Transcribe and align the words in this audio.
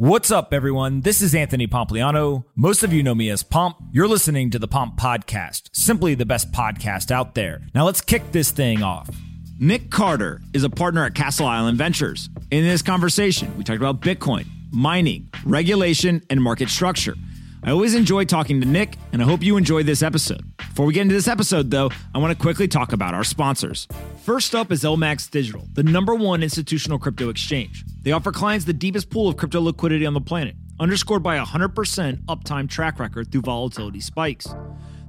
What's 0.00 0.30
up, 0.30 0.54
everyone? 0.54 1.00
This 1.00 1.20
is 1.20 1.34
Anthony 1.34 1.66
Pompliano. 1.66 2.44
Most 2.54 2.84
of 2.84 2.92
you 2.92 3.02
know 3.02 3.16
me 3.16 3.30
as 3.30 3.42
Pomp. 3.42 3.78
You're 3.90 4.06
listening 4.06 4.48
to 4.50 4.58
the 4.60 4.68
Pomp 4.68 4.96
Podcast, 4.96 5.70
simply 5.72 6.14
the 6.14 6.24
best 6.24 6.52
podcast 6.52 7.10
out 7.10 7.34
there. 7.34 7.62
Now 7.74 7.84
let's 7.84 8.00
kick 8.00 8.30
this 8.30 8.52
thing 8.52 8.80
off. 8.80 9.10
Nic 9.58 9.90
Carter 9.90 10.40
is 10.54 10.62
a 10.62 10.70
partner 10.70 11.04
at 11.04 11.16
Castle 11.16 11.48
Island 11.48 11.78
Ventures. 11.78 12.30
In 12.52 12.62
this 12.62 12.80
conversation, 12.80 13.52
we 13.58 13.64
talked 13.64 13.80
about 13.80 14.00
Bitcoin, 14.00 14.46
mining, 14.70 15.30
regulation, 15.44 16.22
and 16.30 16.40
market 16.40 16.68
structure. 16.68 17.16
I 17.64 17.72
always 17.72 17.94
enjoy 17.94 18.24
talking 18.24 18.60
to 18.60 18.66
Nic, 18.66 18.96
and 19.12 19.20
I 19.20 19.24
hope 19.24 19.42
you 19.42 19.56
enjoyed 19.56 19.84
this 19.84 20.02
episode. 20.02 20.44
Before 20.58 20.86
we 20.86 20.94
get 20.94 21.02
into 21.02 21.14
this 21.14 21.26
episode, 21.26 21.72
though, 21.72 21.90
I 22.14 22.18
want 22.18 22.36
to 22.36 22.40
quickly 22.40 22.68
talk 22.68 22.92
about 22.92 23.14
our 23.14 23.24
sponsors. 23.24 23.88
First 24.22 24.54
up 24.54 24.70
is 24.70 24.84
LMAX 24.84 25.28
Digital, 25.28 25.66
the 25.72 25.82
number 25.82 26.14
one 26.14 26.44
institutional 26.44 27.00
crypto 27.00 27.30
exchange. 27.30 27.84
They 28.02 28.12
offer 28.12 28.30
clients 28.30 28.64
the 28.64 28.72
deepest 28.72 29.10
pool 29.10 29.28
of 29.28 29.36
crypto 29.36 29.60
liquidity 29.60 30.06
on 30.06 30.14
the 30.14 30.20
planet, 30.20 30.54
underscored 30.78 31.24
by 31.24 31.34
a 31.36 31.44
100% 31.44 32.24
uptime 32.26 32.68
track 32.68 33.00
record 33.00 33.32
through 33.32 33.42
volatility 33.42 34.00
spikes. 34.00 34.46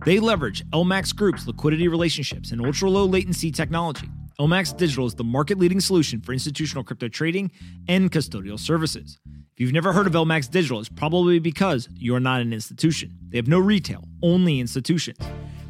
They 0.04 0.20
leverage 0.20 0.68
LMAX 0.72 1.16
Group's 1.16 1.46
liquidity 1.46 1.88
relationships 1.88 2.52
and 2.52 2.66
ultra 2.66 2.90
low 2.90 3.06
latency 3.06 3.52
technology. 3.52 4.10
LMAX 4.40 4.76
Digital 4.76 5.06
is 5.06 5.14
the 5.14 5.24
market 5.24 5.60
leading 5.60 5.80
solution 5.80 6.20
for 6.20 6.34
institutional 6.34 6.84
crypto 6.84 7.10
trading 7.10 7.52
and 7.88 8.10
custodial 8.10 8.58
services. 8.58 9.20
If 9.60 9.64
you've 9.64 9.74
never 9.74 9.92
heard 9.92 10.08
of 10.08 10.14
LMAX 10.14 10.50
Digital, 10.50 10.80
it's 10.80 10.88
probably 10.88 11.38
because 11.38 11.90
you're 11.94 12.22
not 12.22 12.40
an 12.40 12.54
institution. 12.54 13.14
They 13.28 13.38
have 13.38 13.50
no 13.50 13.60
retail, 13.60 14.06
only 14.24 14.62
institutions. 14.62 15.18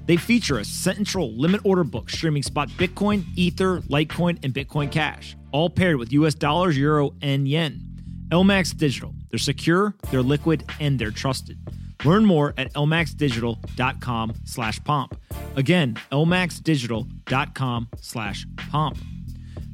They 0.05 0.15
feature 0.15 0.59
a 0.59 0.63
central 0.63 1.35
limit 1.35 1.61
order 1.63 1.83
book 1.83 2.11
streaming 2.11 2.43
spot 2.43 2.69
Bitcoin, 2.69 3.25
Ether, 3.35 3.79
Litecoin, 3.81 4.37
and 4.43 4.53
Bitcoin 4.53 4.91
Cash, 4.91 5.35
all 5.51 5.71
paired 5.71 5.95
with 5.95 6.13
US 6.13 6.35
dollars, 6.35 6.77
euro, 6.77 7.15
and 7.23 7.47
yen. 7.47 7.81
LMAX 8.29 8.77
Digital. 8.77 9.11
They're 9.31 9.39
secure, 9.39 9.95
they're 10.11 10.21
liquid, 10.21 10.69
and 10.79 10.99
they're 10.99 11.09
trusted. 11.09 11.57
Learn 12.05 12.25
more 12.25 12.53
at 12.59 12.71
lmaxdigital.com 12.75 14.33
slash 14.45 14.83
pomp. 14.83 15.19
Again, 15.55 15.97
lmaxdigital.com 16.11 17.87
slash 17.99 18.45
pomp. 18.69 18.99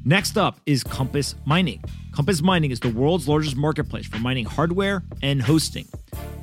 Next 0.06 0.38
up 0.38 0.58
is 0.64 0.82
Compass 0.82 1.34
Mining. 1.44 1.84
Compass 2.16 2.40
Mining 2.40 2.70
is 2.70 2.80
the 2.80 2.88
world's 2.88 3.28
largest 3.28 3.56
marketplace 3.56 4.06
for 4.06 4.16
mining 4.20 4.46
hardware 4.46 5.02
and 5.20 5.42
hosting. 5.42 5.86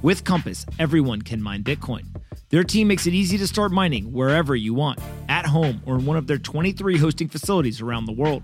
With 0.04 0.24
Compass, 0.24 0.68
everyone 0.78 1.24
can 1.24 1.42
mine 1.42 1.64
Bitcoin. 1.64 2.04
Their 2.52 2.64
team 2.64 2.88
makes 2.88 3.08
it 3.08 3.16
easy 3.16 3.40
to 3.40 3.48
start 3.48 3.72
mining 3.72 4.14
wherever 4.14 4.56
you 4.56 4.76
want, 4.76 5.00
at 5.30 5.48
home 5.48 5.82
or 5.88 5.96
in 5.96 6.06
one 6.06 6.16
of 6.16 6.28
their 6.28 6.38
23 6.38 7.00
hosting 7.00 7.28
facilities 7.28 7.82
around 7.82 8.06
the 8.06 8.12
world. 8.12 8.44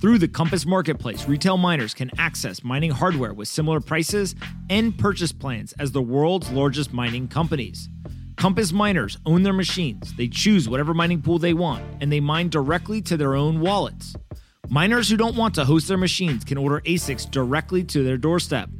Through 0.00 0.18
the 0.18 0.28
Compass 0.28 0.64
Marketplace, 0.64 1.26
retail 1.26 1.56
miners 1.56 1.94
can 1.94 2.12
access 2.16 2.62
mining 2.62 2.92
hardware 2.92 3.34
with 3.34 3.48
similar 3.48 3.80
prices 3.80 4.36
and 4.70 4.96
purchase 4.96 5.32
plans 5.32 5.72
as 5.80 5.90
the 5.90 6.00
world's 6.00 6.48
largest 6.52 6.92
mining 6.92 7.26
companies. 7.26 7.88
Compass 8.36 8.72
miners 8.72 9.18
own 9.26 9.42
their 9.42 9.52
machines, 9.52 10.14
they 10.14 10.28
choose 10.28 10.68
whatever 10.68 10.94
mining 10.94 11.22
pool 11.22 11.40
they 11.40 11.54
want, 11.54 11.82
and 12.00 12.12
they 12.12 12.20
mine 12.20 12.48
directly 12.48 13.02
to 13.02 13.16
their 13.16 13.34
own 13.34 13.58
wallets. 13.58 14.14
Miners 14.68 15.10
who 15.10 15.16
don't 15.16 15.36
want 15.36 15.54
to 15.56 15.64
host 15.64 15.88
their 15.88 15.98
machines 15.98 16.44
can 16.44 16.56
order 16.56 16.80
ASICs 16.82 17.30
directly 17.30 17.82
to 17.84 18.02
their 18.04 18.16
doorstep. 18.16 18.70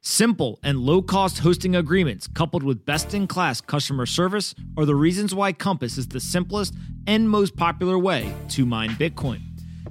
Simple 0.00 0.58
and 0.62 0.78
low 0.78 1.02
cost 1.02 1.40
hosting 1.40 1.76
agreements 1.76 2.26
coupled 2.28 2.62
with 2.62 2.84
best 2.86 3.12
in 3.14 3.26
class 3.26 3.60
customer 3.60 4.06
service 4.06 4.54
are 4.76 4.86
the 4.86 4.94
reasons 4.94 5.34
why 5.34 5.52
Compass 5.52 5.98
is 5.98 6.08
the 6.08 6.18
simplest 6.18 6.74
and 7.06 7.28
most 7.28 7.56
popular 7.56 7.98
way 7.98 8.34
to 8.48 8.64
mine 8.64 8.90
Bitcoin. 8.90 9.42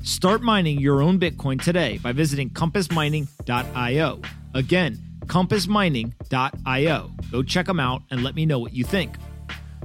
Start 0.02 0.42
mining 0.42 0.80
your 0.80 1.02
own 1.02 1.20
Bitcoin 1.20 1.62
today 1.62 1.98
by 2.00 2.12
visiting 2.12 2.50
compassmining.io. 2.50 4.22
Again, 4.54 5.00
compassmining.io. 5.28 7.12
Go 7.32 7.44
check 7.44 7.66
them 7.68 7.80
out 7.80 8.02
and 8.10 8.24
let 8.24 8.36
me 8.36 8.46
know 8.46 8.60
what 8.60 8.74
you 8.74 8.84
think. 8.84 9.16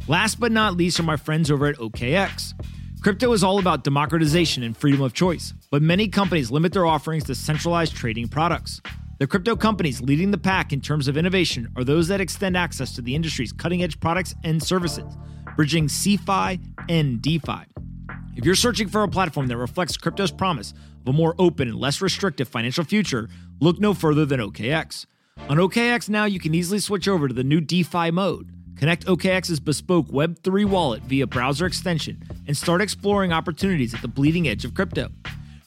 Last 0.09 0.41
but 0.41 0.51
not 0.51 0.77
least 0.77 0.99
are 0.99 1.05
my 1.05 1.17
friends 1.17 1.51
over 1.51 1.67
at 1.67 1.77
OKX. 1.77 2.55
Crypto 3.03 3.33
is 3.33 3.43
all 3.43 3.59
about 3.59 3.83
democratization 3.83 4.63
and 4.63 4.77
freedom 4.77 5.03
of 5.03 5.13
choice, 5.13 5.55
but 5.73 5.83
many 5.83 6.07
companies 6.07 6.53
limit 6.53 6.73
their 6.73 6.87
offerings 6.87 7.25
to 7.25 7.35
centralized 7.35 7.97
trading 7.97 8.29
products. 8.29 8.81
The 9.19 9.27
crypto 9.27 9.57
companies 9.57 10.01
leading 10.01 10.31
the 10.31 10.39
pack 10.39 10.73
in 10.73 10.81
terms 10.81 11.09
of 11.09 11.17
innovation 11.17 11.69
are 11.75 11.83
those 11.83 12.07
that 12.07 12.21
extend 12.21 12.57
access 12.57 12.95
to 12.95 13.03
the 13.03 13.17
industry's 13.17 13.51
cutting 13.51 13.83
edge 13.83 13.99
products 13.99 14.37
and 14.45 14.63
services, 14.63 15.17
bridging 15.57 15.89
CeFi 15.89 16.61
and 16.89 17.21
DeFi. 17.21 17.65
If 18.37 18.45
you're 18.45 18.55
searching 18.55 18.87
for 18.87 19.03
a 19.03 19.09
platform 19.09 19.49
that 19.49 19.57
reflects 19.57 19.97
crypto's 19.97 20.31
promise 20.31 20.73
of 21.01 21.09
a 21.09 21.13
more 21.13 21.35
open 21.41 21.67
and 21.67 21.81
less 21.81 22.01
restrictive 22.01 22.47
financial 22.47 22.85
future, 22.85 23.29
look 23.61 23.81
no 23.81 23.95
further 23.95 24.25
than 24.25 24.39
OKX. 24.39 25.07
On 25.49 25.57
OKX 25.57 26.09
now, 26.09 26.27
you 26.27 26.39
can 26.39 26.55
easily 26.55 26.79
switch 26.79 27.09
over 27.09 27.27
to 27.27 27.35
the 27.35 27.43
new 27.43 27.61
DeFi 27.61 28.13
mode. 28.13 28.53
Connect 28.77 29.07
OKX's 29.07 29.61
bespoke 29.61 30.09
Web3 30.09 30.65
wallet 30.65 31.03
via 31.03 31.27
browser 31.27 31.67
extension 31.67 32.23
and 32.47 32.57
start 32.57 32.81
exploring 32.81 33.33
opportunities 33.33 33.95
at 33.95 34.03
the 34.03 34.09
bleeding 34.09 34.49
edge 34.49 34.65
of 34.65 34.75
crypto. 34.75 35.09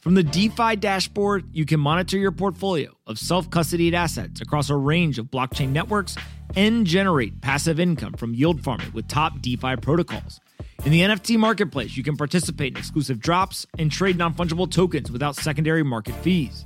From 0.01 0.13
the 0.13 0.23
DeFi 0.23 0.75
dashboard, 0.75 1.45
you 1.51 1.65
can 1.65 1.79
monitor 1.79 2.17
your 2.17 2.31
portfolio 2.31 2.95
of 3.07 3.17
self 3.17 3.49
custodied 3.49 3.93
assets 3.93 4.41
across 4.41 4.69
a 4.69 4.75
range 4.75 5.17
of 5.17 5.27
blockchain 5.27 5.69
networks 5.69 6.15
and 6.55 6.85
generate 6.85 7.41
passive 7.41 7.79
income 7.79 8.13
from 8.13 8.33
yield 8.33 8.61
farming 8.61 8.91
with 8.93 9.07
top 9.07 9.41
DeFi 9.41 9.77
protocols. 9.77 10.39
In 10.85 10.91
the 10.91 11.01
NFT 11.01 11.37
marketplace, 11.39 11.97
you 11.97 12.03
can 12.03 12.17
participate 12.17 12.73
in 12.73 12.77
exclusive 12.77 13.19
drops 13.19 13.65
and 13.79 13.91
trade 13.91 14.17
non 14.17 14.33
fungible 14.35 14.69
tokens 14.69 15.11
without 15.11 15.35
secondary 15.35 15.83
market 15.83 16.13
fees. 16.15 16.65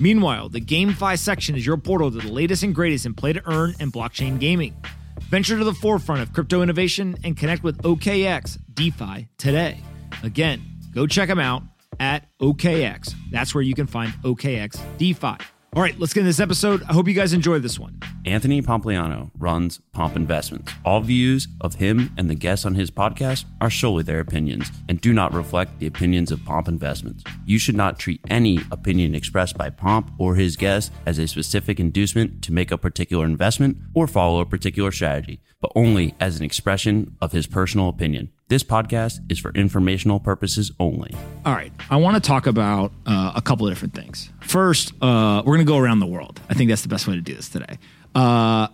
Meanwhile, 0.00 0.48
the 0.48 0.60
GameFi 0.60 1.18
section 1.18 1.54
is 1.54 1.64
your 1.64 1.76
portal 1.76 2.10
to 2.10 2.18
the 2.18 2.32
latest 2.32 2.62
and 2.62 2.74
greatest 2.74 3.06
in 3.06 3.14
play 3.14 3.32
to 3.34 3.42
earn 3.48 3.74
and 3.78 3.92
blockchain 3.92 4.40
gaming. 4.40 4.74
Venture 5.30 5.56
to 5.56 5.64
the 5.64 5.72
forefront 5.72 6.22
of 6.22 6.32
crypto 6.32 6.60
innovation 6.60 7.14
and 7.22 7.36
connect 7.36 7.62
with 7.62 7.80
OKX 7.82 8.58
DeFi 8.74 9.28
today. 9.38 9.78
Again, 10.24 10.60
go 10.92 11.06
check 11.06 11.28
them 11.28 11.38
out 11.38 11.62
at 12.00 12.26
OKX. 12.40 13.14
That's 13.30 13.54
where 13.54 13.62
you 13.62 13.74
can 13.74 13.86
find 13.86 14.12
OKX 14.24 14.80
DeFi. 14.98 15.36
All 15.76 15.82
right, 15.82 15.96
let's 16.00 16.12
get 16.12 16.22
into 16.22 16.30
this 16.30 16.40
episode. 16.40 16.82
I 16.88 16.92
hope 16.92 17.06
you 17.06 17.14
guys 17.14 17.32
enjoy 17.32 17.60
this 17.60 17.78
one. 17.78 18.00
Anthony 18.26 18.60
Pompliano 18.60 19.30
runs 19.38 19.80
Pomp 19.92 20.16
Investments. 20.16 20.72
All 20.84 21.00
views 21.00 21.46
of 21.60 21.76
him 21.76 22.12
and 22.16 22.28
the 22.28 22.34
guests 22.34 22.66
on 22.66 22.74
his 22.74 22.90
podcast 22.90 23.44
are 23.60 23.70
solely 23.70 24.02
their 24.02 24.18
opinions 24.18 24.68
and 24.88 25.00
do 25.00 25.12
not 25.12 25.32
reflect 25.32 25.78
the 25.78 25.86
opinions 25.86 26.32
of 26.32 26.44
Pomp 26.44 26.66
Investments. 26.66 27.22
You 27.46 27.60
should 27.60 27.76
not 27.76 28.00
treat 28.00 28.20
any 28.28 28.58
opinion 28.72 29.14
expressed 29.14 29.56
by 29.56 29.70
Pomp 29.70 30.10
or 30.18 30.34
his 30.34 30.56
guests 30.56 30.90
as 31.06 31.20
a 31.20 31.28
specific 31.28 31.78
inducement 31.78 32.42
to 32.42 32.52
make 32.52 32.72
a 32.72 32.78
particular 32.78 33.24
investment 33.24 33.76
or 33.94 34.08
follow 34.08 34.40
a 34.40 34.46
particular 34.46 34.90
strategy, 34.90 35.40
but 35.60 35.70
only 35.76 36.16
as 36.18 36.36
an 36.36 36.44
expression 36.44 37.16
of 37.20 37.30
his 37.30 37.46
personal 37.46 37.88
opinion. 37.88 38.32
This 38.50 38.64
podcast 38.64 39.20
is 39.30 39.38
for 39.38 39.52
informational 39.52 40.18
purposes 40.18 40.72
only. 40.80 41.14
All 41.46 41.54
right. 41.54 41.72
I 41.88 41.98
want 41.98 42.16
to 42.16 42.20
talk 42.20 42.48
about 42.48 42.90
uh, 43.06 43.30
a 43.36 43.40
couple 43.40 43.64
of 43.68 43.70
different 43.70 43.94
things. 43.94 44.28
First, 44.40 44.92
uh, 45.00 45.44
we're 45.46 45.54
going 45.54 45.64
to 45.64 45.72
go 45.72 45.78
around 45.78 46.00
the 46.00 46.06
world. 46.06 46.40
I 46.50 46.54
think 46.54 46.68
that's 46.68 46.82
the 46.82 46.88
best 46.88 47.06
way 47.06 47.14
to 47.14 47.20
do 47.20 47.32
this 47.32 47.48
today. 47.48 47.78
Uh, 48.12 48.66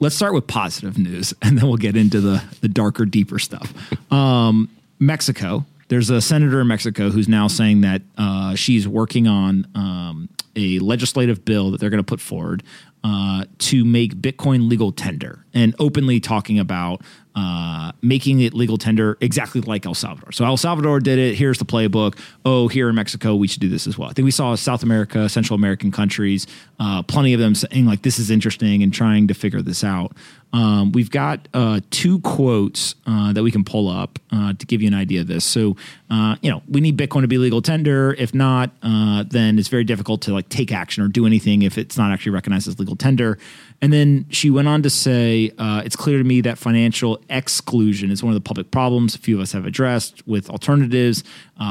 let's 0.00 0.16
start 0.16 0.32
with 0.32 0.46
positive 0.46 0.96
news, 0.96 1.34
and 1.42 1.58
then 1.58 1.68
we'll 1.68 1.76
get 1.76 1.98
into 1.98 2.22
the, 2.22 2.42
the 2.62 2.68
darker, 2.68 3.04
deeper 3.04 3.38
stuff. 3.38 3.74
Um, 4.10 4.70
Mexico. 4.98 5.66
There's 5.88 6.08
a 6.08 6.22
senator 6.22 6.60
in 6.60 6.68
Mexico 6.68 7.10
who's 7.10 7.28
now 7.28 7.46
saying 7.48 7.82
that 7.82 8.00
uh, 8.16 8.54
she's 8.54 8.88
working 8.88 9.26
on 9.26 9.66
um, 9.74 10.28
a 10.56 10.78
legislative 10.78 11.44
bill 11.44 11.72
that 11.72 11.80
they're 11.80 11.90
going 11.90 12.02
to 12.02 12.06
put 12.06 12.20
forward 12.20 12.62
uh, 13.02 13.44
to 13.58 13.84
make 13.84 14.14
Bitcoin 14.14 14.68
legal 14.68 14.92
tender 14.92 15.44
and 15.52 15.74
openly 15.78 16.20
talking 16.20 16.58
about 16.58 17.02
uh, 17.34 17.92
making 18.02 18.40
it 18.40 18.54
legal 18.54 18.78
tender 18.78 19.18
exactly 19.20 19.60
like 19.60 19.86
El 19.86 19.94
Salvador. 19.94 20.32
So 20.32 20.44
El 20.44 20.56
Salvador 20.56 21.00
did 21.00 21.18
it. 21.18 21.34
Here's 21.34 21.58
the 21.58 21.64
playbook. 21.64 22.18
Oh, 22.44 22.68
here 22.68 22.88
in 22.88 22.94
Mexico, 22.94 23.34
we 23.34 23.48
should 23.48 23.60
do 23.60 23.68
this 23.68 23.86
as 23.86 23.98
well. 23.98 24.08
I 24.08 24.12
think 24.12 24.24
we 24.24 24.30
saw 24.30 24.54
South 24.54 24.82
America, 24.82 25.28
Central 25.28 25.56
American 25.56 25.90
countries, 25.90 26.46
uh, 26.78 27.02
plenty 27.02 27.34
of 27.34 27.40
them 27.40 27.54
saying 27.54 27.86
like 27.86 28.02
this 28.02 28.18
is 28.18 28.30
interesting 28.30 28.82
and 28.82 28.92
trying 28.92 29.28
to 29.28 29.34
figure 29.34 29.62
this 29.62 29.82
out. 29.82 30.16
Um, 30.54 30.92
we've 30.92 31.10
got 31.10 31.48
uh, 31.52 31.80
two 31.90 32.20
quotes 32.20 32.94
uh, 33.08 33.32
that 33.32 33.42
we 33.42 33.50
can 33.50 33.64
pull 33.64 33.88
up 33.88 34.20
uh, 34.30 34.52
to 34.52 34.66
give 34.66 34.80
you 34.80 34.86
an 34.86 34.94
idea 34.94 35.22
of 35.22 35.26
this. 35.26 35.44
So, 35.44 35.76
uh, 36.10 36.36
you 36.42 36.50
know, 36.50 36.62
we 36.68 36.80
need 36.80 36.96
Bitcoin 36.96 37.22
to 37.22 37.26
be 37.26 37.38
legal 37.38 37.60
tender. 37.60 38.14
If 38.14 38.32
not, 38.32 38.70
then 38.80 39.58
it's 39.58 39.66
very 39.66 39.82
difficult 39.82 40.22
to 40.22 40.32
like 40.32 40.48
take 40.48 40.70
action 40.70 41.02
or 41.02 41.08
do 41.08 41.26
anything 41.26 41.62
if 41.62 41.76
it's 41.76 41.98
not 41.98 42.12
actually 42.12 42.32
recognized 42.32 42.68
as 42.68 42.78
legal 42.78 42.94
tender. 42.94 43.36
And 43.82 43.92
then 43.92 44.26
she 44.28 44.48
went 44.48 44.68
on 44.68 44.82
to 44.82 44.90
say, 44.90 45.50
"It's 45.58 45.96
clear 45.96 46.18
to 46.18 46.24
me 46.24 46.40
that 46.42 46.56
financial 46.56 47.20
exclusion 47.28 48.10
is 48.10 48.22
one 48.22 48.32
of 48.32 48.34
the 48.34 48.46
public 48.46 48.70
problems 48.70 49.14
a 49.14 49.18
few 49.18 49.36
of 49.36 49.42
us 49.42 49.52
have 49.52 49.66
addressed 49.66 50.26
with 50.26 50.50
alternatives. 50.50 51.24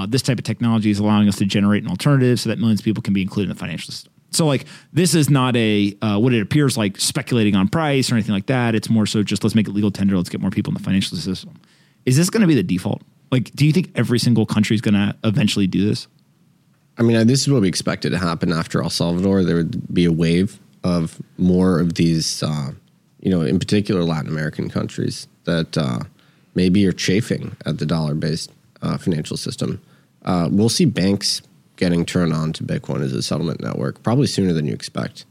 this 0.07 0.21
type 0.21 0.37
of 0.37 0.43
technology 0.43 0.89
is 0.89 0.99
allowing 0.99 1.27
us 1.27 1.37
to 1.37 1.45
generate 1.45 1.83
an 1.83 1.89
alternative 1.89 2.39
so 2.39 2.49
that 2.49 2.59
millions 2.59 2.79
of 2.81 2.85
people 2.85 3.01
can 3.01 3.13
be 3.13 3.21
included 3.21 3.49
in 3.49 3.55
the 3.55 3.59
financial 3.59 3.91
system." 3.91 4.13
So 4.35 4.45
like 4.45 4.65
this 4.91 5.13
is 5.13 5.29
not 5.29 5.55
a 5.55 5.95
uh, 6.01 6.17
what 6.19 6.33
it 6.33 6.41
appears 6.41 6.77
like 6.77 6.99
speculating 6.99 7.55
on 7.55 7.67
price 7.67 8.11
or 8.11 8.15
anything 8.15 8.33
like 8.33 8.47
that. 8.47 8.75
It's 8.75 8.89
more 8.89 9.05
so 9.05 9.23
just 9.23 9.43
let's 9.43 9.55
make 9.55 9.67
it 9.67 9.71
legal 9.71 9.91
tender. 9.91 10.17
Let's 10.17 10.29
get 10.29 10.41
more 10.41 10.51
people 10.51 10.71
in 10.71 10.75
the 10.75 10.83
financial 10.83 11.17
system. 11.17 11.53
Is 12.05 12.17
this 12.17 12.29
going 12.29 12.41
to 12.41 12.47
be 12.47 12.55
the 12.55 12.63
default? 12.63 13.01
Like, 13.31 13.51
do 13.55 13.65
you 13.65 13.71
think 13.71 13.91
every 13.95 14.19
single 14.19 14.45
country 14.45 14.75
is 14.75 14.81
going 14.81 14.93
to 14.93 15.15
eventually 15.23 15.67
do 15.67 15.87
this? 15.87 16.07
I 16.97 17.01
mean, 17.01 17.25
this 17.25 17.41
is 17.41 17.49
what 17.49 17.61
we 17.61 17.67
expected 17.67 18.11
to 18.11 18.19
happen 18.19 18.51
after 18.51 18.83
El 18.83 18.89
Salvador. 18.89 19.43
There 19.43 19.55
would 19.55 19.91
be 19.93 20.05
a 20.05 20.11
wave 20.11 20.59
of 20.83 21.19
more 21.37 21.79
of 21.79 21.95
these, 21.95 22.43
uh, 22.43 22.71
you 23.21 23.31
know, 23.31 23.41
in 23.41 23.57
particular 23.57 24.03
Latin 24.03 24.29
American 24.29 24.69
countries 24.69 25.27
that 25.45 25.77
uh, 25.77 25.99
maybe 26.55 26.85
are 26.85 26.93
chafing 26.93 27.55
at 27.65 27.77
the 27.77 27.85
dollar 27.85 28.13
based 28.13 28.51
uh, 28.81 28.97
financial 28.97 29.37
system. 29.37 29.81
Uh, 30.23 30.49
we'll 30.51 30.69
see 30.69 30.85
banks 30.85 31.41
getting 31.75 32.05
turned 32.05 32.33
on 32.33 32.53
to 32.53 32.63
Bitcoin 32.63 33.01
as 33.01 33.13
a 33.13 33.21
settlement 33.21 33.61
network 33.61 34.01
probably 34.03 34.27
sooner 34.27 34.53
than 34.53 34.65
you 34.65 34.73
expect. 34.73 35.25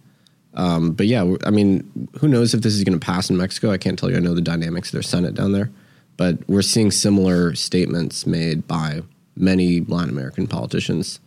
Um, 0.55 0.93
but 0.93 1.07
yeah, 1.07 1.35
I 1.45 1.51
mean, 1.51 2.09
who 2.19 2.29
knows 2.29 2.53
if 2.53 2.61
this 2.61 2.75
is 2.75 2.85
going 2.85 2.99
to 2.99 3.05
pass 3.05 3.31
in 3.31 3.37
Mexico? 3.37 3.71
I 3.71 3.79
can't 3.79 3.99
tell 3.99 4.11
you. 4.11 4.17
I 4.17 4.21
know 4.21 4.35
the 4.35 4.43
dynamics 4.43 4.89
of 4.89 4.93
their 4.93 5.03
Senate 5.03 5.35
down 5.35 5.53
there, 5.53 5.71
but 6.17 6.47
we're 6.49 6.63
seeing 6.63 6.91
similar 6.91 7.55
statements 7.55 8.27
made 8.27 8.67
by 8.69 9.03
many 9.35 9.81
Latin 9.81 10.11
American 10.11 10.47
politicians. 10.47 11.21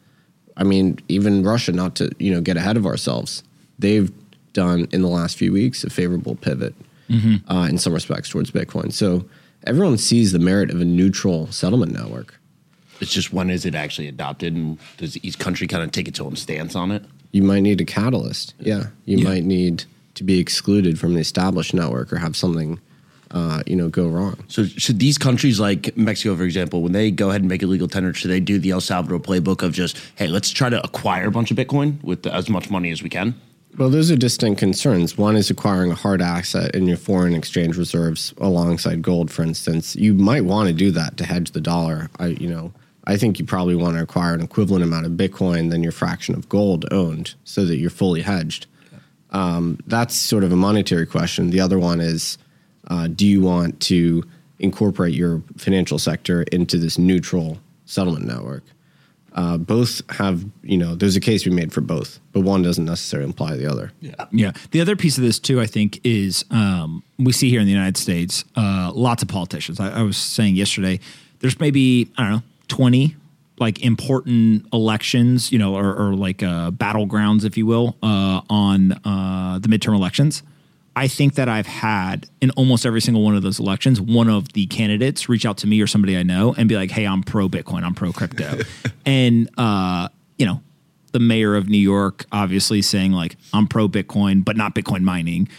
I 0.58 0.64
mean, 0.64 1.00
even 1.08 1.44
Russia, 1.44 1.72
not 1.72 1.96
to 1.96 2.12
you 2.20 2.32
know 2.32 2.42
get 2.42 2.58
ahead 2.58 2.78
of 2.78 2.86
ourselves, 2.86 3.44
they've 3.80 4.12
done 4.54 4.88
in 4.92 5.02
the 5.02 5.08
last 5.08 5.38
few 5.38 5.52
weeks 5.52 5.84
a 5.84 5.90
favorable 5.90 6.36
pivot 6.36 6.76
mm-hmm. 7.10 7.52
uh, 7.52 7.68
in 7.68 7.78
some 7.78 7.94
respects 7.94 8.30
towards 8.30 8.52
Bitcoin. 8.52 8.92
So 8.92 9.26
everyone 9.66 9.98
sees 9.98 10.32
the 10.32 10.40
merit 10.40 10.70
of 10.70 10.82
a 10.82 10.86
neutral 10.86 11.52
settlement 11.52 11.92
network. 11.92 12.36
It's 13.02 13.12
just 13.12 13.34
when 13.34 13.50
is 13.50 13.66
it 13.66 13.76
actually 13.76 14.08
adopted, 14.08 14.54
and 14.54 14.78
does 14.98 15.18
each 15.24 15.38
country 15.38 15.68
kind 15.68 15.84
of 15.84 15.92
take 15.92 16.08
its 16.08 16.20
own 16.20 16.36
stance 16.36 16.76
on 16.76 16.92
it? 16.92 17.04
You 17.32 17.44
might 17.44 17.60
need 17.62 17.82
a 17.82 17.86
catalyst. 17.86 18.54
Yeah, 18.60 18.88
you 19.04 19.18
yeah. 19.18 19.26
might 19.26 19.44
need 19.44 19.84
to 20.14 20.24
be 20.24 20.40
excluded 20.40 20.98
from 20.98 21.14
the 21.14 21.20
established 21.20 21.74
network 21.74 22.14
or 22.14 22.18
have 22.18 22.38
something, 22.38 22.80
uh, 23.32 23.64
you 23.68 23.76
know, 23.76 23.90
go 23.90 24.08
wrong. 24.08 24.42
So 24.48 24.64
should 24.64 25.00
these 25.00 25.18
countries 25.18 25.60
like 25.60 25.98
Mexico, 25.98 26.38
for 26.38 26.44
example, 26.44 26.82
when 26.82 26.94
they 26.94 27.12
go 27.12 27.30
ahead 27.30 27.42
and 27.42 27.50
make 27.50 27.62
a 27.62 27.68
legal 27.68 27.90
tender, 27.90 28.14
should 28.14 28.32
they 28.32 28.40
do 28.40 28.60
the 28.60 28.72
El 28.72 28.80
Salvador 28.80 29.20
playbook 29.20 29.62
of 29.62 29.74
just, 29.74 29.98
hey, 30.16 30.28
let's 30.28 30.50
try 30.52 30.70
to 30.70 30.82
acquire 30.82 31.28
a 31.28 31.32
bunch 31.32 31.52
of 31.52 31.58
Bitcoin 31.58 32.02
with 32.02 32.26
as 32.26 32.48
much 32.48 32.70
money 32.70 32.92
as 32.92 33.04
we 33.04 33.10
can? 33.10 33.36
Well, 33.78 33.90
those 33.90 34.10
are 34.10 34.16
distinct 34.16 34.58
concerns. 34.58 35.18
One 35.18 35.36
is 35.36 35.50
acquiring 35.50 35.92
a 35.92 35.96
hard 35.96 36.22
asset 36.22 36.74
in 36.74 36.88
your 36.88 36.96
foreign 36.96 37.34
exchange 37.34 37.76
reserves 37.76 38.34
alongside 38.38 39.02
gold, 39.02 39.30
for 39.30 39.44
instance. 39.44 39.98
You 39.98 40.14
might 40.14 40.46
want 40.46 40.70
to 40.70 40.74
do 40.74 40.92
that 40.92 41.18
to 41.18 41.26
hedge 41.26 41.52
the 41.52 41.60
dollar. 41.60 42.10
I, 42.18 42.28
you 42.28 42.48
know, 42.48 42.72
I 43.04 43.18
think 43.18 43.38
you 43.38 43.44
probably 43.44 43.76
want 43.76 43.98
to 43.98 44.04
acquire 44.04 44.34
an 44.34 44.42
equivalent 44.42 44.86
amount 44.86 45.08
of 45.08 45.12
Bitcoin 45.14 45.72
than 45.72 45.84
your 45.84 45.92
fraction 45.92 46.36
of 46.36 46.48
gold 46.48 46.86
owned, 46.90 47.36
so 47.44 47.66
that 47.66 47.76
you're 47.76 47.90
fully 47.90 48.22
hedged. 48.22 48.68
Um, 49.32 49.78
that's 49.88 50.16
sort 50.16 50.46
of 50.46 50.54
a 50.54 50.56
monetary 50.56 51.06
question. 51.06 51.50
The 51.50 51.60
other 51.60 51.78
one 51.78 52.00
is, 52.00 52.38
uh, 52.88 53.08
do 53.08 53.28
you 53.28 53.42
want 53.42 53.82
to 53.82 54.24
incorporate 54.60 55.14
your 55.14 55.44
financial 55.58 56.00
sector 56.00 56.44
into 56.44 56.78
this 56.78 56.98
neutral 56.98 57.60
settlement 57.84 58.26
network? 58.26 58.64
Uh, 59.36 59.58
both 59.58 60.02
have 60.12 60.46
you 60.64 60.78
know 60.78 60.96
there's 60.96 61.16
a 61.16 61.20
case 61.20 61.44
to 61.44 61.50
be 61.50 61.56
made 61.56 61.72
for 61.72 61.82
both 61.82 62.20
but 62.32 62.42
one 62.42 62.62
doesn't 62.62 62.86
necessarily 62.86 63.28
imply 63.28 63.56
the 63.56 63.70
other. 63.70 63.92
Yeah. 64.00 64.16
Yeah. 64.32 64.52
The 64.72 64.82
other 64.82 64.96
piece 64.96 65.18
of 65.18 65.24
this 65.24 65.40
too 65.40 65.62
i 65.62 65.66
think 65.66 66.00
is 66.04 66.46
um, 66.52 67.04
we 67.20 67.32
see 67.32 67.50
here 67.50 67.60
in 67.60 67.66
the 67.66 67.72
united 67.72 67.98
states 67.98 68.44
uh, 68.56 68.92
lots 68.94 69.22
of 69.22 69.30
politicians. 69.30 69.80
I, 69.80 70.00
I, 70.00 70.02
was 70.02 70.18
saying 70.18 70.56
yesterday 70.56 71.00
there's 71.40 71.60
maybe 71.60 72.12
i 72.18 72.24
don't 72.24 72.32
know 72.32 72.44
20 72.70 73.16
like 73.60 73.82
important 73.84 74.66
elections 74.74 75.52
you 75.52 75.60
know 75.60 75.76
or, 75.76 75.94
or 75.96 76.16
like 76.16 76.42
uh, 76.42 76.72
battlegrounds 76.72 77.46
if 77.46 77.58
you 77.58 77.66
will 77.66 77.96
uh, 78.02 78.42
on 78.50 78.94
uh, 79.06 79.60
the 79.60 79.68
midterm 79.68 79.96
elections 79.96 80.44
I 80.96 81.08
think 81.08 81.36
that 81.36 81.50
I've 81.50 81.68
had 81.68 82.28
in 82.42 82.52
almost 82.52 82.86
every 82.86 83.02
single 83.02 83.22
one 83.22 83.36
of 83.36 83.44
those 83.44 83.60
elections, 83.60 84.00
one 84.00 84.30
of 84.30 84.54
the 84.54 84.66
candidates 84.68 85.28
reach 85.28 85.46
out 85.46 85.58
to 85.58 85.68
me 85.68 85.82
or 85.82 85.88
somebody 85.88 86.18
I 86.18 86.24
know 86.24 86.54
and 86.58 86.70
be 86.70 86.76
like, 86.76 86.92
"Hey, 86.92 87.06
I'm 87.06 87.22
pro 87.22 87.50
Bitcoin, 87.50 87.84
I'm 87.84 87.94
pro 87.94 88.14
crypto," 88.14 88.60
and 89.06 89.50
uh, 89.58 90.08
you 90.38 90.46
know, 90.46 90.62
the 91.12 91.20
mayor 91.20 91.56
of 91.56 91.68
New 91.68 91.78
York 91.78 92.26
obviously 92.32 92.82
saying 92.82 93.12
like, 93.12 93.36
"I'm 93.54 93.68
pro 93.68 93.90
Bitcoin, 93.90 94.46
but 94.46 94.56
not 94.56 94.74
Bitcoin 94.74 95.02
mining." 95.02 95.50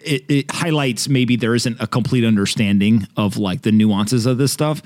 It, 0.00 0.24
it 0.28 0.50
highlights 0.50 1.08
maybe 1.08 1.36
there 1.36 1.54
isn't 1.54 1.80
a 1.80 1.86
complete 1.86 2.24
understanding 2.24 3.06
of 3.16 3.36
like 3.36 3.62
the 3.62 3.70
nuances 3.70 4.26
of 4.26 4.36
this 4.36 4.52
stuff 4.52 4.82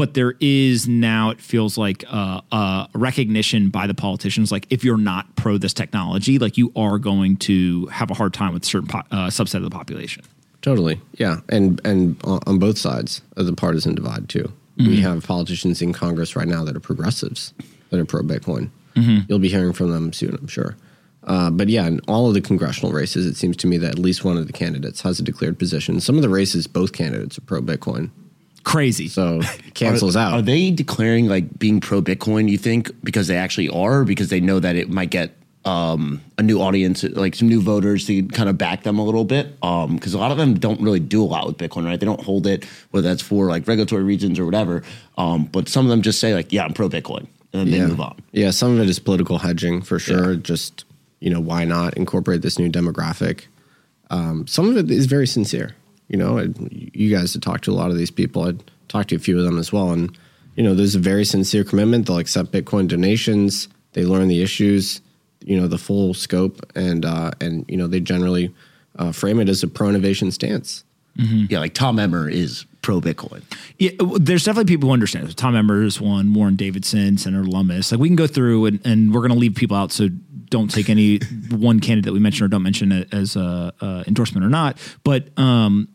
but 0.00 0.14
there 0.14 0.34
is 0.40 0.88
now 0.88 1.28
it 1.28 1.42
feels 1.42 1.76
like 1.76 2.04
uh, 2.08 2.40
a 2.50 2.88
recognition 2.94 3.68
by 3.68 3.86
the 3.86 3.92
politicians. 3.92 4.50
Like 4.50 4.66
if 4.70 4.82
you're 4.82 4.96
not 4.96 5.36
pro 5.36 5.58
this 5.58 5.74
technology 5.74 6.38
like 6.38 6.56
you 6.56 6.72
are 6.74 6.98
going 6.98 7.36
to 7.36 7.84
have 7.88 8.10
a 8.10 8.14
hard 8.14 8.32
time 8.32 8.54
with 8.54 8.62
a 8.62 8.66
certain 8.66 8.88
po- 8.88 9.02
uh, 9.10 9.26
subset 9.26 9.56
of 9.56 9.64
the 9.64 9.70
population. 9.70 10.24
Totally. 10.62 11.02
Yeah. 11.18 11.40
And 11.50 11.82
and 11.84 12.18
on 12.24 12.58
both 12.58 12.78
sides 12.78 13.20
of 13.36 13.44
the 13.44 13.52
partisan 13.52 13.94
divide 13.94 14.30
too. 14.30 14.50
Mm-hmm. 14.78 14.88
we 14.88 15.00
have 15.02 15.26
politicians 15.26 15.82
in 15.82 15.92
congress 15.92 16.34
right 16.34 16.48
now 16.48 16.64
that 16.64 16.74
are 16.74 16.80
progressives 16.80 17.52
that 17.90 18.00
are 18.00 18.06
pro 18.06 18.22
bitcoin. 18.22 18.70
Mm-hmm. 18.94 19.18
you'll 19.28 19.38
be 19.38 19.50
hearing 19.50 19.74
from 19.74 19.90
them 19.90 20.14
soon 20.14 20.34
i'm 20.40 20.46
sure. 20.46 20.76
Uh, 21.24 21.50
but 21.50 21.68
yeah, 21.68 21.86
in 21.86 22.00
all 22.08 22.28
of 22.28 22.32
the 22.32 22.40
congressional 22.40 22.92
races, 22.92 23.26
it 23.26 23.36
seems 23.36 23.54
to 23.58 23.66
me 23.66 23.76
that 23.76 23.90
at 23.90 23.98
least 23.98 24.24
one 24.24 24.38
of 24.38 24.46
the 24.46 24.54
candidates 24.54 25.02
has 25.02 25.20
a 25.20 25.22
declared 25.22 25.58
position. 25.58 26.00
Some 26.00 26.16
of 26.16 26.22
the 26.22 26.30
races, 26.30 26.66
both 26.66 26.94
candidates 26.94 27.36
are 27.36 27.42
pro 27.42 27.60
Bitcoin 27.60 28.10
crazy. 28.64 29.08
So 29.08 29.40
cancels 29.74 30.16
are, 30.16 30.26
out. 30.26 30.32
Are 30.34 30.42
they 30.42 30.70
declaring 30.70 31.26
like 31.28 31.58
being 31.58 31.80
pro 31.80 32.02
Bitcoin? 32.02 32.48
You 32.48 32.58
think 32.58 32.90
because 33.02 33.26
they 33.26 33.36
actually 33.36 33.68
are, 33.68 34.04
because 34.04 34.28
they 34.28 34.40
know 34.40 34.60
that 34.60 34.76
it 34.76 34.90
might 34.90 35.10
get 35.10 35.36
um, 35.64 36.20
a 36.38 36.42
new 36.42 36.60
audience, 36.60 37.02
like 37.02 37.34
some 37.34 37.48
new 37.48 37.60
voters 37.60 38.06
to 38.06 38.22
kind 38.28 38.48
of 38.48 38.56
back 38.56 38.82
them 38.82 38.98
a 38.98 39.04
little 39.04 39.24
bit. 39.24 39.54
Because 39.56 40.14
um, 40.14 40.20
a 40.20 40.22
lot 40.22 40.30
of 40.30 40.38
them 40.38 40.54
don't 40.54 40.80
really 40.80 41.00
do 41.00 41.22
a 41.22 41.24
lot 41.24 41.46
with 41.46 41.58
Bitcoin, 41.58 41.84
right? 41.84 41.98
They 41.98 42.06
don't 42.06 42.22
hold 42.22 42.46
it, 42.46 42.64
whether 42.90 43.08
that's 43.08 43.22
for 43.22 43.46
like 43.46 43.66
regulatory 43.68 44.02
reasons 44.02 44.38
or 44.38 44.44
whatever. 44.44 44.82
Um, 45.18 45.44
but 45.44 45.68
some 45.68 45.84
of 45.84 45.90
them 45.90 46.02
just 46.02 46.20
say 46.20 46.34
like, 46.34 46.52
"Yeah, 46.52 46.64
I'm 46.64 46.72
pro 46.72 46.88
Bitcoin," 46.88 47.26
and 47.52 47.66
then 47.66 47.66
yeah. 47.68 47.78
they 47.80 47.86
move 47.86 48.00
on. 48.00 48.18
Yeah, 48.32 48.50
some 48.50 48.72
of 48.72 48.80
it 48.80 48.88
is 48.88 48.98
political 48.98 49.38
hedging 49.38 49.82
for 49.82 49.98
sure. 49.98 50.32
Yeah. 50.32 50.40
Just 50.40 50.84
you 51.20 51.30
know, 51.30 51.40
why 51.40 51.64
not 51.64 51.96
incorporate 51.96 52.42
this 52.42 52.58
new 52.58 52.70
demographic? 52.70 53.44
Um, 54.08 54.46
some 54.46 54.68
of 54.68 54.76
it 54.76 54.90
is 54.90 55.06
very 55.06 55.26
sincere. 55.26 55.76
You 56.10 56.16
know, 56.16 56.52
you 56.68 57.16
guys 57.16 57.32
have 57.34 57.42
talked 57.42 57.64
to 57.64 57.70
a 57.70 57.72
lot 57.72 57.90
of 57.90 57.96
these 57.96 58.10
people. 58.10 58.42
I'd 58.42 58.62
talked 58.88 59.10
to 59.10 59.16
a 59.16 59.20
few 59.20 59.38
of 59.38 59.44
them 59.44 59.58
as 59.58 59.72
well, 59.72 59.90
and 59.92 60.16
you 60.56 60.64
know, 60.64 60.74
there's 60.74 60.96
a 60.96 60.98
very 61.00 61.24
sincere 61.24 61.64
commitment. 61.64 62.06
They'll 62.06 62.18
accept 62.18 62.50
Bitcoin 62.50 62.88
donations. 62.88 63.68
They 63.92 64.04
learn 64.04 64.28
the 64.28 64.42
issues, 64.42 65.00
you 65.40 65.58
know, 65.58 65.68
the 65.68 65.78
full 65.78 66.12
scope, 66.12 66.60
and 66.74 67.04
uh, 67.04 67.30
and 67.40 67.64
you 67.68 67.76
know, 67.76 67.86
they 67.86 68.00
generally 68.00 68.52
uh, 68.98 69.12
frame 69.12 69.38
it 69.38 69.48
as 69.48 69.62
a 69.62 69.68
pro 69.68 69.88
innovation 69.88 70.32
stance. 70.32 70.84
Mm-hmm. 71.16 71.46
Yeah, 71.48 71.60
like 71.60 71.74
Tom 71.74 71.98
Emmer 71.98 72.28
is 72.28 72.66
pro 72.82 73.00
Bitcoin. 73.00 73.42
Yeah, 73.78 73.90
there's 74.16 74.44
definitely 74.44 74.72
people 74.72 74.88
who 74.88 74.92
understand. 74.92 75.36
Tom 75.36 75.54
Emmer 75.54 75.82
is 75.82 76.00
one, 76.00 76.34
Warren 76.34 76.56
Davidson, 76.56 77.18
Senator 77.18 77.44
Lummis. 77.44 77.92
Like 77.92 78.00
we 78.00 78.08
can 78.08 78.16
go 78.16 78.26
through 78.26 78.66
and, 78.66 78.86
and 78.86 79.14
we're 79.14 79.20
going 79.20 79.32
to 79.32 79.38
leave 79.38 79.54
people 79.54 79.76
out. 79.76 79.92
So 79.92 80.08
don't 80.48 80.70
take 80.70 80.88
any 80.88 81.18
one 81.50 81.80
candidate 81.80 82.12
we 82.12 82.20
mentioned 82.20 82.46
or 82.46 82.48
don't 82.48 82.62
mention 82.62 82.92
it 82.92 83.12
as 83.12 83.36
a, 83.36 83.72
a 83.80 84.04
endorsement 84.06 84.44
or 84.44 84.48
not. 84.48 84.78
But 85.04 85.36
um, 85.38 85.88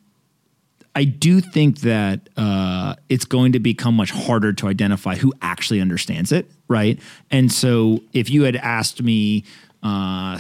I 0.95 1.03
do 1.03 1.41
think 1.41 1.81
that 1.81 2.29
uh, 2.37 2.95
it's 3.09 3.25
going 3.25 3.51
to 3.51 3.59
become 3.59 3.95
much 3.95 4.11
harder 4.11 4.53
to 4.53 4.67
identify 4.67 5.15
who 5.15 5.33
actually 5.41 5.81
understands 5.81 6.31
it, 6.31 6.49
right? 6.69 6.99
And 7.29 7.51
so, 7.51 8.01
if 8.13 8.29
you 8.29 8.43
had 8.43 8.55
asked 8.55 9.03
me, 9.03 9.43
uh, 9.83 10.39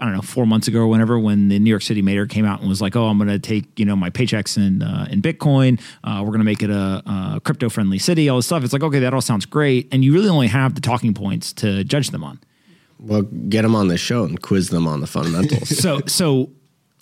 I 0.00 0.04
don't 0.04 0.12
know, 0.12 0.22
four 0.22 0.46
months 0.46 0.68
ago 0.68 0.80
or 0.80 0.86
whenever, 0.86 1.18
when 1.18 1.48
the 1.48 1.58
New 1.58 1.68
York 1.68 1.82
City 1.82 2.00
mayor 2.00 2.26
came 2.26 2.44
out 2.44 2.60
and 2.60 2.68
was 2.68 2.80
like, 2.80 2.94
"Oh, 2.94 3.06
I'm 3.06 3.18
going 3.18 3.28
to 3.28 3.40
take 3.40 3.76
you 3.76 3.84
know 3.84 3.96
my 3.96 4.08
paychecks 4.08 4.56
in 4.56 4.82
uh, 4.82 5.08
in 5.10 5.20
Bitcoin. 5.20 5.80
Uh, 6.04 6.20
we're 6.20 6.30
going 6.30 6.38
to 6.38 6.44
make 6.44 6.62
it 6.62 6.70
a, 6.70 7.02
a 7.04 7.40
crypto 7.44 7.68
friendly 7.68 7.98
city. 7.98 8.28
All 8.28 8.36
this 8.36 8.46
stuff." 8.46 8.62
It's 8.62 8.72
like, 8.72 8.84
okay, 8.84 9.00
that 9.00 9.12
all 9.12 9.20
sounds 9.20 9.46
great, 9.46 9.88
and 9.90 10.04
you 10.04 10.14
really 10.14 10.28
only 10.28 10.46
have 10.46 10.76
the 10.76 10.80
talking 10.80 11.12
points 11.12 11.52
to 11.54 11.82
judge 11.82 12.10
them 12.10 12.22
on. 12.22 12.38
Well, 13.00 13.22
get 13.22 13.62
them 13.62 13.74
on 13.74 13.88
the 13.88 13.96
show 13.96 14.24
and 14.24 14.40
quiz 14.40 14.70
them 14.70 14.86
on 14.86 15.00
the 15.00 15.06
fundamentals. 15.06 15.68
so, 15.78 16.00
so 16.06 16.50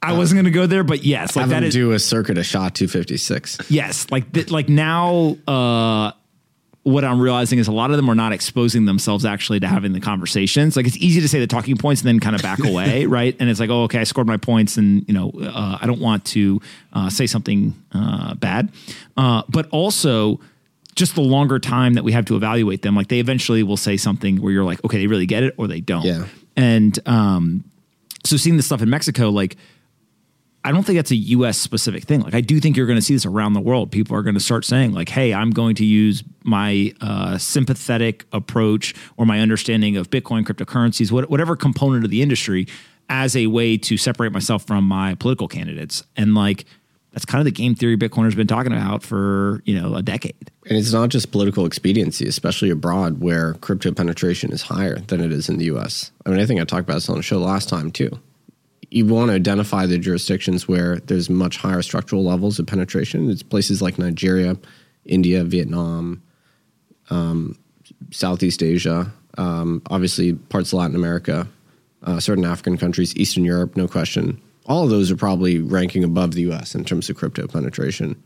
I 0.03 0.12
wasn't 0.12 0.37
going 0.37 0.45
to 0.45 0.50
go 0.50 0.67
there, 0.67 0.85
but 0.85 1.05
yes, 1.05 1.37
like 1.37 1.49
that 1.49 1.65
is 1.65 1.75
do 1.75 1.93
a 1.93 1.99
circuit 1.99 2.38
of 2.38 2.47
SHA-256. 2.47 3.67
Yes, 3.71 4.11
like 4.11 4.33
th- 4.33 4.50
like 4.50 4.69
now, 4.69 5.37
uh, 5.49 6.12
what 6.87 7.05
I'm 7.05 7.21
realizing 7.21 7.59
is 7.59 7.67
a 7.67 7.73
lot 7.73 7.91
of 7.91 7.97
them 7.97 8.09
are 8.09 8.15
not 8.15 8.33
exposing 8.33 8.85
themselves 8.85 9.25
actually 9.25 9.59
to 9.59 9.67
having 9.67 9.93
the 9.93 10.00
conversations. 10.00 10.76
Like 10.76 10.87
it's 10.87 10.97
easy 10.99 11.21
to 11.21 11.29
say 11.29 11.41
the 11.41 11.49
talking 11.49 11.76
points 11.76 12.03
and 12.03 12.09
then 12.09 12.21
kind 12.21 12.37
of 12.37 12.43
back 12.43 12.65
away, 12.65 13.07
right? 13.07 13.35
And 13.41 13.50
it's 13.50 13.59
like, 13.59 13.71
oh, 13.71 13.83
okay, 13.85 13.99
I 13.99 14.05
scored 14.05 14.29
my 14.29 14.37
points, 14.37 14.76
and 14.76 15.05
you 15.09 15.15
know, 15.15 15.33
uh, 15.41 15.79
I 15.81 15.87
don't 15.87 16.00
want 16.00 16.25
to 16.26 16.61
uh, 16.93 17.11
say 17.11 17.26
something 17.26 17.75
uh, 17.93 18.35
bad, 18.35 18.71
uh, 19.17 19.43
but 19.49 19.69
also 19.71 20.38
just 20.95 21.17
the 21.17 21.23
longer 21.23 21.59
time 21.59 21.95
that 21.95 22.05
we 22.05 22.12
have 22.12 22.25
to 22.26 22.37
evaluate 22.37 22.83
them. 22.83 22.95
Like 22.95 23.09
they 23.09 23.19
eventually 23.19 23.62
will 23.65 23.76
say 23.76 23.97
something 23.97 24.41
where 24.41 24.53
you're 24.53 24.65
like, 24.65 24.83
okay, 24.85 24.99
they 24.99 25.09
really 25.09 25.26
get 25.26 25.43
it, 25.43 25.55
or 25.57 25.67
they 25.67 25.81
don't. 25.81 26.05
Yeah. 26.05 26.26
And 26.57 26.97
um, 27.07 27.65
so 28.25 28.37
seeing 28.37 28.57
this 28.57 28.67
stuff 28.67 28.81
in 28.81 28.91
Mexico, 28.91 29.31
like 29.31 29.57
I 30.66 30.73
don't 30.73 30.82
think 30.82 30.99
that's 30.99 31.12
a 31.12 31.16
US 31.16 31.58
specific 31.58 32.02
thing. 32.04 32.23
Like 32.23 32.35
I 32.35 32.40
do 32.40 32.58
think 32.58 32.76
you're 32.76 32.88
going 32.88 32.99
to 32.99 33.04
see 33.04 33.14
this 33.14 33.25
around 33.25 33.52
the 33.52 33.61
world. 33.61 33.92
People 33.92 34.16
are 34.16 34.23
going 34.23 34.35
to 34.35 34.40
start 34.40 34.64
saying 34.64 34.92
like, 34.92 35.08
"Hey, 35.08 35.32
I'm 35.32 35.50
going 35.50 35.76
to 35.76 35.85
use 35.85 36.25
my 36.42 36.92
uh, 37.00 37.38
sympathetic 37.38 38.26
approach 38.32 38.92
or 39.16 39.26
my 39.26 39.38
understanding 39.38 39.96
of 39.96 40.11
Bitcoin, 40.11 40.44
cryptocurrencies, 40.44 41.12
whatever 41.12 41.54
component 41.54 42.04
of 42.04 42.11
the 42.11 42.20
industry, 42.20 42.66
as 43.08 43.37
a 43.37 43.46
way 43.46 43.76
to 43.78 43.96
separate 43.96 44.32
myself 44.32 44.66
from 44.66 44.82
my 44.82 45.14
political 45.14 45.46
candidates." 45.46 46.02
And 46.16 46.35
like 46.35 46.64
that's 47.12 47.25
kind 47.25 47.40
of 47.40 47.44
the 47.44 47.52
game 47.52 47.76
theory 47.76 47.96
Bitcoin 47.96 48.25
has 48.25 48.35
been 48.35 48.49
talking 48.49 48.73
about 48.73 49.04
for 49.04 49.62
you 49.66 49.80
know 49.80 49.94
a 49.94 50.02
decade. 50.02 50.50
And 50.68 50.76
it's 50.76 50.92
not 50.92 51.11
just 51.11 51.30
political 51.30 51.64
expediency, 51.64 52.26
especially 52.26 52.70
abroad 52.70 53.20
where 53.20 53.54
crypto 53.54 53.92
penetration 53.92 54.50
is 54.50 54.62
higher 54.62 54.99
than 54.99 55.20
it 55.20 55.30
is 55.30 55.49
in 55.49 55.58
the 55.58 55.66
U.S. 55.66 56.11
I 56.26 56.30
mean, 56.30 56.40
I 56.40 56.44
think 56.44 56.61
I 56.61 56.64
talked 56.64 56.88
about 56.88 56.94
this 56.94 57.08
on 57.08 57.18
the 57.18 57.23
show 57.23 57.38
last 57.38 57.68
time 57.68 57.92
too 57.92 58.18
you 58.97 59.05
want 59.05 59.29
to 59.29 59.35
identify 59.35 59.85
the 59.85 59.99
jurisdictions 59.99 60.67
where 60.67 60.97
there's 61.00 61.29
much 61.29 61.59
higher 61.59 61.83
structural 61.83 62.25
levels 62.25 62.59
of 62.59 62.67
penetration. 62.67 63.29
It's 63.29 63.43
places 63.43 63.83
like 63.83 63.99
Nigeria, 63.99 64.57
India, 65.05 65.45
Vietnam, 65.45 66.23
um, 67.11 67.59
Southeast 68.11 68.62
Asia, 68.62 69.12
um, 69.37 69.83
obviously 69.91 70.33
parts 70.33 70.73
of 70.73 70.79
Latin 70.79 70.97
America, 70.97 71.47
uh, 72.05 72.19
certain 72.21 72.47
African 72.47 72.79
countries, 72.79 73.15
Eastern 73.17 73.45
Europe, 73.45 73.76
no 73.76 73.87
question. 73.87 74.41
All 74.65 74.85
of 74.85 74.88
those 74.88 75.11
are 75.11 75.17
probably 75.17 75.59
ranking 75.59 76.03
above 76.03 76.33
the 76.33 76.43
U.S. 76.43 76.75
in 76.75 76.83
terms 76.83 77.11
of 77.11 77.17
crypto 77.17 77.47
penetration. 77.47 78.21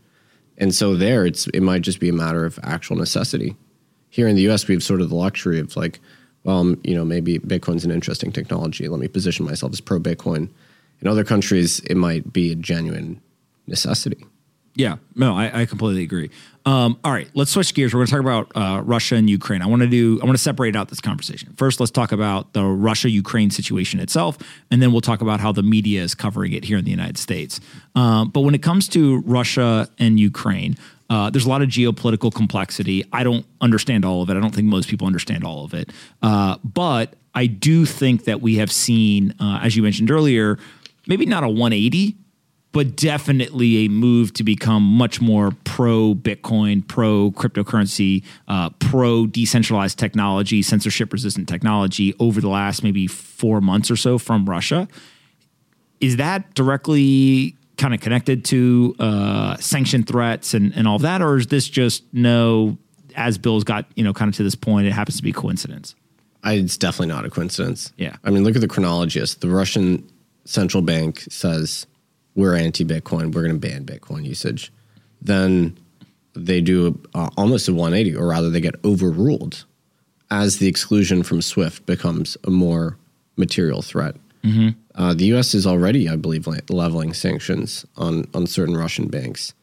And 0.57 0.73
so 0.73 0.95
there, 0.95 1.25
it's 1.25 1.47
it 1.47 1.61
might 1.61 1.81
just 1.81 1.99
be 1.99 2.07
a 2.07 2.13
matter 2.13 2.45
of 2.45 2.57
actual 2.63 2.95
necessity. 2.95 3.57
Here 4.09 4.27
in 4.29 4.37
the 4.37 4.43
U.S., 4.43 4.69
we 4.69 4.73
have 4.75 4.83
sort 4.83 5.01
of 5.01 5.09
the 5.09 5.15
luxury 5.15 5.59
of 5.59 5.75
like, 5.75 5.99
well, 6.43 6.75
you 6.83 6.95
know, 6.95 7.05
maybe 7.05 7.39
Bitcoin's 7.39 7.85
an 7.85 7.91
interesting 7.91 8.31
technology. 8.31 8.87
Let 8.87 8.99
me 8.99 9.07
position 9.07 9.45
myself 9.45 9.73
as 9.73 9.81
pro 9.81 9.99
Bitcoin. 9.99 10.49
In 11.01 11.07
other 11.07 11.23
countries, 11.23 11.79
it 11.81 11.95
might 11.95 12.31
be 12.31 12.51
a 12.51 12.55
genuine 12.55 13.21
necessity. 13.67 14.25
Yeah, 14.73 14.97
no, 15.15 15.35
I, 15.35 15.61
I 15.61 15.65
completely 15.65 16.03
agree. 16.03 16.29
Um, 16.65 16.97
all 17.03 17.11
right, 17.11 17.27
let's 17.33 17.51
switch 17.51 17.73
gears. 17.73 17.93
We're 17.93 17.99
going 17.99 18.07
to 18.07 18.11
talk 18.11 18.21
about 18.21 18.51
uh, 18.55 18.81
Russia 18.81 19.15
and 19.15 19.29
Ukraine. 19.29 19.61
I 19.61 19.65
want 19.65 19.81
to 19.81 19.87
do. 19.87 20.19
I 20.21 20.25
want 20.25 20.37
to 20.37 20.41
separate 20.41 20.75
out 20.75 20.87
this 20.87 21.01
conversation. 21.01 21.53
First, 21.57 21.79
let's 21.79 21.91
talk 21.91 22.11
about 22.13 22.53
the 22.53 22.63
Russia-Ukraine 22.63 23.49
situation 23.49 23.99
itself, 23.99 24.37
and 24.69 24.81
then 24.81 24.91
we'll 24.91 25.01
talk 25.01 25.21
about 25.21 25.39
how 25.41 25.51
the 25.51 25.63
media 25.63 26.01
is 26.01 26.15
covering 26.15 26.53
it 26.53 26.63
here 26.63 26.77
in 26.77 26.85
the 26.85 26.91
United 26.91 27.17
States. 27.17 27.59
Um, 27.95 28.29
but 28.29 28.41
when 28.41 28.55
it 28.55 28.61
comes 28.61 28.87
to 28.89 29.21
Russia 29.21 29.89
and 29.99 30.19
Ukraine, 30.19 30.77
uh, 31.11 31.29
there's 31.29 31.45
a 31.45 31.49
lot 31.49 31.61
of 31.61 31.67
geopolitical 31.67 32.33
complexity. 32.33 33.03
I 33.11 33.25
don't 33.25 33.45
understand 33.59 34.05
all 34.05 34.21
of 34.21 34.29
it. 34.29 34.37
I 34.37 34.39
don't 34.39 34.55
think 34.55 34.67
most 34.67 34.87
people 34.87 35.05
understand 35.05 35.43
all 35.43 35.65
of 35.65 35.73
it. 35.73 35.89
Uh, 36.21 36.55
but 36.63 37.15
I 37.35 37.47
do 37.47 37.85
think 37.85 38.23
that 38.23 38.39
we 38.39 38.55
have 38.55 38.71
seen, 38.71 39.35
uh, 39.37 39.59
as 39.61 39.75
you 39.75 39.83
mentioned 39.83 40.09
earlier, 40.09 40.57
maybe 41.07 41.25
not 41.25 41.43
a 41.43 41.49
180, 41.49 42.15
but 42.71 42.95
definitely 42.95 43.83
a 43.83 43.89
move 43.89 44.31
to 44.35 44.45
become 44.45 44.83
much 44.83 45.19
more 45.19 45.51
pro 45.65 46.15
Bitcoin, 46.15 46.87
pro 46.87 47.31
cryptocurrency, 47.31 48.23
uh, 48.47 48.69
pro 48.79 49.27
decentralized 49.27 49.99
technology, 49.99 50.61
censorship 50.61 51.11
resistant 51.11 51.49
technology 51.49 52.15
over 52.21 52.39
the 52.39 52.47
last 52.47 52.85
maybe 52.85 53.05
four 53.05 53.59
months 53.59 53.91
or 53.91 53.97
so 53.97 54.17
from 54.17 54.45
Russia. 54.45 54.87
Is 55.99 56.15
that 56.15 56.53
directly 56.53 57.57
kind 57.81 57.93
of 57.93 57.99
connected 57.99 58.45
to 58.45 58.95
uh, 58.99 59.57
sanction 59.57 60.03
threats 60.03 60.53
and, 60.53 60.71
and 60.75 60.87
all 60.87 60.97
of 60.97 61.01
that, 61.01 61.21
or 61.21 61.37
is 61.37 61.47
this 61.47 61.67
just 61.67 62.03
no? 62.13 62.77
As 63.13 63.37
Bill's 63.37 63.65
got 63.65 63.85
you 63.95 64.03
know 64.03 64.13
kind 64.13 64.29
of 64.29 64.35
to 64.35 64.43
this 64.43 64.55
point, 64.55 64.87
it 64.87 64.91
happens 64.91 65.17
to 65.17 65.23
be 65.23 65.33
coincidence. 65.33 65.95
I, 66.43 66.53
it's 66.53 66.77
definitely 66.77 67.07
not 67.07 67.25
a 67.25 67.29
coincidence. 67.29 67.91
Yeah. 67.97 68.15
I 68.23 68.29
mean, 68.29 68.43
look 68.43 68.55
at 68.55 68.61
the 68.61 68.67
chronology. 68.67 69.19
The 69.19 69.49
Russian 69.49 70.09
central 70.45 70.81
bank 70.81 71.21
says 71.29 71.85
we're 72.35 72.55
anti-Bitcoin. 72.55 73.33
We're 73.33 73.43
going 73.43 73.59
to 73.59 73.59
ban 73.59 73.85
Bitcoin 73.85 74.25
usage. 74.25 74.71
Then 75.21 75.77
they 76.33 76.61
do 76.61 76.99
uh, 77.13 77.29
almost 77.37 77.67
a 77.67 77.73
180, 77.73 78.15
or 78.15 78.27
rather, 78.27 78.49
they 78.49 78.61
get 78.61 78.75
overruled 78.83 79.65
as 80.31 80.57
the 80.57 80.67
exclusion 80.67 81.21
from 81.21 81.41
SWIFT 81.41 81.85
becomes 81.85 82.37
a 82.45 82.49
more 82.49 82.97
material 83.35 83.81
threat. 83.81 84.15
Mm-hmm. 84.43 84.69
Uh, 84.95 85.13
the 85.13 85.25
U.S. 85.25 85.53
is 85.53 85.65
already, 85.65 86.09
I 86.09 86.15
believe, 86.15 86.47
leveling 86.69 87.13
sanctions 87.13 87.85
on 87.97 88.27
on 88.33 88.47
certain 88.47 88.75
Russian 88.75 89.07
banks. 89.07 89.53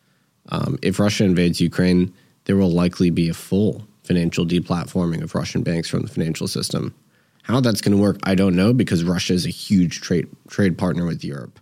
Um, 0.50 0.78
if 0.82 0.98
Russia 0.98 1.24
invades 1.24 1.60
Ukraine, 1.60 2.12
there 2.44 2.56
will 2.56 2.70
likely 2.70 3.10
be 3.10 3.28
a 3.28 3.34
full 3.34 3.86
financial 4.02 4.46
deplatforming 4.46 5.22
of 5.22 5.34
Russian 5.34 5.62
banks 5.62 5.88
from 5.88 6.02
the 6.02 6.08
financial 6.08 6.48
system. 6.48 6.94
How 7.42 7.60
that's 7.60 7.80
going 7.80 7.96
to 7.96 8.02
work, 8.02 8.18
I 8.24 8.34
don't 8.34 8.56
know, 8.56 8.72
because 8.72 9.04
Russia 9.04 9.32
is 9.34 9.46
a 9.46 9.50
huge 9.50 10.00
trade 10.00 10.28
trade 10.48 10.76
partner 10.78 11.06
with 11.06 11.24
Europe 11.24 11.58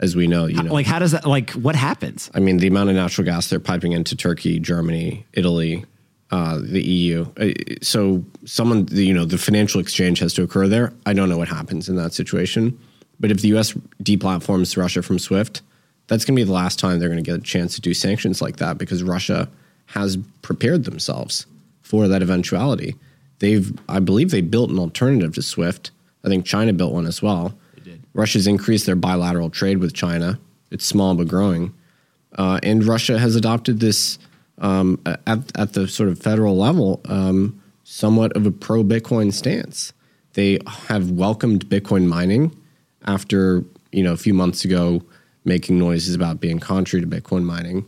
as 0.00 0.16
we 0.16 0.26
know. 0.26 0.46
You 0.46 0.62
know, 0.62 0.72
like 0.72 0.86
how 0.86 0.98
does 0.98 1.12
that? 1.12 1.26
Like 1.26 1.50
what 1.50 1.76
happens? 1.76 2.30
I 2.34 2.40
mean, 2.40 2.58
the 2.58 2.66
amount 2.66 2.90
of 2.90 2.96
natural 2.96 3.24
gas 3.24 3.48
they're 3.48 3.60
piping 3.60 3.92
into 3.92 4.16
Turkey, 4.16 4.58
Germany, 4.58 5.24
Italy, 5.32 5.84
uh, 6.30 6.58
the 6.60 6.82
EU. 6.82 7.26
Uh, 7.36 7.50
so 7.82 8.24
someone, 8.44 8.88
you 8.90 9.14
know, 9.14 9.24
the 9.24 9.38
financial 9.38 9.80
exchange 9.80 10.18
has 10.18 10.34
to 10.34 10.42
occur 10.42 10.66
there. 10.66 10.92
I 11.06 11.12
don't 11.12 11.28
know 11.28 11.38
what 11.38 11.48
happens 11.48 11.88
in 11.88 11.96
that 11.96 12.12
situation, 12.12 12.78
but 13.22 13.30
if 13.30 13.40
the 13.40 13.48
U.S. 13.48 13.72
deplatforms 14.02 14.76
Russia 14.76 15.00
from 15.00 15.18
SWIFT, 15.18 15.62
that's 16.08 16.26
going 16.26 16.36
to 16.36 16.40
be 16.40 16.44
the 16.44 16.52
last 16.52 16.78
time 16.78 16.98
they're 16.98 17.08
going 17.08 17.24
to 17.24 17.30
get 17.30 17.40
a 17.40 17.42
chance 17.42 17.74
to 17.76 17.80
do 17.80 17.94
sanctions 17.94 18.42
like 18.42 18.56
that 18.56 18.76
because 18.76 19.02
Russia 19.02 19.48
has 19.86 20.18
prepared 20.42 20.84
themselves 20.84 21.46
for 21.80 22.06
that 22.08 22.20
eventuality. 22.20 22.96
They've, 23.38 23.72
I 23.88 24.00
believe, 24.00 24.30
they 24.30 24.42
built 24.42 24.68
an 24.68 24.78
alternative 24.78 25.34
to 25.36 25.42
SWIFT. 25.42 25.90
I 26.22 26.28
think 26.28 26.44
China 26.44 26.74
built 26.74 26.92
one 26.92 27.06
as 27.06 27.22
well 27.22 27.54
Russia's 28.14 28.46
increased 28.46 28.86
their 28.86 28.96
bilateral 28.96 29.50
trade 29.50 29.78
with 29.78 29.94
China. 29.94 30.38
It's 30.70 30.84
small 30.84 31.14
but 31.14 31.28
growing. 31.28 31.74
Uh, 32.36 32.60
and 32.62 32.84
Russia 32.84 33.18
has 33.18 33.36
adopted 33.36 33.80
this 33.80 34.18
um, 34.58 35.00
at, 35.26 35.56
at 35.58 35.72
the 35.72 35.88
sort 35.88 36.08
of 36.08 36.18
federal 36.18 36.56
level, 36.56 37.00
um, 37.06 37.60
somewhat 37.84 38.36
of 38.36 38.46
a 38.46 38.50
pro 38.50 38.82
Bitcoin 38.84 39.32
stance. 39.32 39.92
They 40.34 40.58
have 40.66 41.10
welcomed 41.10 41.66
Bitcoin 41.66 42.06
mining 42.06 42.56
after, 43.06 43.64
you 43.90 44.02
know, 44.02 44.12
a 44.12 44.16
few 44.16 44.34
months 44.34 44.64
ago 44.64 45.02
making 45.44 45.78
noises 45.78 46.14
about 46.14 46.40
being 46.40 46.58
contrary 46.58 47.04
to 47.04 47.08
Bitcoin 47.08 47.42
mining. 47.44 47.84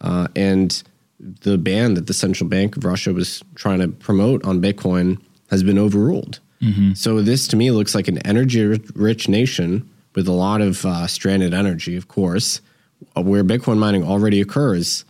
Uh, 0.00 0.28
and 0.34 0.82
the 1.18 1.58
ban 1.58 1.94
that 1.94 2.06
the 2.06 2.14
central 2.14 2.48
bank 2.48 2.76
of 2.76 2.84
Russia 2.84 3.12
was 3.12 3.42
trying 3.54 3.78
to 3.80 3.88
promote 3.88 4.44
on 4.44 4.60
Bitcoin 4.60 5.20
has 5.50 5.62
been 5.62 5.78
overruled. 5.78 6.40
Mm-hmm. 6.62 6.94
So 6.94 7.20
this 7.20 7.46
to 7.48 7.56
me 7.56 7.70
looks 7.70 7.94
like 7.94 8.08
an 8.08 8.18
energy-rich 8.26 9.28
nation 9.28 9.88
with 10.14 10.28
a 10.28 10.32
lot 10.32 10.60
of 10.60 10.84
uh, 10.86 11.06
stranded 11.06 11.52
energy, 11.52 11.96
of 11.96 12.08
course, 12.08 12.60
where 13.14 13.44
Bitcoin 13.44 13.78
mining 13.78 14.04
already 14.04 14.40
occurs, 14.40 15.04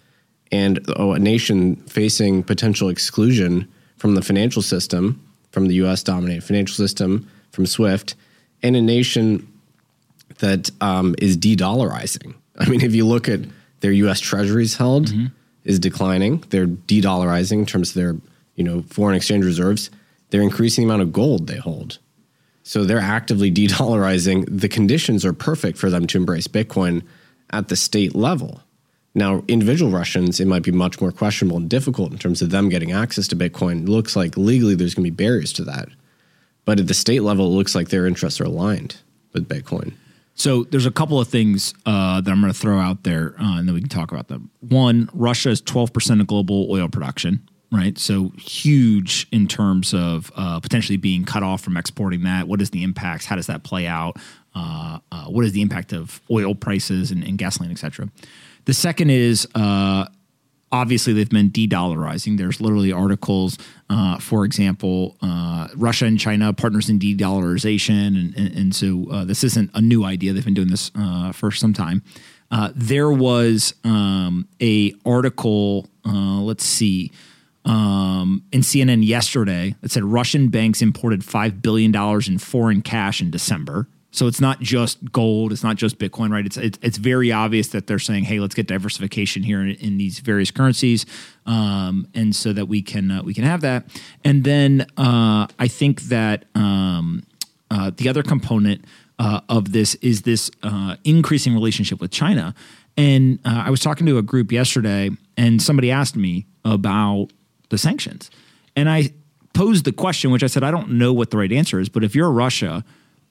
and 0.50 0.80
oh, 0.96 1.12
a 1.12 1.18
nation 1.18 1.76
facing 1.86 2.42
potential 2.42 2.88
exclusion 2.88 3.70
from 3.96 4.14
the 4.14 4.22
financial 4.22 4.62
system, 4.62 5.20
from 5.50 5.68
the 5.68 5.74
U.S.-dominated 5.74 6.42
financial 6.42 6.74
system, 6.74 7.28
from 7.50 7.66
SWIFT, 7.66 8.14
and 8.64 8.74
a 8.74 8.82
nation 8.82 9.46
that 10.38 10.70
um, 10.80 11.14
is 11.18 11.36
de-dollarizing. 11.36 12.34
I 12.58 12.68
mean, 12.68 12.80
if 12.80 12.94
you 12.94 13.06
look 13.06 13.28
at 13.28 13.40
their 13.80 13.92
U.S. 13.92 14.18
Treasuries 14.18 14.76
held 14.76 15.06
mm-hmm. 15.06 15.26
is 15.64 15.78
declining. 15.78 16.42
They're 16.50 16.66
de-dollarizing 16.66 17.58
in 17.60 17.66
terms 17.66 17.90
of 17.90 17.94
their 17.94 18.16
you 18.56 18.64
know 18.64 18.82
foreign 18.82 19.14
exchange 19.14 19.44
reserves 19.44 19.90
they're 20.34 20.42
increasing 20.42 20.82
the 20.82 20.92
amount 20.92 21.02
of 21.02 21.12
gold 21.12 21.46
they 21.46 21.58
hold. 21.58 21.98
So 22.64 22.84
they're 22.84 22.98
actively 22.98 23.50
de 23.50 23.68
dollarizing. 23.68 24.44
The 24.48 24.68
conditions 24.68 25.24
are 25.24 25.32
perfect 25.32 25.78
for 25.78 25.90
them 25.90 26.08
to 26.08 26.18
embrace 26.18 26.48
Bitcoin 26.48 27.04
at 27.50 27.68
the 27.68 27.76
state 27.76 28.16
level. 28.16 28.60
Now, 29.14 29.44
individual 29.46 29.92
Russians, 29.92 30.40
it 30.40 30.48
might 30.48 30.64
be 30.64 30.72
much 30.72 31.00
more 31.00 31.12
questionable 31.12 31.58
and 31.58 31.70
difficult 31.70 32.10
in 32.10 32.18
terms 32.18 32.42
of 32.42 32.50
them 32.50 32.68
getting 32.68 32.90
access 32.90 33.28
to 33.28 33.36
Bitcoin. 33.36 33.84
It 33.84 33.88
looks 33.88 34.16
like 34.16 34.36
legally 34.36 34.74
there's 34.74 34.94
going 34.96 35.04
to 35.04 35.10
be 35.12 35.24
barriers 35.24 35.52
to 35.52 35.64
that. 35.66 35.88
But 36.64 36.80
at 36.80 36.86
the 36.86 36.94
state 36.94 37.22
level, 37.22 37.46
it 37.46 37.56
looks 37.56 37.74
like 37.74 37.88
their 37.88 38.06
interests 38.06 38.40
are 38.40 38.44
aligned 38.44 38.96
with 39.32 39.48
Bitcoin. 39.48 39.94
So 40.34 40.64
there's 40.64 40.86
a 40.86 40.90
couple 40.90 41.20
of 41.20 41.28
things 41.28 41.74
uh, 41.86 42.20
that 42.20 42.30
I'm 42.30 42.40
going 42.40 42.52
to 42.52 42.58
throw 42.58 42.78
out 42.80 43.04
there, 43.04 43.34
uh, 43.38 43.58
and 43.58 43.68
then 43.68 43.74
we 43.74 43.80
can 43.80 43.88
talk 43.88 44.10
about 44.10 44.28
them. 44.28 44.50
One, 44.60 45.08
Russia 45.12 45.50
is 45.50 45.62
12% 45.62 46.20
of 46.20 46.26
global 46.26 46.70
oil 46.70 46.88
production 46.88 47.48
right? 47.74 47.98
So 47.98 48.32
huge 48.38 49.26
in 49.32 49.48
terms 49.48 49.92
of 49.92 50.30
uh, 50.36 50.60
potentially 50.60 50.96
being 50.96 51.24
cut 51.24 51.42
off 51.42 51.60
from 51.60 51.76
exporting 51.76 52.22
that. 52.22 52.46
What 52.46 52.62
is 52.62 52.70
the 52.70 52.82
impacts? 52.84 53.26
How 53.26 53.36
does 53.36 53.48
that 53.48 53.64
play 53.64 53.86
out? 53.86 54.16
Uh, 54.54 55.00
uh, 55.10 55.24
what 55.24 55.44
is 55.44 55.52
the 55.52 55.62
impact 55.62 55.92
of 55.92 56.20
oil 56.30 56.54
prices 56.54 57.10
and, 57.10 57.24
and 57.24 57.36
gasoline, 57.36 57.72
et 57.72 57.78
cetera? 57.78 58.08
The 58.66 58.74
second 58.74 59.10
is 59.10 59.48
uh, 59.54 60.06
obviously 60.74 61.12
they've 61.12 61.30
been 61.30 61.50
de-dollarizing. 61.50 62.36
There's 62.36 62.60
literally 62.60 62.92
articles, 62.92 63.56
uh, 63.88 64.18
for 64.18 64.44
example, 64.44 65.16
uh, 65.22 65.68
Russia 65.76 66.06
and 66.06 66.18
China 66.18 66.52
partners 66.52 66.90
in 66.90 66.98
de-dollarization, 66.98 68.08
and, 68.08 68.36
and, 68.36 68.56
and 68.56 68.74
so 68.74 69.24
this 69.24 69.44
isn't 69.44 69.70
a 69.74 69.80
new 69.80 70.04
idea. 70.04 70.32
They've 70.32 70.44
been 70.44 70.54
doing 70.54 70.68
this 70.68 70.90
for 71.32 71.50
some 71.50 71.72
time. 71.72 72.02
there 72.74 73.10
was 73.10 73.74
um, 73.84 74.48
a 74.60 74.92
article. 75.04 75.88
let's 76.04 76.64
see 76.64 77.10
um, 77.64 78.44
in 78.52 78.60
CNN 78.60 79.06
yesterday 79.06 79.74
that 79.80 79.90
said 79.90 80.04
Russian 80.04 80.48
banks 80.48 80.82
imported 80.82 81.20
$5 81.20 81.62
billion 81.62 81.94
in 82.26 82.38
foreign 82.38 82.82
cash 82.82 83.20
in 83.20 83.30
December. 83.30 83.88
So 84.14 84.28
it's 84.28 84.40
not 84.40 84.60
just 84.60 85.10
gold, 85.10 85.50
it's 85.50 85.64
not 85.64 85.74
just 85.74 85.98
Bitcoin, 85.98 86.30
right? 86.30 86.46
It's 86.46 86.56
it's, 86.56 86.78
it's 86.82 86.98
very 86.98 87.32
obvious 87.32 87.68
that 87.68 87.88
they're 87.88 87.98
saying, 87.98 88.24
"Hey, 88.24 88.38
let's 88.38 88.54
get 88.54 88.68
diversification 88.68 89.42
here 89.42 89.60
in, 89.60 89.70
in 89.72 89.98
these 89.98 90.20
various 90.20 90.52
currencies, 90.52 91.04
um, 91.46 92.06
and 92.14 92.34
so 92.34 92.52
that 92.52 92.66
we 92.66 92.80
can 92.80 93.10
uh, 93.10 93.22
we 93.24 93.34
can 93.34 93.42
have 93.42 93.60
that." 93.62 93.84
And 94.22 94.44
then 94.44 94.86
uh, 94.96 95.48
I 95.58 95.66
think 95.66 96.02
that 96.02 96.44
um, 96.54 97.24
uh, 97.72 97.90
the 97.96 98.08
other 98.08 98.22
component 98.22 98.84
uh, 99.18 99.40
of 99.48 99.72
this 99.72 99.96
is 99.96 100.22
this 100.22 100.48
uh, 100.62 100.94
increasing 101.02 101.52
relationship 101.52 102.00
with 102.00 102.12
China. 102.12 102.54
And 102.96 103.40
uh, 103.44 103.64
I 103.66 103.70
was 103.70 103.80
talking 103.80 104.06
to 104.06 104.18
a 104.18 104.22
group 104.22 104.52
yesterday, 104.52 105.10
and 105.36 105.60
somebody 105.60 105.90
asked 105.90 106.14
me 106.14 106.46
about 106.64 107.30
the 107.70 107.78
sanctions. 107.78 108.30
And 108.76 108.88
I 108.88 109.10
posed 109.54 109.84
the 109.84 109.92
question, 109.92 110.30
which 110.30 110.44
I 110.44 110.46
said, 110.46 110.62
I 110.62 110.70
don't 110.70 110.90
know 110.90 111.12
what 111.12 111.32
the 111.32 111.36
right 111.36 111.50
answer 111.50 111.80
is, 111.80 111.88
but 111.88 112.04
if 112.04 112.14
you're 112.14 112.30
Russia 112.30 112.84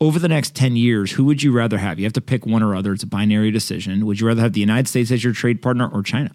over 0.03 0.19
the 0.19 0.27
next 0.27 0.53
10 0.53 0.75
years, 0.75 1.13
who 1.13 1.23
would 1.23 1.41
you 1.41 1.53
rather 1.53 1.77
have? 1.77 1.97
You 1.97 2.03
have 2.03 2.11
to 2.13 2.21
pick 2.21 2.45
one 2.45 2.61
or 2.61 2.75
other. 2.75 2.91
It's 2.91 3.03
a 3.03 3.07
binary 3.07 3.51
decision. 3.51 4.05
Would 4.05 4.19
you 4.19 4.27
rather 4.27 4.41
have 4.41 4.51
the 4.51 4.59
United 4.59 4.89
States 4.89 5.09
as 5.11 5.23
your 5.23 5.31
trade 5.31 5.61
partner 5.61 5.87
or 5.87 6.03
China? 6.03 6.33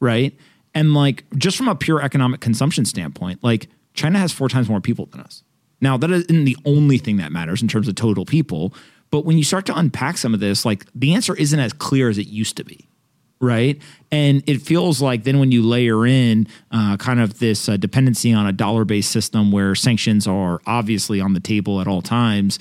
Right? 0.00 0.36
And 0.74 0.92
like 0.92 1.22
just 1.36 1.56
from 1.56 1.68
a 1.68 1.76
pure 1.76 2.02
economic 2.02 2.40
consumption 2.40 2.84
standpoint, 2.84 3.44
like 3.44 3.68
China 3.94 4.18
has 4.18 4.32
four 4.32 4.48
times 4.48 4.68
more 4.68 4.80
people 4.80 5.06
than 5.06 5.20
us. 5.20 5.44
Now, 5.80 5.96
that 5.96 6.10
isn't 6.10 6.44
the 6.44 6.56
only 6.64 6.98
thing 6.98 7.18
that 7.18 7.30
matters 7.30 7.62
in 7.62 7.68
terms 7.68 7.86
of 7.86 7.94
total 7.94 8.24
people, 8.24 8.74
but 9.12 9.24
when 9.24 9.38
you 9.38 9.44
start 9.44 9.64
to 9.66 9.78
unpack 9.78 10.18
some 10.18 10.34
of 10.34 10.40
this, 10.40 10.64
like 10.64 10.86
the 10.92 11.14
answer 11.14 11.36
isn't 11.36 11.60
as 11.60 11.72
clear 11.72 12.08
as 12.08 12.18
it 12.18 12.26
used 12.26 12.56
to 12.56 12.64
be 12.64 12.88
right? 13.40 13.80
And 14.10 14.42
it 14.46 14.62
feels 14.62 15.02
like 15.02 15.24
then 15.24 15.38
when 15.38 15.52
you 15.52 15.62
layer 15.62 16.06
in 16.06 16.46
uh, 16.70 16.96
kind 16.96 17.20
of 17.20 17.38
this 17.38 17.68
uh, 17.68 17.76
dependency 17.76 18.32
on 18.32 18.46
a 18.46 18.52
dollar 18.52 18.84
based 18.84 19.10
system 19.10 19.52
where 19.52 19.74
sanctions 19.74 20.26
are 20.26 20.60
obviously 20.66 21.20
on 21.20 21.34
the 21.34 21.40
table 21.40 21.80
at 21.80 21.86
all 21.86 22.02
times, 22.02 22.58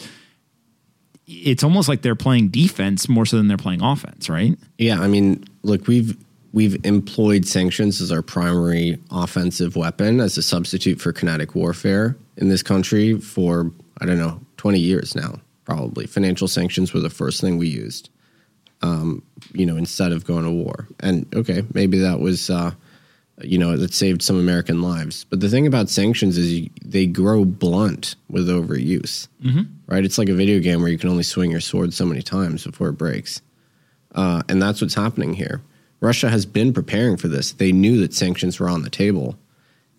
it's 1.27 1.63
almost 1.63 1.89
like 1.89 2.01
they're 2.01 2.15
playing 2.15 2.49
defense 2.49 3.09
more 3.09 3.25
so 3.25 3.37
than 3.37 3.47
they're 3.47 3.57
playing 3.57 3.81
offense, 3.81 4.29
right? 4.29 4.57
Yeah, 4.77 4.99
I 4.99 5.07
mean, 5.07 5.43
look, 5.63 5.87
we've 5.87 6.17
we've 6.53 6.83
employed 6.85 7.45
sanctions 7.45 7.99
as 7.99 8.11
our 8.11 8.21
primary 8.21 8.97
offensive 9.11 9.75
weapon 9.75 10.21
as 10.21 10.37
a 10.37 10.41
substitute 10.41 11.01
for 11.01 11.11
kinetic 11.11 11.55
warfare 11.55 12.15
in 12.37 12.49
this 12.49 12.63
country 12.63 13.19
for 13.19 13.71
I 14.01 14.05
don't 14.05 14.17
know, 14.17 14.41
20 14.57 14.77
years 14.77 15.15
now, 15.15 15.39
probably. 15.63 16.05
Financial 16.05 16.47
sanctions 16.49 16.93
were 16.93 16.99
the 16.99 17.09
first 17.09 17.39
thing 17.39 17.57
we 17.57 17.69
used 17.69 18.09
um, 18.81 19.23
you 19.53 19.65
know, 19.65 19.77
instead 19.77 20.11
of 20.11 20.25
going 20.25 20.43
to 20.43 20.51
war. 20.51 20.87
And 20.99 21.25
okay, 21.35 21.63
maybe 21.73 21.97
that 21.99 22.19
was, 22.19 22.49
uh, 22.49 22.71
you 23.41 23.57
know, 23.57 23.75
that 23.77 23.93
saved 23.93 24.21
some 24.21 24.39
American 24.39 24.81
lives. 24.81 25.25
But 25.25 25.39
the 25.39 25.49
thing 25.49 25.67
about 25.67 25.89
sanctions 25.89 26.37
is 26.37 26.53
you, 26.53 26.69
they 26.83 27.05
grow 27.05 27.45
blunt 27.45 28.15
with 28.29 28.47
overuse, 28.47 29.27
mm-hmm. 29.43 29.63
right? 29.87 30.05
It's 30.05 30.17
like 30.17 30.29
a 30.29 30.33
video 30.33 30.59
game 30.59 30.81
where 30.81 30.91
you 30.91 30.97
can 30.97 31.09
only 31.09 31.23
swing 31.23 31.51
your 31.51 31.61
sword 31.61 31.93
so 31.93 32.05
many 32.05 32.21
times 32.21 32.63
before 32.63 32.89
it 32.89 32.93
breaks. 32.93 33.41
Uh, 34.13 34.43
and 34.47 34.61
that's 34.61 34.81
what's 34.81 34.93
happening 34.93 35.33
here. 35.33 35.61
Russia 35.99 36.29
has 36.29 36.45
been 36.45 36.73
preparing 36.73 37.17
for 37.17 37.27
this. 37.27 37.51
They 37.53 37.71
knew 37.71 37.99
that 38.01 38.13
sanctions 38.13 38.59
were 38.59 38.69
on 38.69 38.83
the 38.83 38.89
table, 38.89 39.37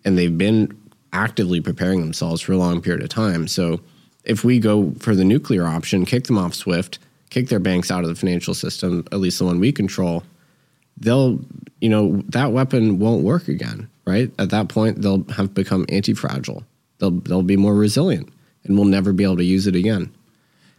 and 0.05 0.17
they've 0.17 0.37
been 0.37 0.75
actively 1.13 1.61
preparing 1.61 2.01
themselves 2.01 2.41
for 2.41 2.53
a 2.53 2.57
long 2.57 2.81
period 2.81 3.03
of 3.03 3.09
time. 3.09 3.47
So 3.47 3.81
if 4.23 4.43
we 4.43 4.59
go 4.59 4.93
for 4.99 5.15
the 5.15 5.23
nuclear 5.23 5.65
option, 5.65 6.05
kick 6.05 6.25
them 6.25 6.37
off 6.37 6.53
SWIFT, 6.53 6.99
kick 7.29 7.49
their 7.49 7.59
banks 7.59 7.91
out 7.91 8.03
of 8.03 8.09
the 8.09 8.15
financial 8.15 8.53
system, 8.53 9.05
at 9.11 9.19
least 9.19 9.39
the 9.39 9.45
one 9.45 9.59
we 9.59 9.71
control, 9.71 10.23
they'll, 10.97 11.39
you 11.81 11.89
know, 11.89 12.23
that 12.29 12.51
weapon 12.51 12.99
won't 12.99 13.23
work 13.23 13.47
again, 13.47 13.89
right? 14.05 14.31
At 14.39 14.49
that 14.49 14.69
point, 14.69 15.01
they'll 15.01 15.23
have 15.35 15.53
become 15.53 15.85
anti-fragile. 15.89 16.63
They'll 16.99 17.11
they'll 17.11 17.43
be 17.43 17.57
more 17.57 17.75
resilient, 17.75 18.29
and 18.63 18.77
we'll 18.77 18.87
never 18.87 19.13
be 19.13 19.23
able 19.23 19.37
to 19.37 19.43
use 19.43 19.67
it 19.67 19.75
again. 19.75 20.11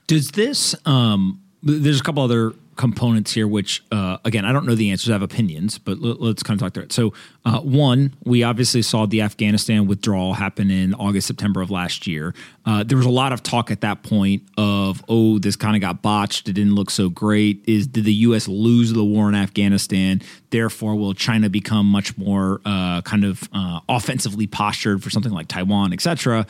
Does 0.08 0.32
this? 0.32 0.74
Um, 0.84 1.40
there's 1.62 2.00
a 2.00 2.02
couple 2.02 2.22
other 2.22 2.52
components 2.78 3.32
here, 3.32 3.46
which 3.46 3.84
uh, 3.92 4.16
again, 4.24 4.46
I 4.46 4.52
don't 4.52 4.64
know 4.64 4.74
the 4.74 4.90
answers. 4.90 5.10
I 5.10 5.12
have 5.12 5.22
opinions, 5.22 5.76
but 5.76 5.98
l- 5.98 6.16
let's 6.18 6.42
kind 6.42 6.58
of 6.58 6.64
talk 6.64 6.72
through 6.72 6.84
it. 6.84 6.92
So, 6.92 7.12
uh, 7.44 7.60
one, 7.60 8.14
we 8.24 8.42
obviously 8.44 8.80
saw 8.80 9.04
the 9.04 9.20
Afghanistan 9.20 9.86
withdrawal 9.86 10.34
happen 10.34 10.70
in 10.70 10.94
August, 10.94 11.26
September 11.26 11.60
of 11.60 11.70
last 11.70 12.06
year. 12.06 12.34
Uh, 12.64 12.84
there 12.84 12.96
was 12.96 13.04
a 13.04 13.10
lot 13.10 13.32
of 13.32 13.42
talk 13.42 13.70
at 13.70 13.82
that 13.82 14.02
point 14.02 14.42
of, 14.56 15.04
oh, 15.08 15.38
this 15.38 15.56
kind 15.56 15.74
of 15.76 15.82
got 15.82 16.00
botched. 16.00 16.48
It 16.48 16.52
didn't 16.54 16.74
look 16.74 16.90
so 16.90 17.10
great. 17.10 17.62
Is 17.66 17.86
did 17.86 18.04
the 18.04 18.14
U.S. 18.14 18.48
lose 18.48 18.92
the 18.92 19.04
war 19.04 19.28
in 19.28 19.34
Afghanistan? 19.34 20.22
Therefore, 20.50 20.94
will 20.94 21.14
China 21.14 21.50
become 21.50 21.86
much 21.86 22.16
more 22.16 22.60
uh, 22.64 23.02
kind 23.02 23.24
of 23.24 23.48
uh, 23.52 23.80
offensively 23.88 24.46
postured 24.46 25.02
for 25.02 25.10
something 25.10 25.32
like 25.32 25.48
Taiwan, 25.48 25.92
etc.? 25.92 26.46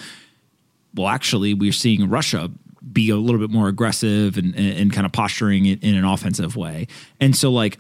Well, 0.95 1.09
actually, 1.09 1.55
we're 1.55 1.73
seeing 1.73 2.09
Russia 2.09 2.51
be 2.93 3.11
a 3.11 3.17
little 3.17 3.41
bit 3.41 3.51
more 3.51 3.69
aggressive 3.69 4.37
and, 4.37 4.55
and 4.55 4.93
kind 4.93 5.07
of 5.07 5.13
posturing 5.13 5.67
it 5.67 5.83
in 5.83 5.95
an 5.95 6.05
offensive 6.05 6.57
way. 6.57 6.87
And 7.21 7.37
so, 7.37 7.51
like, 7.51 7.79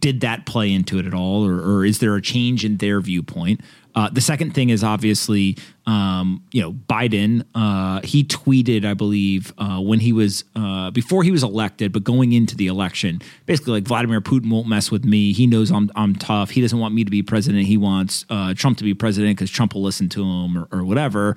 did 0.00 0.20
that 0.20 0.46
play 0.46 0.72
into 0.72 0.98
it 0.98 1.06
at 1.06 1.14
all, 1.14 1.46
or, 1.46 1.60
or 1.60 1.84
is 1.84 1.98
there 2.00 2.14
a 2.14 2.22
change 2.22 2.64
in 2.64 2.76
their 2.78 3.00
viewpoint? 3.00 3.60
Uh, 3.94 4.08
the 4.08 4.20
second 4.20 4.54
thing 4.54 4.70
is 4.70 4.84
obviously, 4.84 5.56
um, 5.86 6.44
you 6.52 6.62
know, 6.62 6.72
Biden. 6.72 7.44
Uh, 7.54 8.00
he 8.04 8.22
tweeted, 8.22 8.84
I 8.84 8.94
believe, 8.94 9.52
uh, 9.58 9.80
when 9.80 9.98
he 9.98 10.12
was 10.12 10.44
uh, 10.54 10.90
before 10.90 11.24
he 11.24 11.30
was 11.30 11.42
elected, 11.42 11.92
but 11.92 12.04
going 12.04 12.32
into 12.32 12.56
the 12.56 12.68
election, 12.68 13.20
basically 13.46 13.72
like 13.72 13.84
Vladimir 13.84 14.20
Putin 14.20 14.50
won't 14.50 14.68
mess 14.68 14.90
with 14.90 15.04
me. 15.04 15.32
He 15.32 15.46
knows 15.46 15.72
I'm 15.72 15.90
I'm 15.96 16.14
tough. 16.14 16.50
He 16.50 16.60
doesn't 16.60 16.78
want 16.78 16.94
me 16.94 17.04
to 17.04 17.10
be 17.10 17.22
president. 17.22 17.66
He 17.66 17.76
wants 17.76 18.24
uh, 18.30 18.54
Trump 18.54 18.78
to 18.78 18.84
be 18.84 18.94
president 18.94 19.36
because 19.36 19.50
Trump 19.50 19.74
will 19.74 19.82
listen 19.82 20.08
to 20.10 20.22
him 20.22 20.56
or, 20.56 20.68
or 20.70 20.84
whatever 20.84 21.36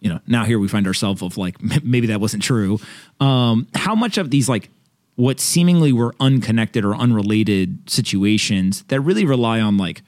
you 0.00 0.08
know, 0.08 0.20
now 0.26 0.44
here 0.44 0.58
we 0.58 0.68
find 0.68 0.86
ourselves 0.86 1.22
of 1.22 1.36
like 1.36 1.60
maybe 1.82 2.08
that 2.08 2.20
wasn't 2.20 2.42
true. 2.42 2.78
Um, 3.20 3.66
how 3.74 3.94
much 3.94 4.18
of 4.18 4.30
these 4.30 4.48
like 4.48 4.70
what 5.16 5.40
seemingly 5.40 5.92
were 5.92 6.14
unconnected 6.20 6.84
or 6.84 6.94
unrelated 6.94 7.90
situations 7.90 8.84
that 8.84 9.00
really 9.00 9.24
rely 9.24 9.60
on 9.60 9.76
like 9.76 10.02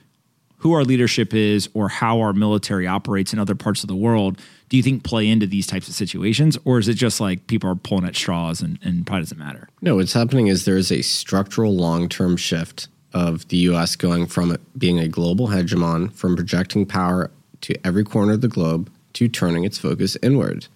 who 0.58 0.72
our 0.72 0.84
leadership 0.84 1.34
is 1.34 1.68
or 1.74 1.88
how 1.88 2.20
our 2.20 2.32
military 2.32 2.86
operates 2.86 3.32
in 3.32 3.38
other 3.38 3.56
parts 3.56 3.82
of 3.82 3.88
the 3.88 3.96
world 3.96 4.38
do 4.68 4.76
you 4.76 4.84
think 4.84 5.02
play 5.02 5.26
into 5.26 5.46
these 5.46 5.66
types 5.66 5.88
of 5.88 5.94
situations 5.94 6.56
or 6.64 6.78
is 6.78 6.86
it 6.86 6.94
just 6.94 7.20
like 7.20 7.44
people 7.48 7.68
are 7.68 7.74
pulling 7.74 8.04
at 8.04 8.14
straws 8.14 8.60
and, 8.60 8.78
and 8.84 9.04
probably 9.04 9.22
doesn't 9.22 9.38
matter 9.38 9.68
no 9.82 9.96
what's 9.96 10.12
happening 10.12 10.46
is 10.46 10.64
there's 10.64 10.92
a 10.92 11.02
structural 11.02 11.74
long-term 11.74 12.36
shift 12.36 12.86
of 13.12 13.48
the 13.48 13.58
us 13.58 13.96
going 13.96 14.26
from 14.26 14.56
being 14.78 15.00
a 15.00 15.08
global 15.08 15.48
hegemon 15.48 16.12
from 16.12 16.36
projecting 16.36 16.86
power 16.86 17.32
to 17.62 17.74
every 17.84 18.04
corner 18.04 18.34
of 18.34 18.42
the 18.42 18.48
globe 18.48 18.88
to 19.14 19.28
turning 19.28 19.64
its 19.64 19.78
focus 19.78 20.16
inward. 20.22 20.66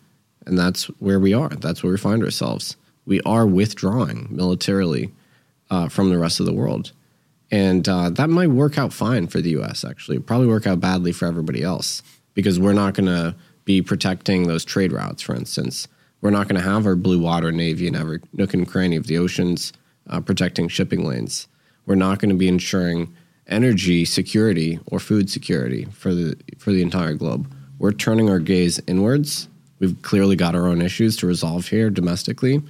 And 0.46 0.58
that's 0.58 0.84
where 1.00 1.20
we 1.20 1.32
are. 1.32 1.48
That's 1.48 1.82
where 1.82 1.92
we 1.92 1.98
find 1.98 2.22
ourselves. 2.22 2.76
We 3.06 3.20
are 3.22 3.46
withdrawing 3.46 4.28
militarily 4.30 5.12
uh, 5.70 5.88
from 5.88 6.10
the 6.10 6.18
rest 6.18 6.40
of 6.40 6.46
the 6.46 6.52
world. 6.52 6.92
And 7.50 7.88
uh, 7.88 8.10
that 8.10 8.30
might 8.30 8.48
work 8.48 8.78
out 8.78 8.92
fine 8.92 9.26
for 9.26 9.40
the 9.40 9.50
US, 9.60 9.84
actually. 9.84 10.18
Probably 10.18 10.46
work 10.46 10.66
out 10.66 10.80
badly 10.80 11.12
for 11.12 11.26
everybody 11.26 11.62
else 11.62 12.02
because 12.34 12.58
we're 12.58 12.72
not 12.72 12.94
going 12.94 13.06
to 13.06 13.34
be 13.64 13.80
protecting 13.80 14.46
those 14.46 14.64
trade 14.64 14.92
routes, 14.92 15.22
for 15.22 15.34
instance. 15.34 15.88
We're 16.20 16.30
not 16.30 16.48
going 16.48 16.60
to 16.60 16.68
have 16.68 16.86
our 16.86 16.96
blue 16.96 17.20
water 17.20 17.52
navy 17.52 17.86
in 17.86 17.94
every 17.94 18.20
nook 18.32 18.54
and 18.54 18.66
cranny 18.66 18.96
of 18.96 19.06
the 19.06 19.18
oceans 19.18 19.72
uh, 20.08 20.20
protecting 20.20 20.68
shipping 20.68 21.04
lanes. 21.04 21.48
We're 21.86 21.94
not 21.94 22.18
going 22.18 22.30
to 22.30 22.36
be 22.36 22.48
ensuring 22.48 23.14
energy 23.46 24.04
security 24.04 24.80
or 24.86 24.98
food 24.98 25.28
security 25.28 25.84
for 25.92 26.14
the 26.14 26.36
for 26.58 26.72
the 26.72 26.80
entire 26.80 27.12
globe 27.12 27.54
we're 27.78 27.92
turning 27.92 28.28
our 28.30 28.38
gaze 28.38 28.80
inwards. 28.86 29.48
We've 29.78 30.00
clearly 30.02 30.36
got 30.36 30.54
our 30.54 30.66
own 30.66 30.80
issues 30.80 31.16
to 31.18 31.26
resolve 31.26 31.68
here 31.68 31.90
domestically, 31.90 32.62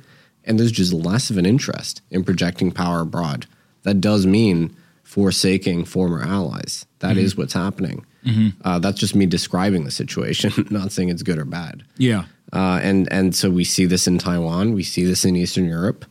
and 0.45 0.59
there's 0.59 0.73
just 0.73 0.93
less 0.93 1.31
of 1.31 1.39
an 1.39 1.47
interest 1.47 2.03
in 2.11 2.25
projecting 2.25 2.73
power 2.73 3.01
abroad. 3.01 3.47
That 3.83 4.01
does 4.01 4.27
mean 4.27 4.75
forsaking 5.03 5.85
former 5.85 6.23
allies. 6.23 6.87
That 7.01 7.17
mm-hmm. 7.17 7.25
is 7.25 7.37
what's 7.37 7.53
happening. 7.53 8.05
Mm-hmm. 8.25 8.49
Uh, 8.67 8.79
that's 8.79 8.99
just 8.99 9.15
me 9.15 9.27
describing 9.27 9.85
the 9.85 9.91
situation, 9.91 10.67
not 10.71 10.93
saying 10.93 11.11
it's 11.11 11.23
good 11.23 11.39
or 11.39 11.45
bad. 11.45 11.85
Yeah. 11.99 12.25
Uh, 12.53 12.81
and 12.83 13.11
and 13.13 13.35
so 13.35 13.51
we 13.51 13.65
see 13.65 13.85
this 13.85 14.07
in 14.07 14.19
Taiwan, 14.19 14.73
we 14.73 14.83
see 14.83 15.05
this 15.05 15.25
in 15.25 15.37
Eastern 15.37 15.67
Europe, 15.67 16.05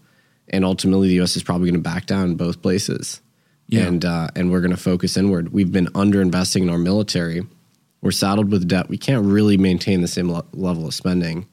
and 0.49 0.63
ultimately 0.63 1.07
the 1.07 1.15
U.S. 1.15 1.35
is 1.35 1.43
probably 1.43 1.69
going 1.69 1.81
to 1.81 1.89
back 1.89 2.05
down 2.05 2.29
in 2.29 2.35
both 2.35 2.61
places. 2.61 3.21
Yeah. 3.67 3.87
And 3.87 4.05
uh, 4.05 4.27
and 4.35 4.51
we're 4.51 4.61
going 4.61 4.71
to 4.71 4.77
focus 4.77 5.17
inward. 5.17 5.53
We've 5.53 5.71
been 5.71 5.87
underinvesting 5.87 6.61
in 6.63 6.69
our 6.69 6.77
military 6.77 7.43
we're 8.03 8.11
saddled 8.11 8.51
with 8.51 8.67
debt. 8.67 8.89
We 8.89 8.97
can't 8.97 9.25
really 9.25 9.57
maintain 9.57 10.01
the 10.01 10.07
same 10.07 10.31
le- 10.31 10.45
level 10.53 10.85
of 10.85 10.93
spending. 10.93 11.47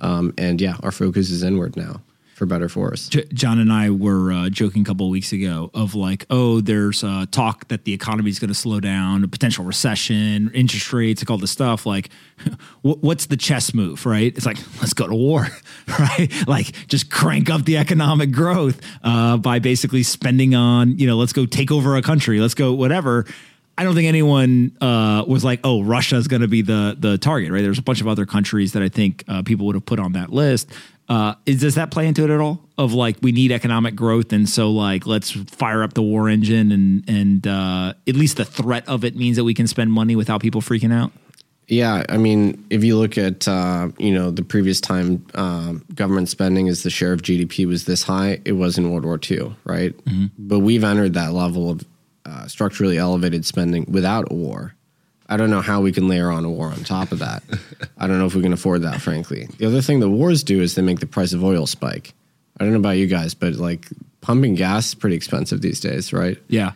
Um, 0.00 0.32
and 0.38 0.60
yeah, 0.60 0.76
our 0.82 0.90
focus 0.90 1.30
is 1.30 1.42
inward 1.42 1.76
now 1.76 2.00
for 2.40 2.46
better 2.46 2.70
for 2.70 2.90
us. 2.90 3.10
J- 3.10 3.26
John 3.34 3.58
and 3.58 3.70
I 3.70 3.90
were 3.90 4.32
uh, 4.32 4.48
joking 4.48 4.80
a 4.80 4.84
couple 4.86 5.04
of 5.04 5.10
weeks 5.10 5.30
ago 5.30 5.70
of 5.74 5.94
like, 5.94 6.24
oh, 6.30 6.62
there's 6.62 7.04
uh, 7.04 7.26
talk 7.30 7.68
that 7.68 7.84
the 7.84 7.92
economy 7.92 8.30
is 8.30 8.38
going 8.38 8.48
to 8.48 8.54
slow 8.54 8.80
down, 8.80 9.22
a 9.24 9.28
potential 9.28 9.62
recession, 9.62 10.50
interest 10.54 10.90
rates, 10.94 11.20
like 11.20 11.28
all 11.28 11.36
this 11.36 11.50
stuff. 11.50 11.84
Like, 11.84 12.08
what's 12.80 13.26
the 13.26 13.36
chess 13.36 13.74
move, 13.74 14.06
right? 14.06 14.34
It's 14.34 14.46
like, 14.46 14.56
let's 14.80 14.94
go 14.94 15.06
to 15.06 15.14
war, 15.14 15.48
right? 15.98 16.32
Like, 16.48 16.72
just 16.88 17.10
crank 17.10 17.50
up 17.50 17.66
the 17.66 17.76
economic 17.76 18.32
growth 18.32 18.80
uh, 19.04 19.36
by 19.36 19.58
basically 19.58 20.02
spending 20.02 20.54
on, 20.54 20.96
you 20.96 21.06
know, 21.06 21.18
let's 21.18 21.34
go 21.34 21.44
take 21.44 21.70
over 21.70 21.94
a 21.98 22.02
country, 22.02 22.40
let's 22.40 22.54
go 22.54 22.72
whatever. 22.72 23.26
I 23.80 23.82
don't 23.82 23.94
think 23.94 24.08
anyone 24.08 24.76
uh, 24.82 25.24
was 25.26 25.42
like, 25.42 25.60
"Oh, 25.64 25.82
Russia 25.82 26.16
is 26.16 26.28
going 26.28 26.42
to 26.42 26.48
be 26.48 26.60
the 26.60 26.94
the 26.98 27.16
target." 27.16 27.50
Right? 27.50 27.62
There's 27.62 27.78
a 27.78 27.82
bunch 27.82 28.02
of 28.02 28.08
other 28.08 28.26
countries 28.26 28.74
that 28.74 28.82
I 28.82 28.90
think 28.90 29.24
uh, 29.26 29.42
people 29.42 29.64
would 29.64 29.74
have 29.74 29.86
put 29.86 29.98
on 29.98 30.12
that 30.12 30.30
list. 30.30 30.70
Uh, 31.08 31.34
is 31.46 31.62
does 31.62 31.76
that 31.76 31.90
play 31.90 32.06
into 32.06 32.22
it 32.22 32.28
at 32.28 32.40
all? 32.40 32.60
Of 32.76 32.92
like, 32.92 33.16
we 33.22 33.32
need 33.32 33.52
economic 33.52 33.96
growth, 33.96 34.34
and 34.34 34.46
so 34.46 34.70
like, 34.70 35.06
let's 35.06 35.30
fire 35.30 35.82
up 35.82 35.94
the 35.94 36.02
war 36.02 36.28
engine, 36.28 36.72
and 36.72 37.08
and 37.08 37.46
uh, 37.46 37.94
at 38.06 38.16
least 38.16 38.36
the 38.36 38.44
threat 38.44 38.86
of 38.86 39.02
it 39.02 39.16
means 39.16 39.38
that 39.38 39.44
we 39.44 39.54
can 39.54 39.66
spend 39.66 39.90
money 39.90 40.14
without 40.14 40.42
people 40.42 40.60
freaking 40.60 40.92
out. 40.92 41.10
Yeah, 41.66 42.04
I 42.06 42.18
mean, 42.18 42.66
if 42.68 42.84
you 42.84 42.98
look 42.98 43.16
at 43.16 43.48
uh, 43.48 43.88
you 43.96 44.12
know 44.12 44.30
the 44.30 44.44
previous 44.44 44.78
time 44.78 45.24
uh, 45.34 45.72
government 45.94 46.28
spending 46.28 46.68
as 46.68 46.82
the 46.82 46.90
share 46.90 47.14
of 47.14 47.22
GDP 47.22 47.66
was 47.66 47.86
this 47.86 48.02
high, 48.02 48.42
it 48.44 48.52
was 48.52 48.76
in 48.76 48.90
World 48.90 49.06
War 49.06 49.18
II, 49.18 49.56
right? 49.64 49.96
Mm-hmm. 50.04 50.26
But 50.38 50.58
we've 50.58 50.84
entered 50.84 51.14
that 51.14 51.32
level 51.32 51.70
of 51.70 51.82
uh, 52.24 52.46
structurally 52.46 52.98
elevated 52.98 53.44
spending 53.44 53.86
without 53.88 54.30
a 54.30 54.34
war. 54.34 54.74
I 55.28 55.36
don't 55.36 55.50
know 55.50 55.60
how 55.60 55.80
we 55.80 55.92
can 55.92 56.08
layer 56.08 56.30
on 56.30 56.44
a 56.44 56.50
war 56.50 56.66
on 56.66 56.82
top 56.82 57.12
of 57.12 57.20
that. 57.20 57.42
I 57.98 58.06
don't 58.06 58.18
know 58.18 58.26
if 58.26 58.34
we 58.34 58.42
can 58.42 58.52
afford 58.52 58.82
that, 58.82 59.00
frankly. 59.00 59.48
The 59.58 59.66
other 59.66 59.80
thing 59.80 60.00
that 60.00 60.08
wars 60.10 60.42
do 60.42 60.60
is 60.60 60.74
they 60.74 60.82
make 60.82 60.98
the 60.98 61.06
price 61.06 61.32
of 61.32 61.44
oil 61.44 61.66
spike. 61.66 62.14
I 62.58 62.64
don't 62.64 62.72
know 62.72 62.80
about 62.80 62.98
you 62.98 63.06
guys, 63.06 63.32
but 63.32 63.54
like 63.54 63.88
pumping 64.20 64.56
gas 64.56 64.88
is 64.88 64.94
pretty 64.94 65.16
expensive 65.16 65.60
these 65.62 65.80
days, 65.80 66.12
right? 66.12 66.36
Yeah. 66.48 66.72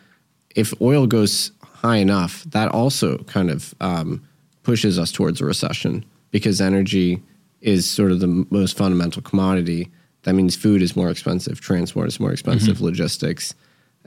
If 0.55 0.81
oil 0.81 1.07
goes 1.07 1.51
high 1.63 1.97
enough, 1.97 2.45
that 2.45 2.71
also 2.71 3.19
kind 3.25 3.51
of 3.51 3.75
um, 3.81 4.27
pushes 4.63 4.99
us 4.99 5.11
towards 5.11 5.41
a 5.41 5.45
recession 5.45 6.05
because 6.31 6.61
energy 6.61 7.23
is 7.61 7.89
sort 7.89 8.13
of 8.13 8.21
the 8.21 8.47
most 8.51 8.77
fundamental 8.77 9.21
commodity. 9.21 9.91
That 10.23 10.35
means 10.35 10.55
food 10.55 10.81
is 10.81 10.97
more 10.97 11.11
expensive, 11.11 11.61
transport 11.61 12.09
is 12.09 12.21
more 12.21 12.33
expensive, 12.33 12.81
logistics, 12.81 13.55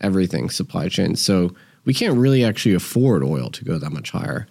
everything, 0.01 0.49
supply 0.49 0.89
chain. 0.89 1.15
So 1.15 1.55
we 1.85 1.93
can't 1.93 2.17
really 2.17 2.43
actually 2.43 2.75
afford 2.75 3.23
oil 3.23 3.49
to 3.51 3.63
go 3.63 3.77
that 3.77 3.91
much 3.91 4.11
higher. 4.11 4.47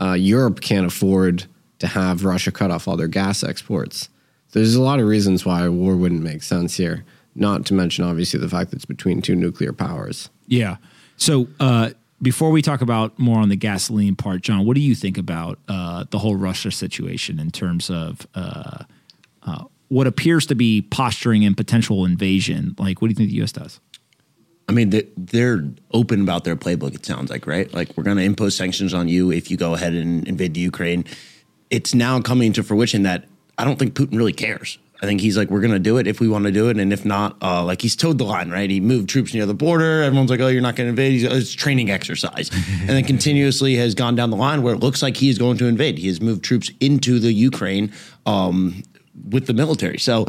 Uh, 0.00 0.12
Europe 0.12 0.60
can't 0.60 0.86
afford 0.86 1.46
to 1.78 1.86
have 1.86 2.24
Russia 2.24 2.50
cut 2.50 2.70
off 2.70 2.86
all 2.86 2.96
their 2.96 3.08
gas 3.08 3.42
exports. 3.42 4.08
There's 4.52 4.74
a 4.74 4.82
lot 4.82 5.00
of 5.00 5.06
reasons 5.06 5.44
why 5.44 5.64
a 5.64 5.72
war 5.72 5.96
wouldn't 5.96 6.22
make 6.22 6.42
sense 6.42 6.76
here. 6.76 7.04
Not 7.34 7.66
to 7.66 7.74
mention, 7.74 8.04
obviously, 8.04 8.40
the 8.40 8.48
fact 8.48 8.70
that 8.70 8.76
it's 8.76 8.86
between 8.86 9.20
two 9.20 9.36
nuclear 9.36 9.72
powers. 9.72 10.30
Yeah. 10.46 10.76
So 11.16 11.48
uh, 11.60 11.90
before 12.22 12.50
we 12.50 12.62
talk 12.62 12.80
about 12.80 13.18
more 13.18 13.38
on 13.38 13.48
the 13.48 13.56
gasoline 13.56 14.16
part, 14.16 14.42
John, 14.42 14.64
what 14.64 14.74
do 14.74 14.80
you 14.80 14.94
think 14.94 15.18
about 15.18 15.58
uh, 15.68 16.04
the 16.10 16.18
whole 16.18 16.36
Russia 16.36 16.70
situation 16.70 17.38
in 17.38 17.50
terms 17.50 17.90
of 17.90 18.26
uh, 18.34 18.84
uh, 19.42 19.64
what 19.88 20.06
appears 20.06 20.46
to 20.46 20.54
be 20.54 20.82
posturing 20.82 21.44
and 21.44 21.56
potential 21.56 22.04
invasion? 22.04 22.74
Like, 22.78 23.02
what 23.02 23.08
do 23.08 23.12
you 23.12 23.16
think 23.16 23.30
the 23.30 23.36
U.S. 23.36 23.52
does? 23.52 23.80
I 24.68 24.72
mean, 24.72 24.90
they- 24.90 25.06
they're 25.16 25.64
open 25.92 26.20
about 26.22 26.44
their 26.44 26.56
playbook. 26.56 26.94
It 26.94 27.06
sounds 27.06 27.30
like, 27.30 27.46
right? 27.46 27.72
Like 27.72 27.96
we're 27.96 28.04
going 28.04 28.16
to 28.16 28.22
impose 28.24 28.56
sanctions 28.56 28.92
on 28.94 29.08
you 29.08 29.30
if 29.30 29.50
you 29.50 29.56
go 29.56 29.74
ahead 29.74 29.94
and 29.94 30.26
invade 30.26 30.54
the 30.54 30.60
Ukraine. 30.60 31.04
It's 31.70 31.94
now 31.94 32.20
coming 32.20 32.52
to 32.54 32.62
fruition 32.62 33.02
that 33.04 33.24
I 33.58 33.64
don't 33.64 33.78
think 33.78 33.94
Putin 33.94 34.16
really 34.16 34.32
cares. 34.32 34.78
I 35.02 35.04
think 35.04 35.20
he's 35.20 35.36
like, 35.36 35.50
we're 35.50 35.60
going 35.60 35.74
to 35.74 35.78
do 35.78 35.98
it 35.98 36.06
if 36.06 36.20
we 36.20 36.28
want 36.28 36.46
to 36.46 36.50
do 36.52 36.70
it, 36.70 36.78
and 36.78 36.90
if 36.90 37.04
not, 37.04 37.36
uh, 37.42 37.62
like 37.62 37.82
he's 37.82 37.94
toed 37.94 38.16
the 38.16 38.24
line, 38.24 38.48
right? 38.50 38.68
He 38.70 38.80
moved 38.80 39.10
troops 39.10 39.34
near 39.34 39.44
the 39.44 39.52
border. 39.54 40.02
Everyone's 40.02 40.30
like, 40.30 40.40
oh, 40.40 40.48
you're 40.48 40.62
not 40.62 40.74
going 40.74 40.86
to 40.86 40.90
invade. 40.90 41.12
He's, 41.12 41.24
it's 41.24 41.52
training 41.52 41.90
exercise, 41.90 42.50
and 42.80 42.88
then 42.88 43.04
continuously 43.04 43.74
has 43.76 43.94
gone 43.94 44.14
down 44.14 44.30
the 44.30 44.36
line 44.38 44.62
where 44.62 44.72
it 44.74 44.78
looks 44.78 45.02
like 45.02 45.18
he 45.18 45.28
is 45.28 45.36
going 45.36 45.58
to 45.58 45.66
invade. 45.66 45.98
He 45.98 46.06
has 46.06 46.22
moved 46.22 46.42
troops 46.42 46.70
into 46.80 47.18
the 47.18 47.30
Ukraine 47.30 47.92
um, 48.24 48.82
with 49.28 49.46
the 49.46 49.52
military. 49.52 49.98
So 49.98 50.26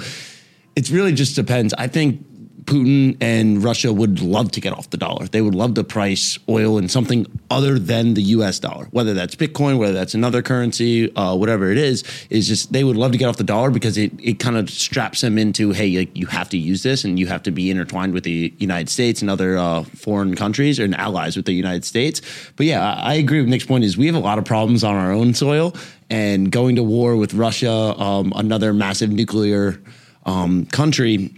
it 0.76 0.90
really 0.90 1.14
just 1.14 1.38
depends. 1.38 1.74
I 1.78 1.88
think 1.88 2.26
Putin 2.68 3.16
and 3.22 3.64
Russia 3.64 3.94
would 3.94 4.20
love 4.22 4.52
to 4.52 4.60
get 4.60 4.74
off 4.74 4.90
the 4.90 4.98
dollar. 4.98 5.26
They 5.26 5.42
would 5.42 5.56
love 5.56 5.74
to 5.76 5.86
price 5.86 6.38
oil 6.50 6.78
in 6.78 6.90
something 6.90 7.26
other 7.50 7.80
than 7.80 8.14
the 8.14 8.22
U.S. 8.24 8.60
dollar, 8.60 8.90
whether 8.92 9.14
that's 9.14 9.36
Bitcoin, 9.36 9.78
whether 9.78 9.94
that's 9.94 10.14
another 10.14 10.42
currency, 10.42 11.16
uh, 11.16 11.34
whatever 11.34 11.72
it 11.72 11.78
is. 11.78 12.04
Is 12.30 12.46
just 12.46 12.74
they 12.74 12.84
would 12.84 12.98
love 12.98 13.14
to 13.14 13.18
get 13.18 13.28
off 13.30 13.38
the 13.38 13.46
dollar 13.46 13.72
because 13.72 13.98
it 13.98 14.12
it 14.22 14.40
kind 14.40 14.58
of 14.58 14.70
straps 14.70 15.22
them 15.22 15.38
into 15.38 15.72
hey, 15.72 15.98
like 15.98 16.16
you 16.16 16.26
have 16.26 16.50
to 16.50 16.58
use 16.58 16.84
this 16.84 17.06
and 17.06 17.18
you 17.18 17.28
have 17.28 17.42
to 17.44 17.52
be 17.52 17.72
intertwined 17.72 18.14
with 18.14 18.26
the 18.26 18.54
United 18.58 18.90
States 18.90 19.22
and 19.22 19.32
other 19.32 19.58
uh, 19.58 19.84
foreign 19.84 20.36
countries 20.36 20.78
and 20.78 20.94
allies 20.96 21.38
with 21.38 21.46
the 21.46 21.54
United 21.54 21.86
States. 21.86 22.22
But 22.58 22.66
yeah, 22.66 22.96
I, 22.96 23.12
I 23.12 23.14
agree 23.14 23.40
with 23.40 23.50
Nic's 23.50 23.66
point. 23.66 23.86
Is 23.86 23.98
we 23.98 24.08
have 24.08 24.16
a 24.16 24.20
lot 24.20 24.40
of 24.40 24.44
problems 24.44 24.84
on 24.84 24.94
our 24.94 25.14
own 25.14 25.34
soil, 25.34 25.74
and 26.10 26.52
going 26.52 26.76
to 26.76 26.84
war 26.84 27.16
with 27.16 27.34
Russia, 27.34 27.72
um, 27.72 28.34
another 28.36 28.74
massive 28.74 29.10
nuclear 29.10 29.82
um, 30.26 30.66
country 30.66 31.34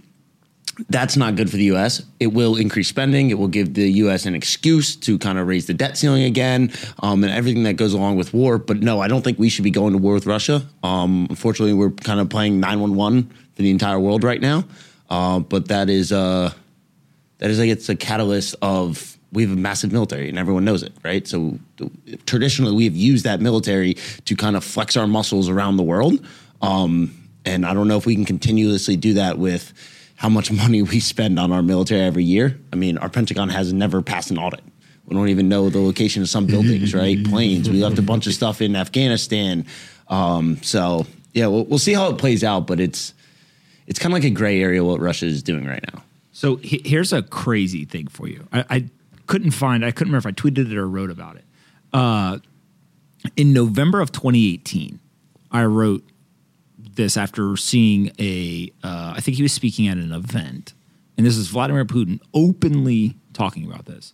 that's 0.88 1.16
not 1.16 1.36
good 1.36 1.50
for 1.50 1.56
the 1.56 1.64
U.S. 1.64 2.02
It 2.18 2.28
will 2.28 2.56
increase 2.56 2.88
spending. 2.88 3.30
It 3.30 3.38
will 3.38 3.48
give 3.48 3.74
the 3.74 3.90
U.S. 3.92 4.26
an 4.26 4.34
excuse 4.34 4.96
to 4.96 5.18
kind 5.18 5.38
of 5.38 5.46
raise 5.46 5.66
the 5.66 5.74
debt 5.74 5.98
ceiling 5.98 6.24
again, 6.24 6.72
um, 7.00 7.22
and 7.24 7.32
everything 7.32 7.64
that 7.64 7.74
goes 7.74 7.92
along 7.92 8.16
with 8.16 8.32
war. 8.32 8.58
But 8.58 8.78
no, 8.78 9.00
I 9.00 9.08
don't 9.08 9.22
think 9.22 9.38
we 9.38 9.48
should 9.48 9.64
be 9.64 9.70
going 9.70 9.92
to 9.92 9.98
war 9.98 10.14
with 10.14 10.26
Russia. 10.26 10.62
Um, 10.82 11.26
unfortunately, 11.30 11.74
we're 11.74 11.90
kind 11.90 12.20
of 12.20 12.28
playing 12.28 12.60
nine 12.60 12.80
one 12.80 12.94
one 12.94 13.24
for 13.54 13.62
the 13.62 13.70
entire 13.70 13.98
world 13.98 14.24
right 14.24 14.40
now. 14.40 14.64
Uh, 15.08 15.40
but 15.40 15.68
that 15.68 15.90
is 15.90 16.12
uh, 16.12 16.52
that 17.38 17.50
is 17.50 17.58
like 17.58 17.68
it's 17.68 17.88
a 17.88 17.96
catalyst 17.96 18.54
of 18.62 19.18
we 19.32 19.42
have 19.42 19.52
a 19.52 19.56
massive 19.56 19.92
military 19.92 20.28
and 20.28 20.38
everyone 20.38 20.64
knows 20.64 20.82
it, 20.82 20.92
right? 21.04 21.26
So 21.26 21.58
traditionally, 22.26 22.74
we 22.74 22.84
have 22.84 22.96
used 22.96 23.24
that 23.24 23.40
military 23.40 23.94
to 24.24 24.36
kind 24.36 24.56
of 24.56 24.64
flex 24.64 24.96
our 24.96 25.06
muscles 25.06 25.48
around 25.48 25.76
the 25.76 25.82
world. 25.82 26.24
Um, 26.62 27.14
and 27.44 27.64
I 27.64 27.74
don't 27.74 27.88
know 27.88 27.96
if 27.96 28.06
we 28.06 28.14
can 28.14 28.24
continuously 28.24 28.96
do 28.96 29.14
that 29.14 29.38
with 29.38 29.72
how 30.20 30.28
much 30.28 30.52
money 30.64 30.82
we 30.82 31.00
spend 31.00 31.38
on 31.38 31.50
our 31.50 31.62
military 31.62 32.02
every 32.02 32.24
year. 32.24 32.58
I 32.72 32.76
mean, 32.76 32.98
our 32.98 33.08
Pentagon 33.08 33.48
has 33.48 33.72
never 33.72 34.02
passed 34.02 34.30
an 34.30 34.36
audit. 34.36 34.60
We 35.06 35.16
don't 35.16 35.30
even 35.30 35.48
know 35.48 35.70
the 35.70 35.80
location 35.80 36.20
of 36.22 36.28
some 36.28 36.46
buildings, 36.46 36.94
right? 36.94 37.18
Planes. 37.24 37.68
We 37.70 37.82
left 37.82 37.98
a 37.98 38.02
bunch 38.02 38.26
of 38.26 38.34
stuff 38.34 38.60
in 38.60 38.76
Afghanistan. 38.76 39.64
Um, 40.08 40.62
so 40.62 41.06
yeah, 41.32 41.46
we'll, 41.46 41.64
we'll 41.64 41.78
see 41.78 41.94
how 41.94 42.10
it 42.10 42.18
plays 42.18 42.44
out, 42.44 42.66
but 42.66 42.78
it's 42.80 43.14
it's 43.86 43.98
kind 43.98 44.12
of 44.12 44.18
like 44.18 44.24
a 44.24 44.30
gray 44.30 44.60
area 44.62 44.84
what 44.84 45.00
Russia 45.00 45.24
is 45.26 45.42
doing 45.42 45.64
right 45.66 45.82
now. 45.92 46.02
So 46.32 46.56
he- 46.56 46.82
here's 46.84 47.12
a 47.12 47.22
crazy 47.22 47.86
thing 47.86 48.06
for 48.08 48.28
you. 48.28 48.46
I, 48.52 48.64
I 48.70 48.84
couldn't 49.26 49.50
find. 49.52 49.84
I 49.84 49.90
couldn't 49.90 50.12
remember 50.12 50.28
if 50.28 50.32
I 50.32 50.36
tweeted 50.36 50.70
it 50.70 50.76
or 50.76 50.86
wrote 50.86 51.10
about 51.10 51.36
it. 51.36 51.44
Uh, 51.92 52.38
in 53.36 53.52
November 53.52 54.00
of 54.00 54.12
2018, 54.12 55.00
I 55.50 55.64
wrote 55.64 56.04
this 57.00 57.16
after 57.16 57.56
seeing 57.56 58.12
a. 58.18 58.72
Uh, 58.82 59.14
I 59.16 59.20
think 59.20 59.36
he 59.36 59.42
was 59.42 59.52
speaking 59.52 59.88
at 59.88 59.96
an 59.96 60.12
event, 60.12 60.74
and 61.16 61.26
this 61.26 61.36
is 61.36 61.48
Vladimir 61.48 61.84
Putin 61.84 62.20
openly 62.34 63.16
talking 63.32 63.64
about 63.64 63.86
this. 63.86 64.12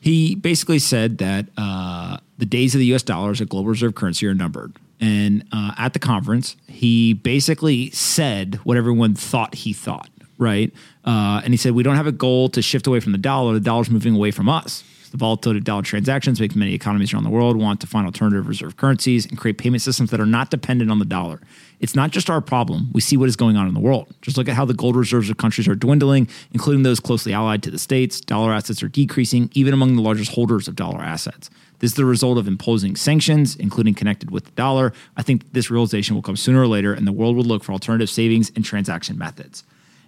He 0.00 0.34
basically 0.34 0.78
said 0.78 1.18
that 1.18 1.46
uh, 1.58 2.16
the 2.38 2.46
days 2.46 2.74
of 2.74 2.78
the 2.78 2.86
U.S. 2.86 3.02
dollar 3.02 3.30
as 3.30 3.40
a 3.40 3.44
global 3.44 3.68
reserve 3.68 3.94
currency 3.94 4.26
are 4.26 4.34
numbered. 4.34 4.74
And 4.98 5.44
uh, 5.52 5.72
at 5.78 5.92
the 5.92 5.98
conference, 5.98 6.56
he 6.66 7.14
basically 7.14 7.90
said 7.90 8.56
what 8.64 8.76
everyone 8.76 9.14
thought 9.14 9.54
he 9.54 9.72
thought, 9.72 10.10
right? 10.38 10.72
Uh, 11.04 11.40
and 11.44 11.52
he 11.52 11.56
said, 11.56 11.72
We 11.72 11.82
don't 11.82 11.96
have 11.96 12.06
a 12.06 12.12
goal 12.12 12.48
to 12.50 12.62
shift 12.62 12.86
away 12.86 13.00
from 13.00 13.12
the 13.12 13.18
dollar. 13.18 13.54
The 13.54 13.60
dollar's 13.60 13.90
moving 13.90 14.14
away 14.14 14.30
from 14.30 14.48
us. 14.48 14.84
The 15.10 15.16
volatility 15.16 15.58
of 15.58 15.64
dollar 15.64 15.82
transactions 15.82 16.40
makes 16.40 16.54
many 16.54 16.72
economies 16.72 17.12
around 17.12 17.24
the 17.24 17.30
world 17.30 17.56
want 17.56 17.80
to 17.80 17.86
find 17.86 18.06
alternative 18.06 18.46
reserve 18.46 18.76
currencies 18.76 19.26
and 19.26 19.36
create 19.36 19.58
payment 19.58 19.82
systems 19.82 20.10
that 20.10 20.20
are 20.20 20.26
not 20.26 20.50
dependent 20.50 20.90
on 20.90 20.98
the 20.98 21.04
dollar. 21.04 21.40
It's 21.80 21.96
not 21.96 22.10
just 22.10 22.28
our 22.28 22.42
problem. 22.42 22.90
We 22.92 23.00
see 23.00 23.16
what 23.16 23.28
is 23.28 23.36
going 23.36 23.56
on 23.56 23.66
in 23.66 23.72
the 23.72 23.80
world. 23.80 24.14
Just 24.20 24.36
look 24.36 24.48
at 24.48 24.54
how 24.54 24.66
the 24.66 24.74
gold 24.74 24.96
reserves 24.96 25.30
of 25.30 25.38
countries 25.38 25.66
are 25.66 25.74
dwindling, 25.74 26.28
including 26.52 26.82
those 26.82 27.00
closely 27.00 27.32
allied 27.32 27.62
to 27.62 27.70
the 27.70 27.78
states. 27.78 28.20
Dollar 28.20 28.52
assets 28.52 28.82
are 28.82 28.88
decreasing, 28.88 29.50
even 29.54 29.72
among 29.72 29.96
the 29.96 30.02
largest 30.02 30.32
holders 30.32 30.68
of 30.68 30.76
dollar 30.76 31.00
assets. 31.00 31.48
This 31.78 31.92
is 31.92 31.96
the 31.96 32.04
result 32.04 32.36
of 32.36 32.46
imposing 32.46 32.96
sanctions, 32.96 33.56
including 33.56 33.94
connected 33.94 34.30
with 34.30 34.44
the 34.44 34.50
dollar. 34.52 34.92
I 35.16 35.22
think 35.22 35.52
this 35.52 35.70
realization 35.70 36.14
will 36.14 36.22
come 36.22 36.36
sooner 36.36 36.60
or 36.60 36.66
later, 36.66 36.92
and 36.92 37.06
the 37.06 37.12
world 37.12 37.34
will 37.34 37.44
look 37.44 37.64
for 37.64 37.72
alternative 37.72 38.10
savings 38.10 38.52
and 38.54 38.62
transaction 38.62 39.16
methods. 39.16 39.64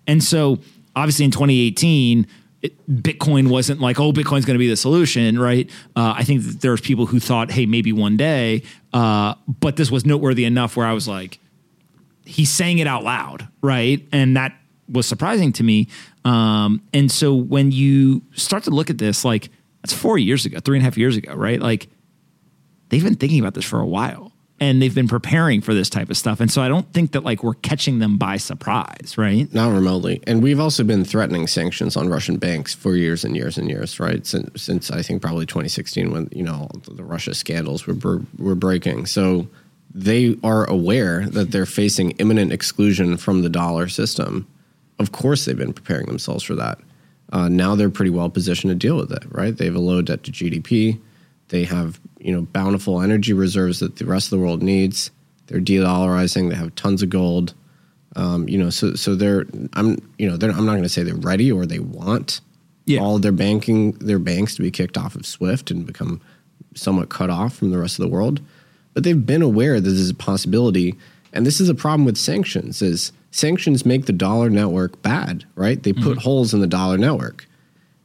And 0.06 0.22
so, 0.22 0.58
obviously, 0.94 1.24
in 1.24 1.30
2018, 1.30 2.26
it, 2.60 3.02
Bitcoin 3.02 3.48
wasn't 3.48 3.80
like, 3.80 3.98
oh, 3.98 4.12
Bitcoin's 4.12 4.44
going 4.44 4.54
to 4.54 4.58
be 4.58 4.68
the 4.68 4.76
solution, 4.76 5.38
right? 5.38 5.70
Uh, 5.96 6.14
I 6.16 6.24
think 6.24 6.42
that 6.42 6.60
there's 6.60 6.82
people 6.82 7.06
who 7.06 7.18
thought, 7.18 7.50
hey, 7.50 7.64
maybe 7.64 7.92
one 7.92 8.18
day, 8.18 8.62
uh, 8.92 9.34
but 9.48 9.76
this 9.76 9.90
was 9.90 10.04
noteworthy 10.04 10.44
enough 10.44 10.76
where 10.76 10.86
I 10.86 10.92
was 10.92 11.08
like, 11.08 11.38
he's 12.24 12.50
saying 12.50 12.78
it 12.78 12.86
out 12.86 13.04
loud, 13.04 13.48
right? 13.62 14.06
And 14.12 14.36
that 14.36 14.56
was 14.88 15.06
surprising 15.06 15.52
to 15.54 15.64
me. 15.64 15.88
Um, 16.24 16.82
and 16.92 17.10
so 17.10 17.34
when 17.34 17.70
you 17.70 18.22
start 18.34 18.64
to 18.64 18.70
look 18.70 18.90
at 18.90 18.98
this, 18.98 19.24
like 19.24 19.50
that's 19.82 19.92
four 19.92 20.18
years 20.18 20.46
ago, 20.46 20.60
three 20.60 20.76
and 20.76 20.82
a 20.82 20.84
half 20.84 20.96
years 20.96 21.16
ago, 21.16 21.34
right? 21.34 21.60
Like 21.60 21.88
they've 22.88 23.02
been 23.02 23.16
thinking 23.16 23.40
about 23.40 23.54
this 23.54 23.64
for 23.64 23.80
a 23.80 23.86
while 23.86 24.32
and 24.60 24.80
they've 24.80 24.94
been 24.94 25.08
preparing 25.08 25.60
for 25.60 25.74
this 25.74 25.90
type 25.90 26.08
of 26.08 26.16
stuff. 26.16 26.38
And 26.38 26.48
so 26.50 26.62
I 26.62 26.68
don't 26.68 26.92
think 26.92 27.12
that 27.12 27.24
like 27.24 27.42
we're 27.42 27.54
catching 27.54 27.98
them 27.98 28.16
by 28.16 28.36
surprise, 28.36 29.16
right? 29.18 29.52
Not 29.52 29.72
remotely. 29.72 30.22
And 30.26 30.40
we've 30.40 30.60
also 30.60 30.84
been 30.84 31.04
threatening 31.04 31.48
sanctions 31.48 31.96
on 31.96 32.08
Russian 32.08 32.36
banks 32.36 32.72
for 32.72 32.94
years 32.94 33.24
and 33.24 33.34
years 33.34 33.58
and 33.58 33.68
years, 33.68 33.98
right? 33.98 34.24
Since, 34.24 34.62
since 34.62 34.90
I 34.92 35.02
think 35.02 35.20
probably 35.20 35.46
2016 35.46 36.12
when, 36.12 36.28
you 36.30 36.44
know, 36.44 36.68
the 36.88 37.02
Russia 37.02 37.34
scandals 37.34 37.88
were, 37.88 37.94
were, 37.94 38.22
were 38.38 38.54
breaking. 38.54 39.06
So 39.06 39.48
they 39.94 40.38
are 40.42 40.64
aware 40.68 41.26
that 41.26 41.50
they're 41.50 41.66
facing 41.66 42.12
imminent 42.12 42.52
exclusion 42.52 43.16
from 43.16 43.42
the 43.42 43.48
dollar 43.48 43.88
system. 43.88 44.46
Of 44.98 45.12
course, 45.12 45.44
they've 45.44 45.56
been 45.56 45.72
preparing 45.72 46.06
themselves 46.06 46.42
for 46.44 46.54
that. 46.54 46.78
Uh, 47.32 47.48
now 47.48 47.74
they're 47.74 47.90
pretty 47.90 48.10
well 48.10 48.28
positioned 48.30 48.70
to 48.70 48.74
deal 48.74 48.96
with 48.96 49.10
it, 49.12 49.24
right? 49.30 49.56
They 49.56 49.64
have 49.66 49.74
a 49.74 49.80
low 49.80 50.02
debt 50.02 50.22
to 50.24 50.32
GDP. 50.32 50.98
They 51.48 51.64
have 51.64 52.00
you 52.18 52.32
know 52.32 52.42
bountiful 52.42 53.00
energy 53.02 53.32
reserves 53.32 53.80
that 53.80 53.96
the 53.96 54.06
rest 54.06 54.26
of 54.32 54.38
the 54.38 54.44
world 54.44 54.62
needs. 54.62 55.10
They're 55.48 55.60
de-dollarizing. 55.60 56.48
They 56.50 56.56
have 56.56 56.74
tons 56.74 57.02
of 57.02 57.10
gold. 57.10 57.52
Um, 58.16 58.48
you 58.48 58.58
know, 58.58 58.70
so 58.70 58.94
so 58.94 59.14
they're 59.14 59.46
I'm 59.74 59.98
you 60.18 60.28
know 60.28 60.36
they're, 60.36 60.50
I'm 60.50 60.64
not 60.66 60.72
going 60.72 60.82
to 60.82 60.88
say 60.88 61.02
they're 61.02 61.14
ready 61.14 61.50
or 61.50 61.66
they 61.66 61.78
want 61.78 62.40
Yeah. 62.86 63.00
all 63.00 63.18
their 63.18 63.32
banking 63.32 63.92
their 63.92 64.18
banks 64.18 64.54
to 64.56 64.62
be 64.62 64.70
kicked 64.70 64.96
off 64.98 65.14
of 65.14 65.26
SWIFT 65.26 65.70
and 65.70 65.86
become 65.86 66.20
somewhat 66.74 67.08
cut 67.10 67.28
off 67.30 67.54
from 67.54 67.70
the 67.70 67.78
rest 67.78 67.98
of 67.98 68.02
the 68.02 68.08
world. 68.10 68.40
But 68.94 69.04
they've 69.04 69.26
been 69.26 69.42
aware 69.42 69.80
that 69.80 69.88
this 69.88 69.98
is 69.98 70.10
a 70.10 70.14
possibility, 70.14 70.94
and 71.32 71.46
this 71.46 71.60
is 71.60 71.68
a 71.68 71.74
problem 71.74 72.04
with 72.04 72.16
sanctions. 72.18 72.82
Is 72.82 73.12
sanctions 73.30 73.86
make 73.86 74.06
the 74.06 74.12
dollar 74.12 74.50
network 74.50 75.00
bad, 75.02 75.44
right? 75.54 75.82
They 75.82 75.92
put 75.92 76.18
holes 76.18 76.52
in 76.52 76.60
the 76.60 76.66
dollar 76.66 76.98
network. 76.98 77.46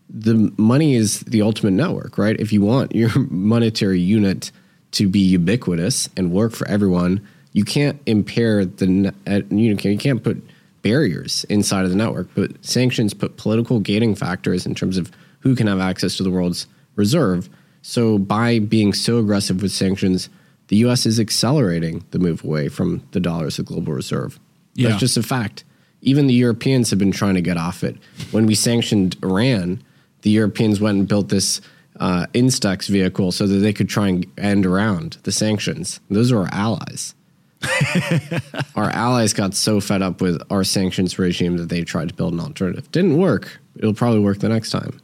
the 0.10 0.54
money 0.58 0.96
is 0.96 1.20
the 1.22 1.42
ultimate 1.42 1.72
network, 1.72 2.18
right? 2.18 2.40
If 2.40 2.54
you 2.54 2.62
want 2.62 2.96
your 2.96 3.10
monetary 3.30 4.00
unit 4.00 4.52
to 4.92 5.10
be 5.10 5.20
ubiquitous 5.20 6.10
and 6.16 6.32
work 6.32 6.54
for 6.54 6.66
everyone, 6.68 7.20
you 7.52 7.66
can't 7.66 8.00
impair 8.06 8.64
the 8.66 9.14
uh, 9.28 9.42
you 9.50 9.74
know, 9.74 9.82
you 9.82 9.98
can't 9.98 10.24
put 10.24 10.42
barriers 10.82 11.44
inside 11.50 11.84
of 11.84 11.90
the 11.90 11.96
network, 11.98 12.30
but 12.36 12.64
sanctions 12.64 13.14
put 13.14 13.36
political 13.36 13.80
gating 13.82 14.16
factors 14.16 14.66
in 14.66 14.74
terms 14.74 14.98
of 14.98 15.12
who 15.42 15.56
can 15.56 15.68
have 15.68 15.80
access 15.80 16.16
to 16.16 16.24
the 16.24 16.32
world's 16.32 16.68
reserve. 16.96 17.50
So 17.82 18.18
by 18.18 18.60
being 18.60 18.94
so 18.94 19.18
aggressive 19.18 19.62
with 19.62 19.72
sanctions, 19.72 20.30
the 20.68 20.78
US 20.78 21.06
is 21.06 21.20
accelerating 21.20 22.04
the 22.12 22.20
move 22.20 22.44
away 22.44 22.68
from 22.68 23.04
the 23.12 23.20
dollar 23.20 23.46
as 23.46 23.60
a 23.60 23.64
global 23.64 23.94
reserve. 23.94 24.40
Yeah. 24.76 24.90
That's 24.90 25.00
just 25.00 25.18
a 25.18 25.24
fact. 25.24 25.64
Even 26.02 26.28
the 26.28 26.34
Europeans 26.34 26.90
have 26.92 27.00
been 27.00 27.12
trying 27.12 27.36
to 27.36 27.42
get 27.42 27.58
off 27.58 27.84
it. 27.84 27.98
When 28.32 28.46
we 28.46 28.56
sanctioned 28.56 29.18
Iran, 29.24 29.82
the 30.22 30.30
Europeans 30.30 30.80
went 30.80 30.98
and 31.00 31.08
built 31.08 31.30
this 31.30 31.62
uh, 32.00 32.28
Instex 32.34 32.88
vehicle 32.88 33.32
so 33.32 33.48
that 33.48 33.58
they 33.58 33.74
could 33.74 33.90
try 33.90 34.08
and 34.10 34.26
end 34.38 34.66
around 34.66 35.18
the 35.24 35.32
sanctions. 35.32 36.00
Those 36.10 36.32
are 36.32 36.42
our 36.42 36.50
allies. 36.52 37.16
our 38.76 38.92
allies 38.92 39.34
got 39.34 39.56
so 39.56 39.82
fed 39.82 40.04
up 40.04 40.22
with 40.22 40.40
our 40.52 40.64
sanctions 40.64 41.18
regime 41.18 41.58
that 41.58 41.70
they 41.70 41.84
tried 41.84 42.10
to 42.10 42.14
build 42.14 42.34
an 42.34 42.40
alternative. 42.40 42.92
Didn't 42.92 43.18
work. 43.18 43.60
It'll 43.78 43.96
probably 43.96 44.20
work 44.20 44.40
the 44.40 44.50
next 44.50 44.70
time. 44.70 45.00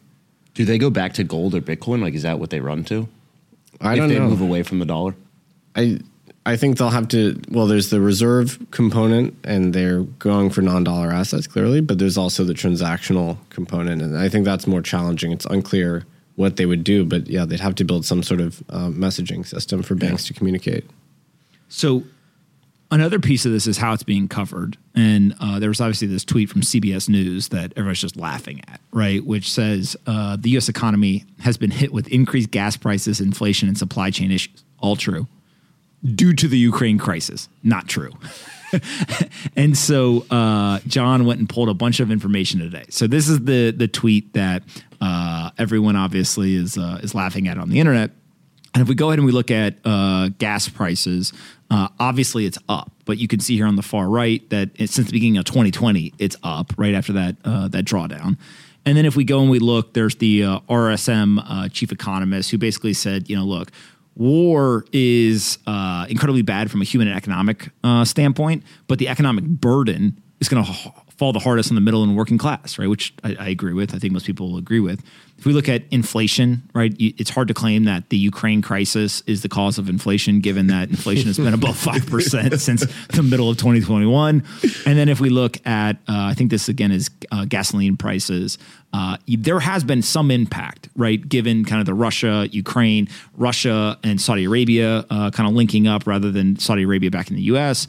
Do 0.54 0.66
they 0.66 0.78
go 0.78 0.92
back 0.92 1.14
to 1.14 1.24
gold 1.24 1.56
or 1.56 1.62
Bitcoin? 1.62 2.02
Like, 2.02 2.14
is 2.14 2.22
that 2.22 2.40
what 2.40 2.52
they 2.52 2.60
run 2.60 2.84
to? 2.86 3.08
I 3.82 3.94
if 3.94 3.98
don't 3.98 4.10
they 4.10 4.20
know. 4.20 4.30
move 4.30 4.42
away 4.42 4.62
from 4.62 4.78
the 4.78 4.86
dollar? 4.86 5.16
I 5.76 6.00
I 6.46 6.58
think 6.58 6.78
they'll 6.78 6.90
have 6.90 7.08
to. 7.10 7.40
Well, 7.50 7.68
there's 7.68 7.90
the 7.90 8.02
reserve 8.02 8.60
component, 8.72 9.38
and 9.44 9.74
they're 9.74 10.02
going 10.02 10.50
for 10.50 10.62
non-dollar 10.62 11.12
assets 11.12 11.48
clearly, 11.48 11.82
but 11.82 12.00
there's 12.00 12.18
also 12.18 12.44
the 12.44 12.54
transactional 12.54 13.38
component, 13.50 14.02
and 14.02 14.18
I 14.18 14.30
think 14.30 14.46
that's 14.46 14.68
more 14.68 14.82
challenging. 14.82 15.32
It's 15.32 15.46
unclear 15.46 16.06
what 16.36 16.58
they 16.58 16.66
would 16.66 16.84
do, 16.84 17.06
but 17.06 17.28
yeah, 17.28 17.46
they'd 17.46 17.60
have 17.60 17.76
to 17.76 17.86
build 17.86 18.06
some 18.06 18.24
sort 18.24 18.42
of 18.42 18.64
uh, 18.70 18.88
messaging 18.88 19.46
system 19.46 19.84
for 19.84 19.96
banks 19.96 20.26
to 20.26 20.34
communicate. 20.34 20.84
So 21.70 22.04
another 22.92 23.20
piece 23.20 23.46
of 23.46 23.52
this 23.52 23.68
is 23.68 23.78
how 23.78 23.94
it's 23.94 24.04
being 24.04 24.28
covered. 24.28 24.78
And 24.96 25.36
uh, 25.40 25.60
there 25.60 25.70
was 25.70 25.80
obviously 25.80 26.08
this 26.08 26.26
tweet 26.26 26.50
from 26.50 26.62
CBS 26.62 27.08
News 27.08 27.50
that 27.50 27.74
everyone's 27.76 28.02
just 28.02 28.18
laughing 28.18 28.62
at, 28.68 28.82
right? 28.92 29.24
Which 29.24 29.52
says 29.52 29.96
uh, 30.08 30.38
the 30.40 30.50
U.S. 30.52 30.70
economy 30.70 31.26
has 31.42 31.58
been 31.58 31.72
hit 31.72 31.94
with 31.94 32.08
increased 32.08 32.52
gas 32.52 32.78
prices, 32.78 33.22
inflation, 33.22 33.68
and 33.68 33.78
supply 33.78 34.10
chain 34.10 34.32
issues. 34.32 34.64
All 34.80 34.96
true. 34.96 35.28
Due 36.04 36.34
to 36.34 36.48
the 36.48 36.58
Ukraine 36.58 36.98
crisis. 36.98 37.48
Not 37.64 37.88
true. 37.88 38.12
and 39.56 39.78
so 39.78 40.26
uh, 40.30 40.80
John 40.88 41.26
went 41.26 41.40
and 41.40 41.48
pulled 41.48 41.70
a 41.70 41.74
bunch 41.74 42.00
of 42.00 42.12
information 42.12 42.60
today. 42.60 42.86
So 42.90 43.08
this 43.08 43.30
is 43.30 43.44
the 43.46 43.72
the 43.72 43.88
tweet 43.88 44.34
that 44.34 44.64
uh, 45.02 45.52
everyone 45.58 45.96
obviously 45.96 46.56
is 46.56 46.78
uh, 46.78 47.00
is 47.04 47.16
laughing 47.16 47.48
at 47.48 47.58
on 47.58 47.70
the 47.70 47.80
internet. 47.80 48.12
And 48.74 48.82
if 48.82 48.90
we 48.90 48.96
go 48.96 49.10
ahead 49.10 49.20
and 49.20 49.26
we 49.26 49.32
look 49.32 49.52
at 49.52 49.76
uh, 49.86 50.30
gas 50.40 50.68
prices, 50.68 51.32
uh, 51.70 51.90
obviously 52.00 52.48
it's 52.48 52.58
up, 52.68 52.92
but 53.06 53.20
you 53.20 53.28
can 53.28 53.40
see 53.40 53.56
here 53.56 53.68
on 53.68 53.76
the 53.76 53.84
far 53.84 54.10
right 54.10 54.48
that 54.50 54.72
it, 54.76 54.90
since 54.90 55.08
the 55.08 55.14
beginning 55.14 55.38
of 55.38 55.46
2020, 55.46 56.12
it's 56.18 56.36
up 56.42 56.74
right 56.76 56.96
after 56.96 57.14
that 57.14 57.36
uh, 57.46 57.68
that 57.68 57.86
drawdown. 57.86 58.38
And 58.86 58.98
then 58.98 59.06
if 59.06 59.16
we 59.16 59.24
go 59.24 59.40
and 59.40 59.50
we 59.50 59.60
look, 59.60 59.94
there's 59.94 60.16
the 60.16 60.42
RSM 60.42 61.72
chief 61.72 61.94
economist 61.94 62.52
who 62.52 62.58
basically 62.58 62.94
said, 62.94 63.30
you 63.30 63.36
know, 63.38 63.46
look, 63.46 63.72
war 64.16 64.86
is 64.92 65.58
uh, 65.68 66.06
incredibly 66.10 66.42
bad 66.42 66.70
from 66.70 66.82
a 66.82 66.86
human 66.86 67.08
and 67.08 67.18
economic 67.18 67.70
uh, 67.84 68.06
standpoint, 68.06 68.64
but 68.88 69.00
the 69.00 69.08
economic 69.08 69.44
burden 69.44 70.22
is 70.40 70.50
going 70.50 70.64
to 70.64 70.72
fall 71.18 71.34
the 71.34 71.40
hardest 71.40 71.70
on 71.70 71.76
the 71.76 71.82
middle 71.82 72.04
and 72.04 72.16
working 72.16 72.38
class, 72.38 72.78
right? 72.78 72.90
Which 72.90 73.14
I, 73.24 73.36
I 73.40 73.50
agree 73.50 73.74
with. 73.74 73.94
I 73.94 74.00
think 74.00 74.14
most 74.14 74.26
people 74.26 74.52
will 74.52 74.58
agree 74.58 74.80
with. 74.80 75.04
If 75.38 75.46
we 75.46 75.54
look 75.54 75.68
at 75.68 75.84
inflation, 75.92 76.64
right, 76.74 76.94
it's 77.00 77.30
hard 77.30 77.48
to 77.50 77.54
claim 77.54 77.84
that 77.84 78.10
the 78.10 78.18
Ukraine 78.18 78.62
crisis 78.62 79.22
is 79.28 79.42
the 79.42 79.50
cause 79.50 79.78
of 79.78 79.90
inflation, 79.90 80.40
given 80.40 80.68
that 80.68 80.90
inflation 80.90 81.28
has 81.28 81.38
been 81.38 81.54
above 81.54 81.76
five 81.76 82.06
percent 82.08 82.60
since 82.62 82.86
the 83.10 83.24
middle 83.24 83.50
of 83.50 83.58
2021. 83.58 84.44
And 84.86 84.98
then 84.98 85.10
if 85.10 85.20
we 85.20 85.30
look 85.30 85.58
at, 85.68 85.98
uh, 86.08 86.30
I 86.32 86.34
think 86.34 86.50
this 86.50 86.70
again 86.70 86.92
is 86.92 87.10
uh, 87.32 87.46
gasoline 87.46 87.98
prices. 87.98 88.58
Uh, 88.94 89.18
there 89.28 89.60
has 89.60 89.84
been 89.84 90.04
some 90.04 90.30
impact, 90.30 90.88
right? 90.96 91.28
Given 91.28 91.66
kind 91.66 91.80
of 91.80 91.88
the 91.88 91.96
Russia, 91.96 92.48
Ukraine, 92.52 93.10
Russia, 93.36 93.98
and 94.04 94.22
Saudi 94.22 94.46
Arabia 94.46 95.04
uh, 95.10 95.32
kind 95.32 95.50
of 95.50 95.56
linking 95.56 95.88
up 95.88 96.06
rather 96.06 96.32
than 96.32 96.60
Saudi 96.60 96.84
Arabia 96.84 97.10
back 97.10 97.30
in 97.30 97.36
the 97.36 97.42
U.S 97.44 97.88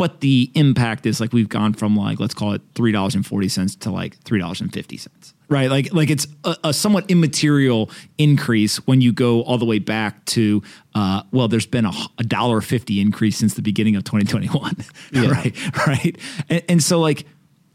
but 0.00 0.20
the 0.20 0.50
impact 0.54 1.04
is 1.04 1.20
like 1.20 1.34
we've 1.34 1.50
gone 1.50 1.74
from 1.74 1.94
like 1.94 2.18
let's 2.18 2.32
call 2.32 2.54
it 2.54 2.62
three 2.74 2.90
dollars 2.90 3.14
and 3.14 3.26
forty 3.26 3.48
cents 3.48 3.74
to 3.74 3.90
like 3.90 4.16
three 4.22 4.38
dollars 4.38 4.62
and 4.62 4.72
fifty 4.72 4.96
cents, 4.96 5.34
right? 5.50 5.68
Like 5.68 5.92
like 5.92 6.08
it's 6.08 6.26
a, 6.42 6.56
a, 6.64 6.72
somewhat 6.72 7.04
immaterial 7.10 7.90
increase 8.16 8.78
when 8.86 9.02
you 9.02 9.12
go 9.12 9.42
all 9.42 9.58
the 9.58 9.66
way 9.66 9.78
back 9.78 10.24
to 10.24 10.62
uh, 10.94 11.22
well, 11.32 11.48
there's 11.48 11.66
been 11.66 11.84
a 11.84 12.24
dollar 12.24 12.62
fifty 12.62 12.98
increase 12.98 13.36
since 13.36 13.52
the 13.52 13.60
beginning 13.60 13.94
of 13.94 14.04
2021, 14.04 14.74
yeah. 15.12 15.30
right? 15.30 15.86
Right, 15.86 16.16
and, 16.48 16.62
and 16.66 16.82
so 16.82 16.98
like, 16.98 17.26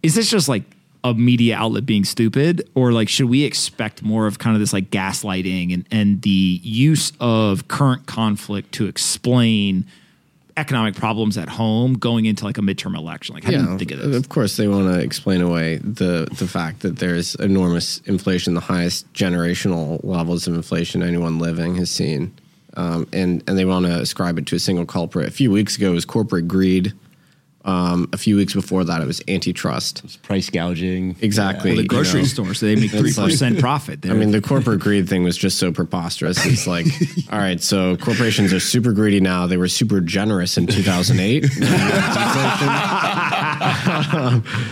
is 0.01 0.15
this 0.15 0.27
just 0.27 0.49
like 0.49 0.63
a 1.03 1.13
media 1.13 1.55
outlet 1.55 1.85
being 1.85 2.05
stupid 2.05 2.67
or 2.73 2.91
like 2.91 3.07
should 3.07 3.29
we 3.29 3.43
expect 3.43 4.01
more 4.01 4.25
of 4.25 4.39
kind 4.39 4.55
of 4.55 4.59
this 4.59 4.73
like 4.73 4.89
gaslighting 4.89 5.71
and 5.71 5.85
and 5.91 6.23
the 6.23 6.59
use 6.63 7.13
of 7.19 7.67
current 7.67 8.07
conflict 8.07 8.71
to 8.71 8.87
explain 8.87 9.85
economic 10.57 10.95
problems 10.95 11.37
at 11.37 11.49
home 11.49 11.93
going 11.95 12.25
into 12.25 12.45
like 12.45 12.57
a 12.57 12.61
midterm 12.61 12.95
election? 12.95 13.35
Like, 13.35 13.43
how 13.43 13.51
yeah, 13.51 13.63
do 13.63 13.71
you 13.71 13.77
think 13.77 13.91
of 13.91 13.99
this? 13.99 14.15
Of 14.15 14.29
course, 14.29 14.57
they 14.57 14.67
want 14.67 14.93
to 14.93 14.99
explain 14.99 15.41
away 15.41 15.77
the 15.77 16.27
the 16.31 16.47
fact 16.47 16.81
that 16.81 16.97
there's 16.97 17.35
enormous 17.35 17.99
inflation, 18.05 18.53
the 18.53 18.61
highest 18.61 19.11
generational 19.13 20.03
levels 20.03 20.47
of 20.47 20.53
inflation 20.55 21.03
anyone 21.03 21.39
living 21.39 21.75
has 21.75 21.89
seen, 21.91 22.33
um, 22.75 23.07
and 23.11 23.43
and 23.47 23.57
they 23.57 23.65
want 23.65 23.85
to 23.85 23.99
ascribe 23.99 24.37
it 24.37 24.45
to 24.47 24.55
a 24.55 24.59
single 24.59 24.85
culprit. 24.85 25.27
A 25.27 25.31
few 25.31 25.51
weeks 25.51 25.77
ago, 25.77 25.91
it 25.91 25.95
was 25.95 26.05
corporate 26.05 26.47
greed. 26.47 26.93
Um, 27.65 28.07
a 28.13 28.17
few 28.17 28.35
weeks 28.35 28.53
before 28.53 28.83
that, 28.83 29.01
it 29.01 29.07
was 29.07 29.23
antitrust. 29.27 30.03
It's 30.03 30.17
price 30.17 30.51
gouging. 30.51 31.15
Exactly. 31.21 31.71
Well, 31.71 31.81
the 31.81 31.87
grocery 31.87 32.19
you 32.19 32.25
know. 32.25 32.29
store, 32.29 32.53
so 32.53 32.67
they 32.67 32.75
make 32.75 32.91
three 32.91 33.11
percent 33.11 33.55
like- 33.55 33.61
profit. 33.61 34.03
There. 34.03 34.11
I 34.11 34.15
mean, 34.15 34.29
the 34.29 34.39
corporate 34.41 34.79
greed 34.81 35.09
thing 35.09 35.23
was 35.23 35.35
just 35.35 35.57
so 35.57 35.71
preposterous. 35.71 36.45
It's 36.45 36.67
like, 36.75 36.85
all 37.31 37.39
right, 37.39 37.59
so 37.59 37.97
corporations 37.97 38.53
are 38.53 38.59
super 38.59 38.91
greedy 38.93 39.19
now. 39.19 39.47
They 39.47 39.57
were 39.57 39.67
super 39.67 39.99
generous 39.99 40.59
in 40.59 40.67
2008. 40.67 41.39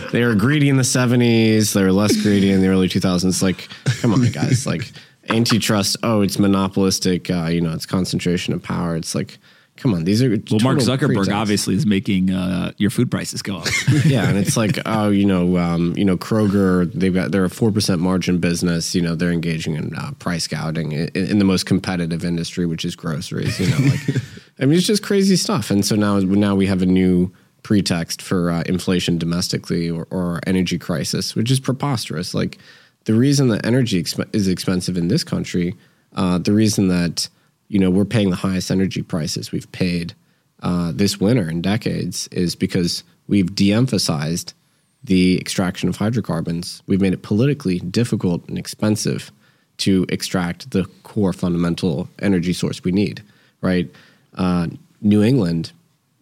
they 0.12 0.24
were 0.24 0.34
greedy 0.36 0.68
in 0.68 0.76
the 0.76 0.82
70s. 0.84 1.72
They 1.72 1.82
were 1.82 1.92
less 1.92 2.16
greedy 2.22 2.52
in 2.52 2.60
the 2.60 2.68
early 2.68 2.88
2000s. 2.88 3.42
Like, 3.42 3.68
come 4.00 4.12
on, 4.12 4.24
guys. 4.30 4.66
Like, 4.66 4.92
antitrust, 5.28 5.96
oh, 6.04 6.20
it's 6.20 6.38
monopolistic. 6.38 7.28
Uh, 7.30 7.46
you 7.46 7.60
know, 7.60 7.72
it's 7.72 7.86
concentration 7.86 8.54
of 8.54 8.62
power. 8.62 8.94
It's 8.96 9.14
like, 9.16 9.38
come 9.76 9.94
on, 9.94 10.04
these 10.04 10.22
are 10.22 10.28
well, 10.28 10.60
Mark 10.62 10.78
Zuckerberg 10.78 11.14
pretense. 11.14 11.28
obviously 11.30 11.74
is 11.74 11.86
making 11.86 12.30
uh, 12.30 12.72
your 12.76 12.90
food 12.90 13.10
prices 13.10 13.42
go 13.42 13.58
up. 13.58 13.66
yeah, 14.04 14.28
and 14.28 14.38
it's 14.38 14.56
like, 14.62 14.78
oh, 14.86 15.10
you 15.10 15.24
know, 15.24 15.56
um, 15.56 15.94
you 15.96 16.04
know, 16.04 16.16
Kroger, 16.16 16.90
they've 16.92 17.14
got 17.14 17.32
they're 17.32 17.44
a 17.44 17.50
four 17.50 17.72
percent 17.72 18.00
margin 18.00 18.38
business. 18.38 18.94
You 18.94 19.02
know, 19.02 19.14
they're 19.14 19.32
engaging 19.32 19.74
in 19.74 19.94
uh, 19.96 20.12
price 20.18 20.46
gouging 20.46 20.92
in, 20.92 21.08
in 21.14 21.38
the 21.38 21.44
most 21.44 21.66
competitive 21.66 22.24
industry, 22.24 22.66
which 22.66 22.84
is 22.84 22.96
groceries. 22.96 23.58
You 23.58 23.68
know, 23.70 23.90
like, 23.90 24.00
I 24.60 24.66
mean, 24.66 24.78
it's 24.78 24.86
just 24.86 25.02
crazy 25.02 25.36
stuff. 25.36 25.70
And 25.70 25.84
so 25.84 25.96
now, 25.96 26.18
now 26.18 26.54
we 26.54 26.66
have 26.66 26.82
a 26.82 26.86
new 26.86 27.32
pretext 27.62 28.22
for 28.22 28.50
uh, 28.50 28.62
inflation 28.66 29.18
domestically 29.18 29.90
or, 29.90 30.06
or 30.10 30.40
energy 30.46 30.78
crisis, 30.78 31.34
which 31.34 31.50
is 31.50 31.58
preposterous. 31.58 32.34
Like, 32.34 32.58
the 33.04 33.14
reason 33.14 33.48
that 33.48 33.66
energy 33.66 34.02
exp- 34.02 34.28
is 34.34 34.48
expensive 34.48 34.96
in 34.96 35.08
this 35.08 35.24
country, 35.24 35.74
uh, 36.14 36.38
the 36.38 36.52
reason 36.52 36.88
that 36.88 37.28
you 37.68 37.78
know 37.78 37.90
we're 37.90 38.04
paying 38.04 38.30
the 38.30 38.36
highest 38.36 38.70
energy 38.70 39.02
prices 39.02 39.52
we've 39.52 39.70
paid 39.72 40.14
uh, 40.64 40.92
this 40.94 41.20
winter 41.20 41.48
in 41.48 41.60
decades 41.60 42.26
is 42.28 42.56
because 42.56 43.04
we've 43.28 43.54
de-emphasized 43.54 44.54
the 45.04 45.38
extraction 45.38 45.88
of 45.88 45.96
hydrocarbons. 45.96 46.82
We've 46.86 47.00
made 47.00 47.12
it 47.12 47.22
politically 47.22 47.78
difficult 47.80 48.48
and 48.48 48.56
expensive 48.56 49.30
to 49.78 50.06
extract 50.08 50.70
the 50.70 50.84
core 51.02 51.34
fundamental 51.34 52.08
energy 52.20 52.54
source 52.54 52.82
we 52.82 52.92
need. 52.92 53.22
Right? 53.60 53.90
Uh, 54.34 54.68
New 55.02 55.22
England, 55.22 55.72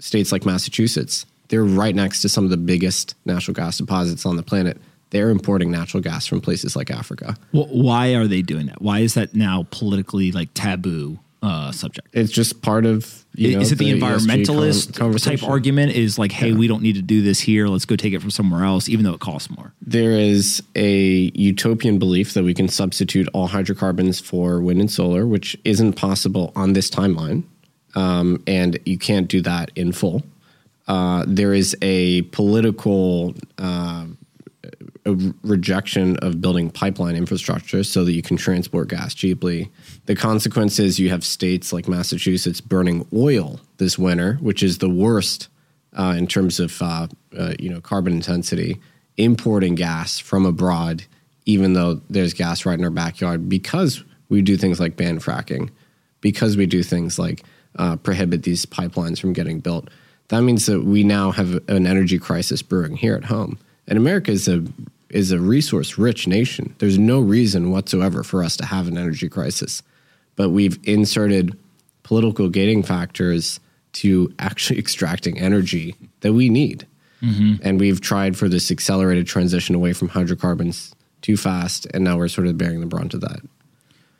states 0.00 0.32
like 0.32 0.44
Massachusetts, 0.44 1.24
they're 1.48 1.64
right 1.64 1.94
next 1.94 2.22
to 2.22 2.28
some 2.28 2.44
of 2.44 2.50
the 2.50 2.56
biggest 2.56 3.14
natural 3.24 3.54
gas 3.54 3.78
deposits 3.78 4.26
on 4.26 4.36
the 4.36 4.42
planet. 4.42 4.78
They're 5.10 5.30
importing 5.30 5.70
natural 5.70 6.02
gas 6.02 6.26
from 6.26 6.40
places 6.40 6.74
like 6.74 6.90
Africa. 6.90 7.36
well, 7.52 7.66
why 7.66 8.14
are 8.14 8.26
they 8.26 8.42
doing 8.42 8.66
that? 8.66 8.82
Why 8.82 9.00
is 9.00 9.14
that 9.14 9.34
now 9.34 9.66
politically 9.70 10.32
like 10.32 10.48
taboo 10.54 11.20
uh, 11.42 11.72
subject? 11.72 12.08
It's 12.12 12.32
just 12.32 12.62
part 12.62 12.86
of 12.86 13.24
you 13.34 13.54
know, 13.54 13.60
is 13.60 13.72
it 13.72 13.78
the, 13.78 13.98
con- 13.98 14.18
environmentalist 14.18 15.22
type 15.22 15.42
argument? 15.42 15.92
Is 15.92 16.18
like, 16.18 16.32
hey, 16.32 16.52
we 16.52 16.68
don't 16.68 16.82
need 16.82 16.94
to 16.94 17.02
do 17.02 17.22
this 17.22 17.40
here. 17.40 17.66
Let's 17.68 17.84
go 17.84 17.96
take 17.96 18.12
it 18.12 18.20
from 18.20 18.30
somewhere 18.30 18.64
else, 18.64 18.88
even 18.88 19.04
though 19.04 19.14
it 19.14 19.20
costs 19.20 19.50
more. 19.50 19.72
There 19.80 20.12
is 20.12 20.62
a 20.76 21.30
utopian 21.34 21.98
belief 21.98 22.34
that 22.34 22.44
we 22.44 22.54
can 22.54 22.68
substitute 22.68 23.28
all 23.32 23.48
hydrocarbons 23.48 24.20
for 24.20 24.60
wind 24.60 24.80
and 24.80 24.90
solar, 24.90 25.26
which 25.26 25.56
isn't 25.64 25.94
possible 25.94 26.52
on 26.54 26.74
this 26.74 26.88
timeline, 26.88 27.42
um, 27.94 28.42
and 28.46 28.78
you 28.84 28.98
can't 28.98 29.28
do 29.28 29.40
that 29.42 29.70
in 29.74 29.92
full. 29.92 30.22
Uh, 30.88 31.24
there 31.26 31.54
is 31.54 31.76
a 31.80 32.22
political 32.22 33.34
uh, 33.58 34.06
a 35.04 35.16
rejection 35.42 36.16
of 36.18 36.40
building 36.40 36.70
pipeline 36.70 37.16
infrastructure 37.16 37.82
so 37.82 38.04
that 38.04 38.12
you 38.12 38.22
can 38.22 38.36
transport 38.36 38.88
gas 38.88 39.14
cheaply. 39.14 39.70
The 40.06 40.14
consequence 40.14 40.78
is 40.78 41.00
you 41.00 41.10
have 41.10 41.24
states 41.24 41.72
like 41.72 41.88
Massachusetts 41.88 42.60
burning 42.60 43.06
oil 43.12 43.60
this 43.78 43.98
winter, 43.98 44.34
which 44.34 44.62
is 44.62 44.78
the 44.78 44.88
worst 44.88 45.48
uh, 45.98 46.14
in 46.16 46.26
terms 46.26 46.60
of 46.60 46.80
uh, 46.80 47.08
uh, 47.36 47.54
you 47.58 47.68
know 47.68 47.80
carbon 47.80 48.12
intensity. 48.12 48.80
Importing 49.18 49.74
gas 49.74 50.18
from 50.18 50.46
abroad, 50.46 51.04
even 51.44 51.74
though 51.74 52.00
there's 52.08 52.32
gas 52.32 52.64
right 52.64 52.78
in 52.78 52.84
our 52.84 52.90
backyard, 52.90 53.48
because 53.48 54.02
we 54.30 54.40
do 54.40 54.56
things 54.56 54.80
like 54.80 54.96
ban 54.96 55.18
fracking, 55.18 55.68
because 56.22 56.56
we 56.56 56.64
do 56.64 56.82
things 56.82 57.18
like 57.18 57.42
uh, 57.78 57.96
prohibit 57.96 58.42
these 58.42 58.64
pipelines 58.64 59.20
from 59.20 59.34
getting 59.34 59.60
built. 59.60 59.90
That 60.28 60.42
means 60.42 60.64
that 60.64 60.84
we 60.84 61.04
now 61.04 61.30
have 61.32 61.60
an 61.68 61.86
energy 61.86 62.18
crisis 62.18 62.62
brewing 62.62 62.96
here 62.96 63.14
at 63.14 63.24
home. 63.24 63.58
And 63.88 63.98
America 63.98 64.30
is 64.30 64.48
a 64.48 64.64
is 65.10 65.30
a 65.30 65.38
resource 65.38 65.98
rich 65.98 66.26
nation. 66.26 66.74
There's 66.78 66.98
no 66.98 67.20
reason 67.20 67.70
whatsoever 67.70 68.22
for 68.22 68.42
us 68.42 68.56
to 68.56 68.66
have 68.66 68.88
an 68.88 68.96
energy 68.96 69.28
crisis. 69.28 69.82
But 70.36 70.50
we've 70.50 70.78
inserted 70.84 71.56
political 72.02 72.48
gating 72.48 72.82
factors 72.82 73.60
to 73.94 74.32
actually 74.38 74.78
extracting 74.84 75.38
energy 75.38 75.94
that 76.20 76.32
we 76.32 76.48
need. 76.48 76.86
Mm-hmm. 77.22 77.62
And 77.62 77.78
we've 77.78 78.00
tried 78.00 78.36
for 78.36 78.48
this 78.48 78.70
accelerated 78.70 79.26
transition 79.26 79.74
away 79.74 79.92
from 79.92 80.08
hydrocarbons 80.08 80.94
too 81.20 81.36
fast. 81.36 81.86
And 81.94 82.02
now 82.02 82.16
we're 82.16 82.28
sort 82.28 82.48
of 82.48 82.58
bearing 82.58 82.80
the 82.80 82.86
brunt 82.86 83.14
of 83.14 83.20
that. 83.20 83.40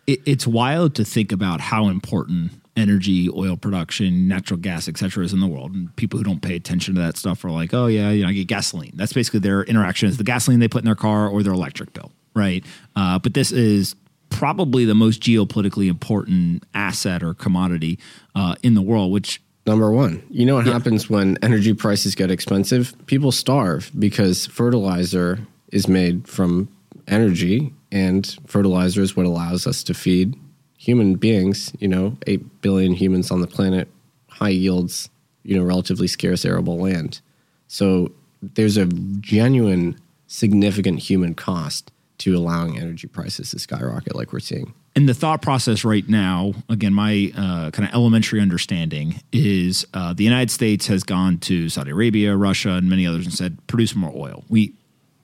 It, 0.06 0.20
it's 0.24 0.46
wild 0.46 0.94
to 0.96 1.04
think 1.04 1.32
about 1.32 1.60
how 1.60 1.88
important 1.88 2.52
energy, 2.76 3.28
oil 3.30 3.56
production, 3.56 4.28
natural 4.28 4.58
gas, 4.58 4.88
et 4.88 4.96
cetera, 4.96 5.24
is 5.24 5.32
in 5.32 5.40
the 5.40 5.46
world. 5.46 5.72
And 5.72 5.94
people 5.96 6.18
who 6.18 6.24
don't 6.24 6.40
pay 6.40 6.56
attention 6.56 6.94
to 6.94 7.00
that 7.02 7.16
stuff 7.16 7.44
are 7.44 7.50
like, 7.50 7.74
oh, 7.74 7.86
yeah, 7.86 8.10
you 8.10 8.22
know, 8.22 8.28
I 8.28 8.32
get 8.32 8.46
gasoline. 8.46 8.92
That's 8.94 9.12
basically 9.12 9.40
their 9.40 9.62
interaction 9.64 10.08
is 10.08 10.16
the 10.16 10.24
gasoline 10.24 10.60
they 10.60 10.68
put 10.68 10.82
in 10.82 10.86
their 10.86 10.94
car 10.94 11.28
or 11.28 11.42
their 11.42 11.52
electric 11.52 11.92
bill, 11.92 12.12
right? 12.34 12.64
Uh, 12.96 13.18
but 13.18 13.34
this 13.34 13.52
is 13.52 13.94
probably 14.30 14.86
the 14.86 14.94
most 14.94 15.20
geopolitically 15.20 15.88
important 15.88 16.64
asset 16.72 17.22
or 17.22 17.34
commodity 17.34 17.98
uh, 18.34 18.54
in 18.62 18.74
the 18.74 18.82
world, 18.82 19.12
which 19.12 19.40
Number 19.64 19.92
one, 19.92 20.24
you 20.28 20.44
know 20.44 20.56
what 20.56 20.66
yeah. 20.66 20.72
happens 20.72 21.08
when 21.08 21.38
energy 21.40 21.72
prices 21.72 22.16
get 22.16 22.32
expensive? 22.32 22.94
People 23.06 23.30
starve 23.30 23.92
because 23.96 24.46
fertilizer 24.46 25.38
is 25.70 25.86
made 25.86 26.26
from 26.26 26.68
energy, 27.06 27.72
and 27.92 28.36
fertilizer 28.48 29.02
is 29.02 29.16
what 29.16 29.24
allows 29.24 29.68
us 29.68 29.84
to 29.84 29.94
feed 29.94 30.34
human 30.82 31.14
beings, 31.14 31.72
you 31.78 31.86
know, 31.86 32.16
8 32.26 32.60
billion 32.60 32.92
humans 32.92 33.30
on 33.30 33.40
the 33.40 33.46
planet, 33.46 33.86
high 34.28 34.48
yields, 34.48 35.10
you 35.44 35.56
know, 35.56 35.62
relatively 35.62 36.08
scarce 36.08 36.44
arable 36.44 36.76
land. 36.76 37.20
So 37.68 38.10
there's 38.42 38.76
a 38.76 38.86
genuine, 39.20 39.96
significant 40.26 40.98
human 40.98 41.34
cost 41.34 41.92
to 42.18 42.36
allowing 42.36 42.80
energy 42.80 43.06
prices 43.06 43.52
to 43.52 43.60
skyrocket 43.60 44.16
like 44.16 44.32
we're 44.32 44.40
seeing. 44.40 44.74
And 44.96 45.08
the 45.08 45.14
thought 45.14 45.40
process 45.40 45.84
right 45.84 46.06
now, 46.08 46.52
again, 46.68 46.92
my 46.92 47.32
uh, 47.36 47.70
kind 47.70 47.88
of 47.88 47.94
elementary 47.94 48.40
understanding 48.40 49.22
is 49.30 49.86
uh, 49.94 50.14
the 50.14 50.24
United 50.24 50.50
States 50.50 50.88
has 50.88 51.04
gone 51.04 51.38
to 51.38 51.68
Saudi 51.68 51.92
Arabia, 51.92 52.34
Russia, 52.36 52.70
and 52.70 52.90
many 52.90 53.06
others 53.06 53.24
and 53.24 53.32
said, 53.32 53.64
produce 53.68 53.94
more 53.94 54.12
oil. 54.12 54.44
We 54.48 54.74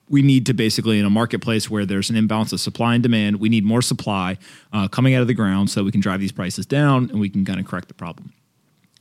we 0.09 0.23
need 0.23 0.47
to 0.47 0.55
basically 0.55 0.99
in 0.99 1.05
a 1.05 1.11
marketplace 1.11 1.68
where 1.68 1.87
there's 1.87 2.11
an 2.11 2.16
imbalance 2.16 2.53
of 2.53 2.61
supply 2.61 2.94
and 2.94 3.03
demand 3.03 3.37
we 3.37 3.49
need 3.49 3.64
more 3.64 3.83
supply 3.83 4.38
uh, 4.73 4.88
coming 4.88 5.14
out 5.14 5.23
of 5.23 5.29
the 5.29 5.35
ground 5.35 5.71
so 5.71 5.85
we 5.85 5.92
can 5.92 6.01
drive 6.01 6.21
these 6.21 6.33
prices 6.33 6.66
down 6.66 7.11
and 7.11 7.21
we 7.21 7.29
can 7.29 7.44
kind 7.44 7.61
of 7.61 7.66
correct 7.66 7.88
the 7.88 7.94
problem. 7.94 8.33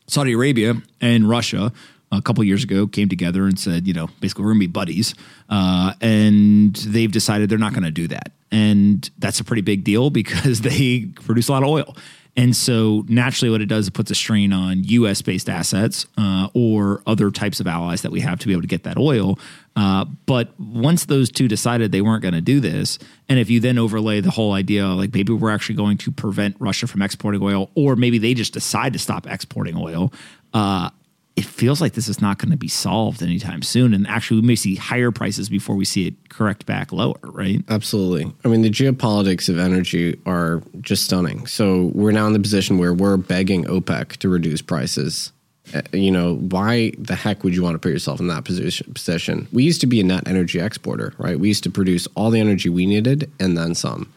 Saudi 0.07 0.33
arabia 0.33 0.75
and 1.01 1.29
russia 1.29 1.71
a 2.11 2.21
couple 2.21 2.43
years 2.43 2.63
ago 2.63 2.87
came 2.87 3.09
together 3.09 3.45
and 3.45 3.59
said 3.59 3.87
you 3.87 3.93
know 3.93 4.07
basically 4.21 4.43
we're 4.43 4.51
going 4.51 4.61
to 4.61 4.67
be 4.67 4.71
buddies 4.71 5.15
uh, 5.49 5.93
and 6.01 6.75
they've 6.77 7.11
decided 7.11 7.49
they're 7.49 7.57
not 7.57 7.73
going 7.73 7.83
to 7.83 7.91
do 7.91 8.07
that. 8.07 8.31
And 8.49 9.09
that's 9.19 9.41
a 9.41 9.43
pretty 9.43 9.61
big 9.61 9.83
deal 9.83 10.09
because 10.09 10.61
they 10.69 11.07
produce 11.15 11.49
a 11.49 11.51
lot 11.51 11.63
of 11.63 11.69
oil 11.69 11.95
and 12.37 12.55
so 12.55 13.03
naturally, 13.09 13.49
what 13.49 13.61
it 13.61 13.65
does, 13.65 13.87
it 13.87 13.95
puts 13.95 14.11
a 14.11 14.15
strain 14.15 14.53
on 14.53 14.83
US 14.83 15.23
based 15.23 15.49
assets 15.49 16.05
uh, 16.19 16.47
or 16.53 17.01
other 17.07 17.31
types 17.31 17.59
of 17.59 17.65
allies 17.65 18.03
that 18.03 18.11
we 18.11 18.19
have 18.21 18.37
to 18.39 18.47
be 18.47 18.53
able 18.53 18.61
to 18.61 18.67
get 18.67 18.83
that 18.83 18.97
oil. 18.97 19.39
Uh, 19.75 20.05
but 20.27 20.57
once 20.59 21.05
those 21.05 21.31
two 21.31 21.47
decided 21.47 21.91
they 21.91 22.01
weren't 22.01 22.21
going 22.21 22.35
to 22.35 22.41
do 22.41 22.59
this, 22.59 22.99
and 23.27 23.39
if 23.39 23.49
you 23.49 23.59
then 23.59 23.79
overlay 23.79 24.21
the 24.21 24.29
whole 24.29 24.53
idea, 24.53 24.87
like 24.87 25.11
maybe 25.15 25.33
we're 25.33 25.49
actually 25.49 25.75
going 25.75 25.97
to 25.97 26.11
prevent 26.11 26.55
Russia 26.59 26.85
from 26.85 27.01
exporting 27.01 27.41
oil, 27.41 27.71
or 27.73 27.95
maybe 27.95 28.19
they 28.19 28.35
just 28.35 28.53
decide 28.53 28.93
to 28.93 28.99
stop 28.99 29.25
exporting 29.25 29.75
oil, 29.75 30.13
uh, 30.53 30.91
it 31.37 31.45
feels 31.45 31.79
like 31.79 31.93
this 31.93 32.07
is 32.07 32.19
not 32.19 32.39
going 32.39 32.49
to 32.49 32.57
be 32.57 32.67
solved 32.67 33.21
anytime 33.21 33.61
soon. 33.61 33.93
And 33.93 34.07
actually, 34.07 34.41
we 34.41 34.47
may 34.47 34.55
see 34.55 34.75
higher 34.75 35.11
prices 35.11 35.49
before 35.49 35.75
we 35.75 35.85
see 35.85 36.07
it 36.07 36.29
correct 36.29 36.65
back 36.65 36.91
lower, 36.91 37.19
right? 37.21 37.63
Absolutely. 37.69 38.33
I 38.43 38.47
mean, 38.47 38.63
the 38.63 38.71
geopolitics 38.71 39.47
of 39.47 39.59
energy 39.59 40.19
are 40.25 40.63
just 40.81 41.05
stunning. 41.05 41.45
So 41.45 41.91
we're 41.93 42.11
now 42.11 42.25
in 42.25 42.33
the 42.33 42.39
position 42.39 42.79
where 42.79 42.91
we're 42.91 43.17
begging 43.17 43.65
OPEC 43.65 44.17
to 44.17 44.29
reduce 44.29 44.63
prices. 44.63 45.31
Uh, 45.75 45.83
you 45.93 46.09
know, 46.09 46.37
why 46.37 46.93
the 46.97 47.13
heck 47.13 47.43
would 47.43 47.53
you 47.53 47.61
want 47.61 47.75
to 47.75 47.79
put 47.79 47.91
yourself 47.91 48.19
in 48.19 48.27
that 48.29 48.43
position? 48.43 49.47
We 49.53 49.63
used 49.63 49.81
to 49.81 49.87
be 49.87 49.99
a 49.99 50.03
net 50.03 50.27
energy 50.27 50.59
exporter, 50.59 51.13
right? 51.19 51.39
We 51.39 51.49
used 51.49 51.63
to 51.65 51.69
produce 51.69 52.07
all 52.15 52.31
the 52.31 52.39
energy 52.39 52.69
we 52.69 52.87
needed 52.87 53.31
and 53.39 53.55
then 53.55 53.75
some. 53.75 54.11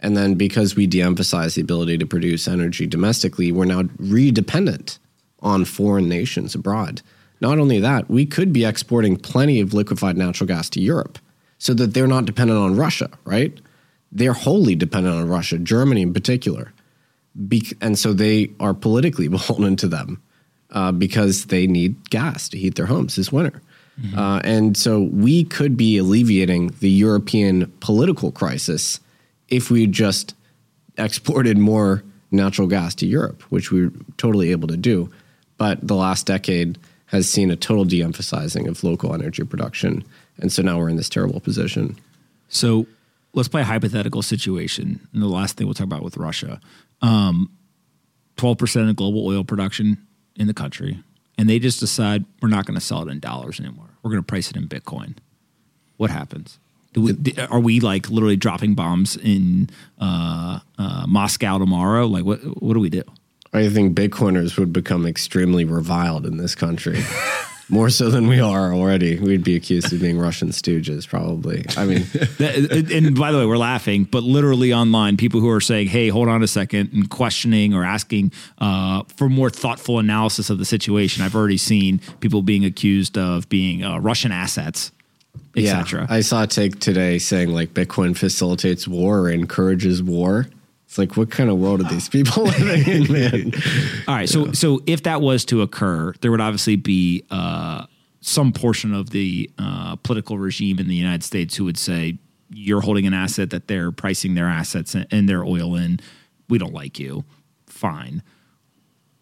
And 0.00 0.16
then 0.16 0.36
because 0.36 0.74
we 0.74 0.86
de 0.86 1.02
emphasize 1.02 1.54
the 1.54 1.60
ability 1.60 1.98
to 1.98 2.06
produce 2.06 2.48
energy 2.48 2.86
domestically, 2.86 3.52
we're 3.52 3.66
now 3.66 3.82
redependent 3.82 4.98
on 5.42 5.64
foreign 5.64 6.08
nations 6.08 6.54
abroad. 6.54 7.02
Not 7.40 7.58
only 7.58 7.80
that, 7.80 8.08
we 8.08 8.24
could 8.24 8.52
be 8.52 8.64
exporting 8.64 9.16
plenty 9.16 9.60
of 9.60 9.74
liquefied 9.74 10.16
natural 10.16 10.46
gas 10.46 10.70
to 10.70 10.80
Europe 10.80 11.18
so 11.58 11.74
that 11.74 11.94
they're 11.94 12.06
not 12.06 12.24
dependent 12.24 12.58
on 12.58 12.76
Russia, 12.76 13.10
right? 13.24 13.60
They're 14.12 14.32
wholly 14.32 14.74
dependent 14.74 15.16
on 15.16 15.28
Russia, 15.28 15.58
Germany 15.58 16.02
in 16.02 16.14
particular. 16.14 16.72
Be- 17.48 17.76
and 17.80 17.98
so 17.98 18.12
they 18.12 18.50
are 18.60 18.74
politically 18.74 19.28
beholden 19.36 19.76
to 19.76 19.88
them 19.88 20.22
uh, 20.70 20.92
because 20.92 21.46
they 21.46 21.66
need 21.66 22.10
gas 22.10 22.48
to 22.50 22.58
heat 22.58 22.76
their 22.76 22.86
homes 22.86 23.16
this 23.16 23.32
winter. 23.32 23.60
Mm-hmm. 24.00 24.18
Uh, 24.18 24.40
and 24.44 24.76
so 24.76 25.00
we 25.00 25.44
could 25.44 25.76
be 25.76 25.98
alleviating 25.98 26.68
the 26.80 26.90
European 26.90 27.70
political 27.80 28.32
crisis 28.32 29.00
if 29.48 29.70
we 29.70 29.86
just 29.86 30.34
exported 30.96 31.58
more 31.58 32.02
natural 32.30 32.68
gas 32.68 32.94
to 32.96 33.06
Europe, 33.06 33.42
which 33.50 33.70
we 33.70 33.86
are 33.86 33.92
totally 34.16 34.50
able 34.50 34.68
to 34.68 34.76
do. 34.76 35.10
But 35.62 35.86
the 35.86 35.94
last 35.94 36.26
decade 36.26 36.76
has 37.06 37.30
seen 37.30 37.52
a 37.52 37.54
total 37.54 37.84
de 37.84 38.02
emphasizing 38.02 38.66
of 38.66 38.82
local 38.82 39.14
energy 39.14 39.44
production. 39.44 40.02
And 40.38 40.50
so 40.50 40.60
now 40.60 40.76
we're 40.76 40.88
in 40.88 40.96
this 40.96 41.08
terrible 41.08 41.38
position. 41.38 42.00
So 42.48 42.88
let's 43.32 43.48
play 43.48 43.60
a 43.60 43.64
hypothetical 43.64 44.22
situation. 44.22 45.06
And 45.12 45.22
the 45.22 45.28
last 45.28 45.56
thing 45.56 45.68
we'll 45.68 45.74
talk 45.74 45.84
about 45.84 46.02
with 46.02 46.16
Russia 46.16 46.60
um, 47.00 47.48
12% 48.38 48.90
of 48.90 48.96
global 48.96 49.24
oil 49.24 49.44
production 49.44 50.04
in 50.34 50.48
the 50.48 50.52
country. 50.52 51.00
And 51.38 51.48
they 51.48 51.60
just 51.60 51.78
decide 51.78 52.24
we're 52.40 52.48
not 52.48 52.66
going 52.66 52.74
to 52.74 52.84
sell 52.84 53.06
it 53.06 53.12
in 53.12 53.20
dollars 53.20 53.60
anymore. 53.60 53.90
We're 54.02 54.10
going 54.10 54.22
to 54.24 54.26
price 54.26 54.50
it 54.50 54.56
in 54.56 54.66
Bitcoin. 54.66 55.14
What 55.96 56.10
happens? 56.10 56.58
We, 56.96 57.16
are 57.48 57.60
we 57.60 57.78
like 57.78 58.10
literally 58.10 58.34
dropping 58.36 58.74
bombs 58.74 59.16
in 59.16 59.70
uh, 60.00 60.58
uh, 60.76 61.04
Moscow 61.06 61.58
tomorrow? 61.58 62.08
Like, 62.08 62.24
what 62.24 62.40
what 62.60 62.74
do 62.74 62.80
we 62.80 62.90
do? 62.90 63.04
I 63.52 63.68
think 63.68 63.96
Bitcoiners 63.96 64.58
would 64.58 64.72
become 64.72 65.06
extremely 65.06 65.64
reviled 65.64 66.26
in 66.26 66.38
this 66.38 66.54
country. 66.54 67.02
More 67.68 67.90
so 67.90 68.10
than 68.10 68.26
we 68.26 68.38
are 68.38 68.74
already. 68.74 69.18
We'd 69.18 69.44
be 69.44 69.56
accused 69.56 69.92
of 69.92 70.00
being 70.00 70.18
Russian 70.18 70.48
stooges, 70.48 71.08
probably. 71.08 71.64
I 71.76 71.86
mean, 71.86 72.04
and 72.38 73.16
by 73.18 73.32
the 73.32 73.38
way, 73.38 73.46
we're 73.46 73.56
laughing, 73.56 74.04
but 74.04 74.22
literally 74.22 74.74
online, 74.74 75.16
people 75.16 75.40
who 75.40 75.48
are 75.48 75.60
saying, 75.60 75.88
hey, 75.88 76.08
hold 76.08 76.28
on 76.28 76.42
a 76.42 76.46
second, 76.46 76.92
and 76.92 77.08
questioning 77.08 77.72
or 77.72 77.82
asking 77.82 78.32
uh, 78.58 79.04
for 79.16 79.30
more 79.30 79.48
thoughtful 79.48 79.98
analysis 79.98 80.50
of 80.50 80.58
the 80.58 80.66
situation. 80.66 81.22
I've 81.22 81.36
already 81.36 81.56
seen 81.56 82.00
people 82.20 82.42
being 82.42 82.64
accused 82.64 83.16
of 83.16 83.48
being 83.48 83.82
uh, 83.84 83.98
Russian 83.98 84.32
assets 84.32 84.92
etc. 85.56 86.06
Yeah, 86.08 86.14
I 86.14 86.20
saw 86.20 86.44
a 86.44 86.46
take 86.46 86.78
today 86.78 87.18
saying 87.18 87.50
like 87.50 87.74
Bitcoin 87.74 88.16
facilitates 88.16 88.88
war 88.88 89.20
or 89.20 89.30
encourages 89.30 90.02
war. 90.02 90.46
It's 90.92 90.98
like, 90.98 91.16
what 91.16 91.30
kind 91.30 91.48
of 91.48 91.56
world 91.56 91.80
are 91.80 91.88
these 91.88 92.10
people 92.10 92.42
living 92.58 92.86
in, 92.86 93.10
man? 93.10 93.52
All 94.06 94.14
right. 94.14 94.28
So, 94.28 94.52
so 94.52 94.82
if 94.86 95.04
that 95.04 95.22
was 95.22 95.42
to 95.46 95.62
occur, 95.62 96.12
there 96.20 96.30
would 96.30 96.42
obviously 96.42 96.76
be 96.76 97.24
uh, 97.30 97.86
some 98.20 98.52
portion 98.52 98.92
of 98.92 99.08
the 99.08 99.50
uh, 99.56 99.96
political 99.96 100.36
regime 100.36 100.78
in 100.78 100.88
the 100.88 100.94
United 100.94 101.24
States 101.24 101.56
who 101.56 101.64
would 101.64 101.78
say, 101.78 102.18
you're 102.50 102.82
holding 102.82 103.06
an 103.06 103.14
asset 103.14 103.48
that 103.48 103.68
they're 103.68 103.90
pricing 103.90 104.34
their 104.34 104.48
assets 104.48 104.94
and 104.94 105.26
their 105.26 105.42
oil 105.42 105.76
in. 105.76 105.98
We 106.50 106.58
don't 106.58 106.74
like 106.74 106.98
you. 106.98 107.24
Fine. 107.66 108.22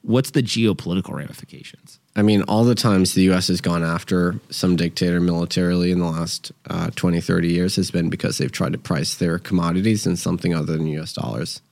What's 0.03 0.33
the 0.33 0.43
geopolitical 0.43 1.15
ramifications? 1.15 2.00
I 2.17 2.23
mean, 2.23 2.43
all 2.43 2.65
the 2.65 2.75
times 2.75 3.15
the 3.15 3.23
U.S. 3.25 3.49
has 3.49 3.61
gone 3.61 3.85
after 3.85 4.41
some 4.51 4.75
dictator 4.77 5.21
militarily 5.21 5.93
in 5.93 6.01
the 6.01 6.07
last 6.07 6.51
uh, 6.69 6.91
20, 6.97 7.21
30 7.21 7.49
years 7.49 7.77
has 7.77 7.91
been 7.91 8.11
because 8.11 8.39
they've 8.39 8.51
tried 8.51 8.73
to 8.73 8.79
price 8.79 9.15
their 9.15 9.39
commodities 9.39 10.07
in 10.07 10.17
something 10.17 10.53
other 10.55 10.77
than 10.77 10.87
U.S. 10.89 11.13
dollars. 11.13 11.63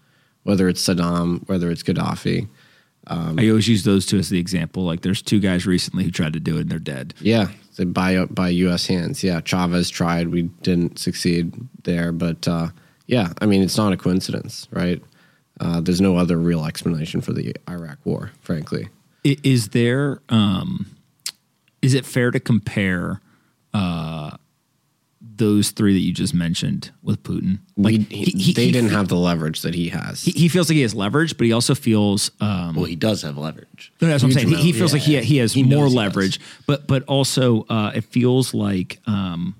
Whether 0.44 0.68
it's 0.68 0.82
Saddam, 0.86 1.46
whether 1.48 1.70
it's 1.70 1.82
Gaddafi, 1.82 2.48
I 3.08 3.48
always 3.48 3.68
use 3.68 3.84
those 3.84 4.06
two 4.06 4.18
as 4.18 4.28
the 4.28 4.38
example. 4.38 4.84
Like, 4.84 5.00
there's 5.00 5.22
two 5.22 5.40
guys 5.40 5.66
recently 5.66 6.04
who 6.04 6.10
tried 6.10 6.34
to 6.34 6.40
do 6.40 6.56
it 6.56 6.62
and 6.62 6.70
they're 6.70 6.78
dead. 6.78 7.14
Yeah, 7.20 7.48
they 7.76 7.84
by 7.84 8.24
by 8.26 8.48
U.S. 8.50 8.86
hands. 8.86 9.24
Yeah, 9.24 9.40
Chavez 9.40 9.90
tried. 9.90 10.28
We 10.28 10.42
didn't 10.62 10.98
succeed 10.98 11.54
there, 11.84 12.12
but 12.12 12.46
uh, 12.46 12.68
yeah, 13.06 13.32
I 13.40 13.46
mean, 13.46 13.62
it's 13.62 13.76
not 13.76 13.92
a 13.92 13.96
coincidence, 13.96 14.68
right? 14.70 15.02
Uh, 15.60 15.80
there's 15.80 16.00
no 16.00 16.16
other 16.16 16.36
real 16.36 16.64
explanation 16.64 17.20
for 17.20 17.32
the 17.32 17.56
Iraq 17.68 17.98
War, 18.04 18.30
frankly. 18.40 18.88
I- 19.26 19.36
Is 19.42 19.68
there? 19.70 20.20
Um, 20.28 20.86
is 21.82 21.94
it 21.94 22.04
fair 22.06 22.30
to 22.30 22.40
compare 22.40 23.20
uh, 23.74 24.32
those 25.20 25.70
three 25.70 25.92
that 25.92 26.00
you 26.00 26.12
just 26.12 26.34
mentioned 26.34 26.90
with 27.02 27.22
Putin? 27.22 27.58
we, 27.76 27.98
he- 27.98 28.24
he- 28.24 28.52
they 28.52 28.66
he 28.66 28.72
didn't 28.72 28.90
fe- 28.90 28.96
have 28.96 29.08
the 29.08 29.16
leverage 29.16 29.62
that 29.62 29.74
he 29.74 29.88
has. 29.90 30.22
He, 30.22 30.32
he 30.32 30.48
feels 30.48 30.68
like 30.68 30.74
he 30.76 30.82
has 30.82 30.94
leverage, 30.94 31.36
but 31.36 31.46
he 31.46 31.52
also 31.52 31.74
feels. 31.74 32.30
Um, 32.40 32.74
Well, 32.74 32.84
he 32.86 32.96
does 32.96 33.22
have 33.22 33.36
leverage. 33.38 33.92
no, 34.00 34.08
that's 34.08 34.22
what 34.22 34.30
I'm 34.30 34.32
saying. 34.34 34.48
He, 34.48 34.54
he 34.56 34.60
amount, 34.62 34.76
feels 34.76 34.92
like 34.92 35.02
he 35.02 35.14
yeah. 35.14 35.20
he 35.20 35.36
has 35.38 35.52
He 35.52 35.62
more 35.62 35.84
knows 35.84 35.92
he 35.92 35.98
leverage, 35.98 36.40
but 36.66 36.86
but 36.86 37.02
also 37.04 37.64
uh, 37.68 37.92
it 37.94 38.04
feels 38.04 38.54
like 38.54 39.00
um, 39.06 39.54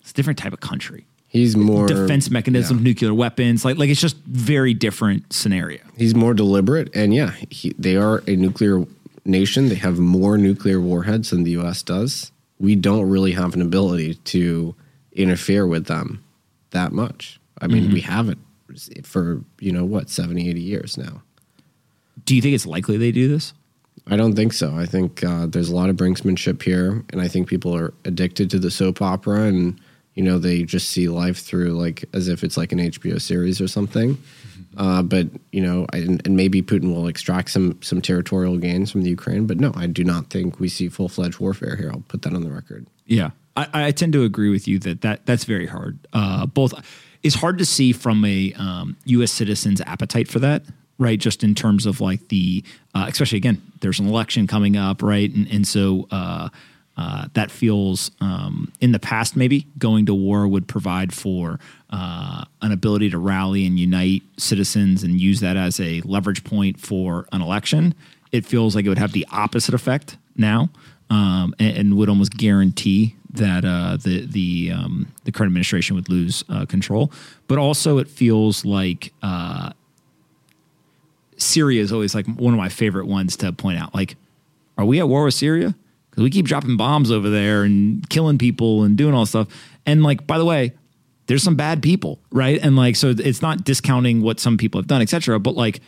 it's 0.00 0.10
a 0.10 0.14
different 0.14 0.38
type 0.38 0.52
of 0.52 0.60
country. 0.60 1.06
He's 1.32 1.56
more 1.56 1.86
Defense 1.86 2.30
mechanism, 2.30 2.76
yeah. 2.76 2.84
nuclear 2.84 3.14
weapons, 3.14 3.64
like 3.64 3.78
like 3.78 3.88
it's 3.88 4.02
just 4.02 4.16
very 4.26 4.74
different 4.74 5.32
scenario. 5.32 5.80
He's 5.96 6.14
more 6.14 6.34
deliberate, 6.34 6.94
and 6.94 7.14
yeah, 7.14 7.30
he, 7.48 7.72
they 7.78 7.96
are 7.96 8.22
a 8.26 8.36
nuclear 8.36 8.84
nation. 9.24 9.70
They 9.70 9.76
have 9.76 9.98
more 9.98 10.36
nuclear 10.36 10.78
warheads 10.78 11.30
than 11.30 11.44
the 11.44 11.52
U.S. 11.52 11.82
does. 11.82 12.32
We 12.58 12.76
don't 12.76 13.08
really 13.08 13.32
have 13.32 13.54
an 13.54 13.62
ability 13.62 14.16
to 14.16 14.74
interfere 15.12 15.66
with 15.66 15.86
them 15.86 16.22
that 16.72 16.92
much. 16.92 17.40
I 17.58 17.66
mean, 17.66 17.92
we 17.92 18.02
haven't 18.02 18.38
for 19.02 19.40
you 19.58 19.72
know 19.72 19.86
what 19.86 20.10
70, 20.10 20.50
80 20.50 20.60
years 20.60 20.98
now. 20.98 21.22
Do 22.26 22.36
you 22.36 22.42
think 22.42 22.54
it's 22.54 22.66
likely 22.66 22.98
they 22.98 23.10
do 23.10 23.28
this? 23.28 23.54
I 24.06 24.16
don't 24.16 24.34
think 24.34 24.52
so. 24.52 24.74
I 24.74 24.84
think 24.84 25.24
uh, 25.24 25.46
there's 25.46 25.70
a 25.70 25.74
lot 25.74 25.88
of 25.88 25.96
brinksmanship 25.96 26.62
here, 26.62 27.02
and 27.10 27.22
I 27.22 27.28
think 27.28 27.48
people 27.48 27.74
are 27.74 27.94
addicted 28.04 28.50
to 28.50 28.58
the 28.58 28.70
soap 28.70 29.00
opera, 29.00 29.44
and 29.44 29.80
you 30.14 30.22
know 30.22 30.38
they 30.38 30.62
just 30.62 30.90
see 30.90 31.08
life 31.08 31.38
through 31.38 31.70
like 31.70 32.04
as 32.12 32.28
if 32.28 32.44
it's 32.44 32.56
like 32.56 32.72
an 32.72 32.78
HBO 32.78 33.20
series 33.20 33.60
or 33.60 33.68
something. 33.68 34.18
Uh, 34.76 35.02
but 35.02 35.26
you 35.50 35.60
know, 35.60 35.86
I, 35.92 35.98
and 35.98 36.36
maybe 36.36 36.62
Putin 36.62 36.94
will 36.94 37.06
extract 37.06 37.50
some 37.50 37.80
some 37.82 38.00
territorial 38.00 38.56
gains 38.58 38.90
from 38.90 39.02
the 39.02 39.10
Ukraine. 39.10 39.46
But 39.46 39.58
no, 39.58 39.72
I 39.74 39.86
do 39.86 40.04
not 40.04 40.30
think 40.30 40.60
we 40.60 40.68
see 40.68 40.88
full 40.88 41.08
fledged 41.08 41.38
warfare 41.40 41.76
here. 41.76 41.90
I'll 41.92 42.04
put 42.08 42.22
that 42.22 42.34
on 42.34 42.42
the 42.42 42.50
record. 42.50 42.86
Yeah, 43.06 43.30
I, 43.56 43.68
I 43.72 43.90
tend 43.90 44.12
to 44.14 44.24
agree 44.24 44.50
with 44.50 44.66
you 44.66 44.78
that, 44.80 45.02
that 45.02 45.26
that's 45.26 45.44
very 45.44 45.66
hard. 45.66 45.98
Uh, 46.12 46.46
both 46.46 46.72
it's 47.22 47.36
hard 47.36 47.58
to 47.58 47.66
see 47.66 47.92
from 47.92 48.24
a 48.24 48.52
um, 48.54 48.96
U.S. 49.04 49.30
citizen's 49.30 49.80
appetite 49.82 50.28
for 50.28 50.38
that, 50.40 50.64
right? 50.98 51.18
Just 51.18 51.44
in 51.44 51.54
terms 51.54 51.86
of 51.86 52.00
like 52.00 52.28
the, 52.28 52.64
uh, 52.94 53.06
especially 53.08 53.38
again, 53.38 53.62
there's 53.80 54.00
an 54.00 54.08
election 54.08 54.46
coming 54.46 54.76
up, 54.76 55.02
right? 55.02 55.32
And 55.32 55.46
and 55.48 55.66
so 55.66 56.08
uh, 56.96 57.26
that 57.34 57.50
feels 57.50 58.10
um, 58.20 58.72
in 58.80 58.92
the 58.92 58.98
past 58.98 59.36
maybe 59.36 59.66
going 59.78 60.06
to 60.06 60.14
war 60.14 60.46
would 60.46 60.68
provide 60.68 61.12
for 61.12 61.58
uh, 61.90 62.44
an 62.60 62.72
ability 62.72 63.10
to 63.10 63.18
rally 63.18 63.66
and 63.66 63.78
unite 63.78 64.22
citizens 64.36 65.02
and 65.02 65.20
use 65.20 65.40
that 65.40 65.56
as 65.56 65.80
a 65.80 66.00
leverage 66.02 66.44
point 66.44 66.78
for 66.78 67.26
an 67.32 67.40
election. 67.40 67.94
It 68.30 68.44
feels 68.44 68.74
like 68.74 68.84
it 68.84 68.88
would 68.88 68.98
have 68.98 69.12
the 69.12 69.26
opposite 69.30 69.74
effect 69.74 70.16
now 70.36 70.70
um, 71.10 71.54
and, 71.58 71.76
and 71.76 71.96
would 71.96 72.08
almost 72.08 72.36
guarantee 72.36 73.16
that 73.34 73.64
uh, 73.64 73.96
the 73.96 74.26
the 74.26 74.72
um, 74.72 75.06
the 75.24 75.32
current 75.32 75.48
administration 75.48 75.96
would 75.96 76.08
lose 76.08 76.44
uh, 76.48 76.66
control. 76.66 77.10
But 77.48 77.58
also, 77.58 77.98
it 77.98 78.08
feels 78.08 78.64
like 78.64 79.12
uh, 79.22 79.72
Syria 81.36 81.82
is 81.82 81.92
always 81.92 82.14
like 82.14 82.26
one 82.26 82.52
of 82.52 82.58
my 82.58 82.68
favorite 82.68 83.06
ones 83.06 83.36
to 83.38 83.52
point 83.52 83.78
out. 83.78 83.94
Like, 83.94 84.16
are 84.76 84.84
we 84.84 85.00
at 85.00 85.08
war 85.08 85.24
with 85.24 85.34
Syria? 85.34 85.74
Because 86.12 86.24
we 86.24 86.30
keep 86.30 86.44
dropping 86.44 86.76
bombs 86.76 87.10
over 87.10 87.30
there 87.30 87.62
and 87.62 88.08
killing 88.10 88.36
people 88.36 88.84
and 88.84 88.98
doing 88.98 89.14
all 89.14 89.24
stuff. 89.24 89.48
And 89.86 90.02
like, 90.02 90.26
by 90.26 90.36
the 90.36 90.44
way, 90.44 90.74
there's 91.26 91.42
some 91.42 91.56
bad 91.56 91.82
people, 91.82 92.20
right? 92.30 92.60
And 92.62 92.76
like, 92.76 92.96
so 92.96 93.14
it's 93.16 93.40
not 93.40 93.64
discounting 93.64 94.20
what 94.20 94.38
some 94.38 94.58
people 94.58 94.78
have 94.78 94.86
done, 94.86 95.00
etc. 95.00 95.40
But 95.40 95.54
like, 95.54 95.80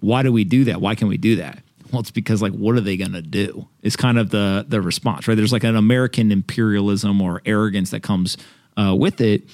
why 0.00 0.22
do 0.22 0.30
we 0.30 0.44
do 0.44 0.64
that? 0.64 0.82
Why 0.82 0.94
can 0.94 1.08
we 1.08 1.16
do 1.16 1.36
that? 1.36 1.60
Well, 1.90 2.00
it's 2.00 2.10
because 2.10 2.42
like, 2.42 2.52
what 2.52 2.74
are 2.74 2.82
they 2.82 2.98
going 2.98 3.12
to 3.12 3.22
do? 3.22 3.66
Is 3.82 3.96
kind 3.96 4.18
of 4.18 4.28
the 4.28 4.66
the 4.68 4.82
response, 4.82 5.26
right? 5.26 5.34
There's 5.34 5.52
like 5.52 5.64
an 5.64 5.76
American 5.76 6.30
imperialism 6.30 7.22
or 7.22 7.40
arrogance 7.46 7.90
that 7.90 8.02
comes 8.02 8.36
uh, 8.76 8.94
with 8.94 9.22
it. 9.22 9.48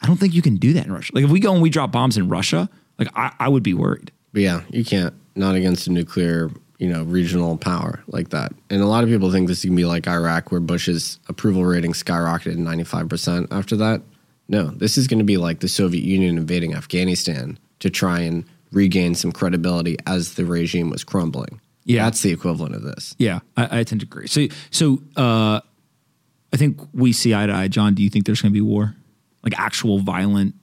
I 0.00 0.06
don't 0.08 0.16
think 0.16 0.34
you 0.34 0.42
can 0.42 0.56
do 0.56 0.72
that 0.72 0.86
in 0.86 0.92
Russia. 0.92 1.12
Like, 1.14 1.24
if 1.24 1.30
we 1.30 1.38
go 1.38 1.52
and 1.52 1.62
we 1.62 1.70
drop 1.70 1.92
bombs 1.92 2.16
in 2.16 2.28
Russia, 2.28 2.68
like 2.98 3.08
I, 3.14 3.32
I 3.38 3.48
would 3.48 3.62
be 3.62 3.74
worried. 3.74 4.10
But 4.32 4.42
yeah, 4.42 4.62
you 4.70 4.84
can't 4.84 5.14
not 5.36 5.54
against 5.54 5.86
a 5.86 5.92
nuclear, 5.92 6.50
you 6.78 6.88
know, 6.88 7.04
regional 7.04 7.56
power 7.56 8.02
like 8.08 8.30
that. 8.30 8.52
And 8.70 8.82
a 8.82 8.86
lot 8.86 9.04
of 9.04 9.10
people 9.10 9.30
think 9.30 9.48
this 9.48 9.62
can 9.62 9.76
be 9.76 9.84
like 9.84 10.08
Iraq, 10.08 10.50
where 10.50 10.60
Bush's 10.60 11.18
approval 11.28 11.64
rating 11.64 11.92
skyrocketed 11.92 12.56
ninety 12.56 12.84
five 12.84 13.08
percent 13.08 13.48
after 13.50 13.76
that. 13.76 14.02
No, 14.48 14.64
this 14.64 14.98
is 14.98 15.06
going 15.06 15.18
to 15.18 15.24
be 15.24 15.36
like 15.36 15.60
the 15.60 15.68
Soviet 15.68 16.04
Union 16.04 16.36
invading 16.36 16.74
Afghanistan 16.74 17.58
to 17.78 17.90
try 17.90 18.20
and 18.20 18.44
regain 18.72 19.14
some 19.14 19.32
credibility 19.32 19.96
as 20.06 20.34
the 20.34 20.44
regime 20.44 20.90
was 20.90 21.04
crumbling. 21.04 21.60
Yeah. 21.84 22.04
that's 22.04 22.20
the 22.20 22.30
equivalent 22.30 22.74
of 22.74 22.82
this. 22.82 23.14
Yeah, 23.18 23.40
I, 23.56 23.80
I 23.80 23.84
tend 23.84 24.00
to 24.02 24.06
agree. 24.06 24.28
So, 24.28 24.46
so 24.70 25.02
uh, 25.16 25.60
I 26.52 26.56
think 26.56 26.80
we 26.92 27.12
see 27.12 27.34
eye 27.34 27.46
to 27.46 27.52
eye. 27.52 27.68
John, 27.68 27.94
do 27.94 28.02
you 28.02 28.10
think 28.10 28.24
there's 28.24 28.40
going 28.40 28.52
to 28.52 28.54
be 28.54 28.60
war, 28.60 28.94
like 29.42 29.58
actual 29.58 29.98
violent? 29.98 30.54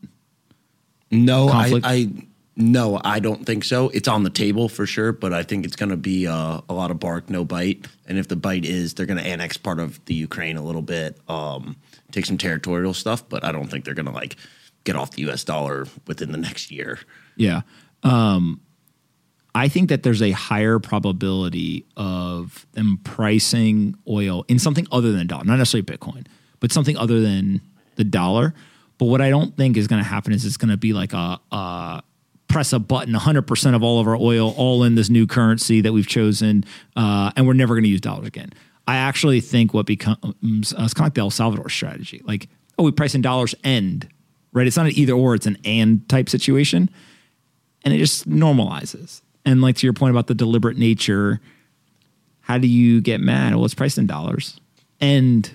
No, 1.11 1.49
I, 1.49 1.81
I 1.83 2.09
no, 2.55 2.99
I 3.03 3.19
don't 3.19 3.45
think 3.45 3.63
so. 3.63 3.89
It's 3.89 4.07
on 4.07 4.23
the 4.23 4.29
table 4.29 4.67
for 4.67 4.85
sure, 4.85 5.11
but 5.13 5.33
I 5.33 5.43
think 5.43 5.65
it's 5.65 5.75
going 5.75 5.89
to 5.89 5.97
be 5.97 6.27
uh, 6.27 6.61
a 6.67 6.73
lot 6.73 6.91
of 6.91 6.99
bark, 6.99 7.29
no 7.29 7.45
bite. 7.45 7.87
And 8.05 8.17
if 8.17 8.27
the 8.27 8.35
bite 8.35 8.65
is, 8.65 8.93
they're 8.93 9.05
going 9.05 9.17
to 9.17 9.25
annex 9.25 9.55
part 9.55 9.79
of 9.79 10.03
the 10.05 10.13
Ukraine 10.13 10.57
a 10.57 10.61
little 10.61 10.81
bit, 10.81 11.17
um, 11.29 11.77
take 12.11 12.25
some 12.25 12.37
territorial 12.37 12.93
stuff. 12.93 13.27
But 13.29 13.45
I 13.45 13.51
don't 13.51 13.67
think 13.67 13.85
they're 13.85 13.93
going 13.93 14.07
to 14.07 14.11
like 14.11 14.35
get 14.83 14.95
off 14.95 15.11
the 15.11 15.21
U.S. 15.23 15.43
dollar 15.43 15.87
within 16.05 16.31
the 16.31 16.37
next 16.37 16.69
year. 16.69 16.99
Yeah. 17.37 17.61
Um, 18.03 18.59
I 19.55 19.67
think 19.67 19.89
that 19.89 20.03
there's 20.03 20.21
a 20.21 20.31
higher 20.31 20.79
probability 20.79 21.85
of 21.97 22.67
them 22.73 22.99
pricing 23.03 23.95
oil 24.07 24.45
in 24.47 24.59
something 24.59 24.87
other 24.91 25.11
than 25.11 25.27
dollar, 25.27 25.43
not 25.45 25.57
necessarily 25.57 25.85
Bitcoin, 25.85 26.27
but 26.59 26.71
something 26.71 26.97
other 26.97 27.21
than 27.21 27.61
the 27.95 28.03
dollar. 28.03 28.53
But 28.97 29.05
what 29.05 29.21
I 29.21 29.29
don't 29.29 29.55
think 29.55 29.77
is 29.77 29.87
going 29.87 30.03
to 30.03 30.07
happen 30.07 30.33
is 30.33 30.45
it's 30.45 30.57
going 30.57 30.71
to 30.71 30.77
be 30.77 30.93
like 30.93 31.13
a, 31.13 31.39
a 31.51 32.03
press 32.49 32.73
a 32.73 32.79
button, 32.79 33.13
100% 33.13 33.75
of 33.75 33.83
all 33.83 33.99
of 34.01 34.07
our 34.07 34.15
oil, 34.17 34.53
all 34.57 34.83
in 34.83 34.95
this 34.95 35.09
new 35.09 35.25
currency 35.25 35.79
that 35.81 35.93
we've 35.93 36.07
chosen, 36.07 36.65
uh, 36.97 37.31
and 37.37 37.47
we're 37.47 37.53
never 37.53 37.75
going 37.75 37.83
to 37.83 37.89
use 37.89 38.01
dollars 38.01 38.27
again. 38.27 38.51
I 38.87 38.95
actually 38.97 39.39
think 39.39 39.73
what 39.73 39.85
becomes 39.85 40.73
uh, 40.73 40.81
it's 40.83 40.93
kind 40.93 40.97
of 40.97 40.99
like 41.05 41.13
the 41.13 41.21
El 41.21 41.29
Salvador 41.29 41.69
strategy. 41.69 42.21
Like, 42.25 42.49
oh, 42.77 42.83
we 42.83 42.91
price 42.91 43.13
in 43.15 43.21
dollars 43.21 43.55
and, 43.63 44.05
right? 44.51 44.65
It's 44.67 44.75
not 44.75 44.87
an 44.87 44.93
either 44.97 45.13
or, 45.13 45.35
it's 45.35 45.45
an 45.45 45.57
and 45.63 46.07
type 46.09 46.27
situation 46.27 46.89
and 47.85 47.93
it 47.93 47.97
just 47.99 48.27
normalizes. 48.27 49.21
And 49.45 49.61
like 49.61 49.75
to 49.77 49.85
your 49.87 49.93
point 49.93 50.11
about 50.11 50.27
the 50.27 50.33
deliberate 50.35 50.77
nature, 50.77 51.39
how 52.41 52.57
do 52.57 52.67
you 52.67 52.99
get 52.99 53.21
mad? 53.21 53.53
Well, 53.55 53.63
it's 53.65 53.75
priced 53.75 53.97
in 53.99 54.07
dollars 54.07 54.59
and 54.99 55.49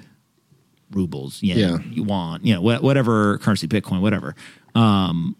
rubles, 0.92 1.42
yen, 1.42 1.58
Yeah. 1.58 1.78
yuan, 1.90 2.40
you 2.44 2.54
know, 2.54 2.60
wha- 2.62 2.78
whatever 2.80 3.38
currency, 3.38 3.66
Bitcoin, 3.66 4.00
whatever. 4.00 4.34
Um, 4.76 5.34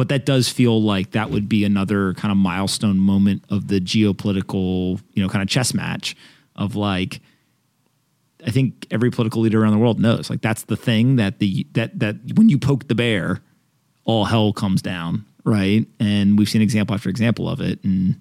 but 0.00 0.08
that 0.08 0.24
does 0.24 0.48
feel 0.48 0.80
like 0.82 1.10
that 1.10 1.28
would 1.28 1.46
be 1.46 1.62
another 1.62 2.14
kind 2.14 2.32
of 2.32 2.38
milestone 2.38 2.96
moment 2.98 3.44
of 3.50 3.68
the 3.68 3.78
geopolitical, 3.78 4.98
you 5.12 5.22
know, 5.22 5.28
kind 5.28 5.42
of 5.42 5.48
chess 5.50 5.74
match 5.74 6.16
of 6.56 6.74
like, 6.74 7.20
I 8.46 8.50
think 8.50 8.86
every 8.90 9.10
political 9.10 9.42
leader 9.42 9.62
around 9.62 9.72
the 9.72 9.78
world 9.78 10.00
knows 10.00 10.30
like 10.30 10.40
that's 10.40 10.62
the 10.62 10.76
thing 10.76 11.16
that 11.16 11.38
the 11.38 11.66
that 11.72 11.98
that 11.98 12.16
when 12.34 12.48
you 12.48 12.56
poke 12.56 12.88
the 12.88 12.94
bear, 12.94 13.42
all 14.04 14.24
hell 14.24 14.54
comes 14.54 14.80
down, 14.80 15.26
right? 15.44 15.86
And 15.98 16.38
we've 16.38 16.48
seen 16.48 16.62
example 16.62 16.94
after 16.94 17.10
example 17.10 17.46
of 17.46 17.60
it. 17.60 17.84
And 17.84 18.18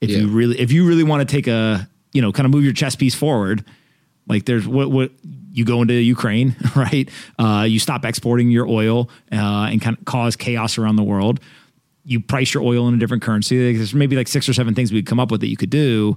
if 0.00 0.08
you 0.08 0.28
really 0.28 0.58
if 0.58 0.72
you 0.72 0.88
really 0.88 1.04
want 1.04 1.28
to 1.28 1.30
take 1.30 1.46
a 1.46 1.86
you 2.14 2.22
know 2.22 2.32
kind 2.32 2.46
of 2.46 2.52
move 2.52 2.64
your 2.64 2.72
chess 2.72 2.96
piece 2.96 3.14
forward, 3.14 3.66
like 4.26 4.46
there's 4.46 4.66
what 4.66 4.90
what 4.90 5.10
you 5.52 5.64
go 5.64 5.82
into 5.82 5.94
Ukraine, 5.94 6.56
right? 6.76 7.08
Uh, 7.38 7.66
you 7.68 7.78
stop 7.78 8.04
exporting 8.04 8.50
your 8.50 8.66
oil 8.66 9.10
uh, 9.30 9.68
and 9.70 9.80
kind 9.80 9.96
of 9.96 10.04
cause 10.04 10.36
chaos 10.36 10.78
around 10.78 10.96
the 10.96 11.02
world. 11.02 11.40
You 12.04 12.20
price 12.20 12.52
your 12.54 12.62
oil 12.62 12.88
in 12.88 12.94
a 12.94 12.98
different 12.98 13.22
currency. 13.22 13.76
There's 13.76 13.94
maybe 13.94 14.16
like 14.16 14.28
six 14.28 14.48
or 14.48 14.54
seven 14.54 14.74
things 14.74 14.92
we 14.92 15.00
could 15.02 15.08
come 15.08 15.20
up 15.20 15.30
with 15.30 15.40
that 15.42 15.48
you 15.48 15.56
could 15.56 15.70
do 15.70 16.16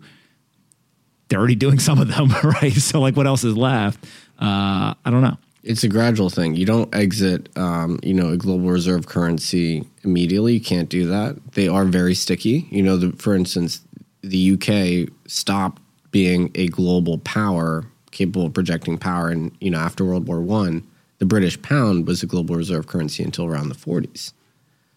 they're 1.27 1.39
already 1.39 1.55
doing 1.65 1.79
some 1.79 1.99
of 1.99 2.07
them, 2.07 2.29
right? 2.43 2.73
So 2.73 2.99
like, 2.99 3.15
what 3.15 3.27
else 3.27 3.43
is 3.43 3.57
left? 3.57 4.03
Uh, 4.39 4.93
I 5.05 5.09
don't 5.09 5.21
know. 5.21 5.38
It's 5.63 5.83
a 5.83 5.88
gradual 5.88 6.29
thing. 6.29 6.55
You 6.55 6.65
don't 6.65 6.93
exit, 6.93 7.49
um, 7.57 7.99
you 8.03 8.13
know, 8.13 8.29
a 8.29 8.38
global 8.38 8.69
reserve 8.69 9.07
currency 9.07 9.83
immediately. 10.03 10.53
You 10.53 10.61
can't 10.61 10.89
do 10.89 11.07
that. 11.07 11.53
They 11.53 11.67
are 11.67 11.86
very 11.86 12.13
sticky. 12.13 12.67
You 12.69 12.83
know, 12.83 12.97
the, 12.97 13.11
for 13.17 13.33
instance, 13.33 13.81
the 14.21 14.51
UK 14.53 15.11
stopped 15.27 15.81
being 16.11 16.51
a 16.53 16.67
global 16.67 17.17
power 17.19 17.83
capable 18.16 18.47
of 18.47 18.53
projecting 18.53 18.97
power, 18.97 19.30
and 19.30 19.51
you 19.61 19.70
know, 19.70 19.78
after 19.78 20.03
World 20.03 20.28
War 20.28 20.41
One, 20.41 20.88
the 21.20 21.26
British 21.26 21.61
pound 21.61 22.07
was 22.07 22.24
a 22.24 22.26
global 22.26 22.55
reserve 22.55 22.88
currency 22.88 23.24
until 23.24 23.45
around 23.45 23.70
the 23.70 23.76
40s. 23.76 24.34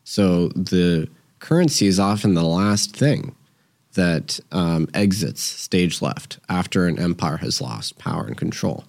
So 0.05 0.49
the 0.49 1.09
currency 1.41 1.87
is 1.87 2.01
often 2.01 2.33
the 2.35 2.43
last 2.43 2.97
thing 2.97 3.35
that 3.95 4.41
um, 4.53 4.89
exits 4.95 5.43
stage 5.43 6.01
left 6.01 6.39
after 6.49 6.87
an 6.87 6.99
empire 6.99 7.37
has 7.39 7.61
lost 7.61 7.99
power 7.99 8.27
and 8.27 8.37
control. 8.37 8.85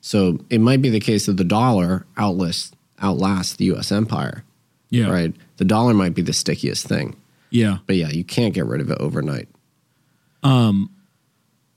So 0.00 0.38
it 0.50 0.60
might 0.60 0.82
be 0.82 0.90
the 0.90 1.00
case 1.00 1.26
that 1.26 1.36
the 1.36 1.44
dollar 1.44 2.06
outlasts, 2.16 2.72
outlasts 3.00 3.56
the 3.56 3.66
U.S. 3.66 3.90
empire. 3.92 4.44
Yeah. 4.90 5.08
Right. 5.10 5.34
The 5.56 5.64
dollar 5.64 5.94
might 5.94 6.14
be 6.14 6.22
the 6.22 6.32
stickiest 6.34 6.86
thing, 6.86 7.16
Yeah. 7.50 7.78
but 7.86 7.96
yeah, 7.96 8.10
you 8.10 8.24
can't 8.24 8.52
get 8.54 8.66
rid 8.66 8.80
of 8.82 8.90
it 8.90 8.98
overnight. 8.98 9.48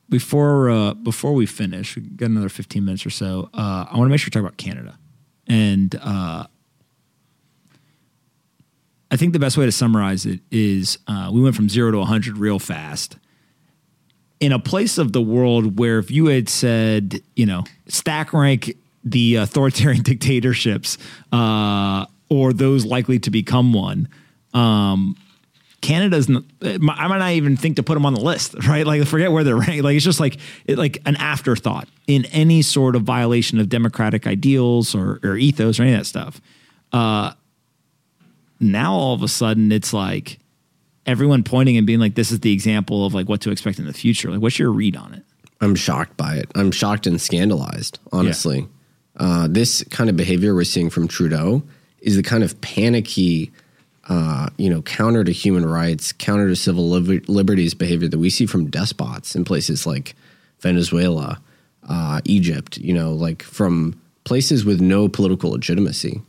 Before 0.10 0.70
uh, 0.70 0.94
before 0.94 1.34
we 1.34 1.46
finish, 1.46 1.96
we 1.96 2.04
got 2.04 2.30
another 2.30 2.50
fifteen 2.50 2.86
minutes 2.86 3.06
or 3.06 3.10
so. 3.10 3.50
Uh, 3.54 3.86
I 3.90 3.98
want 3.98 4.08
to 4.08 4.10
make 4.10 4.20
sure 4.20 4.28
we 4.28 4.32
talk 4.32 4.42
about 4.42 4.58
Canada, 4.58 4.98
and 5.48 5.96
uh, 6.02 6.46
I 9.12 9.18
think 9.18 9.34
the 9.34 9.40
best 9.40 9.58
way 9.58 9.66
to 9.66 9.72
summarize 9.72 10.26
it 10.26 10.42
is 10.52 10.98
uh, 11.08 11.30
we 11.34 11.42
went 11.42 11.56
from 11.56 11.70
zero 11.70 11.92
to 11.92 12.04
hundred 12.04 12.38
real 12.38 12.60
fast. 12.60 13.18
In 14.40 14.52
a 14.52 14.60
place 14.60 14.98
of 14.98 15.14
the 15.14 15.22
world 15.22 15.80
where 15.80 15.98
if 15.98 16.12
you 16.12 16.26
had 16.26 16.50
said, 16.50 17.22
you 17.36 17.46
know, 17.46 17.64
stack 17.88 18.34
rank 18.34 18.76
the 19.04 19.36
authoritarian 19.36 20.04
dictatorships 20.04 20.98
uh, 21.32 22.06
or 22.30 22.52
those 22.52 22.86
likely 22.86 23.18
to 23.20 23.32
become 23.32 23.72
one, 23.72 24.10
Canada's. 25.86 26.30
I 26.30 26.78
might 26.80 27.18
not 27.20 27.32
even 27.32 27.56
think 27.58 27.76
to 27.76 27.84
put 27.84 27.94
them 27.94 28.06
on 28.06 28.14
the 28.14 28.22
list, 28.22 28.56
right? 28.68 28.86
Like, 28.86 29.06
forget 29.06 29.32
where 29.32 29.44
they're 29.44 29.56
ranked. 29.56 29.84
Like, 29.84 29.96
it's 29.96 30.06
just 30.06 30.20
like 30.20 30.38
it, 30.66 30.78
like 30.78 31.02
an 31.06 31.16
afterthought 31.18 31.88
in 32.08 32.26
any 32.26 32.62
sort 32.62 32.96
of 32.96 33.04
violation 33.04 33.60
of 33.60 33.70
democratic 33.70 34.26
ideals 34.26 34.96
or, 34.96 35.20
or 35.24 35.36
ethos 35.38 35.80
or 35.80 35.84
any 35.84 35.94
of 35.94 36.00
that 36.00 36.06
stuff. 36.06 36.42
Uh, 36.92 37.34
now 38.60 38.94
all 38.94 39.14
of 39.14 39.22
a 39.22 39.28
sudden, 39.28 39.72
it's 39.72 39.94
like 39.94 40.40
everyone 41.06 41.44
pointing 41.44 41.78
and 41.78 41.86
being 41.86 42.00
like, 42.00 42.16
"This 42.16 42.32
is 42.32 42.40
the 42.40 42.52
example 42.52 43.06
of 43.06 43.14
like 43.14 43.30
what 43.30 43.42
to 43.42 43.52
expect 43.52 43.78
in 43.80 43.86
the 43.86 43.94
future." 43.94 44.32
Like, 44.32 44.42
what's 44.42 44.58
your 44.58 44.72
read 44.72 44.96
on 44.96 45.14
it? 45.14 45.24
I'm 45.62 45.76
shocked 45.76 46.18
by 46.18 46.36
it. 46.36 46.50
I'm 46.56 46.72
shocked 46.72 47.08
and 47.08 47.22
scandalized, 47.22 48.00
honestly. 48.12 48.68
Uh, 49.18 49.48
this 49.50 49.84
kind 49.92 50.10
of 50.10 50.18
behavior 50.18 50.54
we're 50.54 50.64
seeing 50.66 50.90
from 50.90 51.08
Trudeau 51.08 51.64
is 52.02 52.16
the 52.18 52.24
kind 52.24 52.44
of 52.44 52.60
panicky, 52.62 53.52
uh, 54.08 54.50
you 54.58 54.70
know, 54.70 54.82
counter 54.84 55.24
to 55.24 55.32
human 55.32 55.66
rights, 55.66 56.12
counter 56.12 56.48
to 56.48 56.56
civil 56.56 56.88
liber- 56.90 57.22
liberties 57.28 57.74
behavior 57.74 58.08
that 58.08 58.20
we 58.20 58.30
see 58.30 58.46
from 58.46 58.70
despots 58.70 59.36
in 59.36 59.44
places 59.44 59.88
like 59.88 60.16
Venezuela, 60.60 61.42
uh, 61.90 62.22
Egypt, 62.26 62.78
you 62.78 62.94
know, 62.94 63.12
like 63.14 63.42
from 63.42 64.00
places 64.24 64.66
with 64.66 64.82
no 64.82 65.08
political 65.08 65.52
legitimacy. 65.52 66.22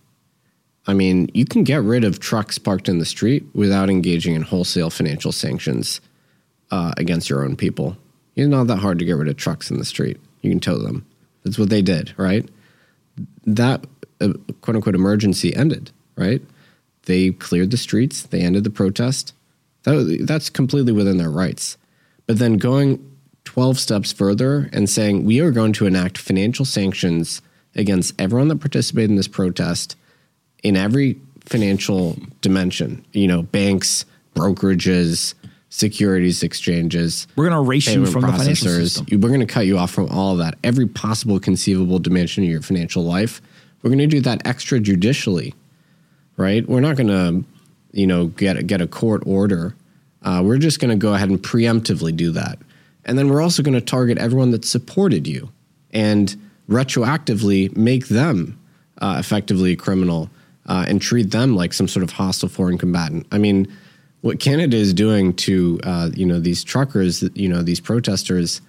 I 0.86 0.94
mean, 0.94 1.28
you 1.34 1.44
can 1.44 1.64
get 1.64 1.82
rid 1.82 2.04
of 2.04 2.20
trucks 2.20 2.58
parked 2.58 2.88
in 2.88 2.98
the 2.98 3.04
street 3.04 3.44
without 3.54 3.90
engaging 3.90 4.34
in 4.34 4.42
wholesale 4.42 4.90
financial 4.90 5.32
sanctions 5.32 6.00
uh, 6.70 6.92
against 6.96 7.28
your 7.28 7.44
own 7.44 7.56
people. 7.56 7.96
It's 8.36 8.48
not 8.48 8.68
that 8.68 8.78
hard 8.78 8.98
to 9.00 9.04
get 9.04 9.16
rid 9.16 9.28
of 9.28 9.36
trucks 9.36 9.70
in 9.70 9.78
the 9.78 9.84
street. 9.84 10.18
You 10.42 10.50
can 10.50 10.60
tow 10.60 10.78
them. 10.78 11.04
That's 11.42 11.58
what 11.58 11.70
they 11.70 11.82
did, 11.82 12.14
right? 12.16 12.48
That 13.44 13.84
uh, 14.20 14.34
quote 14.60 14.76
unquote 14.76 14.94
emergency 14.94 15.54
ended, 15.54 15.90
right? 16.16 16.42
They 17.06 17.30
cleared 17.30 17.70
the 17.70 17.76
streets. 17.76 18.22
They 18.22 18.40
ended 18.40 18.64
the 18.64 18.70
protest. 18.70 19.32
That, 19.84 20.24
that's 20.26 20.50
completely 20.50 20.92
within 20.92 21.16
their 21.16 21.30
rights. 21.30 21.76
But 22.26 22.38
then 22.38 22.58
going 22.58 23.16
12 23.44 23.78
steps 23.78 24.12
further 24.12 24.68
and 24.72 24.90
saying, 24.90 25.24
we 25.24 25.40
are 25.40 25.50
going 25.50 25.72
to 25.74 25.86
enact 25.86 26.18
financial 26.18 26.64
sanctions 26.64 27.40
against 27.74 28.20
everyone 28.20 28.48
that 28.48 28.60
participated 28.60 29.10
in 29.10 29.16
this 29.16 29.28
protest 29.28 29.96
in 30.62 30.76
every 30.76 31.20
financial 31.44 32.16
dimension, 32.40 33.04
you 33.12 33.28
know, 33.28 33.42
banks, 33.42 34.04
brokerages, 34.34 35.34
securities 35.68 36.42
exchanges. 36.42 37.26
We're 37.36 37.48
going 37.48 37.56
to 37.56 37.64
erase 37.64 37.86
you 37.86 38.06
from 38.06 38.22
the 38.22 38.32
financial 38.32 38.68
system. 38.68 39.06
We're 39.20 39.28
going 39.28 39.40
to 39.40 39.46
cut 39.46 39.66
you 39.66 39.78
off 39.78 39.90
from 39.90 40.08
all 40.08 40.32
of 40.32 40.38
that, 40.38 40.58
every 40.64 40.86
possible 40.86 41.38
conceivable 41.38 41.98
dimension 41.98 42.44
of 42.44 42.50
your 42.50 42.62
financial 42.62 43.04
life. 43.04 43.40
We're 43.82 43.90
going 43.90 43.98
to 43.98 44.06
do 44.06 44.20
that 44.22 44.42
extrajudicially, 44.44 45.54
right? 46.36 46.68
We're 46.68 46.80
not 46.80 46.96
going 46.96 47.08
to, 47.08 47.44
you 47.92 48.06
know, 48.06 48.26
get 48.26 48.56
a, 48.56 48.62
get 48.62 48.80
a 48.80 48.86
court 48.86 49.22
order. 49.26 49.74
Uh, 50.22 50.42
we're 50.44 50.58
just 50.58 50.80
going 50.80 50.90
to 50.90 50.96
go 50.96 51.14
ahead 51.14 51.28
and 51.28 51.40
preemptively 51.42 52.14
do 52.16 52.32
that, 52.32 52.58
and 53.04 53.18
then 53.18 53.28
we're 53.28 53.42
also 53.42 53.62
going 53.62 53.74
to 53.74 53.80
target 53.80 54.18
everyone 54.18 54.50
that 54.50 54.64
supported 54.64 55.26
you 55.26 55.50
and 55.92 56.36
retroactively 56.68 57.74
make 57.76 58.08
them 58.08 58.58
uh, 58.98 59.16
effectively 59.18 59.72
a 59.72 59.76
criminal 59.76 60.28
uh, 60.66 60.84
and 60.88 61.00
treat 61.00 61.30
them 61.30 61.54
like 61.54 61.72
some 61.72 61.88
sort 61.88 62.02
of 62.02 62.10
hostile 62.10 62.48
foreign 62.48 62.78
combatant. 62.78 63.26
I 63.30 63.38
mean, 63.38 63.72
what 64.22 64.40
Canada 64.40 64.76
is 64.76 64.92
doing 64.92 65.34
to 65.34 65.80
uh, 65.84 66.10
you 66.14 66.26
know 66.26 66.40
these 66.40 66.64
truckers, 66.64 67.22
you 67.34 67.48
know 67.48 67.62
these 67.62 67.80
protesters, 67.80 68.60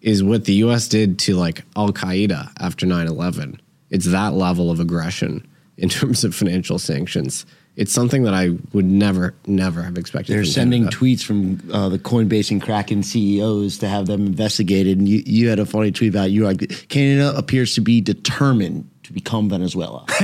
is 0.00 0.22
what 0.22 0.46
the 0.46 0.54
U.S. 0.54 0.88
did 0.88 1.18
to 1.20 1.36
like 1.36 1.64
Al 1.76 1.92
Qaeda 1.92 2.50
after 2.58 2.86
9-11. 2.86 3.58
It's 3.90 4.06
that 4.06 4.32
level 4.32 4.70
of 4.70 4.80
aggression 4.80 5.46
in 5.82 5.88
terms 5.88 6.24
of 6.24 6.34
financial 6.34 6.78
sanctions. 6.78 7.44
It's 7.74 7.90
something 7.92 8.24
that 8.24 8.34
I 8.34 8.50
would 8.72 8.84
never, 8.84 9.34
never 9.46 9.82
have 9.82 9.96
expected. 9.96 10.34
They're 10.34 10.44
sending 10.44 10.82
Canada. 10.84 10.96
tweets 10.96 11.22
from 11.24 11.70
uh, 11.72 11.88
the 11.88 11.98
Coinbase 11.98 12.50
and 12.50 12.60
Kraken 12.62 13.02
CEOs 13.02 13.78
to 13.78 13.88
have 13.88 14.06
them 14.06 14.26
investigated. 14.26 14.98
And 14.98 15.08
you, 15.08 15.22
you 15.24 15.48
had 15.48 15.58
a 15.58 15.64
funny 15.64 15.90
tweet 15.90 16.10
about 16.14 16.30
you 16.30 16.44
like 16.44 16.88
Canada 16.88 17.34
appears 17.36 17.74
to 17.76 17.80
be 17.80 18.00
determined 18.02 18.88
to 19.04 19.12
become 19.12 19.48
Venezuela. 19.48 20.04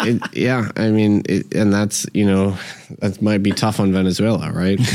It- 0.00 0.22
yeah, 0.36 0.70
I 0.76 0.88
mean, 0.90 1.22
it, 1.28 1.54
and 1.54 1.72
that's 1.72 2.06
you 2.14 2.26
know 2.26 2.56
that 2.98 3.22
might 3.22 3.42
be 3.42 3.52
tough 3.52 3.78
on 3.78 3.92
Venezuela, 3.92 4.50
right? 4.52 4.78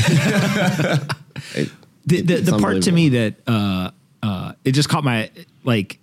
It- 1.54 1.70
the 2.06 2.22
the, 2.22 2.36
the 2.36 2.58
part 2.58 2.82
to 2.82 2.92
me 2.92 3.10
that 3.10 3.34
uh, 3.46 3.90
uh, 4.22 4.52
it 4.64 4.72
just 4.72 4.88
caught 4.88 5.04
my 5.04 5.30
like 5.64 5.98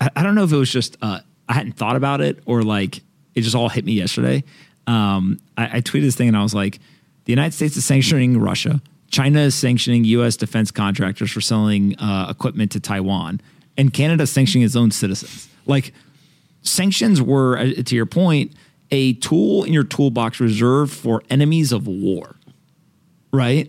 I, 0.00 0.10
I 0.16 0.22
don't 0.22 0.34
know 0.34 0.44
if 0.44 0.52
it 0.52 0.56
was 0.56 0.70
just 0.70 0.96
uh, 1.02 1.20
I 1.50 1.54
hadn't 1.54 1.72
thought 1.72 1.96
about 1.96 2.22
it 2.22 2.42
or 2.46 2.62
like 2.62 3.02
it 3.34 3.42
just 3.42 3.54
all 3.54 3.68
hit 3.68 3.84
me 3.84 3.92
yesterday. 3.92 4.44
Um, 4.86 5.38
I, 5.58 5.78
I 5.78 5.80
tweeted 5.80 6.02
this 6.02 6.16
thing 6.16 6.28
and 6.28 6.36
I 6.36 6.42
was 6.42 6.54
like, 6.54 6.78
the 7.26 7.32
United 7.32 7.52
States 7.52 7.76
is 7.76 7.84
sanctioning 7.84 8.40
Russia. 8.40 8.80
China 9.10 9.40
is 9.40 9.54
sanctioning 9.54 10.04
U.S. 10.04 10.36
defense 10.36 10.70
contractors 10.70 11.30
for 11.30 11.42
selling 11.42 11.98
uh, 11.98 12.28
equipment 12.30 12.70
to 12.72 12.80
Taiwan, 12.80 13.40
and 13.76 13.92
Canada 13.92 14.22
is 14.22 14.30
sanctioning 14.30 14.64
its 14.64 14.76
own 14.76 14.90
citizens. 14.90 15.48
Like 15.66 15.92
sanctions 16.62 17.20
were, 17.20 17.58
uh, 17.58 17.82
to 17.82 17.94
your 17.94 18.06
point, 18.06 18.52
a 18.92 19.14
tool 19.14 19.64
in 19.64 19.72
your 19.72 19.84
toolbox 19.84 20.40
reserved 20.40 20.92
for 20.92 21.22
enemies 21.28 21.72
of 21.72 21.86
war, 21.86 22.36
right? 23.32 23.68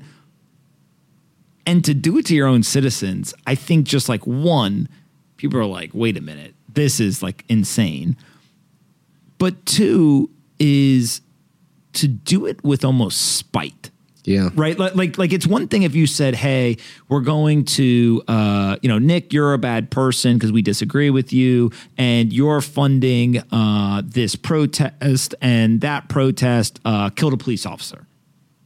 and 1.65 1.85
to 1.85 1.93
do 1.93 2.17
it 2.17 2.25
to 2.27 2.35
your 2.35 2.47
own 2.47 2.63
citizens, 2.63 3.33
I 3.45 3.55
think 3.55 3.85
just 3.85 4.09
like 4.09 4.25
one, 4.25 4.89
people 5.37 5.59
are 5.59 5.65
like, 5.65 5.91
wait 5.93 6.17
a 6.17 6.21
minute, 6.21 6.55
this 6.73 6.99
is 6.99 7.21
like 7.21 7.43
insane. 7.49 8.17
But 9.37 9.65
two 9.65 10.29
is 10.59 11.21
to 11.93 12.07
do 12.07 12.45
it 12.45 12.63
with 12.63 12.85
almost 12.85 13.35
spite. 13.37 13.89
yeah, 14.23 14.49
Right, 14.53 14.77
like, 14.77 14.95
like, 14.95 15.17
like 15.17 15.33
it's 15.33 15.47
one 15.47 15.67
thing 15.67 15.81
if 15.83 15.95
you 15.95 16.05
said, 16.05 16.35
"Hey, 16.35 16.77
we're 17.09 17.21
going 17.21 17.65
to, 17.65 18.21
uh, 18.27 18.77
you 18.81 18.87
know, 18.87 18.99
Nic, 18.99 19.33
you're 19.33 19.53
a 19.53 19.57
bad 19.57 19.89
person 19.89 20.37
because 20.37 20.51
we 20.51 20.61
disagree 20.61 21.09
with 21.09 21.33
you, 21.33 21.71
and 21.97 22.31
you're 22.31 22.61
funding 22.61 23.39
uh, 23.51 24.03
this 24.05 24.35
protest, 24.35 25.33
and 25.41 25.81
that 25.81 26.07
protest 26.07 26.79
uh, 26.85 27.09
killed 27.09 27.33
a 27.33 27.37
police 27.37 27.65
officer." 27.65 28.05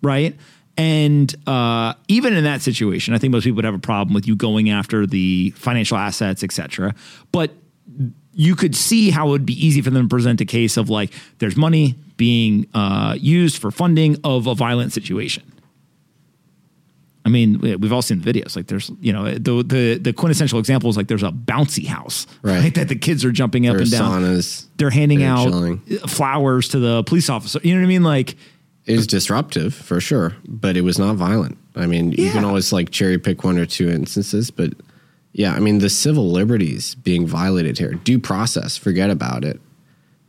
right? 0.05 0.35
And 0.77 1.33
uh, 1.47 1.93
even 2.07 2.33
in 2.33 2.43
that 2.43 2.61
situation, 2.61 3.13
I 3.13 3.17
think 3.17 3.31
most 3.31 3.43
people 3.43 3.55
would 3.55 3.65
have 3.65 3.73
a 3.73 3.79
problem 3.79 4.13
with 4.13 4.27
you 4.27 4.35
going 4.35 4.69
after 4.69 5.05
the 5.07 5.51
financial 5.51 5.97
assets, 5.97 6.43
et 6.43 6.51
cetera. 6.51 6.93
But 7.31 7.51
you 8.33 8.55
could 8.55 8.75
see 8.75 9.09
how 9.11 9.27
it 9.27 9.31
would 9.31 9.45
be 9.45 9.65
easy 9.65 9.81
for 9.81 9.89
them 9.89 10.03
to 10.03 10.09
present 10.09 10.41
a 10.41 10.45
case 10.45 10.77
of 10.77 10.89
like, 10.89 11.11
there's 11.39 11.55
money 11.55 11.95
being 12.17 12.67
uh, 12.73 13.15
used 13.19 13.57
for 13.61 13.71
funding 13.71 14.17
of 14.23 14.47
a 14.47 14.55
violent 14.55 14.91
situation. 14.93 15.43
I 17.25 17.29
mean, 17.29 17.59
we- 17.59 17.75
we've 17.75 17.91
all 17.93 18.01
seen 18.03 18.21
the 18.21 18.31
videos. 18.33 18.55
Like, 18.55 18.67
there's, 18.67 18.91
you 19.01 19.11
know, 19.11 19.31
the 19.31 19.63
the, 19.63 19.97
the 19.99 20.13
quintessential 20.13 20.59
example 20.59 20.89
is 20.91 20.97
like 20.97 21.07
there's 21.07 21.23
a 21.23 21.31
bouncy 21.31 21.85
house, 21.87 22.27
Right. 22.43 22.73
That 22.75 22.87
the 22.87 22.95
kids 22.95 23.25
are 23.25 23.31
jumping 23.31 23.67
up 23.67 23.75
There's 23.77 23.91
and 23.93 23.99
down. 24.01 24.21
saunas. 24.21 24.65
They're 24.77 24.91
handing 24.91 25.19
They're 25.19 25.29
out 25.29 25.45
chilling. 25.47 25.77
flowers 26.07 26.67
to 26.69 26.79
the 26.79 27.03
police 27.03 27.29
officer. 27.29 27.59
You 27.63 27.73
know 27.73 27.79
what 27.81 27.85
I 27.85 27.89
mean? 27.89 28.03
Like, 28.03 28.35
It 28.85 28.95
was 28.97 29.07
disruptive 29.07 29.73
for 29.73 29.99
sure, 29.99 30.35
but 30.47 30.77
it 30.77 30.81
was 30.81 30.99
not 30.99 31.15
violent. 31.15 31.57
I 31.75 31.87
mean, 31.87 32.11
you 32.11 32.29
can 32.31 32.45
always 32.45 32.71
like 32.71 32.91
cherry 32.91 33.17
pick 33.17 33.43
one 33.43 33.57
or 33.57 33.65
two 33.65 33.89
instances, 33.89 34.51
but 34.51 34.73
yeah, 35.37 35.53
I 35.53 35.59
mean, 35.59 35.79
the 35.79 35.89
civil 35.89 36.31
liberties 36.31 36.95
being 36.95 37.27
violated 37.27 37.77
here, 37.77 37.91
due 37.91 38.19
process, 38.19 38.77
forget 38.77 39.09
about 39.09 39.43
it. 39.43 39.59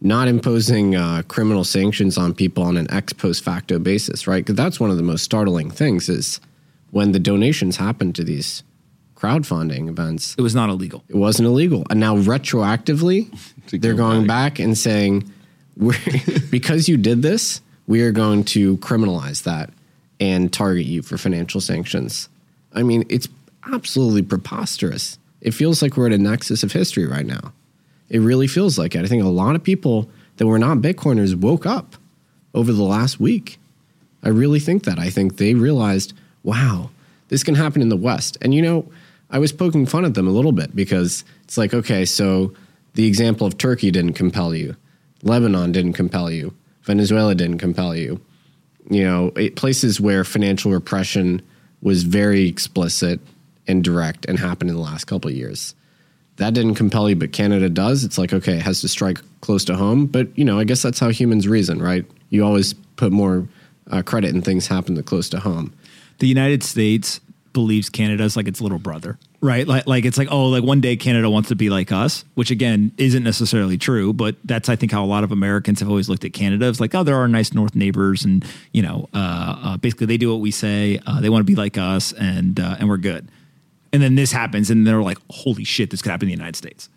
Not 0.00 0.26
imposing 0.26 0.96
uh, 0.96 1.22
criminal 1.28 1.62
sanctions 1.62 2.18
on 2.18 2.34
people 2.34 2.64
on 2.64 2.76
an 2.76 2.90
ex 2.90 3.12
post 3.12 3.44
facto 3.44 3.78
basis, 3.78 4.26
right? 4.26 4.44
Because 4.44 4.56
that's 4.56 4.80
one 4.80 4.90
of 4.90 4.96
the 4.96 5.04
most 5.04 5.22
startling 5.22 5.70
things 5.70 6.08
is 6.08 6.40
when 6.90 7.12
the 7.12 7.20
donations 7.20 7.76
happen 7.76 8.12
to 8.14 8.24
these 8.24 8.64
crowdfunding 9.14 9.88
events, 9.88 10.34
it 10.36 10.42
was 10.42 10.56
not 10.56 10.70
illegal. 10.70 11.04
it 11.08 11.14
wasn't 11.14 11.46
illegal. 11.46 11.86
And 11.88 12.00
now 12.00 12.16
retroactively, 12.16 13.30
they're 13.80 13.94
going 13.94 14.26
back 14.26 14.58
and 14.58 14.76
saying, 14.76 15.32
we're, 15.76 15.94
because 16.50 16.88
you 16.88 16.96
did 16.96 17.22
this, 17.22 17.60
we 17.86 18.02
are 18.02 18.12
going 18.12 18.42
to 18.46 18.76
criminalize 18.78 19.44
that 19.44 19.70
and 20.18 20.52
target 20.52 20.86
you 20.86 21.02
for 21.02 21.16
financial 21.16 21.60
sanctions. 21.60 22.28
I 22.74 22.82
mean, 22.82 23.04
it's 23.08 23.28
absolutely 23.72 24.22
preposterous. 24.22 25.18
It 25.40 25.52
feels 25.52 25.82
like 25.82 25.96
we're 25.96 26.06
at 26.06 26.12
a 26.12 26.18
nexus 26.18 26.62
of 26.62 26.72
history 26.72 27.06
right 27.06 27.26
now. 27.26 27.52
It 28.08 28.20
really 28.20 28.46
feels 28.46 28.78
like 28.78 28.94
it. 28.94 29.04
I 29.04 29.08
think 29.08 29.22
a 29.22 29.28
lot 29.28 29.56
of 29.56 29.62
people 29.62 30.08
that 30.36 30.46
were 30.46 30.58
not 30.58 30.78
Bitcoiners 30.78 31.34
woke 31.34 31.66
up 31.66 31.96
over 32.54 32.72
the 32.72 32.82
last 32.82 33.20
week. 33.20 33.58
I 34.22 34.28
really 34.28 34.60
think 34.60 34.84
that. 34.84 34.98
I 34.98 35.10
think 35.10 35.36
they 35.36 35.54
realized, 35.54 36.12
wow, 36.42 36.90
this 37.28 37.42
can 37.42 37.54
happen 37.54 37.82
in 37.82 37.88
the 37.88 37.96
West. 37.96 38.38
And 38.40 38.54
you 38.54 38.62
know, 38.62 38.90
I 39.30 39.38
was 39.38 39.52
poking 39.52 39.86
fun 39.86 40.04
at 40.04 40.14
them 40.14 40.28
a 40.28 40.32
little 40.32 40.52
bit 40.52 40.74
because 40.74 41.24
it's 41.44 41.58
like, 41.58 41.74
okay, 41.74 42.04
so 42.04 42.52
the 42.94 43.06
example 43.06 43.46
of 43.46 43.58
Turkey 43.58 43.90
didn't 43.90 44.14
compel 44.14 44.54
you, 44.54 44.76
Lebanon 45.22 45.72
didn't 45.72 45.94
compel 45.94 46.30
you, 46.30 46.54
Venezuela 46.82 47.34
didn't 47.34 47.58
compel 47.58 47.94
you. 47.94 48.20
You 48.88 49.04
know, 49.04 49.32
it, 49.36 49.56
places 49.56 50.00
where 50.00 50.22
financial 50.22 50.70
repression 50.70 51.42
was 51.82 52.04
very 52.04 52.46
explicit 52.46 53.20
and 53.68 53.82
direct 53.82 54.26
and 54.26 54.38
happened 54.38 54.70
in 54.70 54.76
the 54.76 54.82
last 54.82 55.04
couple 55.04 55.30
years. 55.30 55.74
That 56.36 56.52
didn't 56.54 56.74
compel 56.74 57.08
you, 57.08 57.16
but 57.16 57.32
Canada 57.32 57.68
does. 57.68 58.04
It's 58.04 58.18
like, 58.18 58.32
okay, 58.32 58.56
it 58.56 58.62
has 58.62 58.82
to 58.82 58.88
strike 58.88 59.20
close 59.40 59.64
to 59.66 59.76
home. 59.76 60.06
But, 60.06 60.28
you 60.38 60.44
know, 60.44 60.58
I 60.58 60.64
guess 60.64 60.82
that's 60.82 60.98
how 60.98 61.08
humans 61.08 61.48
reason, 61.48 61.80
right? 61.80 62.04
You 62.28 62.44
always 62.44 62.74
put 62.74 63.10
more 63.10 63.48
uh, 63.90 64.02
credit 64.02 64.34
in 64.34 64.42
things 64.42 64.66
happen 64.66 65.02
close 65.02 65.28
to 65.30 65.40
home. 65.40 65.72
The 66.18 66.26
United 66.26 66.62
States 66.62 67.20
believes 67.56 67.88
Canada 67.88 68.22
is 68.22 68.36
like 68.36 68.46
its 68.46 68.60
little 68.60 68.78
brother, 68.78 69.18
right? 69.40 69.66
Like, 69.66 69.86
like 69.86 70.04
it's 70.04 70.18
like, 70.18 70.28
oh, 70.30 70.48
like 70.48 70.62
one 70.62 70.82
day 70.82 70.94
Canada 70.94 71.30
wants 71.30 71.48
to 71.48 71.56
be 71.56 71.70
like 71.70 71.90
us, 71.90 72.22
which 72.34 72.50
again 72.50 72.92
isn't 72.98 73.22
necessarily 73.22 73.78
true, 73.78 74.12
but 74.12 74.36
that's 74.44 74.68
I 74.68 74.76
think 74.76 74.92
how 74.92 75.02
a 75.02 75.06
lot 75.06 75.24
of 75.24 75.32
Americans 75.32 75.80
have 75.80 75.88
always 75.88 76.08
looked 76.08 76.24
at 76.26 76.34
Canada. 76.34 76.68
It's 76.68 76.80
like, 76.80 76.94
oh, 76.94 77.02
there 77.02 77.16
are 77.16 77.28
nice 77.28 77.54
North 77.54 77.74
neighbors, 77.74 78.26
and 78.26 78.44
you 78.72 78.82
know, 78.82 79.08
uh, 79.14 79.56
uh, 79.64 79.76
basically 79.78 80.06
they 80.06 80.18
do 80.18 80.30
what 80.30 80.40
we 80.40 80.50
say. 80.50 81.00
Uh, 81.06 81.20
they 81.22 81.30
want 81.30 81.40
to 81.40 81.50
be 81.50 81.54
like 81.54 81.78
us, 81.78 82.12
and 82.12 82.60
uh, 82.60 82.76
and 82.78 82.90
we're 82.90 82.98
good. 82.98 83.26
And 83.96 84.02
then 84.02 84.14
this 84.14 84.30
happens, 84.30 84.68
and 84.68 84.86
they're 84.86 85.00
like, 85.00 85.16
holy 85.30 85.64
shit, 85.64 85.88
this 85.88 86.02
could 86.02 86.10
happen 86.10 86.28
in 86.28 86.34
the 86.34 86.36
United 86.36 86.54
States. 86.54 86.90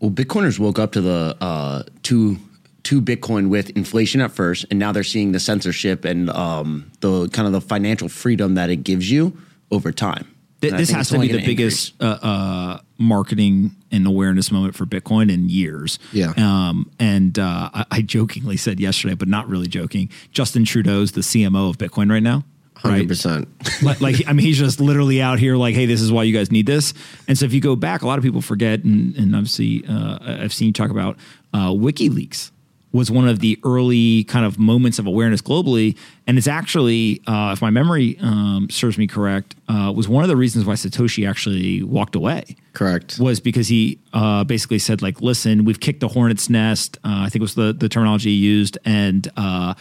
Well, 0.00 0.10
Bitcoiners 0.10 0.58
woke 0.58 0.80
up 0.80 0.90
to 0.92 1.00
the 1.00 1.36
uh, 1.40 1.84
two 2.02 2.38
two 2.82 3.00
Bitcoin 3.00 3.50
with 3.50 3.70
inflation 3.76 4.20
at 4.20 4.32
first, 4.32 4.66
and 4.68 4.76
now 4.76 4.90
they're 4.90 5.04
seeing 5.04 5.30
the 5.30 5.38
censorship 5.38 6.04
and 6.04 6.28
um, 6.30 6.90
the 7.02 7.28
kind 7.28 7.46
of 7.46 7.52
the 7.52 7.60
financial 7.60 8.08
freedom 8.08 8.54
that 8.54 8.68
it 8.68 8.78
gives 8.82 9.08
you 9.08 9.38
over 9.70 9.92
time. 9.92 10.26
Th- 10.60 10.72
this 10.72 10.90
has 10.90 11.08
to 11.10 11.20
be 11.20 11.28
the 11.28 11.46
biggest 11.46 11.94
uh, 12.02 12.18
uh, 12.20 12.78
marketing 12.98 13.76
and 13.92 14.04
awareness 14.04 14.50
moment 14.50 14.74
for 14.74 14.86
Bitcoin 14.86 15.32
in 15.32 15.48
years. 15.48 16.00
Yeah. 16.12 16.32
Um, 16.36 16.90
and 16.98 17.38
uh, 17.38 17.70
I, 17.72 17.86
I 17.92 18.02
jokingly 18.02 18.56
said 18.56 18.80
yesterday, 18.80 19.14
but 19.14 19.28
not 19.28 19.48
really 19.48 19.68
joking. 19.68 20.10
Justin 20.32 20.64
Trudeau's 20.64 21.12
the 21.12 21.20
CMO 21.20 21.70
of 21.70 21.78
Bitcoin 21.78 22.10
right 22.10 22.24
now. 22.24 22.42
Hundred 22.82 23.08
percent. 23.08 23.48
like, 23.82 24.00
like 24.00 24.16
I 24.26 24.32
mean, 24.32 24.46
he's 24.46 24.58
just 24.58 24.80
literally 24.80 25.20
out 25.20 25.38
here 25.38 25.56
like, 25.56 25.74
hey, 25.74 25.86
this 25.86 26.00
is 26.00 26.10
why 26.10 26.22
you 26.22 26.32
guys 26.32 26.50
need 26.50 26.66
this. 26.66 26.94
And 27.28 27.36
so 27.36 27.44
if 27.44 27.52
you 27.52 27.60
go 27.60 27.76
back, 27.76 28.02
a 28.02 28.06
lot 28.06 28.18
of 28.18 28.24
people 28.24 28.40
forget, 28.40 28.84
and, 28.84 29.14
and 29.16 29.34
obviously 29.34 29.84
uh, 29.88 30.18
I've 30.20 30.52
seen 30.52 30.68
you 30.68 30.72
talk 30.72 30.90
about 30.90 31.16
uh, 31.52 31.68
WikiLeaks 31.70 32.50
was 32.92 33.10
one 33.10 33.28
of 33.28 33.38
the 33.38 33.58
early 33.64 34.24
kind 34.24 34.44
of 34.44 34.58
moments 34.58 34.98
of 34.98 35.06
awareness 35.06 35.40
globally, 35.40 35.96
and 36.26 36.36
it's 36.36 36.48
actually, 36.48 37.22
uh, 37.26 37.50
if 37.52 37.62
my 37.62 37.70
memory 37.70 38.18
um, 38.20 38.68
serves 38.70 38.98
me 38.98 39.06
correct, 39.06 39.54
uh, 39.68 39.92
was 39.94 40.08
one 40.08 40.24
of 40.24 40.28
the 40.28 40.36
reasons 40.36 40.64
why 40.64 40.74
Satoshi 40.74 41.28
actually 41.28 41.82
walked 41.82 42.16
away 42.16 42.56
Correct. 42.72 43.18
was 43.20 43.38
because 43.38 43.68
he 43.68 44.00
uh, 44.12 44.42
basically 44.44 44.78
said 44.78 45.02
like, 45.02 45.20
"Listen, 45.20 45.64
we've 45.64 45.80
kicked 45.80 46.00
the 46.00 46.08
hornet's 46.08 46.50
nest." 46.50 46.98
Uh, 47.04 47.22
I 47.22 47.28
think 47.28 47.36
it 47.36 47.42
was 47.42 47.54
the 47.54 47.72
the 47.72 47.88
terminology 47.88 48.30
he 48.30 48.36
used, 48.36 48.76
and 48.84 49.30
uh, 49.36 49.74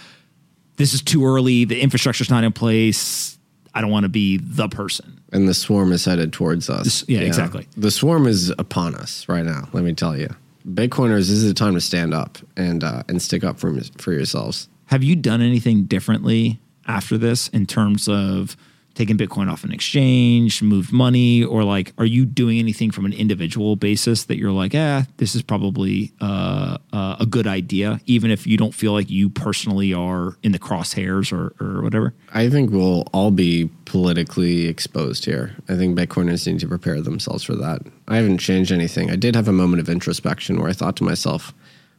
this 0.79 0.93
is 0.95 1.01
too 1.03 1.23
early. 1.25 1.65
The 1.65 1.79
infrastructure's 1.79 2.31
not 2.31 2.43
in 2.43 2.51
place. 2.51 3.37
I 3.75 3.81
don't 3.81 3.91
want 3.91 4.05
to 4.05 4.09
be 4.09 4.37
the 4.41 4.67
person. 4.67 5.21
and 5.31 5.47
the 5.47 5.53
swarm 5.53 5.91
is 5.91 6.03
headed 6.05 6.33
towards 6.33 6.69
us. 6.71 6.83
This- 6.85 7.05
yeah, 7.07 7.19
exactly. 7.19 7.67
The 7.77 7.91
swarm 7.91 8.25
is 8.25 8.49
upon 8.57 8.95
us 8.95 9.29
right 9.29 9.45
now. 9.45 9.69
Let 9.73 9.83
me 9.83 9.93
tell 9.93 10.17
you, 10.17 10.29
Bitcoiners, 10.67 11.27
this 11.29 11.29
is 11.31 11.47
the 11.47 11.53
time 11.53 11.75
to 11.75 11.81
stand 11.81 12.13
up 12.15 12.39
and 12.57 12.83
uh, 12.83 13.03
and 13.07 13.21
stick 13.21 13.43
up 13.43 13.59
for 13.59 13.79
for 13.99 14.11
yourselves. 14.11 14.67
Have 14.87 15.03
you 15.03 15.15
done 15.15 15.41
anything 15.41 15.83
differently 15.83 16.59
after 16.87 17.15
this 17.17 17.47
in 17.49 17.67
terms 17.67 18.07
of 18.09 18.57
taking 18.95 19.17
Bitcoin 19.17 19.51
off 19.51 19.63
an 19.63 19.71
exchange, 19.71 20.61
moved 20.61 20.91
money, 20.91 21.43
or 21.43 21.63
like, 21.63 21.93
are 21.97 22.05
you 22.05 22.25
doing 22.25 22.59
anything 22.59 22.91
from 22.91 23.05
an 23.05 23.13
individual 23.13 23.75
basis 23.75 24.25
that 24.25 24.37
you're 24.37 24.51
like, 24.51 24.75
eh, 24.75 25.03
this 25.17 25.35
is 25.35 25.41
probably 25.41 26.11
uh, 26.21 26.77
uh, 26.91 27.15
a 27.19 27.25
good 27.25 27.47
idea, 27.47 27.99
even 28.05 28.31
if 28.31 28.45
you 28.45 28.57
don't 28.57 28.73
feel 28.73 28.91
like 28.91 29.09
you 29.09 29.29
personally 29.29 29.93
are 29.93 30.37
in 30.43 30.51
the 30.51 30.59
crosshairs 30.59 31.31
or, 31.31 31.53
or 31.63 31.81
whatever? 31.81 32.13
I 32.33 32.49
think 32.49 32.71
we'll 32.71 33.03
all 33.13 33.31
be 33.31 33.69
politically 33.85 34.67
exposed 34.67 35.25
here. 35.25 35.55
I 35.67 35.75
think 35.75 35.97
Bitcoiners 35.97 36.45
need 36.45 36.59
to 36.59 36.67
prepare 36.67 37.01
themselves 37.01 37.43
for 37.43 37.55
that. 37.55 37.81
I 38.07 38.17
haven't 38.17 38.39
changed 38.39 38.71
anything. 38.71 39.09
I 39.09 39.15
did 39.15 39.35
have 39.35 39.47
a 39.47 39.53
moment 39.53 39.81
of 39.81 39.89
introspection 39.89 40.59
where 40.59 40.69
I 40.69 40.73
thought 40.73 40.95
to 40.97 41.03
myself, 41.03 41.53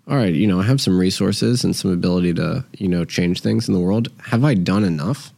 all 0.07 0.17
right, 0.17 0.35
you 0.35 0.47
know, 0.47 0.61
I 0.61 0.65
have 0.65 0.81
some 0.81 0.99
resources 0.99 1.63
and 1.63 1.75
some 1.75 1.93
ability 1.93 2.35
to, 2.35 2.65
you 2.79 2.89
know, 2.89 3.05
change 3.05 3.41
things 3.41 3.69
in 3.69 3.75
the 3.75 3.81
world. 3.81 4.09
Have 4.25 4.45
I 4.45 4.55
done 4.55 4.85
enough 4.85 5.33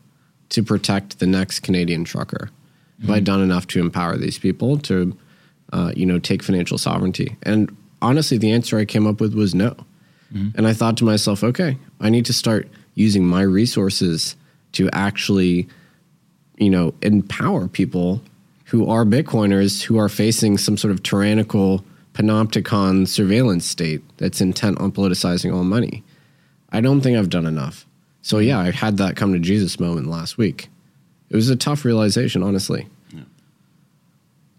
to 0.52 0.62
protect 0.62 1.18
the 1.18 1.26
next 1.26 1.60
Canadian 1.60 2.04
trucker? 2.04 2.50
Have 3.00 3.10
I 3.10 3.20
done 3.20 3.42
enough 3.42 3.66
to 3.68 3.80
empower 3.80 4.16
these 4.16 4.38
people 4.38 4.78
to, 4.78 5.16
uh, 5.72 5.92
you 5.96 6.06
know, 6.06 6.18
take 6.18 6.42
financial 6.42 6.78
sovereignty? 6.78 7.36
And 7.42 7.76
honestly, 8.00 8.38
the 8.38 8.52
answer 8.52 8.78
I 8.78 8.84
came 8.84 9.06
up 9.06 9.20
with 9.20 9.34
was 9.34 9.54
no. 9.54 9.74
And 10.56 10.66
I 10.66 10.72
thought 10.72 10.96
to 10.98 11.04
myself, 11.04 11.42
okay, 11.44 11.76
I 12.00 12.08
need 12.08 12.24
to 12.26 12.32
start 12.32 12.68
using 12.94 13.26
my 13.26 13.42
resources 13.42 14.36
to 14.72 14.88
actually, 14.92 15.68
you 16.56 16.70
know, 16.70 16.94
empower 17.02 17.68
people 17.68 18.22
who 18.66 18.88
are 18.88 19.04
Bitcoiners 19.04 19.82
who 19.82 19.98
are 19.98 20.08
facing 20.08 20.56
some 20.58 20.76
sort 20.78 20.92
of 20.92 21.02
tyrannical 21.02 21.84
panopticon 22.14 23.06
surveillance 23.08 23.66
state 23.66 24.02
that's 24.18 24.40
intent 24.40 24.78
on 24.78 24.92
politicizing 24.92 25.54
all 25.54 25.64
money. 25.64 26.02
I 26.70 26.80
don't 26.80 27.00
think 27.00 27.18
I've 27.18 27.28
done 27.28 27.46
enough. 27.46 27.84
So 28.22 28.38
yeah, 28.38 28.58
I 28.60 28.70
had 28.70 28.96
that 28.98 29.16
come 29.16 29.32
to 29.32 29.38
Jesus 29.38 29.78
moment 29.78 30.06
last 30.06 30.38
week. 30.38 30.68
It 31.28 31.36
was 31.36 31.50
a 31.50 31.56
tough 31.56 31.84
realization, 31.84 32.42
honestly. 32.42 32.86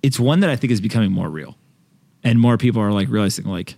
It's 0.03 0.19
one 0.19 0.41
that 0.41 0.49
I 0.49 0.57
think 0.57 0.71
is 0.71 0.81
becoming 0.81 1.11
more 1.11 1.29
real. 1.29 1.57
And 2.23 2.39
more 2.39 2.57
people 2.57 2.81
are 2.81 2.91
like 2.91 3.07
realizing, 3.09 3.45
like, 3.45 3.75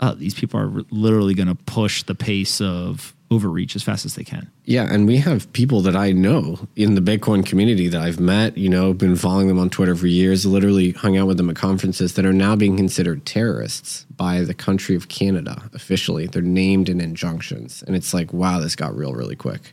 oh, 0.00 0.14
these 0.14 0.34
people 0.34 0.60
are 0.60 0.84
literally 0.90 1.34
going 1.34 1.48
to 1.48 1.54
push 1.54 2.02
the 2.02 2.14
pace 2.14 2.60
of 2.60 3.14
overreach 3.30 3.74
as 3.74 3.82
fast 3.82 4.04
as 4.04 4.14
they 4.14 4.22
can. 4.22 4.50
Yeah, 4.64 4.86
and 4.88 5.06
we 5.06 5.16
have 5.18 5.52
people 5.52 5.80
that 5.82 5.96
I 5.96 6.12
know 6.12 6.68
in 6.76 6.94
the 6.94 7.00
Bitcoin 7.00 7.44
community 7.44 7.88
that 7.88 8.00
I've 8.00 8.20
met, 8.20 8.56
you 8.56 8.68
know, 8.68 8.92
been 8.92 9.16
following 9.16 9.48
them 9.48 9.58
on 9.58 9.68
Twitter 9.68 9.96
for 9.96 10.06
years, 10.06 10.46
literally 10.46 10.92
hung 10.92 11.16
out 11.16 11.26
with 11.26 11.36
them 11.36 11.50
at 11.50 11.56
conferences 11.56 12.14
that 12.14 12.24
are 12.24 12.32
now 12.32 12.54
being 12.54 12.76
considered 12.76 13.26
terrorists 13.26 14.06
by 14.16 14.42
the 14.42 14.54
country 14.54 14.94
of 14.94 15.08
Canada 15.08 15.68
officially. 15.74 16.26
They're 16.26 16.42
named 16.42 16.88
in 16.88 17.00
injunctions. 17.00 17.82
And 17.86 17.96
it's 17.96 18.14
like, 18.14 18.32
wow, 18.32 18.60
this 18.60 18.76
got 18.76 18.96
real 18.96 19.12
really 19.12 19.36
quick. 19.36 19.72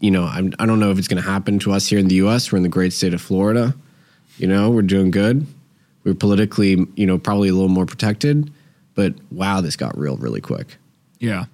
You 0.00 0.10
know, 0.10 0.24
I'm, 0.24 0.52
I 0.58 0.66
don't 0.66 0.80
know 0.80 0.90
if 0.90 0.98
it's 0.98 1.08
going 1.08 1.22
to 1.22 1.28
happen 1.28 1.58
to 1.60 1.72
us 1.72 1.86
here 1.86 1.98
in 1.98 2.08
the 2.08 2.16
US. 2.16 2.50
We're 2.50 2.56
in 2.58 2.62
the 2.64 2.68
great 2.68 2.92
state 2.92 3.14
of 3.14 3.20
Florida. 3.20 3.74
You 4.36 4.46
know, 4.46 4.70
we're 4.70 4.82
doing 4.82 5.10
good. 5.10 5.46
We're 6.04 6.14
politically, 6.14 6.86
you 6.96 7.06
know, 7.06 7.18
probably 7.18 7.48
a 7.48 7.52
little 7.52 7.68
more 7.68 7.86
protected. 7.86 8.52
But 8.94 9.14
wow, 9.30 9.60
this 9.60 9.76
got 9.76 9.96
real 9.96 10.16
really 10.16 10.40
quick. 10.40 10.76
Yeah. 11.18 11.44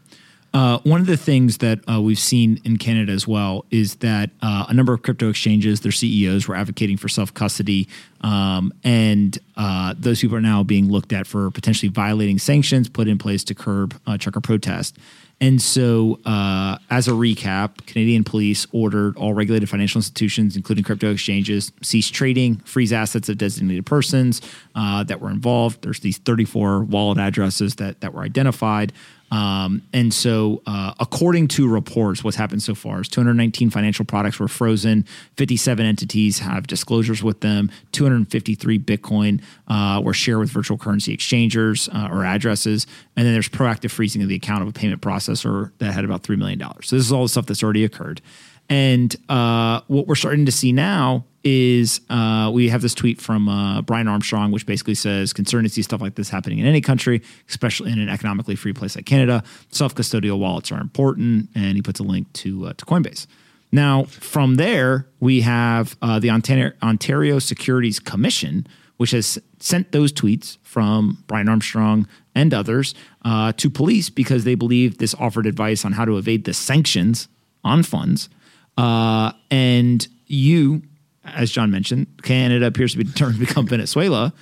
Uh, 0.54 0.78
one 0.84 1.00
of 1.00 1.08
the 1.08 1.16
things 1.16 1.58
that 1.58 1.80
uh, 1.90 2.00
we've 2.00 2.18
seen 2.18 2.60
in 2.62 2.76
Canada 2.76 3.12
as 3.12 3.26
well 3.26 3.64
is 3.72 3.96
that 3.96 4.30
uh, 4.40 4.66
a 4.68 4.72
number 4.72 4.94
of 4.94 5.02
crypto 5.02 5.28
exchanges, 5.28 5.80
their 5.80 5.90
CEOs 5.90 6.46
were 6.46 6.54
advocating 6.54 6.96
for 6.96 7.08
self 7.08 7.34
custody, 7.34 7.88
um, 8.20 8.72
and 8.84 9.36
uh, 9.56 9.94
those 9.98 10.20
people 10.20 10.36
are 10.36 10.40
now 10.40 10.62
being 10.62 10.88
looked 10.88 11.12
at 11.12 11.26
for 11.26 11.50
potentially 11.50 11.90
violating 11.90 12.38
sanctions 12.38 12.88
put 12.88 13.08
in 13.08 13.18
place 13.18 13.42
to 13.42 13.54
curb 13.54 14.00
uh, 14.06 14.16
trucker 14.16 14.40
protest. 14.40 14.96
And 15.40 15.60
so, 15.60 16.20
uh, 16.24 16.78
as 16.90 17.08
a 17.08 17.10
recap, 17.10 17.84
Canadian 17.86 18.22
police 18.22 18.68
ordered 18.70 19.16
all 19.16 19.34
regulated 19.34 19.68
financial 19.68 19.98
institutions, 19.98 20.54
including 20.54 20.84
crypto 20.84 21.10
exchanges, 21.10 21.72
cease 21.82 22.08
trading, 22.08 22.58
freeze 22.58 22.92
assets 22.92 23.28
of 23.28 23.38
designated 23.38 23.84
persons 23.84 24.40
uh, 24.76 25.02
that 25.02 25.20
were 25.20 25.30
involved. 25.30 25.82
There's 25.82 25.98
these 26.00 26.18
34 26.18 26.84
wallet 26.84 27.18
addresses 27.18 27.74
that 27.74 28.00
that 28.00 28.14
were 28.14 28.22
identified. 28.22 28.92
Um, 29.30 29.82
and 29.92 30.12
so, 30.12 30.62
uh, 30.66 30.94
according 31.00 31.48
to 31.48 31.68
reports, 31.68 32.22
what's 32.22 32.36
happened 32.36 32.62
so 32.62 32.74
far 32.74 33.00
is 33.00 33.08
219 33.08 33.70
financial 33.70 34.04
products 34.04 34.38
were 34.38 34.48
frozen. 34.48 35.04
57 35.36 35.84
entities 35.84 36.38
have 36.38 36.66
disclosures 36.66 37.22
with 37.22 37.40
them. 37.40 37.70
253 37.92 38.78
Bitcoin 38.78 39.42
uh, 39.68 40.00
were 40.04 40.14
shared 40.14 40.38
with 40.38 40.50
virtual 40.50 40.78
currency 40.78 41.12
exchangers 41.12 41.88
uh, 41.88 42.08
or 42.10 42.24
addresses. 42.24 42.86
And 43.16 43.26
then 43.26 43.32
there's 43.32 43.48
proactive 43.48 43.90
freezing 43.90 44.22
of 44.22 44.28
the 44.28 44.36
account 44.36 44.62
of 44.62 44.68
a 44.68 44.72
payment 44.72 45.00
processor 45.00 45.72
that 45.78 45.92
had 45.92 46.04
about 46.04 46.22
$3 46.22 46.38
million. 46.38 46.60
So, 46.82 46.96
this 46.96 47.06
is 47.06 47.12
all 47.12 47.22
the 47.22 47.28
stuff 47.28 47.46
that's 47.46 47.62
already 47.62 47.84
occurred. 47.84 48.20
And 48.68 49.14
uh, 49.28 49.80
what 49.88 50.06
we're 50.06 50.14
starting 50.14 50.46
to 50.46 50.52
see 50.52 50.72
now 50.72 51.24
is 51.44 52.00
uh, 52.08 52.50
we 52.52 52.70
have 52.70 52.82
this 52.82 52.94
tweet 52.94 53.20
from 53.20 53.48
uh, 53.48 53.82
Brian 53.82 54.08
Armstrong, 54.08 54.50
which 54.50 54.66
basically 54.66 54.94
says 54.94 55.32
concerned 55.32 55.66
to 55.66 55.72
see 55.72 55.82
stuff 55.82 56.00
like 56.00 56.14
this 56.14 56.30
happening 56.30 56.58
in 56.58 56.66
any 56.66 56.80
country, 56.80 57.22
especially 57.48 57.92
in 57.92 58.00
an 58.00 58.08
economically 58.08 58.56
free 58.56 58.72
place 58.72 58.96
like 58.96 59.06
Canada. 59.06 59.42
Self 59.70 59.94
custodial 59.94 60.38
wallets 60.38 60.72
are 60.72 60.80
important, 60.80 61.50
and 61.54 61.76
he 61.76 61.82
puts 61.82 62.00
a 62.00 62.02
link 62.02 62.32
to 62.34 62.66
uh, 62.66 62.72
to 62.74 62.84
Coinbase. 62.86 63.26
Now, 63.70 64.04
from 64.04 64.54
there, 64.54 65.08
we 65.20 65.40
have 65.40 65.96
uh, 66.00 66.18
the 66.18 66.30
Ontario, 66.30 66.72
Ontario 66.82 67.38
Securities 67.40 67.98
Commission, 67.98 68.66
which 68.98 69.10
has 69.10 69.38
sent 69.58 69.92
those 69.92 70.12
tweets 70.12 70.58
from 70.62 71.24
Brian 71.26 71.48
Armstrong 71.48 72.06
and 72.34 72.54
others 72.54 72.94
uh, 73.24 73.52
to 73.52 73.68
police 73.68 74.10
because 74.10 74.44
they 74.44 74.54
believe 74.54 74.98
this 74.98 75.14
offered 75.18 75.46
advice 75.46 75.84
on 75.84 75.92
how 75.92 76.04
to 76.04 76.16
evade 76.16 76.44
the 76.44 76.54
sanctions 76.54 77.28
on 77.64 77.82
funds. 77.82 78.28
Uh, 78.76 79.32
and 79.50 80.06
you, 80.26 80.82
as 81.24 81.50
John 81.50 81.70
mentioned, 81.70 82.06
Canada 82.22 82.66
appears 82.66 82.92
to 82.92 82.98
be 82.98 83.04
determined 83.04 83.40
to 83.40 83.46
become 83.46 83.66
Venezuela. 83.66 84.32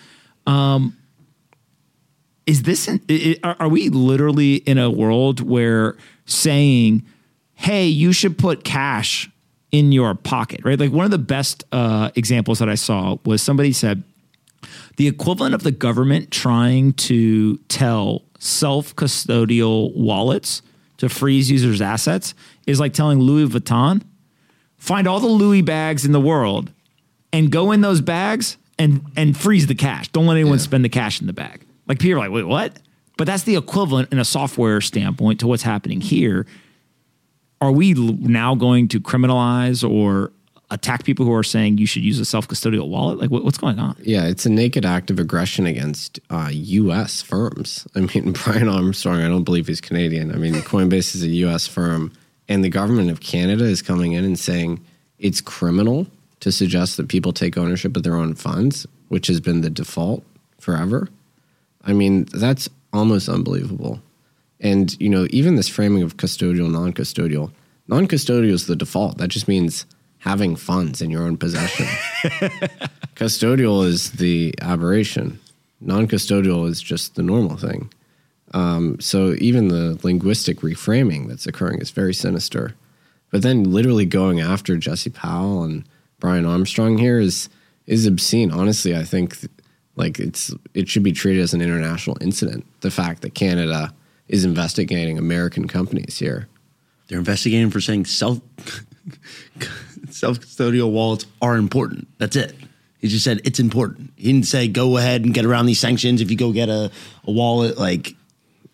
Um, 0.46 0.96
is 2.46 2.62
this, 2.62 2.88
an, 2.88 3.00
i- 3.08 3.36
i- 3.44 3.54
are 3.60 3.68
we 3.68 3.88
literally 3.88 4.56
in 4.56 4.78
a 4.78 4.90
world 4.90 5.40
where 5.40 5.96
saying, 6.26 7.04
hey, 7.54 7.86
you 7.86 8.12
should 8.12 8.36
put 8.38 8.64
cash 8.64 9.30
in 9.70 9.92
your 9.92 10.14
pocket, 10.14 10.60
right? 10.64 10.78
Like 10.78 10.92
one 10.92 11.04
of 11.04 11.10
the 11.10 11.18
best 11.18 11.64
uh, 11.72 12.10
examples 12.16 12.58
that 12.58 12.68
I 12.68 12.74
saw 12.74 13.16
was 13.24 13.40
somebody 13.42 13.72
said, 13.72 14.02
the 14.96 15.06
equivalent 15.08 15.54
of 15.54 15.62
the 15.62 15.70
government 15.70 16.30
trying 16.30 16.92
to 16.94 17.56
tell 17.68 18.22
self 18.38 18.94
custodial 18.96 19.94
wallets 19.96 20.62
to 20.98 21.08
freeze 21.08 21.50
users' 21.50 21.80
assets 21.80 22.34
is 22.66 22.78
like 22.78 22.92
telling 22.92 23.18
Louis 23.20 23.48
Vuitton, 23.48 24.02
find 24.82 25.06
all 25.06 25.20
the 25.20 25.28
Louis 25.28 25.62
bags 25.62 26.04
in 26.04 26.10
the 26.10 26.20
world 26.20 26.72
and 27.32 27.52
go 27.52 27.70
in 27.70 27.82
those 27.82 28.00
bags 28.00 28.56
and 28.80 29.00
and 29.16 29.36
freeze 29.36 29.68
the 29.68 29.76
cash. 29.76 30.08
Don't 30.08 30.26
let 30.26 30.34
anyone 30.34 30.58
spend 30.58 30.84
the 30.84 30.88
cash 30.88 31.20
in 31.20 31.28
the 31.28 31.32
bag. 31.32 31.64
Like 31.86 32.00
people 32.00 32.16
are 32.16 32.24
like, 32.24 32.32
wait, 32.32 32.44
what? 32.44 32.76
But 33.16 33.28
that's 33.28 33.44
the 33.44 33.54
equivalent 33.56 34.12
in 34.12 34.18
a 34.18 34.24
software 34.24 34.80
standpoint 34.80 35.38
to 35.40 35.46
what's 35.46 35.62
happening 35.62 36.00
here. 36.00 36.46
Are 37.60 37.70
we 37.70 37.94
l- 37.94 38.16
now 38.18 38.56
going 38.56 38.88
to 38.88 39.00
criminalize 39.00 39.88
or 39.88 40.32
attack 40.72 41.04
people 41.04 41.24
who 41.26 41.32
are 41.34 41.44
saying 41.44 41.78
you 41.78 41.86
should 41.86 42.02
use 42.02 42.18
a 42.18 42.24
self 42.24 42.48
custodial 42.48 42.88
wallet? 42.88 43.18
Like, 43.20 43.30
what, 43.30 43.44
what's 43.44 43.58
going 43.58 43.78
on? 43.78 43.94
Yeah, 44.02 44.26
it's 44.26 44.46
a 44.46 44.50
naked 44.50 44.84
act 44.84 45.12
of 45.12 45.20
aggression 45.20 45.64
against 45.64 46.18
uh, 46.28 46.48
U.S. 46.50 47.22
firms. 47.22 47.86
I 47.94 48.00
mean, 48.00 48.32
Brian 48.44 48.68
Armstrong, 48.68 49.20
I 49.20 49.28
don't 49.28 49.44
believe 49.44 49.68
he's 49.68 49.80
Canadian. 49.80 50.32
I 50.32 50.38
mean, 50.38 50.54
Coinbase 50.54 51.14
is 51.14 51.22
a 51.22 51.28
U.S. 51.28 51.68
firm, 51.68 52.12
and 52.52 52.62
the 52.62 52.68
government 52.68 53.10
of 53.10 53.20
Canada 53.20 53.64
is 53.64 53.80
coming 53.80 54.12
in 54.12 54.26
and 54.26 54.38
saying 54.38 54.78
it's 55.18 55.40
criminal 55.40 56.06
to 56.40 56.52
suggest 56.52 56.98
that 56.98 57.08
people 57.08 57.32
take 57.32 57.56
ownership 57.56 57.96
of 57.96 58.02
their 58.02 58.14
own 58.14 58.34
funds, 58.34 58.86
which 59.08 59.26
has 59.28 59.40
been 59.40 59.62
the 59.62 59.70
default 59.70 60.22
forever. 60.60 61.08
I 61.82 61.94
mean, 61.94 62.24
that's 62.24 62.68
almost 62.92 63.26
unbelievable. 63.26 64.02
And, 64.60 64.94
you 65.00 65.08
know, 65.08 65.26
even 65.30 65.56
this 65.56 65.70
framing 65.70 66.02
of 66.02 66.18
custodial, 66.18 66.70
non 66.70 66.92
custodial, 66.92 67.52
non 67.88 68.06
custodial 68.06 68.52
is 68.52 68.66
the 68.66 68.76
default. 68.76 69.16
That 69.16 69.28
just 69.28 69.48
means 69.48 69.86
having 70.18 70.54
funds 70.54 71.00
in 71.00 71.08
your 71.08 71.22
own 71.22 71.38
possession. 71.38 71.86
custodial 73.16 73.86
is 73.86 74.12
the 74.12 74.54
aberration, 74.60 75.40
non 75.80 76.06
custodial 76.06 76.68
is 76.68 76.82
just 76.82 77.14
the 77.14 77.22
normal 77.22 77.56
thing. 77.56 77.90
Um, 78.54 79.00
so 79.00 79.34
even 79.38 79.68
the 79.68 79.98
linguistic 80.02 80.60
reframing 80.60 81.28
that's 81.28 81.46
occurring 81.46 81.80
is 81.80 81.90
very 81.90 82.14
sinister. 82.14 82.74
But 83.30 83.42
then 83.42 83.64
literally 83.64 84.04
going 84.04 84.40
after 84.40 84.76
Jesse 84.76 85.10
Powell 85.10 85.62
and 85.64 85.84
Brian 86.20 86.46
Armstrong 86.46 86.98
here 86.98 87.18
is 87.18 87.48
is 87.86 88.06
obscene. 88.06 88.52
Honestly, 88.52 88.94
I 88.94 89.04
think 89.04 89.36
like 89.96 90.18
it's 90.18 90.54
it 90.74 90.88
should 90.88 91.02
be 91.02 91.12
treated 91.12 91.42
as 91.42 91.54
an 91.54 91.62
international 91.62 92.16
incident. 92.20 92.66
The 92.80 92.90
fact 92.90 93.22
that 93.22 93.34
Canada 93.34 93.94
is 94.28 94.44
investigating 94.44 95.18
American 95.18 95.66
companies 95.66 96.18
here. 96.18 96.48
They're 97.08 97.18
investigating 97.18 97.70
for 97.70 97.80
saying 97.80 98.06
self 98.06 98.38
self 100.10 100.40
custodial 100.40 100.90
wallets 100.90 101.26
are 101.40 101.56
important. 101.56 102.08
That's 102.18 102.36
it. 102.36 102.54
He 103.00 103.08
just 103.08 103.24
said 103.24 103.40
it's 103.44 103.58
important. 103.58 104.12
He 104.16 104.32
didn't 104.32 104.46
say 104.46 104.68
go 104.68 104.96
ahead 104.96 105.24
and 105.24 105.34
get 105.34 105.44
around 105.44 105.66
these 105.66 105.80
sanctions 105.80 106.20
if 106.20 106.30
you 106.30 106.36
go 106.36 106.52
get 106.52 106.68
a, 106.68 106.90
a 107.24 107.30
wallet. 107.30 107.76
Like 107.76 108.14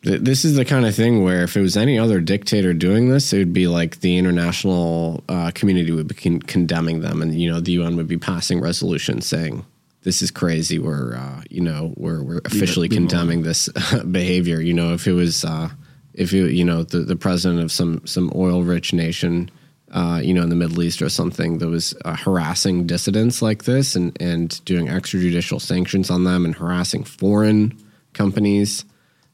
Th- 0.02 0.20
This 0.20 0.44
is 0.44 0.54
the 0.54 0.64
kind 0.64 0.86
of 0.86 0.94
thing 0.94 1.22
where 1.22 1.42
if 1.42 1.56
it 1.56 1.60
was 1.60 1.76
any 1.76 1.98
other 1.98 2.20
dictator 2.20 2.72
doing 2.72 3.08
this, 3.08 3.32
it 3.32 3.38
would 3.38 3.52
be 3.52 3.66
like 3.66 4.00
the 4.00 4.16
international 4.16 5.22
uh, 5.28 5.50
community 5.54 5.90
would 5.92 6.08
be 6.08 6.14
con- 6.14 6.40
condemning 6.42 7.00
them, 7.00 7.22
and 7.22 7.38
you 7.40 7.50
know 7.50 7.60
the 7.60 7.72
UN 7.72 7.96
would 7.96 8.08
be 8.08 8.18
passing 8.18 8.60
resolutions 8.60 9.26
saying 9.26 9.64
this 10.02 10.22
is 10.22 10.30
crazy. 10.30 10.78
We're 10.78 11.16
uh, 11.16 11.42
you 11.50 11.60
know 11.60 11.92
we're 11.96 12.22
we're 12.22 12.40
officially 12.44 12.88
condemning 12.88 13.42
this 13.42 13.68
behavior. 14.10 14.60
You 14.60 14.74
know 14.74 14.92
if 14.94 15.06
it 15.06 15.12
was 15.12 15.44
uh, 15.44 15.70
if 16.14 16.32
you 16.32 16.46
you 16.46 16.64
know 16.64 16.82
the, 16.84 17.00
the 17.00 17.16
president 17.16 17.60
of 17.60 17.72
some 17.72 18.06
some 18.06 18.32
oil 18.34 18.62
rich 18.62 18.92
nation. 18.92 19.50
Uh, 19.90 20.20
you 20.22 20.34
know, 20.34 20.42
in 20.42 20.50
the 20.50 20.54
Middle 20.54 20.82
East 20.82 21.00
or 21.00 21.08
something 21.08 21.56
that 21.56 21.66
was 21.68 21.94
uh, 22.04 22.14
harassing 22.14 22.86
dissidents 22.86 23.40
like 23.40 23.64
this 23.64 23.96
and, 23.96 24.14
and 24.20 24.62
doing 24.66 24.86
extrajudicial 24.86 25.58
sanctions 25.58 26.10
on 26.10 26.24
them 26.24 26.44
and 26.44 26.54
harassing 26.56 27.02
foreign 27.02 27.72
companies, 28.12 28.84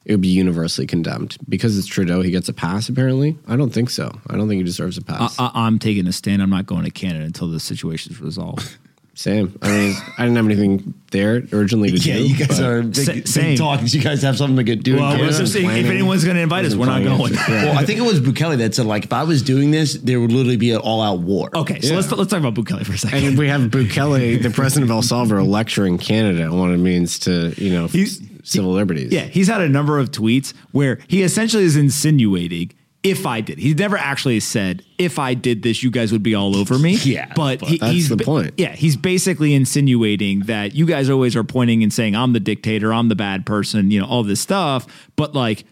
it 0.05 0.13
would 0.13 0.21
be 0.21 0.29
universally 0.29 0.87
condemned 0.87 1.37
because 1.49 1.79
it's 1.79 1.87
Trudeau. 1.87 2.21
He 2.23 2.31
gets 2.31 2.49
a 2.49 2.53
pass. 2.53 2.89
Apparently, 2.89 3.39
I 3.49 3.57
don't 3.57 3.71
think 3.71 3.91
so. 3.91 4.11
I 4.29 4.37
don't 4.37 4.49
think 4.49 4.59
he 4.59 4.65
deserves 4.65 4.99
a 4.99 5.03
pass. 5.03 5.39
I, 5.39 5.51
I'm 5.55 5.79
taking 5.79 6.07
a 6.07 6.13
stand. 6.13 6.43
I'm 6.43 6.51
not 6.51 6.67
going 6.67 6.85
to 6.85 6.91
Canada 6.91 7.25
until 7.25 7.49
the 7.49 7.59
situation's 7.61 8.21
resolved. 8.21 8.77
Same. 9.17 9.57
I 9.63 9.69
mean, 9.69 9.97
I 10.19 10.23
didn't 10.25 10.35
have 10.39 10.45
anything 10.47 10.93
there 11.13 11.41
originally 11.53 11.93
to 11.93 11.97
yeah, 11.99 12.17
do. 12.17 12.27
you 12.27 12.37
guys 12.37 12.59
but- 12.59 12.69
are 12.69 12.83
big, 12.83 12.95
Sa- 12.97 13.13
big 13.13 13.29
same. 13.29 13.57
talkers. 13.57 13.95
You 13.95 14.03
guys 14.03 14.23
have 14.23 14.37
something 14.37 14.57
to 14.57 14.65
get 14.65 14.83
do. 14.83 14.97
Well, 14.97 15.05
Canada. 15.13 15.25
let's 15.27 15.39
just 15.39 15.53
say 15.53 15.65
if 15.65 15.87
anyone's 15.87 16.25
going 16.25 16.35
to 16.35 16.43
invite 16.43 16.65
us, 16.65 16.75
we're 16.75 16.87
not 16.87 17.05
going. 17.05 17.33
planning 17.33 17.63
it. 17.63 17.67
well, 17.71 17.79
I 17.79 17.85
think 17.85 18.01
it 18.01 18.03
was 18.03 18.21
Bukele 18.21 18.59
that 18.59 18.75
said 18.75 18.87
like 18.87 19.05
if 19.05 19.13
I 19.13 19.23
was 19.23 19.43
doing 19.43 19.71
this, 19.71 19.95
there 19.95 20.21
would 20.21 20.33
literally 20.33 20.57
be 20.57 20.73
an 20.73 20.79
all 20.79 21.01
out 21.01 21.21
war. 21.21 21.49
Okay, 21.55 21.81
so 21.81 21.91
Yeah. 21.91 21.95
let's 21.97 22.11
let's 22.11 22.29
talk 22.29 22.41
about 22.41 22.55
Bukele 22.55 22.85
for 22.85 22.95
a 22.95 22.99
second. 22.99 23.23
And 23.25 23.39
we 23.39 23.47
have 23.47 23.61
Bukele, 23.71 24.43
the 24.43 24.51
president 24.51 24.91
of 24.91 24.95
El 24.97 25.03
Salvador, 25.03 25.45
lecturing 25.45 25.97
Canada 25.97 26.47
on 26.47 26.59
what 26.59 26.71
it 26.73 26.79
means 26.79 27.21
to, 27.21 27.55
you 27.57 27.71
know, 27.71 27.87
He's- 27.87 28.21
civil 28.45 28.73
liberties. 28.73 29.13
Yeah, 29.13 29.23
he's 29.23 29.49
had 29.49 29.61
a 29.61 29.69
number 29.69 29.99
of 29.99 30.11
tweets 30.11 30.55
where 30.71 31.01
he 31.09 31.23
essentially 31.23 31.65
is 31.65 31.77
insinuating 31.77 32.73
if 33.03 33.27
I 33.27 33.43
did. 33.43 33.59
He's 33.59 33.77
never 33.77 33.99
actually 33.99 34.41
said 34.41 34.83
if 34.97 35.19
I 35.19 35.35
did 35.35 35.63
this, 35.63 35.83
you 35.83 35.91
guys 35.91 36.11
would 36.11 36.23
be 36.23 36.35
all 36.35 36.57
over 36.57 36.79
me. 36.79 36.95
Yeah, 36.97 37.33
but, 37.37 37.61
but 37.61 37.69
he, 37.69 37.79
that's 37.79 37.93
he's 37.93 38.09
the 38.09 38.17
point. 38.17 38.55
Yeah, 38.57 38.73
he's 38.73 38.97
basically 38.97 39.55
insinuating 39.55 40.41
that 40.41 40.75
you 40.75 40.87
guys 40.87 41.11
always 41.11 41.37
are 41.37 41.45
pointing 41.45 41.83
and 41.83 41.93
saying 41.93 42.17
I'm 42.17 42.33
the 42.33 42.41
dictator, 42.41 42.93
I'm 42.93 43.09
the 43.09 43.17
bad 43.17 43.45
person, 43.45 43.91
you 43.91 44.01
know, 44.01 44.07
all 44.07 44.23
this 44.23 44.41
stuff. 44.41 44.87
But 45.17 45.35
like, 45.35 45.65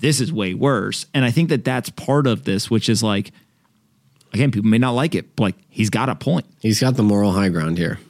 this 0.00 0.20
is 0.20 0.32
way 0.32 0.54
worse. 0.54 1.06
And 1.14 1.24
I 1.24 1.30
think 1.30 1.48
that 1.50 1.64
that's 1.64 1.90
part 1.90 2.26
of 2.26 2.44
this, 2.44 2.68
which 2.68 2.88
is 2.88 3.02
like, 3.02 3.30
again, 4.32 4.50
people 4.50 4.68
may 4.68 4.78
not 4.78 4.92
like 4.92 5.14
it, 5.14 5.36
but 5.36 5.42
like 5.44 5.54
he's 5.68 5.90
got 5.90 6.08
a 6.08 6.16
point. 6.16 6.46
He's 6.60 6.80
got 6.80 6.96
the 6.96 7.04
moral 7.04 7.30
high 7.30 7.48
ground 7.48 7.78
here. 7.78 8.00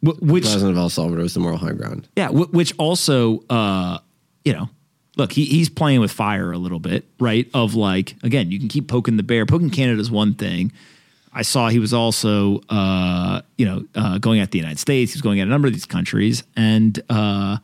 Wh- 0.00 0.22
Which 0.22 0.44
President 0.44 0.72
of 0.72 0.76
El 0.78 0.88
Salvador 0.90 1.24
is 1.24 1.34
the 1.34 1.40
moral 1.40 1.58
high 1.58 1.72
ground. 1.72 2.08
Yeah, 2.16 2.28
which 2.30 2.72
also, 2.78 3.42
uh, 3.50 3.98
you 4.44 4.52
know, 4.52 4.68
look, 5.16 5.32
he, 5.32 5.44
he's 5.44 5.68
playing 5.68 6.00
with 6.00 6.12
fire 6.12 6.52
a 6.52 6.58
little 6.58 6.78
bit, 6.78 7.04
right? 7.18 7.48
Of 7.54 7.74
like, 7.74 8.14
again, 8.22 8.50
you 8.50 8.58
can 8.58 8.68
keep 8.68 8.88
poking 8.88 9.16
the 9.16 9.22
bear. 9.22 9.44
Poking 9.46 9.70
Canada 9.70 10.00
is 10.00 10.10
one 10.10 10.34
thing. 10.34 10.72
I 11.32 11.42
saw 11.42 11.68
he 11.68 11.78
was 11.78 11.92
also, 11.92 12.60
uh, 12.68 13.42
you 13.58 13.66
know, 13.66 13.84
uh, 13.94 14.18
going 14.18 14.40
at 14.40 14.50
the 14.50 14.58
United 14.58 14.78
States. 14.78 15.12
He's 15.12 15.22
going 15.22 15.40
at 15.40 15.46
a 15.46 15.50
number 15.50 15.68
of 15.68 15.74
these 15.74 15.84
countries, 15.86 16.42
and 16.56 16.98
uh, 17.10 17.58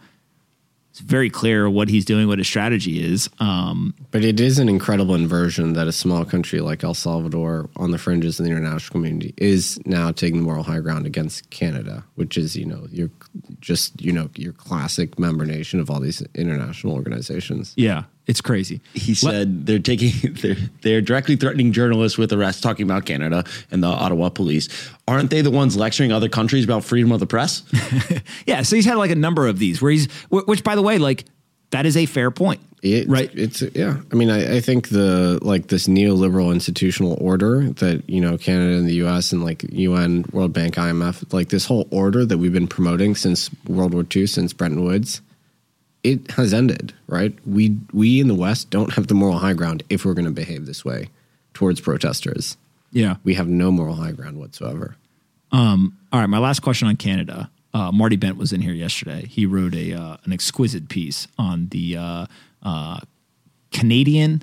it's 0.94 1.00
very 1.00 1.28
clear 1.28 1.68
what 1.68 1.88
he's 1.88 2.04
doing, 2.04 2.28
what 2.28 2.38
his 2.38 2.46
strategy 2.46 3.02
is. 3.02 3.28
Um, 3.40 3.96
But 4.12 4.24
it 4.24 4.38
is 4.38 4.60
an 4.60 4.68
incredible 4.68 5.16
inversion 5.16 5.72
that 5.72 5.88
a 5.88 5.92
small 5.92 6.24
country 6.24 6.60
like 6.60 6.84
El 6.84 6.94
Salvador, 6.94 7.68
on 7.74 7.90
the 7.90 7.98
fringes 7.98 8.38
of 8.38 8.44
the 8.46 8.52
international 8.52 8.92
community, 8.92 9.34
is 9.36 9.80
now 9.86 10.12
taking 10.12 10.36
the 10.36 10.44
moral 10.44 10.62
high 10.62 10.78
ground 10.78 11.04
against 11.04 11.50
Canada, 11.50 12.04
which 12.14 12.38
is, 12.38 12.54
you 12.54 12.64
know, 12.64 12.86
your 12.92 13.10
just, 13.60 14.00
you 14.00 14.12
know, 14.12 14.30
your 14.36 14.52
classic 14.52 15.18
member 15.18 15.44
nation 15.44 15.80
of 15.80 15.90
all 15.90 15.98
these 15.98 16.22
international 16.36 16.94
organizations. 16.94 17.72
yeah, 17.76 18.04
it's 18.26 18.40
crazy. 18.40 18.80
He 18.94 19.14
said 19.14 19.66
they're 19.66 19.78
taking 19.78 20.12
they're 20.42 20.56
they're 20.82 21.00
directly 21.00 21.36
threatening 21.36 21.72
journalists 21.72 22.16
with 22.16 22.32
arrest, 22.32 22.62
talking 22.62 22.84
about 22.84 23.04
Canada 23.04 23.44
and 23.70 23.82
the 23.82 23.86
Ottawa 23.88 24.30
police. 24.30 24.68
Aren't 25.06 25.30
they 25.30 25.42
the 25.42 25.50
ones 25.50 25.76
lecturing 25.76 26.10
other 26.12 26.28
countries 26.28 26.64
about 26.64 26.84
freedom 26.84 27.12
of 27.12 27.20
the 27.20 27.26
press? 27.26 27.62
Yeah, 28.46 28.62
so 28.62 28.76
he's 28.76 28.84
had 28.86 28.96
like 28.96 29.10
a 29.10 29.14
number 29.16 29.46
of 29.46 29.58
these 29.58 29.80
where 29.82 29.90
he's, 29.90 30.10
which 30.30 30.62
by 30.64 30.74
the 30.74 30.82
way, 30.82 30.98
like 30.98 31.24
that 31.70 31.86
is 31.86 31.96
a 31.96 32.06
fair 32.06 32.30
point, 32.30 32.60
It, 32.82 33.08
right? 33.08 33.30
It's 33.34 33.62
yeah. 33.74 33.96
I 34.12 34.14
mean, 34.14 34.30
I, 34.30 34.56
I 34.56 34.60
think 34.60 34.88
the 34.88 35.38
like 35.42 35.68
this 35.68 35.86
neoliberal 35.88 36.52
institutional 36.52 37.16
order 37.20 37.70
that 37.72 38.08
you 38.08 38.20
know 38.20 38.38
Canada 38.38 38.76
and 38.78 38.88
the 38.88 38.94
U.S. 38.96 39.32
and 39.32 39.42
like 39.44 39.64
UN, 39.70 40.24
World 40.32 40.52
Bank, 40.52 40.74
IMF, 40.76 41.32
like 41.32 41.48
this 41.48 41.66
whole 41.66 41.86
order 41.90 42.24
that 42.24 42.38
we've 42.38 42.52
been 42.52 42.68
promoting 42.68 43.14
since 43.14 43.50
World 43.66 43.92
War 43.92 44.06
II, 44.14 44.26
since 44.26 44.52
Bretton 44.52 44.84
Woods, 44.84 45.20
it 46.04 46.30
has 46.32 46.54
ended. 46.54 46.92
Right? 47.08 47.34
We 47.44 47.76
we 47.92 48.20
in 48.20 48.28
the 48.28 48.34
West 48.34 48.70
don't 48.70 48.92
have 48.94 49.08
the 49.08 49.14
moral 49.14 49.38
high 49.38 49.54
ground 49.54 49.82
if 49.90 50.04
we're 50.04 50.14
going 50.14 50.26
to 50.26 50.30
behave 50.30 50.66
this 50.66 50.84
way 50.84 51.08
towards 51.54 51.80
protesters. 51.80 52.56
yeah. 52.92 53.16
We 53.24 53.34
have 53.34 53.48
no 53.48 53.70
moral 53.72 53.94
high 53.96 54.12
ground 54.12 54.38
whatsoever. 54.38 54.96
Um, 55.52 55.96
all 56.12 56.20
right, 56.20 56.28
my 56.28 56.38
last 56.38 56.60
question 56.60 56.88
on 56.88 56.96
Canada. 56.96 57.50
Uh, 57.72 57.90
Marty 57.92 58.16
Bent 58.16 58.36
was 58.36 58.52
in 58.52 58.60
here 58.60 58.72
yesterday. 58.72 59.26
He 59.26 59.46
wrote 59.46 59.74
a 59.74 59.92
uh, 59.92 60.16
an 60.24 60.32
exquisite 60.32 60.88
piece 60.88 61.26
on 61.38 61.68
the 61.70 61.96
uh, 61.96 62.26
uh, 62.62 63.00
Canadian 63.72 64.42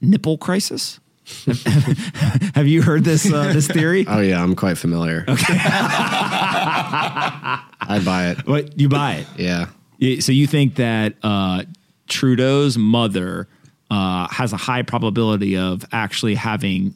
nipple 0.00 0.38
crisis. 0.38 0.98
Have 2.54 2.66
you 2.66 2.82
heard 2.82 3.04
this 3.04 3.30
uh, 3.30 3.52
this 3.52 3.68
theory? 3.68 4.04
Oh 4.08 4.20
yeah, 4.20 4.42
I'm 4.42 4.56
quite 4.56 4.78
familiar. 4.78 5.24
Okay, 5.28 5.54
I 6.72 8.00
buy 8.04 8.28
it. 8.30 8.46
What 8.46 8.78
you 8.80 8.88
buy 8.88 9.16
it? 9.16 9.26
Yeah, 9.36 9.66
Yeah, 9.66 9.66
So 10.20 10.32
you 10.32 10.46
think 10.46 10.76
that 10.76 11.14
uh, 11.22 11.64
Trudeau's 12.08 12.78
mother 12.78 13.48
uh, 13.90 14.28
has 14.28 14.52
a 14.52 14.56
high 14.56 14.82
probability 14.82 15.56
of 15.58 15.84
actually 15.92 16.34
having, 16.36 16.94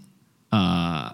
uh, 0.52 1.10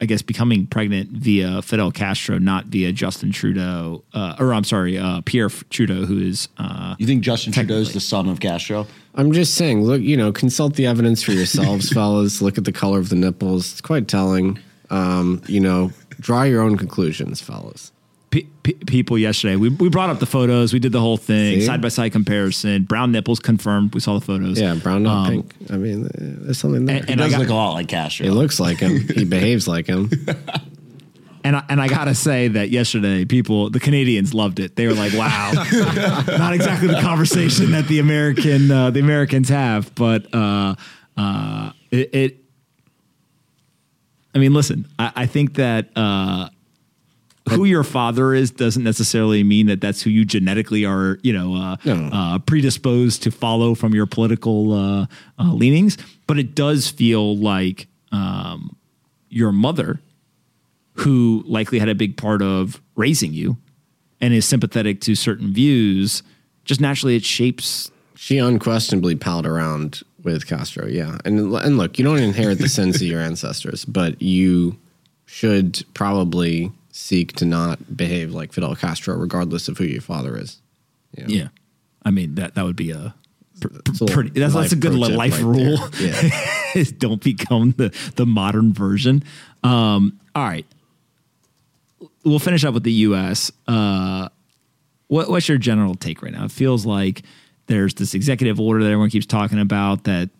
I 0.00 0.04
guess, 0.06 0.20
becoming 0.20 0.66
pregnant 0.66 1.10
via 1.10 1.62
Fidel 1.62 1.90
Castro, 1.92 2.38
not 2.38 2.66
via 2.66 2.92
Justin 2.92 3.30
Trudeau, 3.32 4.02
uh, 4.12 4.36
or 4.38 4.52
I'm 4.52 4.64
sorry, 4.64 4.98
uh, 4.98 5.20
Pierre 5.24 5.48
Trudeau, 5.48 6.04
who 6.04 6.18
is. 6.18 6.48
Uh, 6.58 6.96
You 6.98 7.06
think 7.06 7.22
Justin 7.22 7.52
Trudeau's 7.52 7.86
Technically. 7.88 7.92
the 7.94 8.00
son 8.00 8.28
of 8.28 8.40
Castro? 8.40 8.86
I'm 9.14 9.32
just 9.32 9.54
saying. 9.54 9.84
Look, 9.84 10.02
you 10.02 10.16
know, 10.16 10.32
consult 10.32 10.74
the 10.74 10.86
evidence 10.86 11.22
for 11.22 11.32
yourselves, 11.32 11.88
fellas. 11.92 12.42
Look 12.42 12.58
at 12.58 12.64
the 12.64 12.72
color 12.72 12.98
of 12.98 13.08
the 13.10 13.16
nipples; 13.16 13.72
it's 13.72 13.80
quite 13.80 14.08
telling. 14.08 14.58
Um, 14.90 15.40
you 15.46 15.60
know, 15.60 15.92
draw 16.20 16.42
your 16.42 16.60
own 16.62 16.76
conclusions, 16.76 17.40
fellas. 17.40 17.92
Pe- 18.32 18.46
pe- 18.64 18.72
people 18.72 19.16
yesterday. 19.16 19.54
We, 19.54 19.68
we 19.68 19.88
brought 19.88 20.10
up 20.10 20.18
the 20.18 20.26
photos. 20.26 20.72
We 20.72 20.80
did 20.80 20.90
the 20.90 21.00
whole 21.00 21.16
thing, 21.16 21.60
side 21.60 21.80
by 21.80 21.88
side 21.88 22.10
comparison. 22.10 22.82
Brown 22.82 23.12
nipples 23.12 23.38
confirmed. 23.38 23.94
We 23.94 24.00
saw 24.00 24.18
the 24.18 24.24
photos. 24.24 24.60
Yeah, 24.60 24.74
brown, 24.74 25.04
not 25.04 25.28
Um, 25.28 25.32
pink. 25.32 25.54
I 25.70 25.76
mean, 25.76 26.06
uh, 26.06 26.08
there's 26.14 26.58
something 26.58 26.86
there. 26.86 26.96
And- 26.96 27.06
He 27.06 27.12
and 27.12 27.20
I 27.20 27.24
does 27.26 27.32
got- 27.34 27.40
look 27.42 27.50
a 27.50 27.54
lot 27.54 27.74
like 27.74 27.86
Castro. 27.86 28.24
he 28.24 28.30
looks 28.30 28.58
like 28.58 28.80
him. 28.80 29.06
he 29.14 29.24
behaves 29.24 29.68
like 29.68 29.86
him. 29.86 30.10
And 31.44 31.56
I, 31.56 31.64
and 31.68 31.80
I 31.80 31.88
gotta 31.88 32.14
say 32.14 32.46
that 32.46 32.70
yesterday, 32.70 33.24
people, 33.24 33.68
the 33.68 33.80
Canadians 33.80 34.32
loved 34.32 34.60
it. 34.60 34.76
They 34.76 34.86
were 34.86 34.94
like, 34.94 35.12
"Wow, 35.12 35.50
not 36.38 36.52
exactly 36.54 36.86
the 36.86 37.00
conversation 37.02 37.72
that 37.72 37.88
the 37.88 37.98
American 37.98 38.70
uh, 38.70 38.90
the 38.92 39.00
Americans 39.00 39.48
have." 39.48 39.92
But 39.96 40.32
uh, 40.32 40.76
uh, 41.16 41.72
it, 41.90 42.14
it, 42.14 42.44
I 44.36 44.38
mean, 44.38 44.54
listen, 44.54 44.86
I, 45.00 45.12
I 45.16 45.26
think 45.26 45.54
that 45.54 45.90
uh, 45.96 46.48
who 47.54 47.64
your 47.64 47.84
father 47.84 48.34
is 48.34 48.50
doesn't 48.50 48.82
necessarily 48.84 49.42
mean 49.44 49.66
that 49.66 49.80
that's 49.80 50.02
who 50.02 50.10
you 50.10 50.24
genetically 50.24 50.84
are, 50.84 51.18
you 51.22 51.32
know, 51.32 51.54
uh, 51.54 51.76
No. 51.84 52.08
uh, 52.12 52.38
predisposed 52.40 53.22
to 53.24 53.30
follow 53.30 53.74
from 53.74 53.94
your 53.94 54.06
political 54.06 54.72
uh, 54.72 55.06
uh, 55.38 55.52
leanings. 55.52 55.96
But 56.26 56.38
it 56.38 56.54
does 56.54 56.88
feel 56.88 57.36
like 57.36 57.86
um, 58.10 58.76
your 59.28 59.52
mother 59.52 60.00
who 60.94 61.42
likely 61.46 61.78
had 61.78 61.88
a 61.88 61.94
big 61.94 62.16
part 62.16 62.42
of 62.42 62.80
raising 62.96 63.32
you 63.32 63.56
and 64.20 64.34
is 64.34 64.44
sympathetic 64.46 65.00
to 65.02 65.14
certain 65.14 65.52
views, 65.52 66.22
just 66.64 66.80
naturally 66.80 67.16
it 67.16 67.24
shapes. 67.24 67.90
She 68.14 68.38
unquestionably 68.38 69.16
palled 69.16 69.46
around 69.46 70.02
with 70.22 70.46
Castro, 70.46 70.86
yeah. 70.86 71.18
And 71.24 71.52
and 71.54 71.76
look, 71.78 71.98
you 71.98 72.04
don't 72.04 72.18
inherit 72.18 72.58
the 72.58 72.68
sins 72.68 72.96
of 72.96 73.02
your 73.02 73.20
ancestors, 73.20 73.84
but 73.84 74.20
you 74.22 74.76
should 75.26 75.82
probably 75.94 76.70
seek 76.92 77.32
to 77.32 77.44
not 77.44 77.96
behave 77.96 78.32
like 78.32 78.52
Fidel 78.52 78.76
Castro, 78.76 79.16
regardless 79.16 79.66
of 79.66 79.78
who 79.78 79.84
your 79.84 80.02
father 80.02 80.38
is. 80.38 80.60
Yeah. 81.16 81.48
I 82.04 82.10
mean, 82.10 82.36
that, 82.36 82.54
that 82.54 82.64
would 82.64 82.76
be 82.76 82.90
a 82.90 83.14
a 83.64 84.06
pretty, 84.06 84.30
that's, 84.30 84.54
that's 84.54 84.72
a 84.72 84.76
good 84.76 84.92
pro 84.92 85.00
li- 85.00 85.08
tip 85.08 85.16
life 85.16 85.32
right 85.34 85.42
rule. 85.42 85.78
Yeah. 86.00 86.30
is 86.74 86.92
don't 86.92 87.22
become 87.22 87.74
the, 87.76 87.94
the 88.16 88.26
modern 88.26 88.72
version. 88.72 89.22
Um, 89.62 90.20
all 90.34 90.44
right. 90.44 90.66
We'll 92.24 92.38
finish 92.38 92.64
up 92.64 92.74
with 92.74 92.82
the 92.84 92.92
U.S. 92.92 93.50
Uh, 93.66 94.28
what, 95.08 95.28
what's 95.28 95.48
your 95.48 95.58
general 95.58 95.94
take 95.94 96.22
right 96.22 96.32
now? 96.32 96.44
It 96.44 96.50
feels 96.50 96.86
like 96.86 97.22
there's 97.66 97.94
this 97.94 98.14
executive 98.14 98.60
order 98.60 98.82
that 98.82 98.90
everyone 98.90 99.10
keeps 99.10 99.26
talking 99.26 99.60
about 99.60 100.04
that 100.04 100.30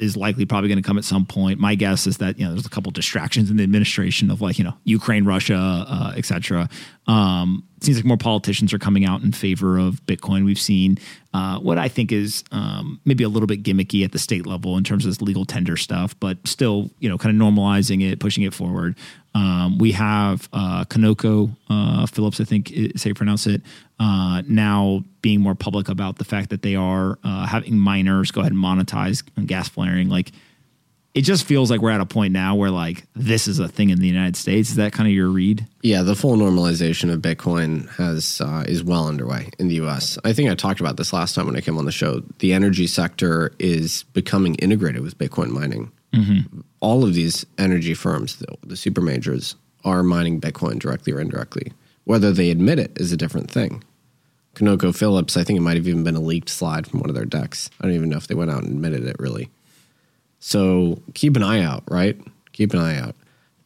is 0.00 0.16
likely 0.16 0.46
probably 0.46 0.68
going 0.68 0.82
to 0.82 0.86
come 0.86 0.98
at 0.98 1.04
some 1.04 1.26
point. 1.26 1.60
My 1.60 1.74
guess 1.74 2.06
is 2.06 2.18
that 2.18 2.38
you 2.38 2.44
know 2.44 2.52
there's 2.52 2.66
a 2.66 2.70
couple 2.70 2.90
distractions 2.90 3.50
in 3.50 3.56
the 3.56 3.62
administration 3.62 4.30
of 4.30 4.40
like 4.40 4.58
you 4.58 4.64
know 4.64 4.74
Ukraine, 4.84 5.24
Russia, 5.24 5.56
uh, 5.56 6.12
et 6.16 6.24
cetera. 6.24 6.68
Um, 7.10 7.64
seems 7.80 7.98
like 7.98 8.04
more 8.04 8.16
politicians 8.16 8.72
are 8.72 8.78
coming 8.78 9.04
out 9.04 9.22
in 9.22 9.32
favor 9.32 9.78
of 9.78 10.00
Bitcoin. 10.06 10.44
We've 10.44 10.60
seen 10.60 10.96
uh, 11.34 11.58
what 11.58 11.76
I 11.76 11.88
think 11.88 12.12
is 12.12 12.44
um, 12.52 13.00
maybe 13.04 13.24
a 13.24 13.28
little 13.28 13.48
bit 13.48 13.64
gimmicky 13.64 14.04
at 14.04 14.12
the 14.12 14.18
state 14.18 14.46
level 14.46 14.76
in 14.76 14.84
terms 14.84 15.04
of 15.04 15.10
this 15.10 15.20
legal 15.20 15.44
tender 15.44 15.76
stuff, 15.76 16.14
but 16.20 16.38
still 16.46 16.90
you 17.00 17.08
know 17.08 17.18
kind 17.18 17.34
of 17.34 17.48
normalizing 17.48 18.08
it, 18.08 18.20
pushing 18.20 18.44
it 18.44 18.54
forward. 18.54 18.96
Um, 19.34 19.78
we 19.78 19.90
have 19.92 20.48
uh, 20.52 20.84
Conoco 20.84 21.56
uh, 21.68 22.06
Phillips, 22.06 22.40
I 22.40 22.44
think 22.44 22.70
is 22.70 23.02
how 23.02 23.08
you 23.08 23.14
pronounce 23.14 23.46
it, 23.48 23.62
uh, 23.98 24.42
now 24.46 25.04
being 25.20 25.40
more 25.40 25.56
public 25.56 25.88
about 25.88 26.18
the 26.18 26.24
fact 26.24 26.50
that 26.50 26.62
they 26.62 26.76
are 26.76 27.18
uh, 27.24 27.46
having 27.46 27.76
miners 27.76 28.30
go 28.30 28.40
ahead 28.40 28.52
and 28.52 28.62
monetize 28.62 29.24
gas 29.46 29.68
flaring. 29.68 30.08
Like, 30.08 30.30
it 31.14 31.22
just 31.22 31.44
feels 31.44 31.70
like 31.70 31.80
we're 31.80 31.90
at 31.90 32.00
a 32.00 32.06
point 32.06 32.32
now 32.32 32.54
where 32.54 32.70
like 32.70 33.04
this 33.14 33.48
is 33.48 33.58
a 33.58 33.68
thing 33.68 33.90
in 33.90 33.98
the 33.98 34.06
United 34.06 34.36
States. 34.36 34.70
Is 34.70 34.76
that 34.76 34.92
kind 34.92 35.08
of 35.08 35.12
your 35.14 35.28
read? 35.28 35.66
Yeah, 35.82 36.02
the 36.02 36.14
full 36.14 36.36
normalization 36.36 37.12
of 37.12 37.20
Bitcoin 37.20 37.88
has 37.96 38.40
uh, 38.40 38.64
is 38.68 38.84
well 38.84 39.08
underway 39.08 39.50
in 39.58 39.68
the 39.68 39.74
U.S. 39.76 40.18
I 40.24 40.32
think 40.32 40.50
I 40.50 40.54
talked 40.54 40.80
about 40.80 40.96
this 40.96 41.12
last 41.12 41.34
time 41.34 41.46
when 41.46 41.56
I 41.56 41.60
came 41.60 41.78
on 41.78 41.84
the 41.84 41.92
show. 41.92 42.22
The 42.38 42.52
energy 42.52 42.86
sector 42.86 43.52
is 43.58 44.04
becoming 44.12 44.54
integrated 44.56 45.02
with 45.02 45.18
Bitcoin 45.18 45.48
mining. 45.50 45.90
All 46.80 47.04
of 47.04 47.14
these 47.14 47.46
energy 47.58 47.94
firms, 47.94 48.36
the, 48.36 48.46
the 48.66 48.76
super 48.76 49.00
majors, 49.00 49.54
are 49.84 50.02
mining 50.02 50.40
Bitcoin 50.40 50.78
directly 50.78 51.12
or 51.12 51.20
indirectly. 51.20 51.72
Whether 52.04 52.32
they 52.32 52.50
admit 52.50 52.78
it 52.78 52.92
is 52.96 53.12
a 53.12 53.16
different 53.16 53.50
thing. 53.50 53.84
ConocoPhillips, 54.54 55.36
I 55.36 55.44
think 55.44 55.56
it 55.58 55.62
might 55.62 55.76
have 55.76 55.86
even 55.86 56.02
been 56.02 56.16
a 56.16 56.20
leaked 56.20 56.48
slide 56.48 56.86
from 56.86 57.00
one 57.00 57.08
of 57.08 57.14
their 57.14 57.24
decks. 57.24 57.70
I 57.80 57.86
don't 57.86 57.94
even 57.94 58.08
know 58.08 58.16
if 58.16 58.26
they 58.26 58.34
went 58.34 58.50
out 58.50 58.62
and 58.62 58.72
admitted 58.72 59.04
it 59.04 59.16
really. 59.18 59.50
So 60.40 61.00
keep 61.14 61.36
an 61.36 61.42
eye 61.42 61.62
out, 61.62 61.84
right? 61.88 62.18
Keep 62.52 62.74
an 62.74 62.80
eye 62.80 62.98
out. 62.98 63.14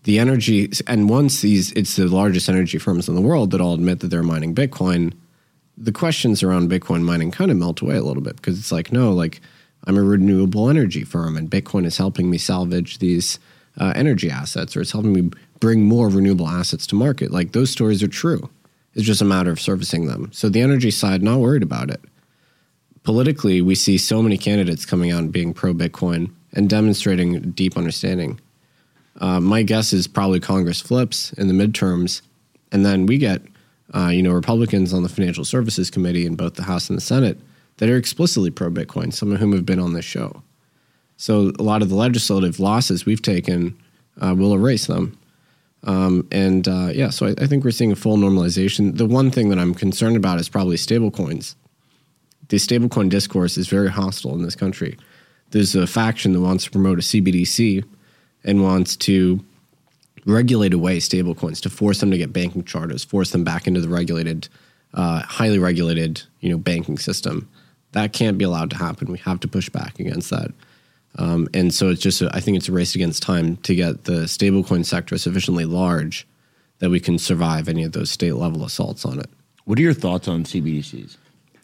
The 0.03 0.19
energy, 0.19 0.71
and 0.87 1.09
once 1.09 1.41
these, 1.41 1.73
it's 1.73 1.97
the 1.97 2.09
largest 2.09 2.49
energy 2.49 2.79
firms 2.79 3.09
in 3.09 3.15
the 3.15 3.23
world 3.23 3.53
that 3.53 3.61
all 3.61 3.73
admit 3.73 4.01
that 4.01 4.09
they're 4.09 4.23
mining 4.23 4.55
Bitcoin. 4.55 5.15
The 5.79 5.93
questions 5.93 6.43
around 6.43 6.71
Bitcoin 6.71 7.03
mining 7.03 7.31
kind 7.31 7.51
of 7.51 7.57
melt 7.57 7.81
away 7.81 7.97
a 7.97 8.03
little 8.03 8.23
bit 8.23 8.37
because 8.37 8.59
it's 8.59 8.71
like, 8.71 8.93
no, 8.93 9.13
like 9.13 9.41
I'm 9.85 9.97
a 9.97 10.03
renewable 10.03 10.69
energy 10.69 11.05
firm 11.05 11.37
and 11.37 11.51
Bitcoin 11.51 11.87
is 11.87 11.97
helping 11.97 12.29
me 12.29 12.37
salvage 12.37 12.99
these 12.99 13.39
uh, 13.79 13.93
energy 13.97 14.31
assets 14.31 14.77
or 14.77 14.83
it's 14.83 14.93
helping 14.93 15.13
me 15.13 15.31
bring 15.61 15.85
more 15.85 16.09
renewable 16.09 16.49
assets 16.49 16.87
to 16.89 16.95
market. 16.95 17.31
Like 17.31 17.53
those 17.53 17.71
stories 17.71 18.03
are 18.03 18.09
true. 18.09 18.51
It's 18.93 19.07
just 19.07 19.23
a 19.23 19.25
matter 19.25 19.51
of 19.51 19.61
servicing 19.61 20.07
them. 20.07 20.31
So 20.33 20.49
the 20.49 20.61
energy 20.61 20.91
side, 20.91 21.23
not 21.23 21.41
worried 21.41 21.63
about 21.63 21.91
it 21.91 22.05
politically, 23.05 23.61
we 23.63 23.77
see 23.77 23.97
so 23.97 24.21
many 24.21 24.37
candidates 24.37 24.85
coming 24.85 25.13
out 25.13 25.21
and 25.21 25.33
being 25.33 25.55
pro 25.55 25.73
Bitcoin 25.73 26.33
and 26.55 26.71
demonstrating 26.71 27.51
deep 27.51 27.77
understanding. 27.77 28.41
Uh, 29.21 29.41
my 29.41 29.63
guess 29.63 29.93
is 29.93 30.07
probably 30.07 30.41
Congress 30.41 30.81
flips 30.81 31.33
in 31.35 31.49
the 31.49 31.55
midterms, 31.55 32.23
and 32.73 32.85
then 32.85 33.07
we 33.07 33.19
get, 33.19 33.43
uh, 33.95 34.09
you 34.09 34.23
know, 34.23 34.33
Republicans 34.33 34.93
on 34.93 35.03
the 35.03 35.09
Financial 35.09 35.45
Services 35.45 35.91
Committee 35.91 36.27
in 36.27 36.35
both 36.35 36.55
the 36.55 36.65
House 36.65 36.89
and 36.89 36.97
the 36.97 37.03
Senate 37.03 37.39
that 37.77 37.89
are 37.89 37.97
explicitly 37.97 38.51
pro 38.51 38.71
Bitcoin. 38.71 39.13
Some 39.13 39.33
of 39.33 39.39
whom 39.39 39.53
have 39.53 39.67
been 39.67 39.79
on 39.79 39.93
this 39.93 40.05
show. 40.05 40.43
So 41.17 41.53
a 41.59 41.63
lot 41.63 41.83
of 41.83 41.91
the 41.91 41.95
legislative 41.95 42.59
losses 42.59 43.07
we've 43.07 43.23
taken 43.23 43.77
uh, 44.21 44.35
will 44.37 44.53
erase 44.53 44.87
them. 44.87 45.17
Um, 45.85 46.27
and 46.33 46.67
uh, 46.67 46.91
yeah, 46.93 47.11
so 47.11 47.27
I, 47.27 47.35
I 47.39 47.47
think 47.47 47.63
we're 47.63 47.71
seeing 47.71 47.93
a 47.93 47.97
full 47.97 48.17
normalization. 48.17 48.97
The 48.97 49.07
one 49.07 49.31
thing 49.31 49.51
that 49.51 49.59
I'm 49.59 49.75
concerned 49.75 50.17
about 50.17 50.41
is 50.41 50.49
probably 50.49 50.77
stablecoins 50.77 51.55
the 52.49 52.57
stablecoin 52.57 53.09
discourse 53.09 53.57
is 53.57 53.69
very 53.69 53.91
hostile 53.91 54.35
in 54.35 54.43
this 54.43 54.57
country. 54.57 54.97
There's 55.51 55.75
a 55.75 55.87
faction 55.87 56.33
that 56.33 56.41
wants 56.41 56.65
to 56.65 56.71
promote 56.71 56.99
a 56.99 57.03
CBDC 57.03 57.85
and 58.45 58.63
wants 58.63 58.97
to 58.97 59.45
regulate 60.27 60.75
away 60.75 60.99
stablecoins 60.99 61.61
to 61.61 61.71
force 61.71 62.01
them 62.01 62.11
to 62.11 62.19
get 62.19 62.33
banking 62.33 62.65
charters, 62.65 63.05
force 63.05 63.31
them 63.31 63.45
back 63.45 63.67
into 63.67 63.81
the 63.81 63.89
regulated, 63.89 64.49
uh, 64.95 65.21
highly 65.23 65.59
regulated, 65.59 66.23
you 66.41 66.51
know, 66.51 66.59
banking 66.59 66.99
system. 66.99 67.49
That 67.93 68.13
can't 68.13 68.39
be 68.39 68.45
allowed 68.45 68.71
to 68.71 68.77
happen. 68.77 69.13
We 69.13 69.19
have 69.19 69.41
to 69.41 69.49
push 69.49 69.69
back 69.69 70.01
against 70.01 70.31
that. 70.31 70.51
Um, 71.17 71.49
and 71.55 71.73
so 71.73 71.91
it's 71.91 72.01
just, 72.01 72.23
a, 72.23 72.31
I 72.35 72.41
think 72.41 72.57
it's 72.57 72.69
a 72.69 72.73
race 72.73 72.95
against 72.95 73.23
time 73.23 73.57
to 73.59 73.75
get 73.75 74.05
the 74.05 74.23
stablecoin 74.23 74.85
sector 74.85 75.17
sufficiently 75.17 75.65
large 75.65 76.27
that 76.79 76.91
we 76.91 76.99
can 76.99 77.19
survive 77.19 77.69
any 77.69 77.85
of 77.85 77.93
those 77.93 78.11
state 78.11 78.35
level 78.35 78.65
assaults 78.65 79.05
on 79.05 79.21
it. 79.21 79.31
What 79.65 79.79
are 79.79 79.83
your 79.83 79.95
thoughts 79.95 80.27
on 80.27 80.45
CBDCs? 80.45 81.17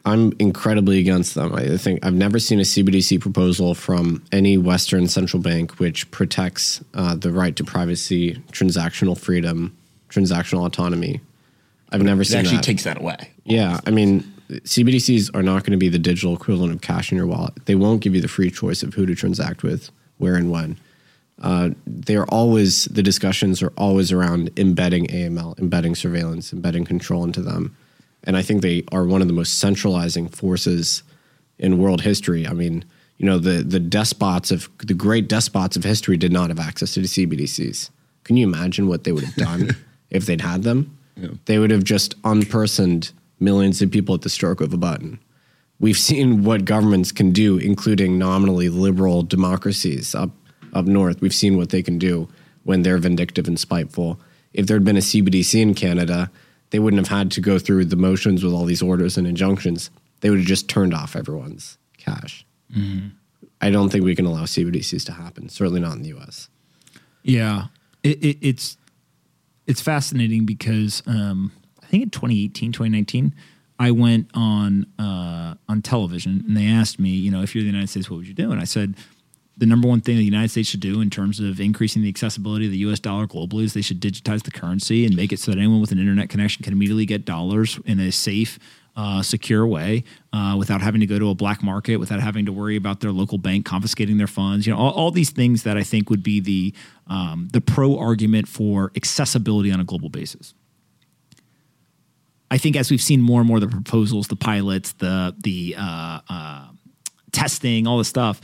I'm 0.04 0.32
incredibly 0.38 0.98
against 0.98 1.34
them. 1.34 1.54
I 1.54 1.76
think 1.76 2.04
I've 2.04 2.14
never 2.14 2.38
seen 2.38 2.58
a 2.58 2.62
CBDC 2.64 3.20
proposal 3.20 3.74
from 3.74 4.22
any 4.32 4.56
Western 4.56 5.08
central 5.08 5.42
bank 5.42 5.78
which 5.78 6.10
protects 6.10 6.82
uh, 6.94 7.14
the 7.16 7.30
right 7.30 7.54
to 7.56 7.64
privacy, 7.64 8.34
transactional 8.52 9.18
freedom, 9.18 9.76
transactional 10.08 10.64
autonomy. 10.66 11.20
I've 11.92 12.02
never 12.02 12.22
It 12.22 12.26
seen 12.26 12.38
actually 12.38 12.56
that. 12.58 12.64
takes 12.64 12.84
that 12.84 12.98
away. 12.98 13.30
yeah, 13.44 13.80
I 13.86 13.90
mean, 13.90 14.22
CBDCs 14.48 15.34
are 15.34 15.42
not 15.42 15.64
going 15.64 15.72
to 15.72 15.76
be 15.76 15.88
the 15.88 15.98
digital 15.98 16.34
equivalent 16.34 16.72
of 16.72 16.80
cash 16.80 17.12
in 17.12 17.18
your 17.18 17.26
wallet. 17.26 17.54
They 17.66 17.74
won't 17.74 18.00
give 18.00 18.14
you 18.14 18.20
the 18.20 18.28
free 18.28 18.50
choice 18.50 18.82
of 18.82 18.94
who 18.94 19.06
to 19.06 19.14
transact 19.14 19.62
with, 19.62 19.90
where 20.18 20.36
and 20.36 20.50
when. 20.50 20.78
uh, 21.42 21.70
they're 21.86 22.26
always 22.26 22.84
the 22.86 23.02
discussions 23.02 23.62
are 23.62 23.72
always 23.76 24.12
around 24.12 24.50
embedding 24.56 25.06
AML, 25.08 25.58
embedding 25.58 25.94
surveillance, 25.94 26.52
embedding 26.52 26.84
control 26.84 27.24
into 27.24 27.42
them, 27.42 27.76
and 28.24 28.36
I 28.36 28.42
think 28.42 28.62
they 28.62 28.84
are 28.92 29.04
one 29.04 29.22
of 29.22 29.28
the 29.28 29.34
most 29.34 29.58
centralizing 29.58 30.28
forces 30.28 31.02
in 31.58 31.78
world 31.78 32.02
history. 32.02 32.46
I 32.46 32.52
mean, 32.52 32.84
you 33.18 33.26
know, 33.26 33.38
the 33.38 33.62
the 33.62 33.80
despots 33.80 34.50
of 34.50 34.68
the 34.78 34.94
great 34.94 35.28
despots 35.28 35.76
of 35.76 35.84
history 35.84 36.16
did 36.16 36.32
not 36.32 36.48
have 36.48 36.58
access 36.58 36.94
to 36.94 37.00
the 37.00 37.06
CBDCs. 37.06 37.90
Can 38.24 38.36
you 38.36 38.46
imagine 38.46 38.88
what 38.88 39.04
they 39.04 39.12
would 39.12 39.24
have 39.24 39.34
done 39.34 39.76
if 40.10 40.26
they'd 40.26 40.40
had 40.40 40.62
them? 40.62 40.96
They 41.44 41.58
would 41.58 41.70
have 41.70 41.84
just 41.84 42.20
unpersoned 42.22 43.12
millions 43.38 43.82
of 43.82 43.90
people 43.90 44.14
at 44.14 44.22
the 44.22 44.30
stroke 44.30 44.60
of 44.60 44.72
a 44.72 44.76
button. 44.78 45.18
We've 45.78 45.98
seen 45.98 46.44
what 46.44 46.64
governments 46.64 47.10
can 47.12 47.32
do, 47.32 47.56
including 47.56 48.18
nominally 48.18 48.68
liberal 48.68 49.22
democracies 49.22 50.14
up 50.14 50.30
up 50.72 50.86
north. 50.86 51.20
We've 51.20 51.34
seen 51.34 51.56
what 51.56 51.70
they 51.70 51.82
can 51.82 51.98
do 51.98 52.28
when 52.64 52.82
they're 52.82 52.98
vindictive 52.98 53.48
and 53.48 53.58
spiteful. 53.58 54.20
If 54.52 54.66
there 54.66 54.76
had 54.76 54.84
been 54.84 54.96
a 54.96 55.00
CBDC 55.00 55.60
in 55.60 55.74
Canada, 55.74 56.30
they 56.70 56.78
wouldn't 56.78 57.06
have 57.06 57.16
had 57.16 57.30
to 57.32 57.40
go 57.40 57.58
through 57.58 57.84
the 57.86 57.96
motions 57.96 58.44
with 58.44 58.52
all 58.52 58.64
these 58.64 58.82
orders 58.82 59.16
and 59.16 59.26
injunctions. 59.26 59.90
They 60.20 60.30
would 60.30 60.38
have 60.38 60.48
just 60.48 60.68
turned 60.68 60.94
off 60.94 61.16
everyone's 61.16 61.78
cash. 61.98 62.46
I 63.60 63.70
don't 63.70 63.90
think 63.90 64.04
we 64.04 64.14
can 64.14 64.26
allow 64.26 64.44
CBDCs 64.44 65.04
to 65.06 65.12
happen. 65.12 65.48
Certainly 65.48 65.80
not 65.80 65.96
in 65.96 66.02
the 66.02 66.08
U.S. 66.10 66.48
Yeah, 67.22 67.66
it, 68.02 68.22
it, 68.22 68.38
it's 68.40 68.76
it's 69.66 69.80
fascinating 69.80 70.46
because 70.46 71.02
um, 71.06 71.52
I 71.82 71.86
think 71.86 72.04
in 72.04 72.10
2018, 72.10 72.72
2019, 72.72 73.34
I 73.78 73.90
went 73.90 74.30
on 74.34 74.86
uh, 74.98 75.54
on 75.68 75.82
television 75.82 76.44
and 76.46 76.56
they 76.56 76.66
asked 76.66 76.98
me, 76.98 77.10
you 77.10 77.30
know, 77.30 77.42
if 77.42 77.54
you're 77.54 77.62
the 77.62 77.70
United 77.70 77.88
States, 77.88 78.10
what 78.10 78.18
would 78.18 78.28
you 78.28 78.34
do? 78.34 78.52
And 78.52 78.60
I 78.60 78.64
said, 78.64 78.94
the 79.60 79.66
number 79.66 79.86
one 79.86 80.00
thing 80.00 80.16
the 80.16 80.24
United 80.24 80.48
States 80.48 80.70
should 80.70 80.80
do 80.80 81.02
in 81.02 81.10
terms 81.10 81.38
of 81.38 81.60
increasing 81.60 82.00
the 82.00 82.08
accessibility 82.08 82.64
of 82.64 82.72
the 82.72 82.78
U.S. 82.78 82.98
dollar 82.98 83.26
globally 83.26 83.64
is 83.64 83.74
they 83.74 83.82
should 83.82 84.00
digitize 84.00 84.42
the 84.42 84.50
currency 84.50 85.04
and 85.04 85.14
make 85.14 85.32
it 85.32 85.38
so 85.38 85.50
that 85.50 85.58
anyone 85.58 85.82
with 85.82 85.92
an 85.92 85.98
internet 85.98 86.30
connection 86.30 86.64
can 86.64 86.72
immediately 86.72 87.04
get 87.04 87.26
dollars 87.26 87.78
in 87.84 88.00
a 88.00 88.10
safe, 88.10 88.58
uh, 88.96 89.20
secure 89.20 89.66
way 89.66 90.02
uh, 90.32 90.56
without 90.58 90.80
having 90.80 91.02
to 91.02 91.06
go 91.06 91.18
to 91.18 91.28
a 91.28 91.34
black 91.34 91.62
market, 91.62 91.98
without 91.98 92.20
having 92.20 92.46
to 92.46 92.52
worry 92.52 92.74
about 92.74 93.00
their 93.00 93.12
local 93.12 93.36
bank 93.36 93.66
confiscating 93.66 94.16
their 94.16 94.26
funds. 94.26 94.66
You 94.66 94.72
know, 94.72 94.78
all, 94.78 94.92
all 94.92 95.10
these 95.10 95.30
things 95.30 95.62
that 95.64 95.76
I 95.76 95.82
think 95.82 96.08
would 96.08 96.22
be 96.22 96.40
the 96.40 96.74
um, 97.06 97.48
the 97.52 97.60
pro 97.60 97.98
argument 97.98 98.48
for 98.48 98.92
accessibility 98.96 99.70
on 99.70 99.78
a 99.78 99.84
global 99.84 100.08
basis. 100.08 100.54
I 102.50 102.56
think 102.56 102.76
as 102.76 102.90
we've 102.90 103.02
seen 103.02 103.20
more 103.20 103.40
and 103.40 103.46
more 103.46 103.58
of 103.58 103.60
the 103.60 103.68
proposals, 103.68 104.28
the 104.28 104.36
pilots, 104.36 104.92
the 104.92 105.34
the 105.38 105.76
uh, 105.78 106.20
uh, 106.30 106.68
testing, 107.30 107.86
all 107.86 107.98
the 107.98 108.04
stuff, 108.06 108.40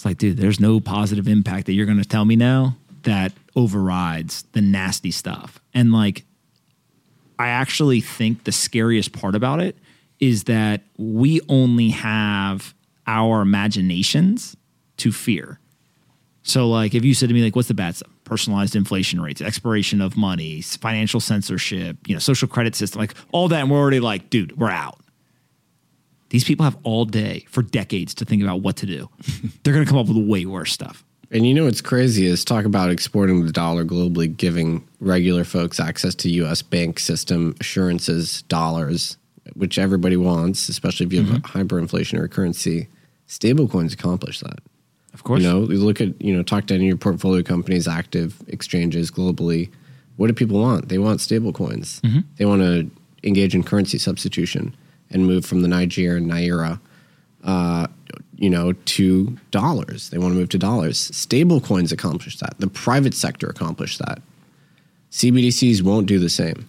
it's 0.00 0.06
like, 0.06 0.16
dude, 0.16 0.38
there's 0.38 0.58
no 0.58 0.80
positive 0.80 1.28
impact 1.28 1.66
that 1.66 1.74
you're 1.74 1.84
going 1.84 2.00
to 2.00 2.08
tell 2.08 2.24
me 2.24 2.34
now 2.34 2.74
that 3.02 3.34
overrides 3.54 4.44
the 4.52 4.62
nasty 4.62 5.10
stuff. 5.10 5.60
And 5.74 5.92
like, 5.92 6.24
I 7.38 7.48
actually 7.48 8.00
think 8.00 8.44
the 8.44 8.52
scariest 8.52 9.12
part 9.12 9.34
about 9.34 9.60
it 9.60 9.76
is 10.18 10.44
that 10.44 10.80
we 10.96 11.42
only 11.50 11.90
have 11.90 12.72
our 13.06 13.42
imaginations 13.42 14.56
to 14.96 15.12
fear. 15.12 15.60
So, 16.44 16.66
like, 16.66 16.94
if 16.94 17.04
you 17.04 17.12
said 17.12 17.28
to 17.28 17.34
me, 17.34 17.42
like, 17.42 17.54
what's 17.54 17.68
the 17.68 17.74
bad 17.74 17.94
stuff? 17.94 18.10
Personalized 18.24 18.74
inflation 18.74 19.20
rates, 19.20 19.42
expiration 19.42 20.00
of 20.00 20.16
money, 20.16 20.62
financial 20.62 21.20
censorship, 21.20 21.98
you 22.06 22.14
know, 22.14 22.20
social 22.20 22.48
credit 22.48 22.74
system, 22.74 23.00
like 23.00 23.14
all 23.32 23.48
that, 23.48 23.60
and 23.60 23.70
we're 23.70 23.76
already 23.76 24.00
like, 24.00 24.30
dude, 24.30 24.56
we're 24.56 24.70
out. 24.70 24.98
These 26.30 26.44
people 26.44 26.64
have 26.64 26.76
all 26.84 27.04
day 27.04 27.44
for 27.48 27.62
decades 27.62 28.14
to 28.14 28.24
think 28.24 28.42
about 28.42 28.62
what 28.62 28.76
to 28.76 28.86
do. 28.86 29.08
They're 29.62 29.74
going 29.74 29.84
to 29.84 29.90
come 29.90 29.98
up 29.98 30.08
with 30.08 30.16
way 30.16 30.46
worse 30.46 30.72
stuff. 30.72 31.04
And 31.32 31.46
you 31.46 31.54
know 31.54 31.64
what's 31.64 31.80
crazy 31.80 32.26
is 32.26 32.44
talk 32.44 32.64
about 32.64 32.90
exporting 32.90 33.46
the 33.46 33.52
dollar 33.52 33.84
globally, 33.84 34.36
giving 34.36 34.86
regular 34.98 35.44
folks 35.44 35.78
access 35.78 36.14
to 36.16 36.30
U.S. 36.30 36.62
bank 36.62 36.98
system 36.98 37.54
assurances, 37.60 38.42
dollars, 38.42 39.16
which 39.54 39.78
everybody 39.78 40.16
wants, 40.16 40.68
especially 40.68 41.06
if 41.06 41.12
you 41.12 41.22
have 41.22 41.42
mm-hmm. 41.42 41.58
a 41.58 41.64
hyperinflationary 41.64 42.30
currency. 42.30 42.88
Stablecoins 43.28 43.92
accomplish 43.92 44.40
that. 44.40 44.58
Of 45.14 45.22
course. 45.22 45.42
You 45.42 45.48
know, 45.48 45.60
you 45.68 45.78
look 45.78 46.00
at 46.00 46.20
you 46.20 46.36
know, 46.36 46.42
talk 46.42 46.66
to 46.66 46.74
any 46.74 46.84
of 46.84 46.88
your 46.88 46.96
portfolio 46.96 47.42
companies, 47.42 47.86
active 47.86 48.42
exchanges 48.48 49.10
globally. 49.10 49.70
What 50.16 50.28
do 50.28 50.32
people 50.32 50.60
want? 50.60 50.88
They 50.88 50.98
want 50.98 51.20
stablecoins. 51.20 52.00
Mm-hmm. 52.00 52.20
They 52.36 52.44
want 52.44 52.62
to 52.62 52.90
engage 53.22 53.54
in 53.54 53.62
currency 53.62 53.98
substitution 53.98 54.74
and 55.10 55.26
move 55.26 55.44
from 55.44 55.62
the 55.62 55.68
Nigerian 55.68 56.28
naira 56.28 56.80
uh, 57.44 57.86
you 58.36 58.50
know, 58.50 58.72
to 58.72 59.36
dollars. 59.50 60.10
They 60.10 60.18
want 60.18 60.32
to 60.32 60.38
move 60.38 60.48
to 60.50 60.58
dollars. 60.58 60.98
Stable 60.98 61.60
coins 61.60 61.92
accomplish 61.92 62.38
that. 62.38 62.54
The 62.58 62.68
private 62.68 63.14
sector 63.14 63.48
accomplished 63.48 63.98
that. 63.98 64.22
CBDCs 65.10 65.82
won't 65.82 66.06
do 66.06 66.18
the 66.18 66.30
same. 66.30 66.68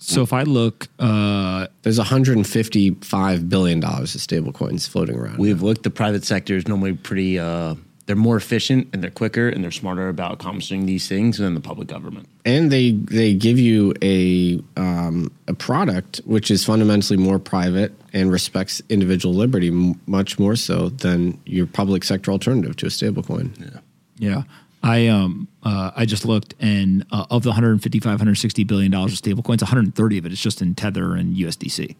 So 0.00 0.22
if 0.22 0.32
I 0.32 0.42
look, 0.44 0.86
uh, 1.00 1.66
There's 1.82 1.98
155 1.98 3.48
billion 3.48 3.80
dollars 3.80 4.14
of 4.14 4.20
stable 4.20 4.52
coins 4.52 4.86
floating 4.86 5.16
around. 5.16 5.38
We've 5.38 5.60
looked. 5.60 5.82
The 5.82 5.90
private 5.90 6.24
sector 6.24 6.56
is 6.56 6.68
normally 6.68 6.94
pretty. 6.94 7.38
Uh, 7.38 7.74
they're 8.08 8.16
more 8.16 8.36
efficient 8.38 8.88
and 8.92 9.02
they're 9.02 9.10
quicker 9.10 9.48
and 9.50 9.62
they're 9.62 9.70
smarter 9.70 10.08
about 10.08 10.32
accomplishing 10.32 10.86
these 10.86 11.06
things 11.06 11.36
than 11.36 11.52
the 11.54 11.60
public 11.60 11.86
government. 11.88 12.26
and 12.46 12.72
they 12.72 12.92
they 12.92 13.34
give 13.34 13.58
you 13.58 13.92
a 14.02 14.58
um, 14.76 15.30
a 15.46 15.52
product 15.54 16.20
which 16.24 16.50
is 16.50 16.64
fundamentally 16.64 17.18
more 17.18 17.38
private 17.38 17.92
and 18.14 18.32
respects 18.32 18.80
individual 18.88 19.34
liberty 19.34 19.68
m- 19.68 20.00
much 20.06 20.38
more 20.38 20.56
so 20.56 20.88
than 20.88 21.38
your 21.44 21.66
public 21.66 22.02
sector 22.02 22.30
alternative 22.32 22.74
to 22.76 22.86
a 22.86 22.88
stablecoin. 22.88 23.48
Yeah. 23.60 23.80
yeah, 24.18 24.42
I 24.82 25.06
um 25.08 25.46
uh, 25.62 25.90
I 25.94 26.06
just 26.06 26.24
looked, 26.24 26.54
and 26.60 27.04
uh, 27.12 27.26
of 27.30 27.42
the 27.42 27.50
155, 27.50 28.10
160 28.10 28.64
billion 28.64 28.90
dollars 28.90 29.12
of 29.12 29.18
stablecoins, 29.18 29.60
130 29.60 30.18
of 30.18 30.24
it 30.24 30.32
is 30.32 30.40
just 30.40 30.62
in 30.62 30.74
Tether 30.74 31.14
and 31.14 31.36
USDC, 31.36 31.94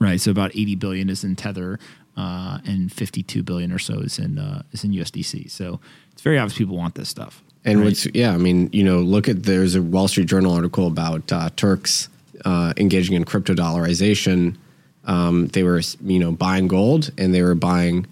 right? 0.00 0.20
So 0.20 0.32
about 0.32 0.50
80 0.56 0.74
billion 0.74 1.08
is 1.08 1.22
in 1.22 1.36
Tether, 1.36 1.78
uh, 2.16 2.58
and 2.66 2.92
52 2.92 3.42
billion 3.42 3.72
or 3.72 3.78
so 3.78 4.00
is 4.00 4.18
in 4.18 4.38
uh, 4.38 4.62
is 4.72 4.84
in 4.84 4.92
USDC. 4.92 5.50
So 5.50 5.80
it's 6.12 6.22
very 6.22 6.38
obvious 6.38 6.58
people 6.58 6.76
want 6.76 6.94
this 6.94 7.08
stuff. 7.08 7.42
And 7.64 7.78
right? 7.78 7.86
what's 7.86 8.06
yeah, 8.14 8.32
I 8.32 8.38
mean, 8.38 8.68
you 8.72 8.84
know, 8.84 9.00
look 9.00 9.28
at 9.28 9.44
there's 9.44 9.74
a 9.74 9.82
Wall 9.82 10.08
Street 10.08 10.26
Journal 10.26 10.52
article 10.52 10.86
about 10.86 11.30
uh, 11.32 11.50
Turks 11.56 12.08
uh, 12.44 12.72
engaging 12.76 13.16
in 13.16 13.24
crypto 13.24 13.54
dollarization. 13.54 14.56
Um, 15.04 15.48
they 15.48 15.62
were 15.62 15.80
you 16.04 16.18
know 16.18 16.32
buying 16.32 16.68
gold 16.68 17.10
and 17.18 17.34
they 17.34 17.42
were 17.42 17.54
buying 17.54 18.06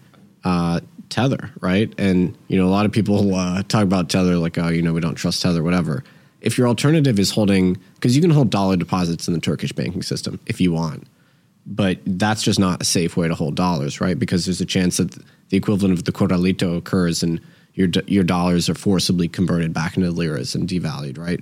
uh, 0.44 0.80
Tether, 1.08 1.50
right? 1.60 1.92
And 1.98 2.36
you 2.48 2.58
know, 2.58 2.66
a 2.66 2.70
lot 2.70 2.86
of 2.86 2.92
people 2.92 3.34
uh, 3.34 3.62
talk 3.64 3.82
about 3.82 4.08
Tether 4.08 4.36
like, 4.36 4.56
oh, 4.58 4.68
you 4.68 4.82
know, 4.82 4.92
we 4.92 5.00
don't 5.00 5.16
trust 5.16 5.42
Tether, 5.42 5.62
whatever. 5.62 6.04
If 6.40 6.56
your 6.56 6.68
alternative 6.68 7.18
is 7.18 7.32
holding, 7.32 7.76
because 7.96 8.16
you 8.16 8.22
can 8.22 8.30
hold 8.30 8.48
dollar 8.48 8.76
deposits 8.76 9.28
in 9.28 9.34
the 9.34 9.40
Turkish 9.40 9.72
banking 9.72 10.02
system 10.02 10.40
if 10.46 10.60
you 10.60 10.72
want, 10.72 11.06
but 11.66 11.98
that's 12.04 12.42
just 12.42 12.58
not 12.58 12.82
a 12.82 12.84
safe 12.84 13.16
way 13.16 13.28
to 13.28 13.34
hold 13.34 13.54
dollars, 13.54 14.00
right? 14.00 14.18
Because 14.18 14.44
there's 14.44 14.60
a 14.60 14.66
chance 14.66 14.96
that 14.96 15.10
the 15.50 15.56
equivalent 15.56 15.98
of 15.98 16.04
the 16.04 16.12
corralito 16.12 16.76
occurs 16.76 17.22
and 17.22 17.40
your 17.74 17.88
your 18.06 18.24
dollars 18.24 18.68
are 18.68 18.74
forcibly 18.74 19.28
converted 19.28 19.72
back 19.72 19.96
into 19.96 20.10
liras 20.10 20.54
and 20.54 20.68
devalued, 20.68 21.18
right? 21.18 21.40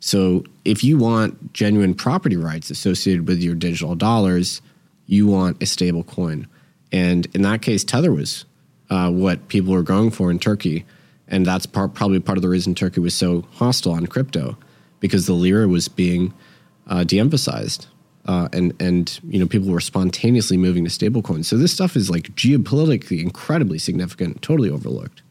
So 0.00 0.44
if 0.64 0.84
you 0.84 0.98
want 0.98 1.52
genuine 1.52 1.94
property 1.94 2.36
rights 2.36 2.70
associated 2.70 3.26
with 3.26 3.40
your 3.40 3.54
digital 3.54 3.94
dollars, 3.94 4.62
you 5.06 5.26
want 5.26 5.62
a 5.62 5.66
stable 5.66 6.04
coin, 6.04 6.46
and 6.92 7.26
in 7.34 7.42
that 7.42 7.62
case, 7.62 7.84
Tether 7.84 8.12
was 8.12 8.44
uh, 8.90 9.10
what 9.10 9.48
people 9.48 9.72
were 9.72 9.82
going 9.82 10.10
for 10.10 10.30
in 10.30 10.38
Turkey, 10.38 10.84
and 11.26 11.44
that's 11.44 11.66
part, 11.66 11.94
probably 11.94 12.20
part 12.20 12.38
of 12.38 12.42
the 12.42 12.48
reason 12.48 12.74
Turkey 12.74 13.00
was 13.00 13.14
so 13.14 13.44
hostile 13.52 13.92
on 13.92 14.06
crypto, 14.06 14.56
because 15.00 15.26
the 15.26 15.32
lira 15.32 15.68
was 15.68 15.88
being 15.88 16.32
uh, 16.86 17.04
de-emphasized, 17.04 17.86
uh, 18.28 18.46
and 18.52 18.74
and 18.80 19.18
you 19.26 19.40
know 19.40 19.46
people 19.46 19.70
were 19.70 19.80
spontaneously 19.80 20.58
moving 20.58 20.84
to 20.84 20.90
stablecoins. 20.90 21.46
So 21.46 21.56
this 21.56 21.72
stuff 21.72 21.96
is 21.96 22.10
like 22.10 22.34
geopolitically 22.34 23.22
incredibly 23.22 23.78
significant, 23.78 24.42
totally 24.42 24.70
overlooked. 24.70 25.22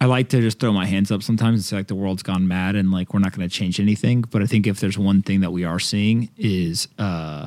I 0.00 0.04
like 0.04 0.28
to 0.28 0.40
just 0.42 0.60
throw 0.60 0.72
my 0.72 0.84
hands 0.84 1.10
up 1.10 1.22
sometimes 1.22 1.54
and 1.54 1.64
say 1.64 1.76
like 1.76 1.86
the 1.86 1.94
world's 1.94 2.22
gone 2.22 2.46
mad 2.46 2.76
and 2.76 2.90
like 2.90 3.14
we're 3.14 3.20
not 3.20 3.34
going 3.34 3.48
to 3.48 3.52
change 3.52 3.80
anything. 3.80 4.20
But 4.20 4.42
I 4.42 4.46
think 4.46 4.66
if 4.66 4.78
there's 4.78 4.98
one 4.98 5.22
thing 5.22 5.40
that 5.40 5.50
we 5.50 5.64
are 5.64 5.78
seeing 5.78 6.28
is 6.36 6.86
uh, 6.98 7.46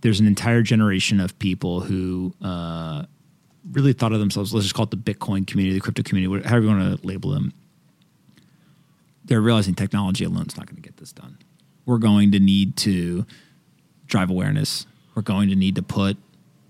there's 0.00 0.18
an 0.18 0.26
entire 0.26 0.62
generation 0.62 1.20
of 1.20 1.38
people 1.38 1.80
who 1.80 2.34
uh, 2.42 3.04
really 3.70 3.92
thought 3.92 4.12
of 4.12 4.18
themselves. 4.18 4.52
Let's 4.52 4.64
just 4.64 4.74
call 4.74 4.86
it 4.86 4.90
the 4.90 4.96
Bitcoin 4.96 5.46
community, 5.46 5.74
the 5.74 5.80
crypto 5.80 6.02
community, 6.02 6.48
however 6.48 6.66
you 6.66 6.72
want 6.72 7.00
to 7.00 7.06
label 7.06 7.30
them. 7.30 7.52
They're 9.26 9.40
realizing 9.40 9.76
technology 9.76 10.24
alone 10.24 10.46
is 10.48 10.56
not 10.56 10.66
going 10.66 10.74
to 10.74 10.82
get 10.82 10.96
this 10.96 11.12
done. 11.12 11.38
We're 11.90 11.98
going 11.98 12.30
to 12.30 12.38
need 12.38 12.76
to 12.76 13.26
drive 14.06 14.30
awareness. 14.30 14.86
We're 15.16 15.22
going 15.22 15.48
to 15.48 15.56
need 15.56 15.74
to 15.74 15.82
put 15.82 16.16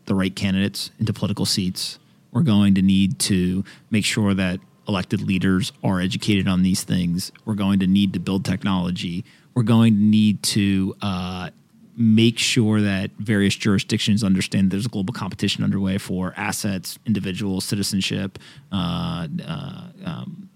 the 0.06 0.14
right 0.14 0.34
candidates 0.34 0.92
into 0.98 1.12
political 1.12 1.44
seats. 1.44 1.98
We're 2.32 2.40
going 2.40 2.74
to 2.76 2.80
need 2.80 3.18
to 3.18 3.62
make 3.90 4.06
sure 4.06 4.32
that 4.32 4.60
elected 4.88 5.20
leaders 5.20 5.72
are 5.84 6.00
educated 6.00 6.48
on 6.48 6.62
these 6.62 6.84
things. 6.84 7.32
We're 7.44 7.52
going 7.52 7.80
to 7.80 7.86
need 7.86 8.14
to 8.14 8.18
build 8.18 8.46
technology. 8.46 9.26
We're 9.52 9.64
going 9.64 9.92
to 9.92 10.00
need 10.00 10.42
to 10.44 10.96
uh, 11.02 11.50
make 11.98 12.38
sure 12.38 12.80
that 12.80 13.10
various 13.18 13.54
jurisdictions 13.54 14.24
understand 14.24 14.70
there's 14.70 14.86
a 14.86 14.88
global 14.88 15.12
competition 15.12 15.62
underway 15.62 15.98
for 15.98 16.32
assets, 16.38 16.98
individuals, 17.04 17.66
citizenship, 17.66 18.38
uh, 18.72 19.28
uh, 19.46 19.82
um, 20.02 20.48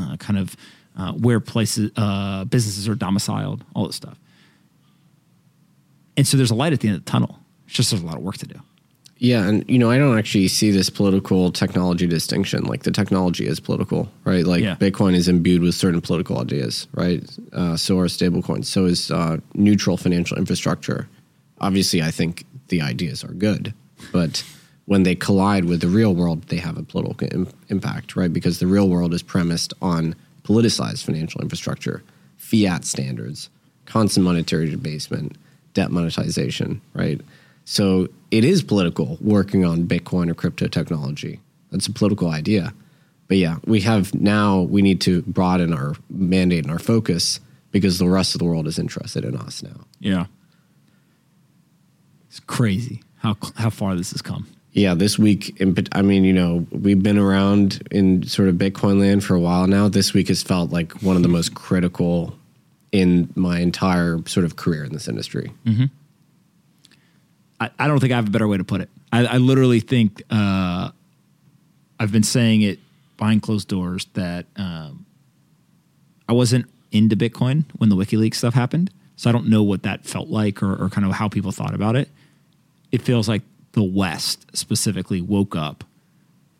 uh, 0.00 0.16
kind 0.16 0.38
of 0.38 0.56
uh, 0.96 1.12
where 1.12 1.40
places 1.40 1.90
uh, 1.96 2.44
businesses 2.44 2.88
are 2.88 2.94
domiciled, 2.94 3.64
all 3.74 3.86
this 3.86 3.96
stuff. 3.96 4.18
And 6.16 6.26
so 6.26 6.36
there's 6.36 6.50
a 6.50 6.54
light 6.54 6.72
at 6.72 6.80
the 6.80 6.88
end 6.88 6.96
of 6.98 7.04
the 7.04 7.10
tunnel. 7.10 7.38
It's 7.66 7.74
just 7.74 7.90
there's 7.90 8.02
a 8.02 8.06
lot 8.06 8.16
of 8.16 8.22
work 8.22 8.38
to 8.38 8.46
do. 8.46 8.60
Yeah, 9.18 9.46
and 9.48 9.64
you 9.68 9.78
know, 9.78 9.90
I 9.90 9.96
don't 9.96 10.18
actually 10.18 10.48
see 10.48 10.70
this 10.70 10.90
political 10.90 11.50
technology 11.50 12.06
distinction. 12.06 12.64
Like 12.64 12.82
the 12.82 12.90
technology 12.90 13.46
is 13.46 13.60
political, 13.60 14.10
right? 14.24 14.44
Like 14.44 14.62
Yeah. 14.62 14.76
Bitcoin 14.76 15.14
is 15.14 15.26
imbued 15.26 15.62
with 15.62 15.74
certain 15.74 16.02
political 16.02 16.38
ideas, 16.38 16.86
right? 16.92 17.24
Uh, 17.52 17.76
so 17.78 17.98
are 17.98 18.06
stablecoins. 18.08 18.66
So 18.66 18.84
is 18.84 19.10
uh, 19.10 19.38
neutral 19.54 19.96
financial 19.96 20.36
infrastructure. 20.36 21.08
Obviously, 21.62 22.02
I 22.02 22.10
think 22.10 22.44
the 22.68 22.82
ideas 22.82 23.24
are 23.24 23.32
good, 23.32 23.72
but 24.12 24.44
when 24.84 25.02
they 25.02 25.14
collide 25.14 25.64
with 25.64 25.80
the 25.80 25.88
real 25.88 26.14
world, 26.14 26.42
they 26.48 26.58
have 26.58 26.76
a 26.76 26.82
political 26.82 27.26
Im- 27.32 27.48
impact, 27.68 28.16
right? 28.16 28.32
Because 28.32 28.58
the 28.58 28.66
real 28.66 28.88
world 28.90 29.14
is 29.14 29.22
premised 29.22 29.72
on 29.80 30.14
politicized 30.46 31.04
financial 31.04 31.40
infrastructure, 31.40 32.02
fiat 32.36 32.84
standards, 32.84 33.50
constant 33.84 34.24
monetary 34.24 34.70
debasement, 34.70 35.36
debt 35.74 35.90
monetization, 35.90 36.80
right? 36.94 37.20
So 37.64 38.08
it 38.30 38.44
is 38.44 38.62
political 38.62 39.18
working 39.20 39.64
on 39.64 39.86
Bitcoin 39.86 40.30
or 40.30 40.34
crypto 40.34 40.68
technology. 40.68 41.40
That's 41.72 41.88
a 41.88 41.92
political 41.92 42.30
idea. 42.30 42.72
But 43.28 43.38
yeah, 43.38 43.56
we 43.64 43.80
have 43.80 44.14
now, 44.14 44.60
we 44.60 44.82
need 44.82 45.00
to 45.02 45.22
broaden 45.22 45.72
our 45.74 45.96
mandate 46.08 46.64
and 46.64 46.70
our 46.70 46.78
focus 46.78 47.40
because 47.72 47.98
the 47.98 48.08
rest 48.08 48.34
of 48.34 48.38
the 48.38 48.44
world 48.44 48.68
is 48.68 48.78
interested 48.78 49.24
in 49.24 49.36
us 49.36 49.62
now. 49.62 49.84
Yeah. 49.98 50.26
It's 52.28 52.40
crazy 52.40 53.02
how 53.18 53.36
how 53.56 53.70
far 53.70 53.96
this 53.96 54.12
has 54.12 54.22
come. 54.22 54.46
Yeah, 54.76 54.92
this 54.92 55.18
week, 55.18 55.58
I 55.92 56.02
mean, 56.02 56.24
you 56.24 56.34
know, 56.34 56.66
we've 56.70 57.02
been 57.02 57.16
around 57.16 57.82
in 57.90 58.24
sort 58.24 58.50
of 58.50 58.56
Bitcoin 58.56 59.00
land 59.00 59.24
for 59.24 59.34
a 59.34 59.40
while 59.40 59.66
now. 59.66 59.88
This 59.88 60.12
week 60.12 60.28
has 60.28 60.42
felt 60.42 60.70
like 60.70 60.92
one 61.02 61.16
of 61.16 61.22
the 61.22 61.30
most 61.30 61.54
critical 61.54 62.38
in 62.92 63.32
my 63.34 63.60
entire 63.60 64.20
sort 64.26 64.44
of 64.44 64.56
career 64.56 64.84
in 64.84 64.92
this 64.92 65.08
industry. 65.08 65.50
I, 67.58 67.70
I 67.78 67.88
don't 67.88 68.00
think 68.00 68.12
I 68.12 68.16
have 68.16 68.28
a 68.28 68.30
better 68.30 68.46
way 68.46 68.58
to 68.58 68.64
put 68.64 68.82
it. 68.82 68.90
I, 69.10 69.24
I 69.24 69.36
literally 69.38 69.80
think 69.80 70.22
uh, 70.28 70.90
I've 71.98 72.12
been 72.12 72.22
saying 72.22 72.60
it 72.60 72.78
behind 73.16 73.40
closed 73.40 73.68
doors 73.68 74.06
that 74.12 74.44
um, 74.56 75.06
I 76.28 76.34
wasn't 76.34 76.66
into 76.92 77.16
Bitcoin 77.16 77.64
when 77.78 77.88
the 77.88 77.96
WikiLeaks 77.96 78.34
stuff 78.34 78.52
happened. 78.52 78.90
So 79.16 79.30
I 79.30 79.32
don't 79.32 79.48
know 79.48 79.62
what 79.62 79.84
that 79.84 80.04
felt 80.04 80.28
like 80.28 80.62
or, 80.62 80.74
or 80.84 80.90
kind 80.90 81.06
of 81.06 81.14
how 81.14 81.30
people 81.30 81.50
thought 81.50 81.74
about 81.74 81.96
it. 81.96 82.10
It 82.92 83.00
feels 83.00 83.26
like 83.26 83.40
the 83.76 83.82
West 83.82 84.56
specifically 84.56 85.20
woke 85.20 85.54
up 85.54 85.84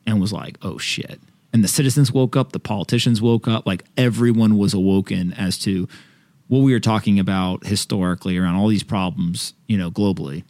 and 0.07 0.21
was 0.21 0.35
like, 0.35 0.59
oh 0.61 0.77
shit. 0.77 1.19
And 1.53 1.65
the 1.65 1.69
citizens 1.69 2.13
woke 2.13 2.37
up, 2.37 2.53
the 2.53 2.61
politicians 2.61 3.23
woke 3.23 3.49
up, 3.49 3.67
like 3.67 3.85
everyone 3.97 4.59
was 4.59 4.75
awoken 4.75 5.33
as 5.33 5.57
to 5.61 5.89
what 6.49 6.59
we 6.59 6.73
were 6.73 6.79
talking 6.79 7.19
about 7.19 7.67
historically 7.67 8.37
around 8.37 8.57
all 8.57 8.69
these 8.69 8.83
problems, 8.83 9.55
you 9.67 9.79
know, 9.79 9.91
globally. 9.91 10.45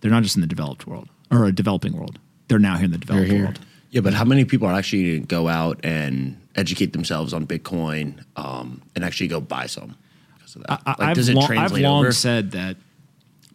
They're 0.00 0.10
not 0.10 0.22
just 0.22 0.36
in 0.36 0.42
the 0.42 0.46
developed 0.46 0.86
world 0.86 1.08
or 1.30 1.46
a 1.46 1.52
developing 1.52 1.94
world. 1.96 2.18
They're 2.48 2.58
now 2.58 2.76
here 2.76 2.84
in 2.84 2.92
the 2.92 2.98
developed 2.98 3.32
world. 3.32 3.58
Yeah, 3.88 4.02
but 4.02 4.12
how 4.12 4.26
many 4.26 4.44
people 4.44 4.68
are 4.68 4.74
actually 4.74 5.04
going 5.04 5.22
to 5.22 5.26
go 5.26 5.48
out 5.48 5.80
and 5.82 6.38
educate 6.54 6.92
themselves 6.92 7.32
on 7.32 7.46
Bitcoin 7.46 8.22
um, 8.36 8.82
and 8.94 9.04
actually 9.06 9.28
go 9.28 9.40
buy 9.40 9.64
some? 9.64 9.96
Because 10.36 10.56
of 10.56 10.62
that, 10.64 10.82
I, 10.84 10.90
like, 10.90 11.00
I've, 11.00 11.16
does 11.16 11.30
it 11.30 11.34
long, 11.34 11.56
I've 11.56 11.72
long 11.72 12.04
over? 12.04 12.12
said 12.12 12.50
that 12.50 12.76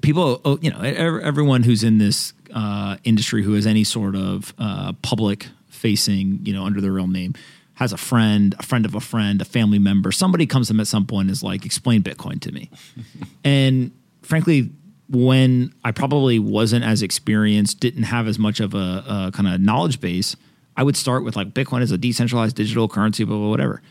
people, 0.01 0.41
oh, 0.43 0.57
you 0.61 0.71
know, 0.71 0.81
everyone 0.81 1.61
who's 1.61 1.83
in 1.83 1.99
this 1.99 2.33
uh, 2.55 2.97
industry 3.03 3.43
who 3.43 3.53
has 3.53 3.67
any 3.67 3.83
sort 3.83 4.15
of 4.15 4.53
uh, 4.57 4.93
public 5.01 5.47
facing, 5.67 6.39
you 6.43 6.53
know, 6.53 6.65
under 6.65 6.81
their 6.81 6.91
real 6.91 7.07
name, 7.07 7.35
has 7.75 7.91
a 7.93 7.97
friend, 7.97 8.55
a 8.57 8.63
friend 8.63 8.85
of 8.85 8.95
a 8.95 9.01
friend, 9.01 9.41
a 9.41 9.45
family 9.45 9.77
member. 9.77 10.11
Somebody 10.11 10.47
comes 10.47 10.67
to 10.67 10.73
them 10.73 10.79
at 10.79 10.87
some 10.87 11.05
point 11.05 11.25
and 11.27 11.31
is 11.31 11.43
like, 11.43 11.65
"Explain 11.65 12.01
Bitcoin 12.01 12.39
to 12.41 12.51
me," 12.51 12.71
and 13.43 13.91
frankly. 14.21 14.71
When 15.07 15.71
I 15.83 15.91
probably 15.91 16.39
wasn't 16.39 16.83
as 16.83 17.03
experienced, 17.03 17.79
didn't 17.79 18.05
have 18.05 18.27
as 18.27 18.39
much 18.39 18.59
of 18.59 18.73
a, 18.73 19.03
a 19.27 19.31
kind 19.31 19.47
of 19.47 19.61
knowledge 19.61 20.01
base, 20.01 20.35
I 20.75 20.81
would 20.81 20.97
start 20.97 21.23
with 21.23 21.35
like 21.35 21.53
Bitcoin 21.53 21.83
is 21.83 21.91
a 21.91 21.97
decentralized 21.99 22.55
digital 22.55 22.87
currency, 22.87 23.23
blah, 23.23 23.37
blah, 23.37 23.49
whatever. 23.49 23.83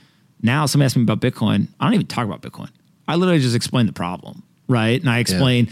Now, 0.42 0.66
somebody 0.66 0.86
asks 0.86 0.96
me 0.96 1.04
about 1.04 1.20
Bitcoin. 1.20 1.68
I 1.78 1.84
don't 1.84 1.94
even 1.94 2.06
talk 2.06 2.26
about 2.26 2.42
Bitcoin. 2.42 2.68
I 3.06 3.14
literally 3.14 3.40
just 3.40 3.54
explain 3.54 3.86
the 3.86 3.92
problem, 3.92 4.42
right? 4.68 5.00
And 5.00 5.08
I 5.08 5.18
explain, 5.18 5.68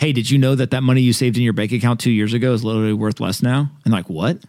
hey, 0.00 0.14
did 0.14 0.30
you 0.30 0.38
know 0.38 0.54
that 0.54 0.70
that 0.70 0.82
money 0.82 1.02
you 1.02 1.12
saved 1.12 1.36
in 1.36 1.42
your 1.42 1.52
bank 1.52 1.72
account 1.72 2.00
two 2.00 2.10
years 2.10 2.32
ago 2.32 2.54
is 2.54 2.64
literally 2.64 2.94
worth 2.94 3.20
less 3.20 3.42
now? 3.42 3.70
And 3.84 3.92
like, 3.92 4.08
what? 4.08 4.42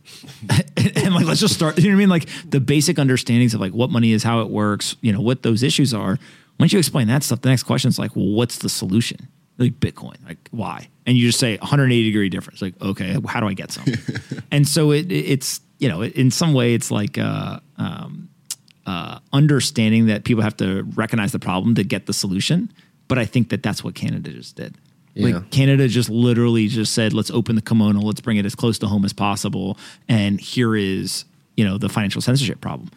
and 0.96 1.14
like, 1.14 1.26
let's 1.26 1.42
just 1.42 1.54
start. 1.54 1.78
You 1.78 1.90
know 1.90 1.90
what 1.90 1.96
I 1.96 2.00
mean? 2.00 2.10
Like 2.10 2.30
the 2.50 2.62
basic 2.62 2.98
understandings 2.98 3.54
of 3.54 3.60
like 3.60 3.74
what 3.74 3.90
money 3.90 4.14
is, 4.14 4.24
how 4.24 4.40
it 4.40 4.50
works, 4.50 4.96
you 5.02 5.12
know, 5.12 5.20
what 5.20 5.44
those 5.44 5.62
issues 5.62 5.94
are. 5.94 6.18
Once 6.58 6.72
you 6.72 6.80
explain 6.80 7.10
that 7.10 7.22
stuff, 7.22 7.42
the 7.42 7.50
next 7.50 7.64
question 7.64 7.90
is 7.90 8.00
like, 8.00 8.16
well, 8.16 8.30
what's 8.30 8.60
the 8.60 8.70
solution? 8.70 9.28
Like 9.58 9.74
Bitcoin, 9.74 10.16
like 10.26 10.38
why? 10.52 10.88
And 11.06 11.18
you 11.18 11.28
just 11.28 11.40
say 11.40 11.58
180 11.58 12.10
degree 12.10 12.30
difference. 12.30 12.62
Like, 12.62 12.82
okay, 12.82 13.18
how 13.28 13.42
do 13.42 13.48
I 13.48 13.54
get 13.54 13.72
some? 13.72 13.86
and 14.52 14.66
so 14.66 14.92
it, 14.92 15.12
it's 15.12 15.60
you 15.80 15.90
know, 15.90 16.02
in 16.02 16.32
some 16.32 16.54
way, 16.54 16.76
it's 16.76 16.92
like 16.92 17.18
uh, 17.18 17.60
um, 17.78 18.30
uh, 18.86 19.20
understanding 19.34 20.06
that 20.06 20.24
people 20.24 20.44
have 20.44 20.56
to 20.58 20.84
recognize 20.96 21.34
the 21.34 21.40
problem 21.40 21.76
to 21.76 21.84
get 21.84 22.06
the 22.06 22.14
solution. 22.14 22.72
But 23.10 23.18
I 23.20 23.26
think 23.26 23.50
that 23.50 23.62
that's 23.62 23.84
what 23.84 23.96
Canada 23.96 24.30
just 24.30 24.56
did. 24.56 24.78
Yeah. 25.14 25.36
Like 25.36 25.52
Canada 25.52 25.88
just 25.88 26.10
literally 26.10 26.68
just 26.68 26.94
said, 26.94 27.14
let's 27.14 27.32
open 27.32 27.56
the 27.56 27.62
kimono, 27.62 28.00
let's 28.00 28.22
bring 28.22 28.38
it 28.38 28.46
as 28.46 28.56
close 28.56 28.80
to 28.80 28.88
home 28.88 29.04
as 29.06 29.14
possible, 29.14 29.78
and 30.08 30.40
here 30.40 30.76
is 30.76 31.26
you 31.58 31.66
know 31.66 31.78
the 31.78 31.90
financial 31.90 32.22
censorship 32.22 32.62
problem. 32.62 32.90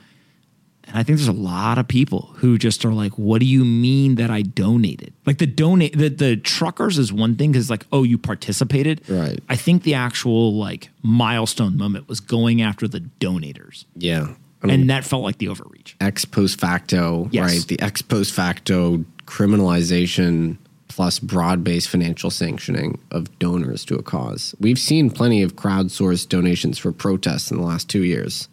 And 0.86 0.98
I 0.98 1.02
think 1.02 1.16
there's 1.18 1.28
a 1.28 1.32
lot 1.32 1.78
of 1.78 1.88
people 1.88 2.30
who 2.36 2.58
just 2.58 2.84
are 2.84 2.92
like, 2.92 3.12
"What 3.18 3.40
do 3.40 3.46
you 3.46 3.64
mean 3.64 4.16
that 4.16 4.30
I 4.30 4.42
donated?" 4.42 5.12
Like 5.26 5.38
the 5.38 5.46
donate 5.46 5.96
the 5.96 6.08
the 6.10 6.36
truckers 6.36 6.98
is 6.98 7.10
one 7.12 7.36
thing 7.36 7.52
because 7.52 7.70
like, 7.70 7.86
oh, 7.90 8.02
you 8.02 8.18
participated, 8.18 9.00
Right. 9.08 9.40
I 9.48 9.56
think 9.56 9.82
the 9.82 9.94
actual 9.94 10.54
like 10.56 10.90
milestone 11.02 11.76
moment 11.78 12.06
was 12.08 12.20
going 12.20 12.60
after 12.62 12.86
the 12.86 13.00
donators, 13.18 13.86
Yeah. 13.96 14.34
I 14.62 14.66
mean, 14.66 14.80
and 14.82 14.90
that 14.90 15.04
felt 15.04 15.22
like 15.24 15.38
the 15.38 15.48
overreach. 15.48 15.94
ex 16.00 16.24
post 16.26 16.60
facto, 16.60 17.28
Yes. 17.32 17.50
right? 17.50 17.66
The 17.66 17.80
ex 17.80 18.00
post 18.02 18.32
facto 18.32 19.04
criminalization 19.26 20.58
plus 20.95 21.18
broad 21.18 21.64
based 21.64 21.88
financial 21.88 22.30
sanctioning 22.30 23.01
of 23.11 23.36
donors 23.40 23.84
to 23.84 23.97
a 23.97 24.03
cause. 24.03 24.55
We've 24.61 24.78
seen 24.78 25.11
plenty 25.11 25.42
of 25.42 25.57
crowdsourced 25.57 26.28
donations 26.28 26.78
for 26.78 26.92
protests 26.92 27.51
in 27.51 27.57
the 27.57 27.64
last 27.64 27.88
two 27.90 28.05
years, 28.05 28.49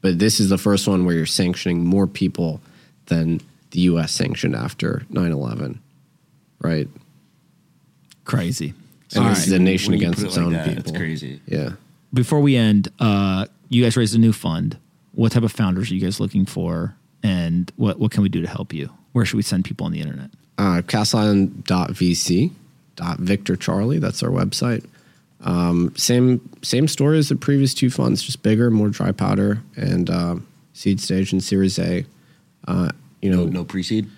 but 0.00 0.18
this 0.18 0.40
is 0.40 0.48
the 0.48 0.56
first 0.56 0.88
one 0.88 1.04
where 1.04 1.14
you're 1.14 1.26
sanctioning 1.26 1.84
more 1.84 2.06
people 2.06 2.62
than 3.06 3.42
the 3.72 3.80
US 3.80 4.10
sanctioned 4.12 4.56
after 4.56 5.02
9 5.10 5.30
11, 5.32 5.80
right? 6.60 6.88
Crazy. 8.24 8.72
And 9.14 9.24
All 9.24 9.28
this 9.28 9.40
right. 9.40 9.46
is 9.48 9.52
a 9.52 9.58
nation 9.58 9.92
When 9.92 10.00
against 10.00 10.20
put 10.20 10.24
it 10.24 10.28
its 10.28 10.36
like 10.38 10.46
own 10.46 10.52
that, 10.54 10.68
people. 10.68 10.82
It's 10.82 10.96
crazy. 10.96 11.40
Yeah. 11.46 11.72
Before 12.14 12.40
we 12.40 12.56
end, 12.56 12.88
uh, 13.00 13.46
you 13.68 13.82
guys 13.82 13.98
raised 13.98 14.14
a 14.14 14.18
new 14.18 14.32
fund. 14.32 14.78
What 15.12 15.32
type 15.32 15.42
of 15.42 15.52
founders 15.52 15.90
are 15.90 15.94
you 15.94 16.00
guys 16.00 16.20
looking 16.20 16.46
for, 16.46 16.94
and 17.22 17.70
what 17.76 17.98
what 17.98 18.10
can 18.12 18.22
we 18.22 18.30
do 18.30 18.40
to 18.40 18.48
help 18.48 18.72
you? 18.72 18.88
Where 19.12 19.26
should 19.26 19.36
we 19.36 19.42
send 19.42 19.66
people 19.66 19.84
on 19.84 19.92
the 19.92 20.00
internet? 20.00 20.30
Uh, 20.58 20.82
Charlie. 23.56 23.98
That's 23.98 24.22
our 24.22 24.30
website. 24.30 24.84
Um, 25.44 25.92
same 25.96 26.40
same 26.62 26.86
story 26.86 27.18
as 27.18 27.28
the 27.28 27.36
previous 27.36 27.74
two 27.74 27.90
funds, 27.90 28.22
just 28.22 28.42
bigger, 28.42 28.70
more 28.70 28.88
dry 28.90 29.10
powder, 29.12 29.60
and 29.76 30.08
uh, 30.08 30.36
seed 30.72 31.00
stage 31.00 31.32
and 31.32 31.42
Series 31.42 31.78
A. 31.78 32.04
Uh, 32.68 32.90
you 33.20 33.30
know, 33.30 33.44
No, 33.44 33.50
no 33.50 33.64
pre-seed. 33.64 34.08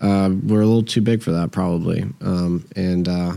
uh, 0.00 0.30
we're 0.46 0.60
a 0.60 0.66
little 0.66 0.84
too 0.84 1.00
big 1.00 1.22
for 1.22 1.32
that 1.32 1.50
probably. 1.50 2.02
Um, 2.20 2.64
and 2.76 3.08
uh, 3.08 3.32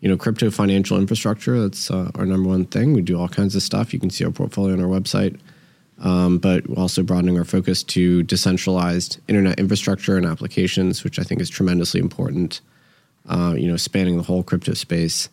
you 0.00 0.08
know, 0.08 0.16
crypto 0.16 0.50
financial 0.50 0.96
infrastructure. 0.98 1.60
That's 1.60 1.90
uh, 1.90 2.10
our 2.14 2.24
number 2.26 2.48
one 2.48 2.66
thing. 2.66 2.92
We 2.92 3.02
do 3.02 3.18
all 3.18 3.28
kinds 3.28 3.56
of 3.56 3.62
stuff. 3.62 3.92
You 3.92 3.98
can 3.98 4.10
see 4.10 4.24
our 4.24 4.30
portfolio 4.30 4.74
on 4.74 4.80
our 4.80 4.88
website. 4.88 5.40
Um, 5.98 6.36
but 6.36 6.62
also 6.76 7.02
broadening 7.02 7.38
our 7.38 7.44
focus 7.44 7.82
to 7.84 8.22
decentralized 8.24 9.18
internet 9.28 9.58
infrastructure 9.58 10.18
and 10.18 10.26
applications, 10.26 11.02
which 11.02 11.18
I 11.18 11.22
think 11.22 11.40
is 11.40 11.48
tremendously 11.48 12.00
important. 12.00 12.60
Uh, 13.28 13.54
you 13.56 13.66
know, 13.66 13.76
spanning 13.76 14.18
the 14.18 14.22
whole 14.22 14.42
crypto 14.42 14.74
space. 14.74 15.30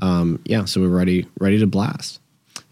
Um, 0.00 0.40
yeah, 0.44 0.64
so 0.64 0.80
we're 0.80 0.88
ready, 0.88 1.26
ready 1.38 1.58
to 1.58 1.66
blast. 1.66 2.18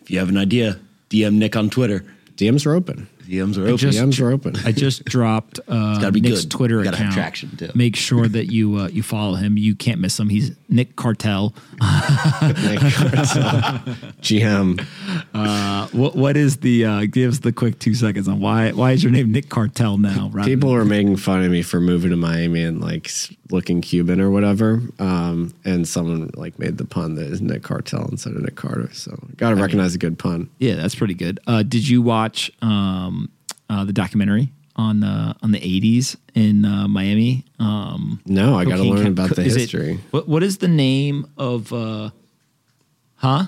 If 0.03 0.11
you 0.11 0.19
have 0.19 0.29
an 0.29 0.37
idea, 0.37 0.81
DM 1.11 1.35
Nic 1.35 1.57
on 1.57 1.71
Twitter. 1.71 2.05
DMs 2.37 2.67
are 2.67 2.75
open. 2.75 3.09
DMs 3.29 3.59
are 3.59 3.65
open. 3.65 3.77
just- 3.77 3.99
DMs 3.99 4.21
are 4.23 4.31
open. 4.31 4.57
I 4.65 4.73
just 4.73 5.05
dropped 5.15 5.61
uh, 5.69 5.99
gotta 6.01 6.13
be 6.13 6.21
Nic's 6.21 6.43
good. 6.43 6.51
Twitter 6.51 6.79
You 6.79 6.85
gotta 6.85 6.97
have 6.97 7.07
account. 7.09 7.15
traction, 7.15 7.57
too. 7.57 7.71
Make 7.75 7.95
sure 7.97 8.27
that 8.27 8.47
you 8.51 8.77
uh, 8.77 8.89
you 8.89 9.03
follow 9.03 9.35
him. 9.35 9.57
You 9.59 9.75
can't 9.75 10.01
miss 10.01 10.19
him. 10.19 10.29
He's 10.29 10.57
Nic 10.69 10.97
Cartel. 10.97 11.53
Nic 11.83 12.81
Cartel, 12.81 13.81
GM. 14.23 14.81
What 15.93 16.17
what 16.17 16.37
is 16.37 16.59
the 16.59 16.85
uh, 16.85 17.07
give 17.11 17.31
us 17.33 17.39
the 17.41 17.53
quick 17.53 17.79
two 17.79 17.95
seconds 17.95 18.29
on 18.29 18.41
why 18.41 18.73
why 18.73 18.93
is 18.93 19.03
your 19.03 19.13
name 19.13 19.33
Nic 19.33 19.49
Cartel 19.49 19.99
now? 19.99 20.31
People 20.45 20.71
were 20.71 20.85
making 20.85 21.17
fun 21.17 21.45
of 21.45 21.51
me 21.51 21.63
for 21.63 21.81
moving 21.81 22.11
to 22.11 22.17
Miami 22.17 22.63
and 22.63 22.81
like 22.81 23.11
looking 23.51 23.81
Cuban 23.81 24.21
or 24.21 24.31
whatever. 24.31 24.83
Um, 24.99 25.55
and 25.65 25.87
someone 25.89 26.31
like 26.35 26.59
made 26.59 26.79
the 26.79 26.85
pun 26.85 27.15
that 27.17 27.27
is 27.27 27.41
Nic 27.41 27.63
Cartel 27.63 28.07
instead 28.11 28.35
of 28.35 28.43
Nic 28.43 28.57
Carter. 28.57 28.91
So 28.93 29.19
got 29.37 29.51
to 29.51 29.57
recognize 29.57 29.95
a 29.95 29.99
good 29.99 30.19
pun. 30.19 30.51
Yeah, 30.59 30.75
that's 30.75 30.95
pretty 30.95 31.15
good. 31.15 31.41
Uh, 31.47 31.63
did 31.63 31.89
you 31.89 32.03
watch 32.03 32.51
um, 32.63 33.31
uh, 33.71 33.85
the 33.85 33.93
documentary 33.93 34.51
on 34.77 35.01
the 35.01 35.35
on 35.43 35.51
the 35.53 35.61
'80s 35.61 36.17
in 36.35 36.65
uh, 36.65 36.87
Miami? 36.89 37.45
Um, 37.59 38.21
No, 38.27 38.57
I 38.57 38.65
got 38.65 38.77
to 38.77 38.85
learn 38.85 39.07
about 39.09 39.35
the 39.35 39.43
is 39.43 39.57
it- 39.57 39.61
history. 39.61 39.99
what 40.11 40.29
what 40.29 40.43
is 40.43 40.59
the 40.59 40.69
name 40.69 41.27
of? 41.37 41.73
Uh, 41.73 42.11
huh? 43.17 43.45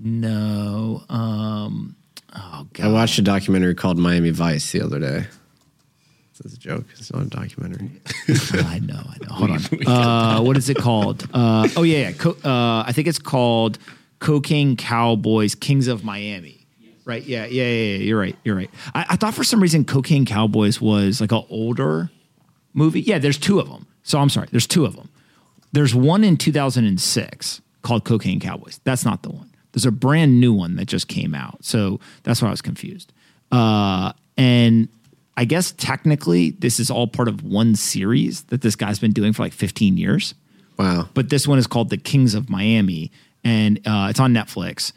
No. 0.00 1.02
Um, 1.08 1.96
oh 2.34 2.66
God. 2.72 2.86
I 2.86 2.92
watched 2.92 3.18
a 3.18 3.22
documentary 3.22 3.74
called 3.74 3.98
Miami 3.98 4.30
Vice 4.30 4.70
the 4.72 4.80
other 4.82 4.98
day. 5.00 5.26
It's 6.44 6.54
a 6.54 6.58
joke. 6.58 6.84
It's 6.92 7.12
not 7.12 7.22
a 7.22 7.26
documentary. 7.26 7.90
I 8.28 8.78
know, 8.80 9.00
I 9.00 9.16
know. 9.22 9.32
Hold 9.34 9.50
on. 9.50 9.60
Uh, 9.86 10.40
what 10.42 10.56
is 10.56 10.68
it 10.68 10.76
called? 10.76 11.28
Uh, 11.32 11.68
oh 11.76 11.82
yeah, 11.82 12.08
yeah. 12.08 12.12
Co- 12.12 12.36
uh, 12.44 12.84
I 12.86 12.92
think 12.92 13.08
it's 13.08 13.18
called 13.18 13.78
Cocaine 14.20 14.76
Cowboys, 14.76 15.54
Kings 15.54 15.88
of 15.88 16.04
Miami. 16.04 16.66
Right? 17.04 17.22
Yeah, 17.22 17.46
yeah, 17.46 17.64
yeah. 17.64 17.96
yeah. 17.96 17.96
You're 17.98 18.18
right. 18.18 18.36
You're 18.44 18.56
right. 18.56 18.70
I, 18.94 19.06
I 19.10 19.16
thought 19.16 19.34
for 19.34 19.44
some 19.44 19.60
reason 19.60 19.84
Cocaine 19.84 20.26
Cowboys 20.26 20.80
was 20.80 21.20
like 21.20 21.32
an 21.32 21.44
older 21.48 22.10
movie. 22.74 23.00
Yeah, 23.00 23.18
there's 23.18 23.38
two 23.38 23.58
of 23.60 23.68
them. 23.68 23.86
So 24.02 24.18
I'm 24.18 24.28
sorry. 24.28 24.48
There's 24.50 24.66
two 24.66 24.84
of 24.84 24.94
them. 24.96 25.08
There's 25.72 25.94
one 25.94 26.24
in 26.24 26.36
2006 26.36 27.60
called 27.82 28.04
Cocaine 28.04 28.40
Cowboys. 28.40 28.80
That's 28.84 29.04
not 29.04 29.22
the 29.22 29.30
one. 29.30 29.50
There's 29.72 29.86
a 29.86 29.92
brand 29.92 30.40
new 30.40 30.52
one 30.52 30.76
that 30.76 30.86
just 30.86 31.08
came 31.08 31.34
out. 31.34 31.64
So 31.64 32.00
that's 32.22 32.40
why 32.42 32.48
I 32.48 32.50
was 32.50 32.62
confused. 32.62 33.12
Uh, 33.52 34.12
and 34.36 34.88
I 35.38 35.44
guess 35.44 35.70
technically 35.70 36.50
this 36.50 36.80
is 36.80 36.90
all 36.90 37.06
part 37.06 37.28
of 37.28 37.44
one 37.44 37.76
series 37.76 38.42
that 38.46 38.60
this 38.60 38.74
guy's 38.74 38.98
been 38.98 39.12
doing 39.12 39.32
for 39.32 39.44
like 39.44 39.52
15 39.52 39.96
years. 39.96 40.34
Wow. 40.76 41.08
But 41.14 41.30
this 41.30 41.46
one 41.46 41.58
is 41.58 41.68
called 41.68 41.90
The 41.90 41.96
Kings 41.96 42.34
of 42.34 42.50
Miami, 42.50 43.12
and 43.44 43.78
uh, 43.86 44.08
it's 44.10 44.18
on 44.18 44.34
Netflix. 44.34 44.90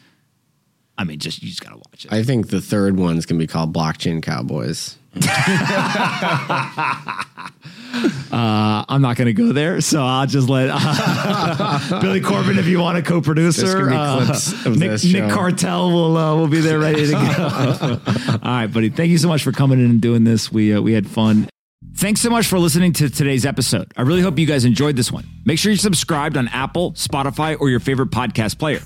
I 0.98 1.04
mean, 1.04 1.20
just 1.20 1.44
you 1.44 1.48
just 1.48 1.62
gotta 1.62 1.76
watch 1.76 2.06
it. 2.06 2.12
I 2.12 2.24
think 2.24 2.48
the 2.48 2.60
third 2.60 2.98
one's 2.98 3.24
going 3.24 3.38
to 3.38 3.42
be 3.42 3.46
called 3.46 3.72
Blockchain 3.72 4.20
Cowboys. 4.20 4.98
I'm 8.32 9.02
not 9.02 9.16
going 9.16 9.26
to 9.26 9.34
go 9.34 9.52
there, 9.52 9.80
so 9.80 10.02
I'll 10.02 10.26
just 10.26 10.48
let 10.48 10.68
Billy 12.00 12.20
Corben, 12.20 12.58
if 12.58 12.66
you 12.66 12.80
want 12.80 12.96
a 12.96 13.02
co-producer, 13.02 13.88
be 13.88 13.94
uh, 13.94 14.24
clips 14.24 14.66
of 14.66 14.78
Nic, 14.78 15.04
Nic. 15.04 15.30
Cartel 15.30 15.92
will 15.92 16.16
uh, 16.16 16.34
will 16.34 16.48
be 16.48 16.60
there 16.60 16.78
ready 16.78 17.06
to 17.06 17.12
go. 17.12 17.18
All 18.32 18.38
right, 18.42 18.66
buddy. 18.66 18.88
Thank 18.88 19.10
you 19.10 19.18
so 19.18 19.28
much 19.28 19.42
for 19.42 19.52
coming 19.52 19.80
in 19.80 19.90
and 19.90 20.00
doing 20.00 20.24
this. 20.24 20.50
We 20.50 20.74
uh, 20.74 20.80
we 20.80 20.94
had 20.94 21.06
fun. 21.06 21.48
Thanks 21.94 22.22
so 22.22 22.30
much 22.30 22.46
for 22.46 22.58
listening 22.58 22.94
to 22.94 23.10
today's 23.10 23.44
episode. 23.44 23.92
I 23.96 24.02
really 24.02 24.22
hope 24.22 24.38
you 24.38 24.46
guys 24.46 24.64
enjoyed 24.64 24.96
this 24.96 25.12
one. 25.12 25.26
Make 25.44 25.58
sure 25.58 25.70
you're 25.70 25.78
subscribed 25.78 26.38
on 26.38 26.48
Apple, 26.48 26.92
Spotify, 26.92 27.60
or 27.60 27.68
your 27.68 27.80
favorite 27.80 28.10
podcast 28.10 28.58
player. 28.58 28.80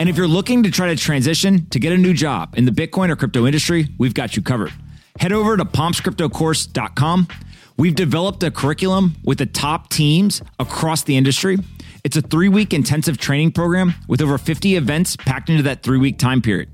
And 0.00 0.08
if 0.08 0.16
you're 0.16 0.28
looking 0.28 0.64
to 0.64 0.70
try 0.70 0.88
to 0.88 0.96
transition 0.96 1.66
to 1.70 1.78
get 1.78 1.92
a 1.92 1.96
new 1.96 2.14
job 2.14 2.54
in 2.56 2.64
the 2.64 2.70
Bitcoin 2.72 3.10
or 3.10 3.16
crypto 3.16 3.46
industry, 3.46 3.88
we've 3.98 4.14
got 4.14 4.36
you 4.36 4.42
covered. 4.42 4.72
Head 5.18 5.32
over 5.32 5.56
to 5.56 5.64
pompscryptocourse.com. 5.64 7.28
We've 7.76 7.94
developed 7.94 8.42
a 8.42 8.50
curriculum 8.50 9.16
with 9.24 9.38
the 9.38 9.46
top 9.46 9.88
teams 9.88 10.42
across 10.58 11.02
the 11.04 11.16
industry. 11.16 11.58
It's 12.04 12.16
a 12.16 12.22
three 12.22 12.48
week 12.48 12.72
intensive 12.72 13.18
training 13.18 13.52
program 13.52 13.94
with 14.08 14.20
over 14.20 14.38
50 14.38 14.76
events 14.76 15.16
packed 15.16 15.50
into 15.50 15.62
that 15.64 15.82
three 15.82 15.98
week 15.98 16.18
time 16.18 16.42
period. 16.42 16.70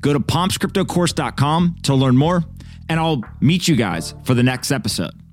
Go 0.00 0.12
to 0.12 0.20
pompscryptocourse.com 0.20 1.76
to 1.84 1.94
learn 1.94 2.16
more, 2.16 2.44
and 2.88 3.00
I'll 3.00 3.22
meet 3.40 3.66
you 3.66 3.76
guys 3.76 4.14
for 4.24 4.34
the 4.34 4.42
next 4.42 4.70
episode. 4.70 5.23